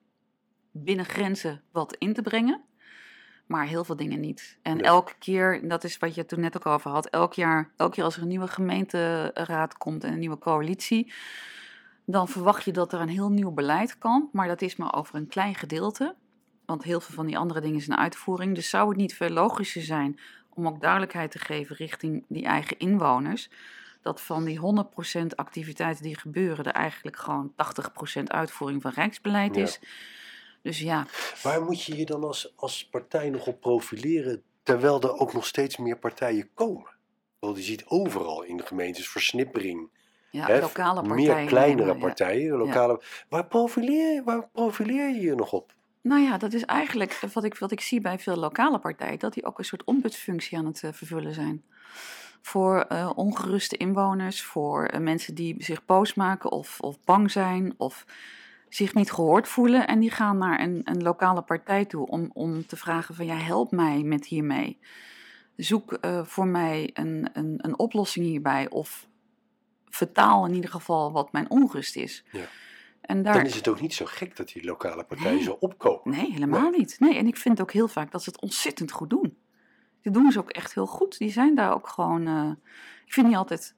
binnen 0.71 1.05
grenzen 1.05 1.61
wat 1.71 1.95
in 1.95 2.13
te 2.13 2.21
brengen. 2.21 2.61
Maar 3.47 3.65
heel 3.65 3.83
veel 3.83 3.95
dingen 3.95 4.19
niet. 4.19 4.59
En 4.61 4.75
Nee. 4.75 4.85
elke 4.85 5.13
keer, 5.19 5.67
dat 5.67 5.83
is 5.83 5.97
wat 5.97 6.15
je 6.15 6.25
toen 6.25 6.39
net 6.39 6.55
ook 6.57 6.65
over 6.65 6.91
had, 6.91 7.09
elk 7.09 7.33
jaar, 7.33 7.71
elk 7.77 7.95
jaar 7.95 8.05
als 8.05 8.15
er 8.15 8.21
een 8.21 8.27
nieuwe 8.27 8.47
gemeenteraad 8.47 9.77
komt 9.77 10.03
en 10.03 10.13
een 10.13 10.19
nieuwe 10.19 10.37
coalitie, 10.37 11.13
dan 12.05 12.27
verwacht 12.27 12.63
je 12.63 12.71
dat 12.71 12.93
er 12.93 12.99
een 12.99 13.09
heel 13.09 13.29
nieuw 13.31 13.51
beleid 13.51 13.97
kan. 13.97 14.29
Maar 14.31 14.47
dat 14.47 14.61
is 14.61 14.75
maar 14.75 14.93
over 14.95 15.15
een 15.15 15.27
klein 15.27 15.55
gedeelte. 15.55 16.15
Want 16.65 16.83
heel 16.83 17.01
veel 17.01 17.15
van 17.15 17.25
die 17.25 17.37
andere 17.37 17.61
dingen 17.61 17.81
zijn 17.81 17.97
uitvoering. 17.97 18.55
Dus 18.55 18.69
zou 18.69 18.87
het 18.89 18.97
niet 18.97 19.15
veel 19.15 19.29
logischer 19.29 19.81
zijn 19.81 20.19
om 20.53 20.67
ook 20.67 20.81
duidelijkheid 20.81 21.31
te 21.31 21.39
geven 21.39 21.75
richting 21.75 22.25
die 22.27 22.45
eigen 22.45 22.79
inwoners. 22.79 23.49
Dat 24.01 24.21
van 24.21 24.43
die 24.43 24.59
100% 24.59 25.25
activiteiten 25.35 26.03
die 26.03 26.17
gebeuren, 26.19 26.65
er 26.65 26.71
eigenlijk 26.73 27.17
gewoon 27.17 27.53
80% 28.19 28.23
uitvoering 28.23 28.81
van 28.81 28.91
rijksbeleid 28.91 29.55
Ja. 29.55 29.61
is. 29.61 29.79
Dus 30.61 30.79
ja, 30.79 31.05
Waar 31.41 31.61
moet 31.61 31.83
je 31.83 31.97
je 31.97 32.05
dan 32.05 32.23
als, 32.23 32.53
als 32.55 32.87
partij 32.87 33.29
nog 33.29 33.47
op 33.47 33.61
profileren, 33.61 34.43
terwijl 34.63 35.01
er 35.01 35.17
ook 35.17 35.33
nog 35.33 35.45
steeds 35.45 35.77
meer 35.77 35.97
partijen 35.97 36.49
komen? 36.53 36.91
Want 37.39 37.57
je 37.57 37.63
ziet 37.63 37.85
overal 37.85 38.43
in 38.43 38.57
de 38.57 38.65
gemeentes 38.65 39.09
versnippering. 39.09 39.89
ja 40.29 40.59
lokale 40.59 41.01
partijen. 41.01 41.35
Meer 41.35 41.45
kleinere 41.45 41.97
partijen. 41.97 42.57
Lokale, 42.57 43.01
waar, 43.29 43.45
profileer, 43.47 44.23
waar 44.23 44.47
profileer 44.47 45.09
je 45.09 45.21
je 45.21 45.35
nog 45.35 45.51
op? 45.53 45.73
Nou 46.03 46.21
ja, 46.21 46.37
dat 46.37 46.53
is 46.53 46.65
eigenlijk 46.65 47.19
wat 47.33 47.43
ik, 47.43 47.57
wat 47.57 47.71
ik 47.71 47.81
zie 47.81 48.01
bij 48.01 48.19
veel 48.19 48.35
lokale 48.35 48.79
partijen, 48.79 49.19
dat 49.19 49.33
die 49.33 49.45
ook 49.45 49.57
een 49.59 49.65
soort 49.65 49.83
ombudsfunctie 49.83 50.57
aan 50.57 50.65
het 50.65 50.83
eh, 50.83 50.93
vervullen 50.93 51.33
zijn. 51.33 51.63
voor 52.41 52.79
eh, 52.81 53.11
ongeruste 53.15 53.77
inwoners, 53.77 54.41
voor 54.43 54.85
eh, 54.85 54.99
mensen 54.99 55.35
die 55.35 55.63
zich 55.63 55.85
boos 55.85 56.13
maken 56.13 56.51
of, 56.51 56.79
of 56.79 57.03
bang 57.03 57.31
zijn 57.31 57.73
of 57.77 58.05
zich 58.69 58.93
niet 58.93 59.11
gehoord 59.11 59.47
voelen. 59.47 59.87
En 59.87 59.99
die 59.99 60.11
gaan 60.11 60.37
naar 60.37 60.59
een, 60.59 60.81
een 60.83 61.01
lokale 61.01 61.41
partij 61.41 61.85
toe 61.85 62.07
om, 62.07 62.29
om 62.33 62.65
te 62.65 62.75
vragen 62.75 63.15
van 63.15 63.25
ja, 63.25 63.35
help 63.35 63.71
mij 63.71 64.01
met 64.01 64.25
hiermee. 64.25 64.79
Zoek 65.55 65.97
voor 66.23 66.47
mij 66.47 66.89
een, 66.93 67.29
een, 67.33 67.55
een 67.57 67.79
oplossing 67.79 68.25
hierbij 68.25 68.69
of 68.69 69.07
vertaal 69.89 70.45
in 70.45 70.53
ieder 70.53 70.69
geval 70.69 71.11
wat 71.11 71.31
mijn 71.31 71.49
onrust 71.49 71.95
is. 71.95 72.23
Ja. 72.31 72.45
En 73.03 73.23
daar, 73.23 73.33
Dan 73.33 73.45
is 73.45 73.55
het 73.55 73.67
ook 73.67 73.81
niet 73.81 73.93
zo 73.93 74.05
gek 74.05 74.35
dat 74.35 74.47
die 74.47 74.65
lokale 74.65 75.03
partijen 75.03 75.33
Nee. 75.33 75.43
zo 75.43 75.57
opkomen. 75.59 76.17
Nee, 76.17 76.31
helemaal 76.31 76.69
niet. 76.69 76.99
Nee, 76.99 77.15
en 77.17 77.27
ik 77.27 77.37
vind 77.37 77.61
ook 77.61 77.71
heel 77.71 77.87
vaak 77.87 78.11
dat 78.11 78.23
ze 78.23 78.29
het 78.29 78.41
ontzettend 78.41 78.91
goed 78.91 79.09
doen. 79.09 79.37
Die 80.01 80.11
doen 80.11 80.31
ze 80.31 80.39
ook 80.39 80.49
echt 80.51 80.73
heel 80.73 80.85
goed. 80.87 81.17
Die 81.17 81.31
zijn 81.31 81.55
daar 81.55 81.73
ook 81.73 81.87
gewoon. 81.87 82.27
eh, 82.27 82.51
ik 83.05 83.13
vind 83.13 83.27
die 83.27 83.37
altijd 83.37 83.75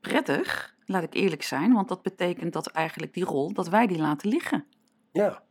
prettig, 0.00 0.74
laat 0.86 1.02
ik 1.02 1.14
eerlijk 1.14 1.42
zijn. 1.42 1.72
Want 1.72 1.88
dat 1.88 2.02
betekent 2.02 2.52
dat 2.52 2.66
eigenlijk 2.66 3.14
die 3.14 3.24
rol, 3.24 3.52
dat 3.52 3.68
wij 3.68 3.86
die 3.86 3.98
laten 3.98 4.28
liggen. 4.28 4.64
Ja, 5.12 5.42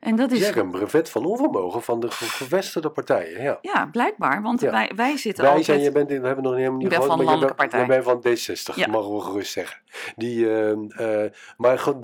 En 0.00 0.16
dat 0.16 0.30
is. 0.32 0.38
zeg 0.44 0.56
een 0.56 0.70
brevet 0.70 1.10
van 1.10 1.24
onvermogen 1.24 1.82
van 1.82 2.00
de 2.00 2.10
ge- 2.10 2.24
gevestigde 2.24 2.90
partijen. 2.90 3.42
Ja. 3.42 3.58
Ja, 3.60 3.86
blijkbaar. 3.86 4.42
Want 4.42 4.60
Ja. 4.60 4.70
wij, 4.70 4.92
wij 4.96 5.16
zitten 5.16 5.44
Wij 5.44 5.52
altijd. 5.52 5.66
zijn, 5.66 5.80
je 5.80 5.92
bent 5.92 6.10
in, 6.10 6.20
we 6.20 6.26
hebben 6.26 6.44
nog 6.44 6.52
niet 6.52 6.60
helemaal 6.62 6.82
niet 6.82 6.92
Ik 6.92 6.98
ben 6.98 7.02
gehoord, 7.02 7.18
van 7.18 7.30
landelijke 7.30 7.56
partij. 7.68 7.86
Bent 7.86 8.04
van 8.04 8.18
D60, 8.20 8.74
Ja. 8.74 8.86
mogen 8.88 9.14
we 9.14 9.20
gerust 9.20 9.52
zeggen. 9.52 9.80
Die, 10.16 10.48
eh, 10.50 11.24
eh, 11.24 11.32
maar 11.56 11.94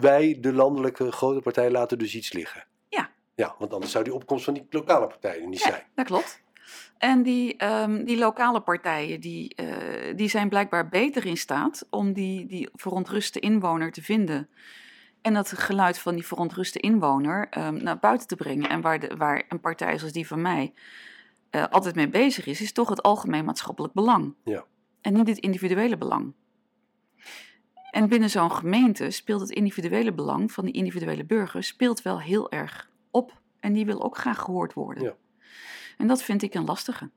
wij, 0.00 0.36
de 0.40 0.52
landelijke 0.52 1.12
grote 1.12 1.40
partij, 1.40 1.70
laten 1.70 1.98
dus 1.98 2.14
iets 2.14 2.32
liggen. 2.32 2.64
Ja. 2.88 3.10
Ja, 3.34 3.54
want 3.58 3.72
anders 3.72 3.92
zou 3.92 4.04
die 4.04 4.14
opkomst 4.14 4.44
van 4.44 4.54
die 4.54 4.66
lokale 4.70 5.06
partijen 5.06 5.48
niet 5.48 5.60
zijn. 5.60 5.82
Dat 5.94 6.06
klopt. 6.06 6.42
En 6.98 7.22
die, 7.22 7.56
ehm, 7.56 8.04
die 8.04 8.18
lokale 8.18 8.60
partijen 8.60 9.20
die, 9.20 9.54
eh, 9.54 9.66
die 10.16 10.28
zijn 10.28 10.48
blijkbaar 10.48 10.88
beter 10.88 11.26
in 11.26 11.36
staat 11.36 11.86
om 11.90 12.12
die, 12.12 12.46
die 12.46 12.68
verontruste 12.74 13.40
inwoner 13.40 13.92
te 13.92 14.02
vinden. 14.02 14.48
En 15.22 15.34
dat 15.34 15.52
geluid 15.58 15.98
van 15.98 16.14
die 16.14 16.26
verontruste 16.26 16.78
inwoner 16.78 17.46
ehm, 17.50 17.82
naar 17.82 17.98
buiten 17.98 18.26
te 18.26 18.36
brengen. 18.36 18.68
En 18.68 18.80
waar, 18.80 19.00
de, 19.00 19.16
waar 19.16 19.44
een 19.48 19.60
partij 19.60 19.98
zoals 19.98 20.12
die 20.12 20.26
van 20.26 20.42
mij 20.42 20.74
eh, 21.50 21.66
altijd 21.70 21.94
mee 21.94 22.08
bezig 22.08 22.46
is, 22.46 22.60
is 22.60 22.72
toch 22.72 22.88
het 22.88 23.02
algemeen 23.02 23.44
maatschappelijk 23.44 23.94
belang. 23.94 24.34
Ja. 24.44 24.64
En 25.00 25.12
niet 25.12 25.28
het 25.28 25.38
individuele 25.38 25.96
belang. 25.96 26.34
En 27.90 28.08
binnen 28.08 28.30
zo'n 28.30 28.52
gemeente 28.52 29.10
speelt 29.10 29.40
het 29.40 29.50
individuele 29.50 30.12
belang 30.12 30.52
van 30.52 30.64
die 30.64 30.74
individuele 30.74 31.24
burger 31.24 31.62
speelt 31.62 32.02
wel 32.02 32.20
heel 32.20 32.50
erg 32.50 32.90
op. 33.10 33.40
En 33.60 33.72
die 33.72 33.86
wil 33.86 34.02
ook 34.02 34.16
graag 34.16 34.38
gehoord 34.38 34.72
worden. 34.72 35.02
Ja. 35.02 35.14
En 35.98 36.06
dat 36.06 36.22
vind 36.22 36.42
ik 36.42 36.54
een 36.54 36.64
lastige. 36.64 37.10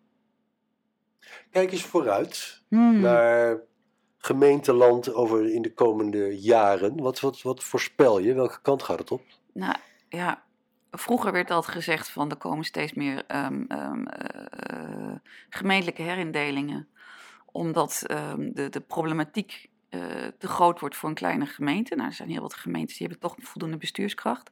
Kijk 1.52 1.72
eens 1.72 1.84
vooruit 1.84 2.62
Hmm. 2.70 3.00
naar 3.00 3.60
gemeenteland 4.26 5.14
over 5.14 5.54
in 5.54 5.62
de 5.62 5.74
komende 5.74 6.40
jaren. 6.40 7.02
Wat, 7.02 7.20
wat, 7.20 7.42
wat 7.42 7.64
voorspel 7.64 8.20
je? 8.20 8.34
Welke 8.34 8.62
kant 8.62 8.84
gaat 8.84 9.00
het 9.00 9.12
op? 9.12 9.22
Nou 9.54 9.76
ja, 10.10 10.44
vroeger 10.92 11.32
werd 11.32 11.52
altijd 11.52 11.76
gezegd 11.76 12.10
van 12.10 12.30
er 12.30 12.36
komen 12.36 12.66
steeds 12.66 12.94
meer 12.94 13.24
ehm, 13.28 13.64
ehm, 13.68 14.04
eh, 14.04 15.16
gemeentelijke 15.50 16.02
herindelingen. 16.02 16.88
Omdat 17.52 18.04
ehm, 18.08 18.52
de, 18.54 18.70
de 18.70 18.80
problematiek 18.80 19.70
eh, 19.90 20.02
te 20.38 20.48
groot 20.48 20.80
wordt 20.80 20.96
voor 20.96 21.10
een 21.10 21.16
kleine 21.16 21.46
gemeente. 21.46 21.96
Nou, 21.96 22.08
er 22.08 22.16
zijn 22.16 22.30
heel 22.30 22.42
wat 22.42 22.54
gemeentes 22.54 22.98
die 22.98 23.08
hebben 23.08 23.30
toch 23.30 23.48
voldoende 23.48 23.78
bestuurskracht. 23.78 24.52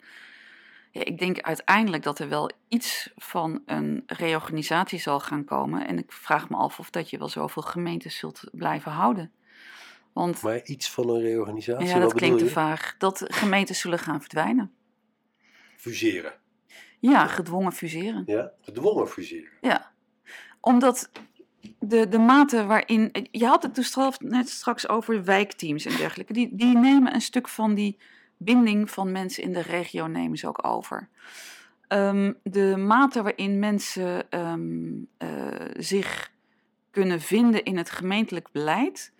Ja, 0.91 1.05
ik 1.05 1.19
denk 1.19 1.41
uiteindelijk 1.41 2.03
dat 2.03 2.19
er 2.19 2.29
wel 2.29 2.51
iets 2.67 3.11
van 3.15 3.61
een 3.65 4.03
reorganisatie 4.05 4.99
zal 4.99 5.19
gaan 5.19 5.45
komen. 5.45 5.87
En 5.87 5.97
ik 5.97 6.11
vraag 6.11 6.49
me 6.49 6.55
af 6.55 6.79
of 6.79 6.89
dat 6.89 7.09
je 7.09 7.17
wel 7.17 7.29
zoveel 7.29 7.61
gemeentes 7.61 8.17
zult 8.17 8.43
blijven 8.51 8.91
houden. 8.91 9.31
Want 10.13 10.41
Maar 10.41 10.63
iets 10.63 10.89
van 10.91 11.09
een 11.09 11.21
reorganisatie, 11.21 11.87
ja, 11.87 11.99
dat 11.99 12.13
klinkt 12.13 12.39
te 12.39 12.49
vaag. 12.49 12.95
Dat 12.97 13.23
gemeentes 13.27 13.79
zullen 13.79 13.99
gaan 13.99 14.19
verdwijnen. 14.19 14.71
Fuseren. 15.77 16.33
Ja, 16.99 17.27
gedwongen 17.27 17.71
fuseren. 17.71 18.23
Ja? 18.25 18.51
Gedwongen 18.61 19.07
fuseren. 19.07 19.51
Ja, 19.61 19.91
omdat 20.59 21.11
de, 21.79 22.07
de 22.07 22.17
mate 22.19 22.65
waarin. 22.65 23.27
Je 23.31 23.45
had 23.45 23.63
het 23.63 23.75
dus 23.75 23.87
straks- 23.87 24.17
net 24.19 24.49
straks 24.49 24.87
over 24.89 25.23
wijkteams 25.23 25.85
en 25.85 25.95
dergelijke. 25.95 26.33
Die, 26.33 26.49
die 26.55 26.77
nemen 26.77 27.13
een 27.13 27.21
stuk 27.21 27.47
van 27.47 27.73
die 27.73 27.97
binding 28.37 28.89
van 28.91 29.11
mensen 29.11 29.43
in 29.43 29.53
de 29.53 29.61
regio 29.61 30.07
nemen 30.07 30.37
ze 30.37 30.47
ook 30.47 30.65
over. 30.65 31.09
Ehm, 31.87 32.33
de 32.43 32.77
mate 32.77 33.21
waarin 33.21 33.59
mensen 33.59 34.29
ehm, 34.29 34.89
eh, 35.17 35.29
zich 35.77 36.31
kunnen 36.91 37.21
vinden 37.21 37.63
in 37.63 37.77
het 37.77 37.89
gemeentelijk 37.89 38.51
beleid. 38.51 39.13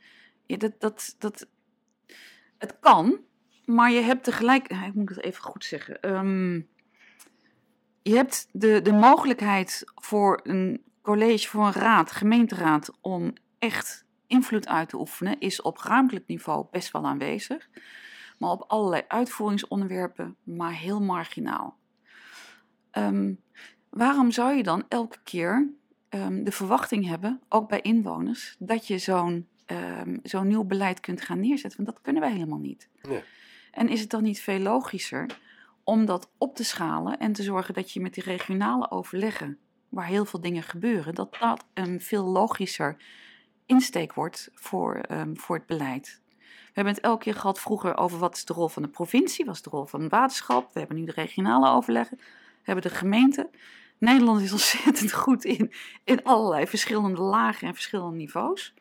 Dat, 0.57 0.79
dat, 0.79 1.15
dat, 1.19 1.47
het 2.57 2.79
kan, 2.79 3.19
maar 3.65 3.91
je 3.91 4.01
hebt 4.01 4.23
tegelijk. 4.23 4.67
Ik 4.67 4.93
moet 4.93 5.09
het 5.09 5.23
even 5.23 5.43
goed 5.43 5.63
zeggen. 5.63 6.01
Ehm, 6.01 6.55
je 8.01 8.15
hebt 8.15 8.47
de, 8.51 8.81
de 8.81 8.93
mogelijkheid 8.93 9.83
voor 9.95 10.39
een 10.43 10.83
college, 11.01 11.47
voor 11.47 11.65
een 11.65 11.71
raad, 11.71 12.11
gemeenteraad, 12.11 12.91
om 13.01 13.33
echt 13.59 14.05
invloed 14.27 14.67
uit 14.67 14.89
te 14.89 14.99
oefenen, 14.99 15.39
is 15.39 15.61
op 15.61 15.77
ruimtelijk 15.77 16.27
niveau 16.27 16.65
best 16.71 16.91
wel 16.91 17.05
aanwezig. 17.05 17.69
Maar 18.37 18.49
op 18.49 18.63
allerlei 18.67 19.03
uitvoeringsonderwerpen, 19.07 20.35
maar 20.43 20.73
heel 20.73 21.01
marginaal. 21.01 21.77
Ehm, 22.91 23.33
waarom 23.89 24.31
zou 24.31 24.53
je 24.53 24.63
dan 24.63 24.85
elke 24.87 25.17
keer 25.23 25.69
ehm, 26.09 26.43
de 26.43 26.51
verwachting 26.51 27.07
hebben, 27.07 27.41
ook 27.49 27.69
bij 27.69 27.81
inwoners, 27.81 28.55
dat 28.59 28.87
je 28.87 28.97
zo'n 28.97 29.47
ehm, 29.71 30.17
zo'n 30.23 30.47
nieuw 30.47 30.63
beleid 30.63 30.99
kunt 30.99 31.21
gaan 31.21 31.39
neerzetten? 31.39 31.83
Want 31.83 31.95
dat 31.95 32.03
kunnen 32.03 32.21
wij 32.21 32.31
helemaal 32.31 32.59
niet. 32.59 32.89
Nee. 33.01 33.23
En 33.71 33.89
is 33.89 33.99
het 33.99 34.09
dan 34.09 34.23
niet 34.23 34.41
veel 34.41 34.59
logischer 34.59 35.25
om 35.83 36.05
dat 36.05 36.29
op 36.37 36.55
te 36.55 36.63
schalen 36.63 37.19
en 37.19 37.33
te 37.33 37.43
zorgen 37.43 37.73
dat 37.73 37.91
je 37.91 38.01
met 38.01 38.13
die 38.13 38.23
regionale 38.23 38.91
overleggen, 38.91 39.57
waar 39.89 40.05
heel 40.05 40.25
veel 40.25 40.41
dingen 40.41 40.63
gebeuren, 40.63 41.15
dat 41.15 41.37
dat 41.39 41.65
een 41.73 42.01
veel 42.01 42.23
logischer 42.23 42.97
insteek 43.65 44.13
wordt 44.13 44.49
voor, 44.53 44.95
ehm, 44.95 45.35
voor 45.35 45.55
het 45.55 45.65
beleid. 45.65 46.21
We 46.39 46.77
hebben 46.77 46.93
het 46.93 47.03
elke 47.03 47.23
keer 47.23 47.35
gehad 47.35 47.59
vroeger 47.59 47.97
over 47.97 48.19
wat 48.19 48.35
is 48.35 48.45
de 48.45 48.53
rol 48.53 48.67
van 48.67 48.81
de 48.81 48.87
provincie, 48.87 49.45
wat 49.45 49.55
is 49.55 49.61
de 49.61 49.69
rol 49.69 49.85
van 49.85 50.01
het 50.01 50.11
waterschap. 50.11 50.73
We 50.73 50.79
hebben 50.79 50.97
nu 50.97 51.05
de 51.05 51.11
regionale 51.11 51.69
overleggen, 51.69 52.17
we 52.17 52.23
hebben 52.63 52.83
de 52.83 52.97
gemeente. 52.97 53.49
Nederland 53.97 54.41
is 54.41 54.51
ontzettend 54.61 55.13
goed 55.13 55.45
in, 55.45 55.71
in 56.03 56.23
allerlei 56.23 56.67
verschillende 56.67 57.21
lagen 57.21 57.67
en 57.67 57.73
verschillende 57.73 58.17
niveaus. 58.17 58.73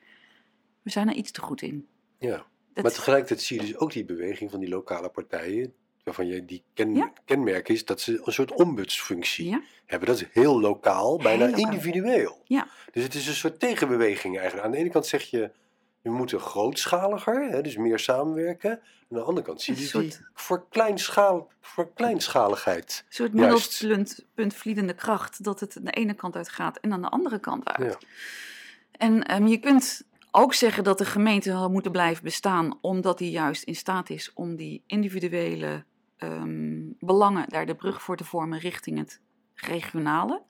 We 0.82 0.90
zijn 0.90 1.08
er 1.08 1.14
iets 1.14 1.30
te 1.30 1.40
goed 1.40 1.62
in. 1.62 1.88
Ja. 2.18 2.44
Dat- 2.74 2.82
Maar 2.84 2.92
tegelijkertijd 2.92 3.40
zie 3.42 3.60
je 3.60 3.66
dus 3.66 3.76
ook 3.76 3.92
die 3.92 4.04
beweging 4.04 4.50
van 4.50 4.60
die 4.60 4.68
lokale 4.68 5.08
partijen, 5.08 5.74
waarvan 6.04 6.26
je 6.26 6.44
die 6.44 6.62
ken, 6.74 6.94
Ja. 6.94 7.12
kenmerk 7.24 7.68
is 7.68 7.84
dat 7.84 8.00
ze 8.00 8.20
een 8.24 8.32
soort 8.32 8.52
ombudsfunctie 8.52 9.48
ja, 9.48 9.62
hebben. 9.86 10.08
Dat 10.08 10.20
is 10.20 10.26
heel 10.32 10.60
lokaal, 10.60 11.16
bijna 11.18 11.44
lokaal. 11.46 11.60
individueel. 11.60 12.40
Ja. 12.44 12.68
Dus 12.92 13.02
het 13.02 13.14
is 13.14 13.26
een 13.26 13.34
soort 13.34 13.60
tegenbeweging 13.60 14.34
eigenlijk. 14.36 14.66
Aan 14.66 14.72
de 14.72 14.78
ene 14.78 14.90
kant 14.90 15.06
zeg 15.06 15.22
je, 15.22 15.50
we 16.02 16.10
moeten 16.10 16.40
grootschaliger, 16.40 17.48
hè, 17.50 17.60
dus 17.62 17.76
meer 17.76 17.98
samenwerken. 17.98 18.70
Aan 18.70 19.18
de 19.18 19.20
andere 19.22 19.46
kant 19.46 19.62
zie 19.62 19.74
je 19.78 19.98
die 20.00 20.14
voor, 20.34 20.66
kleinschaal, 20.68 21.50
voor 21.60 21.92
kleinschaligheid. 21.94 23.04
een 23.08 23.14
soort 23.14 23.32
middelpunt 23.32 24.24
punt 24.34 24.54
vliedende 24.54 24.94
kracht, 24.94 25.44
dat 25.44 25.60
het 25.60 25.76
aan 25.76 25.84
de 25.84 25.90
ene 25.90 26.14
kant 26.14 26.36
uit 26.36 26.48
gaat 26.48 26.78
en 26.78 26.92
aan 26.92 27.02
de 27.02 27.08
andere 27.08 27.38
kant 27.38 27.64
uit. 27.68 27.92
Ja. 27.92 27.98
En 28.92 29.22
ehm, 29.26 29.46
je 29.46 29.58
kunt 29.58 30.04
ook 30.30 30.54
zeggen 30.54 30.84
dat 30.84 30.98
de 30.98 31.04
gemeente 31.04 31.50
wel 31.52 31.70
moeten 31.70 31.92
blijven 31.92 32.24
bestaan, 32.24 32.78
omdat 32.80 33.18
die 33.18 33.30
juist 33.30 33.62
in 33.62 33.76
staat 33.76 34.10
is 34.10 34.32
om 34.32 34.56
die 34.56 34.82
individuele 34.86 35.84
ehm, 36.16 36.80
belangen 36.98 37.48
daar 37.48 37.66
de 37.66 37.74
brug 37.74 38.02
voor 38.02 38.16
te 38.16 38.24
vormen 38.24 38.58
richting 38.58 38.98
het 38.98 39.20
regionale. 39.54 40.42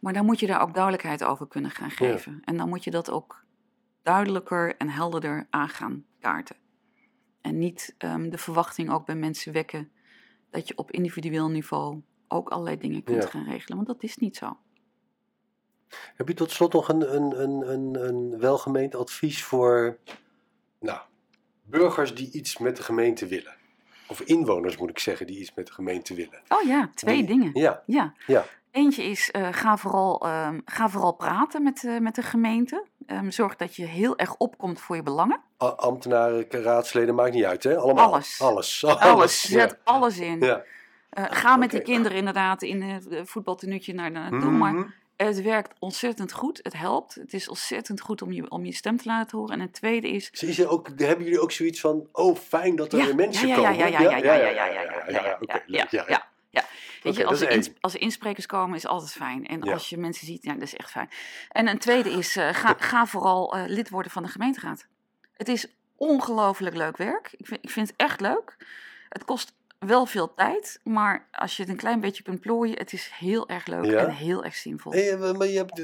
Maar 0.00 0.12
dan 0.12 0.24
moet 0.24 0.40
je 0.40 0.46
daar 0.46 0.60
ook 0.60 0.74
duidelijkheid 0.74 1.24
over 1.24 1.48
kunnen 1.48 1.70
gaan 1.70 1.90
geven. 1.90 2.40
En 2.44 2.56
dan 2.56 2.68
moet 2.68 2.84
je 2.84 2.90
dat 2.90 3.10
ook 3.10 3.44
duidelijker 4.02 4.76
en 4.76 4.88
helderder 4.88 5.46
aan 5.50 5.68
gaan 5.68 6.04
kaarten. 6.18 6.56
En 7.40 7.58
niet 7.58 7.94
ehm, 7.98 8.28
de 8.30 8.38
verwachting 8.38 8.90
ook 8.90 9.06
bij 9.06 9.14
mensen 9.16 9.52
wekken 9.52 9.90
dat 10.50 10.68
je 10.68 10.76
op 10.76 10.90
individueel 10.90 11.48
niveau 11.48 12.02
ook 12.28 12.48
allerlei 12.48 12.78
dingen 12.78 13.02
kunt 13.02 13.22
Ja. 13.22 13.28
gaan 13.28 13.44
regelen. 13.44 13.76
Want 13.76 13.88
dat 13.88 14.02
is 14.02 14.16
niet 14.16 14.36
zo. 14.36 14.58
Heb 16.16 16.28
je 16.28 16.34
tot 16.34 16.50
slot 16.50 16.72
nog 16.72 16.88
een, 16.88 17.14
een, 17.14 17.40
een, 17.42 17.68
een, 17.72 18.08
een 18.08 18.38
welgemeend 18.40 18.94
advies 18.94 19.44
voor 19.44 19.98
nou, 20.80 20.98
burgers 21.62 22.14
die 22.14 22.30
iets 22.32 22.58
met 22.58 22.76
de 22.76 22.82
gemeente 22.82 23.26
willen? 23.26 23.54
Of 24.08 24.20
inwoners 24.20 24.76
moet 24.76 24.90
ik 24.90 24.98
zeggen, 24.98 25.26
die 25.26 25.38
iets 25.38 25.54
met 25.54 25.66
de 25.66 25.72
gemeente 25.72 26.14
willen. 26.14 26.40
Oh 26.48 26.62
ja, 26.62 26.90
twee 26.94 27.24
dingen. 27.24 27.50
Ja, 27.54 27.82
Ja. 27.86 28.14
Ja. 28.26 28.44
Eentje 28.70 29.02
is, 29.02 29.30
eh, 29.30 29.48
ga, 29.52 29.76
vooral, 29.76 30.20
ehm, 30.24 30.60
ga 30.64 30.88
vooral 30.88 31.12
praten 31.12 31.62
met, 31.62 31.84
eh, 31.84 31.98
met 31.98 32.14
de 32.14 32.22
gemeente. 32.22 32.84
Ehm, 33.06 33.30
zorg 33.30 33.56
dat 33.56 33.76
je 33.76 33.84
heel 33.84 34.18
erg 34.18 34.36
opkomt 34.36 34.80
voor 34.80 34.96
je 34.96 35.02
belangen. 35.02 35.40
A- 35.62 35.66
ambtenaren, 35.66 36.46
raadsleden, 36.50 37.14
maakt 37.14 37.34
niet 37.34 37.44
uit 37.44 37.62
hè? 37.62 37.76
Allemaal. 37.76 38.12
Alles. 38.12 38.40
Alles. 38.40 38.84
Alles, 38.86 39.42
zet 39.42 39.78
alles 39.84 40.18
in. 40.18 40.40
Ja. 40.40 40.62
Eh, 41.10 41.24
ga 41.28 41.56
met 41.56 41.70
die 41.70 41.80
Oké. 41.80 41.90
kinderen 41.90 42.18
inderdaad 42.18 42.62
in 42.62 42.82
een 42.82 43.26
voetbaltenuutje 43.26 43.94
naar 43.94 44.10
naartoe. 44.10 44.50
Maar 44.50 44.72
Mhm. 44.74 44.88
Het 45.16 45.42
werkt 45.42 45.74
ontzettend 45.78 46.32
goed. 46.32 46.60
Het 46.62 46.72
helpt. 46.72 47.14
Het 47.14 47.32
is 47.34 47.48
ontzettend 47.48 48.00
goed 48.00 48.22
om 48.22 48.32
je, 48.32 48.50
om 48.50 48.64
je 48.64 48.72
stem 48.72 48.96
te 48.96 49.08
laten 49.08 49.38
horen. 49.38 49.54
En 49.54 49.60
het 49.60 49.72
tweede 49.72 50.08
is. 50.10 50.30
Dus 50.30 50.42
is 50.42 50.58
er 50.58 50.68
ook, 50.68 50.88
hebben 50.96 51.24
jullie 51.24 51.40
ook 51.40 51.52
zoiets 51.52 51.80
van, 51.80 52.08
oh 52.12 52.36
fijn 52.36 52.76
dat 52.76 52.92
er 52.92 52.98
Ja, 52.98 53.04
weer 53.04 53.14
mensen 53.14 53.48
ja, 53.48 53.54
ja, 53.56 53.60
komen? 53.62 53.76
ja, 53.78 53.86
ja, 53.86 54.00
ja, 54.00 54.10
ja, 54.10 54.16
ja, 54.16 54.34
ja, 54.36 54.50
ja, 54.50 54.50
ja, 54.50 54.82
ja, 54.82 55.10
ja, 55.10 55.36
ja, 55.66 55.66
ja, 55.66 55.86
ja, 55.90 56.26
ja. 56.50 56.64
Weet 57.02 57.16
je, 57.16 57.24
als 57.26 57.40
er, 57.40 57.50
ins- 57.50 57.70
als 57.80 57.94
er 57.94 58.00
insprekers 58.00 58.46
komen, 58.46 58.76
is 58.76 58.86
altijd 58.86 59.12
fijn. 59.12 59.46
En 59.46 59.62
als 59.62 59.88
je 59.88 59.96
mensen 59.98 60.26
ziet, 60.26 60.42
ja, 60.42 60.52
dat 60.52 60.62
is 60.62 60.74
echt 60.76 60.90
fijn. 60.90 61.08
En 61.48 61.68
een 61.68 61.78
tweede 61.78 62.10
is, 62.10 62.36
eh, 62.36 62.48
ga, 62.52 62.74
ga 62.78 63.06
vooral 63.06 63.56
eh, 63.56 63.64
lid 63.66 63.90
worden 63.90 64.12
van 64.12 64.22
de 64.22 64.28
gemeenteraad. 64.28 64.86
Het 65.36 65.48
is 65.48 65.66
ongelooflijk 65.96 66.76
leuk 66.76 66.96
werk. 66.96 67.34
Ik 67.36 67.46
vind, 67.46 67.64
ik 67.64 67.70
vind 67.70 67.86
het 67.88 67.96
echt 67.96 68.20
leuk. 68.20 68.56
Het 69.08 69.24
kost 69.24 69.54
wel 69.86 70.06
veel 70.06 70.34
tijd, 70.34 70.80
maar 70.84 71.28
als 71.32 71.56
je 71.56 71.62
het 71.62 71.70
een 71.70 71.76
klein 71.76 72.00
beetje 72.00 72.22
kunt 72.22 72.40
plooien, 72.40 72.78
het 72.78 72.92
is 72.92 73.10
heel 73.14 73.48
erg 73.48 73.66
leuk 73.66 73.84
Ja? 73.84 73.98
en 73.98 74.10
heel 74.10 74.44
erg 74.44 74.54
zinvol. 74.54 74.92
Maar 74.92 75.46
je 75.46 75.56
hebt, 75.56 75.76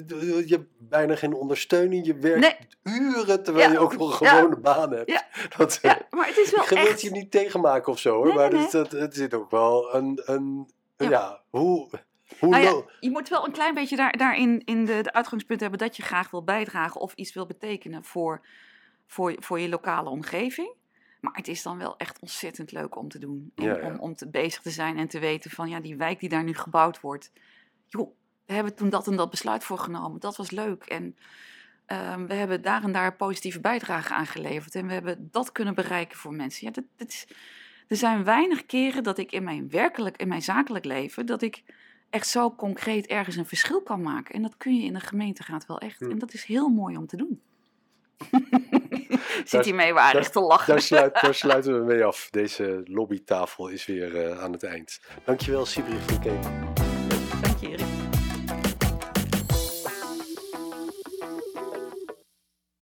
je 0.48 0.54
hebt 0.54 0.68
bijna 0.78 1.16
geen 1.16 1.34
ondersteuning. 1.34 2.06
Je 2.06 2.14
werkt 2.14 2.40
Nee. 2.82 3.00
uren 3.00 3.42
terwijl 3.42 3.66
Ja, 3.66 3.72
je 3.72 3.78
ook 3.78 3.96
nog 3.96 4.20
een 4.20 4.26
ja. 4.26 4.34
gewone 4.34 4.56
baan 4.56 4.92
hebt. 4.92 5.24
Dat, 5.56 5.78
Ja, 5.82 5.98
maar 6.10 6.26
het 6.26 6.36
is 6.36 6.50
wel 6.50 6.64
het 6.64 6.72
echt... 6.72 7.00
je 7.00 7.10
niet 7.10 7.30
tegenmaken 7.30 7.92
of 7.92 7.98
zo 7.98 8.14
hoor. 8.14 8.26
Nee, 8.26 8.34
maar 8.34 8.52
nee, 8.52 8.66
Het, 8.70 8.92
het, 8.92 9.14
zit 9.14 9.34
ook 9.34 9.50
wel 9.50 9.94
een. 9.94 10.20
een 10.24 10.68
ja. 10.96 11.42
Hoe. 11.50 11.88
hoe 12.38 12.48
Nou 12.48 12.62
ja, 12.62 12.82
je 13.00 13.10
moet 13.10 13.28
wel 13.28 13.46
een 13.46 13.52
klein 13.52 13.74
beetje 13.74 13.96
daar, 13.96 14.16
daarin 14.16 14.62
in 14.64 14.84
de, 14.84 15.00
de 15.02 15.12
uitgangspunt 15.12 15.60
hebben 15.60 15.78
dat 15.78 15.96
je 15.96 16.02
graag 16.02 16.30
wil 16.30 16.44
bijdragen 16.44 17.00
of 17.00 17.12
iets 17.14 17.32
wil 17.32 17.46
betekenen 17.46 18.04
voor, 18.04 18.46
voor, 19.06 19.34
voor 19.38 19.60
je 19.60 19.68
lokale 19.68 20.10
omgeving. 20.10 20.78
Maar 21.20 21.34
het 21.34 21.48
is 21.48 21.62
dan 21.62 21.78
wel 21.78 21.96
echt 21.96 22.18
ontzettend 22.20 22.72
leuk 22.72 22.96
om 22.96 23.08
te 23.08 23.18
doen. 23.18 23.52
En 23.54 23.64
Ja, 23.64 23.76
ja. 23.76 23.86
Om, 23.86 23.98
om 23.98 24.14
te, 24.14 24.28
bezig 24.28 24.62
te 24.62 24.70
zijn 24.70 24.96
en 24.96 25.08
te 25.08 25.18
weten 25.18 25.50
van 25.50 25.68
ja, 25.68 25.80
die 25.80 25.96
wijk 25.96 26.20
die 26.20 26.28
daar 26.28 26.44
nu 26.44 26.54
gebouwd 26.54 27.00
wordt. 27.00 27.32
Joh, 27.88 28.10
we 28.46 28.54
hebben 28.54 28.74
toen 28.74 28.90
dat 28.90 29.06
en 29.06 29.16
dat 29.16 29.30
besluit 29.30 29.64
voor 29.64 29.78
genomen. 29.78 30.20
Dat 30.20 30.36
was 30.36 30.50
leuk. 30.50 30.84
En 30.84 31.16
ehm, 31.86 32.26
we 32.26 32.34
hebben 32.34 32.62
daar 32.62 32.82
en 32.82 32.92
daar 32.92 33.16
positieve 33.16 33.60
bijdrage 33.60 34.14
aan 34.14 34.26
geleverd. 34.26 34.74
En 34.74 34.86
we 34.86 34.92
hebben 34.92 35.28
dat 35.30 35.52
kunnen 35.52 35.74
bereiken 35.74 36.18
voor 36.18 36.34
mensen. 36.34 36.66
Ja, 36.66 36.72
dat, 36.72 36.84
dat 36.96 37.08
is, 37.08 37.26
er 37.88 37.96
zijn 37.96 38.24
weinig 38.24 38.66
keren 38.66 39.02
dat 39.02 39.18
ik 39.18 39.32
in 39.32 39.44
mijn 39.44 39.70
werkelijk, 39.70 40.16
in 40.16 40.28
mijn 40.28 40.42
zakelijk 40.42 40.84
leven, 40.84 41.26
dat 41.26 41.42
ik 41.42 41.62
echt 42.10 42.28
zo 42.28 42.54
concreet 42.54 43.06
ergens 43.06 43.36
een 43.36 43.46
verschil 43.46 43.82
kan 43.82 44.02
maken. 44.02 44.34
En 44.34 44.42
dat 44.42 44.56
kun 44.56 44.76
je 44.76 44.84
in 44.84 44.92
de 44.92 45.00
gemeenteraad 45.00 45.66
wel 45.66 45.78
echt. 45.78 46.00
Hm. 46.00 46.10
En 46.10 46.18
dat 46.18 46.32
is 46.32 46.44
heel 46.44 46.68
mooi 46.68 46.96
om 46.96 47.06
te 47.06 47.16
doen. 47.16 47.40
Daar- 48.30 49.44
Zit 49.44 49.64
hij 49.64 49.72
mee 49.74 49.92
waardig 49.94 50.28
te 50.30 50.40
lachen. 50.40 50.72
Daar, 50.72 50.82
sluit, 50.82 51.18
daar 51.20 51.34
sluiten 51.44 51.78
we 51.78 51.84
mee 51.84 52.04
af. 52.04 52.28
Deze 52.30 52.80
lobbytafel 52.84 53.68
is 53.68 53.86
weer 53.86 54.16
eh, 54.26 54.42
aan 54.42 54.52
het 54.52 54.62
eind. 54.62 55.00
Dankjewel, 55.24 55.66
Sibri, 55.66 55.92
voor 56.00 56.10
het 56.12 56.20
kijken. 56.22 56.89